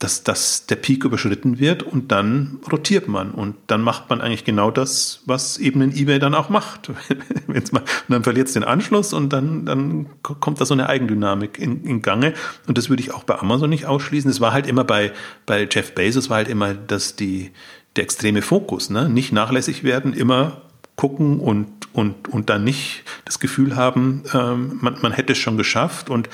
dass, 0.00 0.24
dass 0.24 0.64
der 0.64 0.76
Peak 0.76 1.04
überschritten 1.04 1.60
wird 1.60 1.82
und 1.82 2.10
dann 2.10 2.58
rotiert 2.72 3.06
man 3.06 3.32
und 3.32 3.54
dann 3.66 3.82
macht 3.82 4.08
man 4.08 4.22
eigentlich 4.22 4.44
genau 4.44 4.70
das, 4.70 5.22
was 5.26 5.58
eben 5.58 5.82
ein 5.82 5.94
eBay 5.94 6.18
dann 6.18 6.34
auch 6.34 6.48
macht. 6.48 6.90
Wenn's 7.46 7.70
mal, 7.70 7.80
und 7.80 8.08
dann 8.08 8.24
verliert 8.24 8.48
es 8.48 8.54
den 8.54 8.64
Anschluss 8.64 9.12
und 9.12 9.30
dann, 9.30 9.66
dann 9.66 10.06
kommt 10.22 10.58
da 10.58 10.64
so 10.64 10.72
eine 10.72 10.88
Eigendynamik 10.88 11.58
in, 11.58 11.84
in 11.84 12.00
Gange 12.00 12.32
und 12.66 12.78
das 12.78 12.88
würde 12.88 13.02
ich 13.02 13.12
auch 13.12 13.24
bei 13.24 13.38
Amazon 13.38 13.68
nicht 13.68 13.84
ausschließen. 13.84 14.30
Es 14.30 14.40
war 14.40 14.54
halt 14.54 14.66
immer 14.66 14.84
bei, 14.84 15.12
bei 15.44 15.68
Jeff 15.70 15.94
Bezos 15.94 16.30
war 16.30 16.38
halt 16.38 16.48
immer 16.48 16.72
dass 16.72 17.14
die, 17.14 17.50
der 17.94 18.04
extreme 18.04 18.40
Fokus, 18.40 18.88
ne? 18.88 19.10
nicht 19.10 19.32
nachlässig 19.32 19.84
werden, 19.84 20.14
immer 20.14 20.62
gucken 20.96 21.40
und, 21.40 21.68
und, 21.92 22.28
und 22.28 22.48
dann 22.48 22.64
nicht 22.64 23.04
das 23.26 23.38
Gefühl 23.38 23.76
haben, 23.76 24.22
ähm, 24.32 24.78
man, 24.80 24.96
man 25.02 25.12
hätte 25.12 25.32
es 25.32 25.38
schon 25.38 25.58
geschafft 25.58 26.08
und 26.08 26.30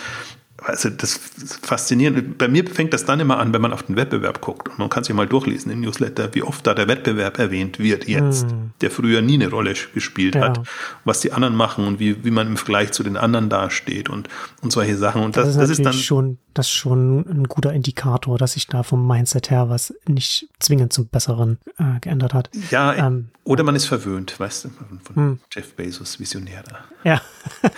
also 0.62 0.88
das 0.90 1.16
ist 1.16 1.66
faszinierend. 1.66 2.38
Bei 2.38 2.48
mir 2.48 2.66
fängt 2.66 2.92
das 2.94 3.04
dann 3.04 3.20
immer 3.20 3.38
an, 3.38 3.52
wenn 3.52 3.60
man 3.60 3.72
auf 3.72 3.82
den 3.82 3.96
Wettbewerb 3.96 4.40
guckt. 4.40 4.68
Und 4.68 4.78
man 4.78 4.88
kann 4.88 5.04
sich 5.04 5.14
mal 5.14 5.26
durchlesen 5.26 5.70
im 5.70 5.80
Newsletter, 5.80 6.30
wie 6.34 6.42
oft 6.42 6.66
da 6.66 6.74
der 6.74 6.88
Wettbewerb 6.88 7.38
erwähnt 7.38 7.78
wird 7.78 8.08
jetzt, 8.08 8.46
mm. 8.46 8.72
der 8.80 8.90
früher 8.90 9.20
nie 9.20 9.34
eine 9.34 9.48
Rolle 9.48 9.74
gespielt 9.94 10.34
ja. 10.34 10.42
hat, 10.42 10.60
was 11.04 11.20
die 11.20 11.32
anderen 11.32 11.56
machen 11.56 11.86
und 11.86 12.00
wie, 12.00 12.24
wie 12.24 12.30
man 12.30 12.46
im 12.46 12.56
Vergleich 12.56 12.92
zu 12.92 13.02
den 13.02 13.16
anderen 13.16 13.48
dasteht 13.48 14.08
und, 14.08 14.28
und 14.62 14.72
solche 14.72 14.96
Sachen. 14.96 15.22
Und 15.22 15.36
das, 15.36 15.44
das, 15.44 15.54
ist, 15.54 15.60
das 15.60 15.70
ist 15.70 15.84
dann 15.84 15.92
schon, 15.92 16.38
das 16.58 16.66
ist 16.66 16.72
schon 16.72 17.20
ein 17.28 17.44
guter 17.44 17.72
Indikator, 17.72 18.38
dass 18.38 18.52
sich 18.52 18.66
da 18.66 18.82
vom 18.82 19.06
Mindset 19.06 19.50
her 19.50 19.68
was 19.68 19.94
nicht 20.06 20.48
zwingend 20.58 20.92
zum 20.92 21.06
Besseren 21.08 21.58
äh, 21.78 22.00
geändert 22.00 22.34
hat. 22.34 22.50
Ja, 22.70 22.94
ähm, 22.94 23.28
oder 23.44 23.62
man 23.62 23.76
ist 23.76 23.86
verwöhnt, 23.86 24.38
weißt 24.40 24.64
du, 24.64 24.68
von, 24.70 25.00
von 25.00 25.16
hm. 25.16 25.40
Jeff 25.52 25.74
Bezos, 25.74 26.18
Visionär 26.18 26.64
da. 26.68 26.78
Ja. 27.04 27.20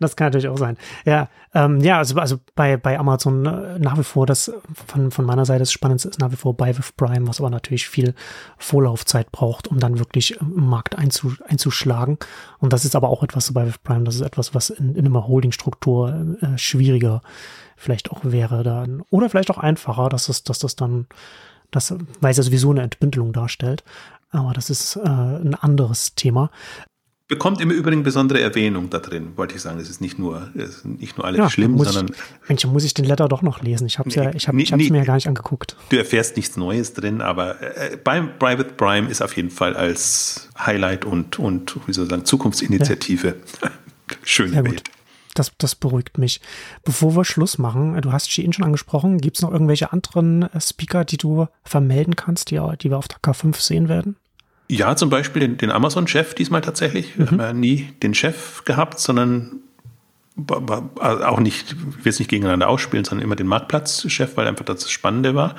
das 0.00 0.16
kann 0.16 0.28
natürlich 0.28 0.48
auch 0.48 0.56
sein. 0.56 0.78
Ja, 1.04 1.28
ähm, 1.54 1.80
ja, 1.80 1.98
also, 1.98 2.18
also 2.18 2.40
bei, 2.54 2.76
bei 2.76 2.98
Amazon 2.98 3.44
äh, 3.44 3.78
nach 3.78 3.98
wie 3.98 4.04
vor 4.04 4.26
das 4.26 4.50
von, 4.86 5.10
von 5.10 5.24
meiner 5.26 5.44
Seite 5.44 5.60
das 5.60 5.72
Spannendste 5.72 6.08
ist 6.08 6.20
nach 6.20 6.30
wie 6.30 6.36
vor 6.36 6.56
bei 6.56 6.76
with 6.76 6.92
Prime, 6.96 7.26
was 7.28 7.40
aber 7.40 7.50
natürlich 7.50 7.88
viel 7.88 8.14
Vorlaufzeit 8.56 9.32
braucht, 9.32 9.68
um 9.68 9.78
dann 9.78 9.98
wirklich 9.98 10.40
im 10.40 10.68
Markt 10.68 10.96
einzu, 10.96 11.34
einzuschlagen. 11.46 12.18
Und 12.58 12.72
das 12.72 12.84
ist 12.84 12.96
aber 12.96 13.08
auch 13.08 13.22
etwas 13.22 13.46
so 13.46 13.52
bei 13.52 13.66
with 13.66 13.78
Prime, 13.78 14.04
das 14.04 14.14
ist 14.14 14.22
etwas, 14.22 14.54
was 14.54 14.70
in, 14.70 14.94
in 14.94 15.06
einer 15.06 15.26
Holdingstruktur 15.26 16.36
äh, 16.40 16.56
schwieriger 16.58 17.22
vielleicht 17.78 18.10
auch 18.10 18.20
wäre 18.24 18.62
dann. 18.62 19.02
Oder 19.10 19.30
vielleicht 19.30 19.50
auch 19.50 19.58
einfacher, 19.58 20.08
dass 20.08 20.26
das, 20.26 20.44
dass 20.44 20.58
das 20.58 20.76
dann, 20.76 21.06
das, 21.70 21.94
weil 22.20 22.30
es 22.32 22.36
ja 22.36 22.42
sowieso 22.42 22.70
eine 22.70 22.82
Entbündelung 22.82 23.32
darstellt. 23.32 23.84
Aber 24.30 24.52
das 24.52 24.68
ist 24.68 24.96
äh, 24.96 25.08
ein 25.08 25.54
anderes 25.54 26.14
Thema 26.14 26.50
bekommt 27.28 27.60
im 27.60 27.70
Übrigen 27.70 28.02
besondere 28.02 28.40
Erwähnung 28.40 28.88
da 28.88 28.98
drin, 28.98 29.32
wollte 29.36 29.54
ich 29.54 29.60
sagen. 29.60 29.78
Es 29.78 29.90
ist 29.90 30.00
nicht 30.00 30.18
nur, 30.18 30.50
ist 30.54 30.86
nicht 30.86 31.18
nur 31.18 31.26
alles 31.26 31.38
ja, 31.38 31.50
schlimm, 31.50 31.78
sondern. 31.78 32.08
Ich, 32.08 32.48
Mensch, 32.48 32.64
muss 32.64 32.84
ich 32.84 32.94
den 32.94 33.04
Letter 33.04 33.28
doch 33.28 33.42
noch 33.42 33.62
lesen. 33.62 33.86
Ich 33.86 33.98
habe 33.98 34.08
es 34.08 34.14
ja, 34.14 34.32
ich 34.34 34.48
hab, 34.48 34.54
ich 34.54 34.72
hab's 34.72 34.88
mir 34.88 34.98
ja 34.98 35.04
gar 35.04 35.14
nicht 35.14 35.28
angeguckt. 35.28 35.76
Du 35.90 35.98
erfährst 35.98 36.36
nichts 36.36 36.56
Neues 36.56 36.94
drin, 36.94 37.20
aber 37.20 37.60
äh, 37.60 37.98
beim 38.02 38.38
Private 38.38 38.72
Prime 38.72 39.10
ist 39.10 39.20
auf 39.20 39.36
jeden 39.36 39.50
Fall 39.50 39.76
als 39.76 40.48
Highlight 40.58 41.04
und, 41.04 41.38
und 41.38 41.76
wie 41.86 41.92
soll 41.92 42.04
ich 42.04 42.10
sagen, 42.10 42.24
Zukunftsinitiative. 42.24 43.36
Ja. 43.62 43.70
Schön 44.22 44.54
ja, 44.54 44.62
Gut. 44.62 44.82
Das, 45.38 45.52
das 45.58 45.74
beruhigt 45.74 46.18
mich. 46.18 46.40
Bevor 46.84 47.16
wir 47.16 47.24
Schluss 47.24 47.58
machen, 47.58 48.00
du 48.00 48.12
hast 48.12 48.30
Shein 48.30 48.52
schon 48.52 48.64
angesprochen, 48.64 49.18
gibt 49.18 49.36
es 49.36 49.42
noch 49.42 49.52
irgendwelche 49.52 49.92
anderen 49.92 50.42
äh, 50.42 50.60
Speaker, 50.60 51.04
die 51.04 51.16
du 51.16 51.46
vermelden 51.64 52.16
kannst, 52.16 52.50
die, 52.50 52.60
die 52.80 52.90
wir 52.90 52.98
auf 52.98 53.08
der 53.08 53.18
K5 53.18 53.60
sehen 53.60 53.88
werden? 53.88 54.16
Ja, 54.70 54.96
zum 54.96 55.08
Beispiel 55.08 55.40
den, 55.40 55.56
den 55.56 55.70
Amazon-Chef 55.70 56.34
diesmal 56.34 56.60
tatsächlich. 56.60 57.18
Wir 57.18 57.26
haben 57.26 57.40
ja 57.40 57.52
nie 57.54 57.88
den 58.02 58.14
Chef 58.14 58.64
gehabt, 58.64 59.00
sondern 59.00 59.60
also 61.00 61.24
auch 61.24 61.40
nicht, 61.40 61.72
ich 61.72 62.04
will 62.04 62.10
es 62.10 62.18
nicht 62.18 62.28
gegeneinander 62.28 62.68
ausspielen, 62.68 63.04
sondern 63.04 63.24
immer 63.24 63.34
den 63.34 63.48
Marktplatzchef, 63.48 64.36
weil 64.36 64.46
einfach 64.46 64.64
das 64.64 64.88
Spannende 64.90 65.34
war. 65.34 65.56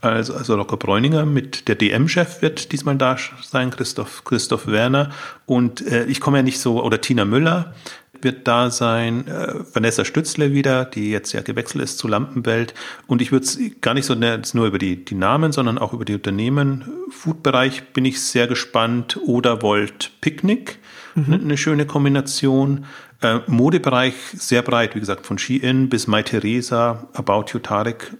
Also, 0.00 0.34
also 0.34 0.56
Locker 0.56 0.78
Bräuninger 0.78 1.26
mit 1.26 1.68
der 1.68 1.74
DM-Chef 1.74 2.40
wird 2.40 2.72
diesmal 2.72 2.96
da 2.96 3.16
sein, 3.42 3.70
Christoph, 3.70 4.24
Christoph 4.24 4.66
Werner. 4.66 5.10
Und 5.44 5.86
äh, 5.86 6.04
ich 6.06 6.20
komme 6.20 6.38
ja 6.38 6.42
nicht 6.42 6.60
so, 6.60 6.82
oder 6.82 7.00
Tina 7.00 7.24
Müller, 7.24 7.74
wird 8.22 8.48
da 8.48 8.70
sein, 8.70 9.26
äh, 9.26 9.54
Vanessa 9.72 10.04
Stützle 10.04 10.52
wieder, 10.52 10.84
die 10.84 11.10
jetzt 11.10 11.32
ja 11.32 11.42
gewechselt 11.42 11.84
ist 11.84 11.98
zu 11.98 12.08
Lampenwelt. 12.08 12.74
Und 13.06 13.22
ich 13.22 13.32
würde 13.32 13.44
es 13.44 13.58
gar 13.80 13.94
nicht 13.94 14.06
so 14.06 14.14
nur 14.14 14.66
über 14.66 14.78
die, 14.78 15.04
die 15.04 15.14
Namen, 15.14 15.52
sondern 15.52 15.78
auch 15.78 15.92
über 15.92 16.04
die 16.04 16.14
Unternehmen. 16.14 16.84
Food-Bereich 17.10 17.92
bin 17.92 18.04
ich 18.04 18.20
sehr 18.20 18.46
gespannt. 18.46 19.18
Oder 19.24 19.62
Volt 19.62 20.12
Picknick, 20.20 20.78
mhm. 21.14 21.34
eine 21.34 21.56
schöne 21.56 21.86
Kombination. 21.86 22.86
Äh, 23.20 23.40
Modebereich 23.46 24.14
sehr 24.34 24.62
breit, 24.62 24.94
wie 24.94 25.00
gesagt, 25.00 25.26
von 25.26 25.38
Shein 25.38 25.88
bis 25.88 26.06
Mai 26.06 26.22
Theresa, 26.22 27.08
About 27.14 27.46
You 27.52 27.60
Tarek 27.60 28.12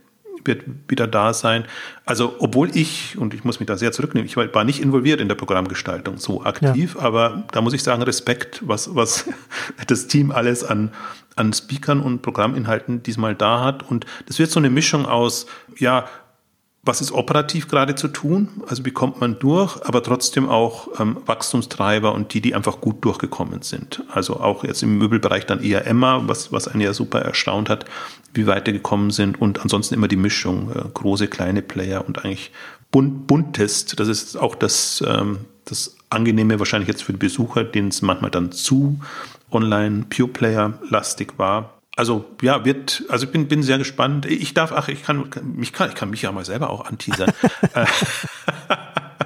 wird 0.44 0.64
wieder 0.88 1.06
da 1.06 1.32
sein. 1.32 1.64
Also, 2.04 2.36
obwohl 2.38 2.76
ich, 2.76 3.16
und 3.18 3.34
ich 3.34 3.44
muss 3.44 3.60
mich 3.60 3.66
da 3.66 3.76
sehr 3.76 3.92
zurücknehmen, 3.92 4.26
ich 4.26 4.36
war 4.36 4.64
nicht 4.64 4.80
involviert 4.80 5.20
in 5.20 5.28
der 5.28 5.34
Programmgestaltung 5.34 6.18
so 6.18 6.44
aktiv, 6.44 6.96
ja. 6.96 7.02
aber 7.02 7.44
da 7.52 7.60
muss 7.60 7.72
ich 7.72 7.82
sagen, 7.82 8.02
Respekt, 8.02 8.62
was, 8.66 8.94
was 8.94 9.26
das 9.86 10.06
Team 10.06 10.30
alles 10.30 10.64
an, 10.64 10.90
an 11.36 11.52
Speakern 11.52 12.00
und 12.00 12.22
Programminhalten 12.22 13.02
diesmal 13.02 13.34
da 13.34 13.62
hat. 13.62 13.88
Und 13.88 14.06
das 14.26 14.38
wird 14.38 14.50
so 14.50 14.60
eine 14.60 14.70
Mischung 14.70 15.06
aus, 15.06 15.46
ja, 15.78 16.06
was 16.84 17.00
ist 17.00 17.12
operativ 17.12 17.68
gerade 17.68 17.94
zu 17.94 18.08
tun? 18.08 18.48
Also 18.66 18.84
wie 18.84 18.90
kommt 18.90 19.20
man 19.20 19.38
durch, 19.38 19.80
aber 19.84 20.02
trotzdem 20.02 20.48
auch 20.48 20.88
ähm, 20.98 21.16
Wachstumstreiber 21.26 22.12
und 22.12 22.34
die, 22.34 22.40
die 22.40 22.56
einfach 22.56 22.80
gut 22.80 23.04
durchgekommen 23.04 23.62
sind. 23.62 24.02
Also 24.10 24.40
auch 24.40 24.64
jetzt 24.64 24.82
im 24.82 24.98
Möbelbereich 24.98 25.46
dann 25.46 25.62
eher 25.62 25.86
Emma, 25.86 26.22
was, 26.26 26.50
was 26.50 26.66
einen 26.66 26.80
ja 26.80 26.92
super 26.92 27.20
erstaunt 27.20 27.68
hat, 27.68 27.84
wie 28.34 28.48
weit 28.48 28.66
die 28.66 28.72
gekommen 28.72 29.10
sind 29.10 29.40
und 29.40 29.60
ansonsten 29.60 29.94
immer 29.94 30.08
die 30.08 30.16
Mischung, 30.16 30.72
äh, 30.74 30.82
große, 30.92 31.28
kleine 31.28 31.62
Player 31.62 32.04
und 32.04 32.24
eigentlich 32.24 32.50
bunt, 32.90 33.28
buntest. 33.28 34.00
Das 34.00 34.08
ist 34.08 34.36
auch 34.36 34.56
das, 34.56 35.04
ähm, 35.06 35.38
das 35.64 35.96
Angenehme 36.10 36.58
wahrscheinlich 36.58 36.88
jetzt 36.88 37.04
für 37.04 37.12
die 37.12 37.18
Besucher, 37.18 37.62
denen 37.62 37.88
es 37.88 38.02
manchmal 38.02 38.32
dann 38.32 38.50
zu 38.50 38.98
online 39.52 40.06
Pure 40.10 40.28
Player 40.28 40.74
lastig 40.90 41.38
war 41.38 41.81
also 41.96 42.24
ja, 42.40 42.64
wird, 42.64 43.04
also 43.08 43.26
ich 43.26 43.32
bin, 43.32 43.48
bin 43.48 43.62
sehr 43.62 43.78
gespannt. 43.78 44.26
Ich 44.26 44.54
darf, 44.54 44.72
ach, 44.72 44.88
ich 44.88 45.02
kann, 45.02 45.28
mich 45.54 45.72
kann, 45.72 45.90
ich 45.90 45.94
kann 45.94 46.10
mich 46.10 46.22
ja 46.22 46.32
mal 46.32 46.44
selber 46.44 46.70
auch 46.70 46.86
anteasern. 46.86 47.32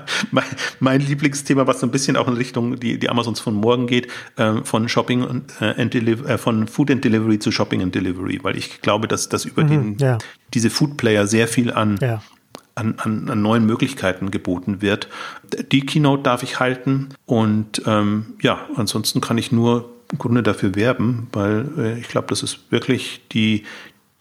Mein, 0.30 0.44
mein, 0.80 1.00
Lieblingsthema, 1.00 1.66
was 1.66 1.80
so 1.80 1.86
ein 1.86 1.90
bisschen 1.90 2.16
auch 2.16 2.28
in 2.28 2.34
Richtung 2.34 2.78
die, 2.78 2.98
die 2.98 3.08
Amazons 3.08 3.40
von 3.40 3.54
morgen 3.54 3.86
geht, 3.86 4.08
äh, 4.36 4.62
von 4.62 4.88
Shopping 4.88 5.22
und 5.22 5.52
äh, 5.60 5.80
and 5.80 5.92
Delivery, 5.92 6.32
äh, 6.32 6.38
von 6.38 6.68
Food 6.68 6.90
and 6.90 7.04
Delivery 7.04 7.38
zu 7.38 7.50
Shopping 7.50 7.82
and 7.82 7.94
Delivery, 7.94 8.40
weil 8.42 8.56
ich 8.56 8.82
glaube, 8.82 9.08
dass 9.08 9.28
das 9.28 9.44
über 9.44 9.64
mhm, 9.64 9.68
den, 9.68 9.98
ja. 9.98 10.18
diese 10.54 10.70
Food 10.70 10.96
Player 10.96 11.26
sehr 11.26 11.48
viel 11.48 11.72
an, 11.72 11.98
ja. 12.00 12.22
an, 12.74 12.94
an, 12.98 13.28
an, 13.28 13.42
neuen 13.42 13.66
Möglichkeiten 13.66 14.30
geboten 14.30 14.82
wird. 14.82 15.08
Die 15.72 15.80
Keynote 15.80 16.22
darf 16.22 16.42
ich 16.42 16.60
halten 16.60 17.10
und 17.24 17.82
ähm, 17.86 18.34
ja, 18.42 18.60
ansonsten 18.76 19.20
kann 19.20 19.38
ich 19.38 19.52
nur 19.52 19.95
Grunde 20.18 20.42
dafür 20.42 20.74
werben, 20.74 21.28
weil 21.32 21.68
äh, 21.78 21.98
ich 21.98 22.08
glaube, 22.08 22.28
das 22.28 22.42
ist 22.42 22.70
wirklich 22.70 23.22
die, 23.32 23.64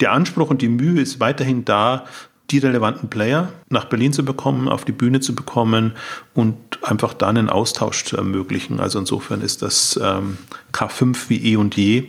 der 0.00 0.12
Anspruch 0.12 0.50
und 0.50 0.62
die 0.62 0.68
Mühe 0.68 1.00
ist 1.00 1.20
weiterhin 1.20 1.64
da, 1.64 2.04
die 2.50 2.58
relevanten 2.58 3.10
Player 3.10 3.52
nach 3.68 3.86
Berlin 3.86 4.12
zu 4.12 4.24
bekommen, 4.24 4.68
auf 4.68 4.84
die 4.84 4.92
Bühne 4.92 5.20
zu 5.20 5.34
bekommen 5.34 5.92
und 6.34 6.56
einfach 6.82 7.12
da 7.12 7.28
einen 7.28 7.50
Austausch 7.50 8.04
zu 8.04 8.16
ermöglichen. 8.16 8.78
Also 8.78 8.98
insofern 8.98 9.40
ist 9.40 9.62
das 9.62 9.98
ähm, 10.02 10.38
K5 10.72 11.28
wie 11.28 11.52
eh 11.52 11.56
und 11.56 11.76
je. 11.76 12.08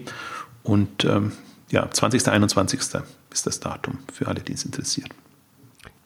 Und 0.63 1.05
ähm, 1.05 1.31
ja, 1.71 1.89
20. 1.89 2.27
21. 2.27 2.79
ist 2.79 3.47
das 3.47 3.59
Datum 3.59 3.97
für 4.13 4.27
alle, 4.27 4.41
die 4.41 4.53
es 4.53 4.63
interessiert. 4.63 5.09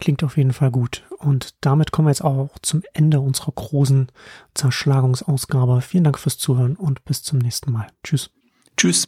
Klingt 0.01 0.23
auf 0.23 0.35
jeden 0.35 0.51
Fall 0.51 0.71
gut. 0.71 1.03
Und 1.19 1.53
damit 1.61 1.91
kommen 1.91 2.07
wir 2.07 2.11
jetzt 2.11 2.23
auch 2.23 2.49
zum 2.63 2.81
Ende 2.93 3.19
unserer 3.19 3.51
großen 3.51 4.07
Zerschlagungsausgabe. 4.55 5.81
Vielen 5.81 6.03
Dank 6.05 6.17
fürs 6.17 6.39
Zuhören 6.39 6.75
und 6.75 7.05
bis 7.05 7.21
zum 7.21 7.37
nächsten 7.37 7.71
Mal. 7.71 7.87
Tschüss. 8.03 8.31
Tschüss. 8.75 9.07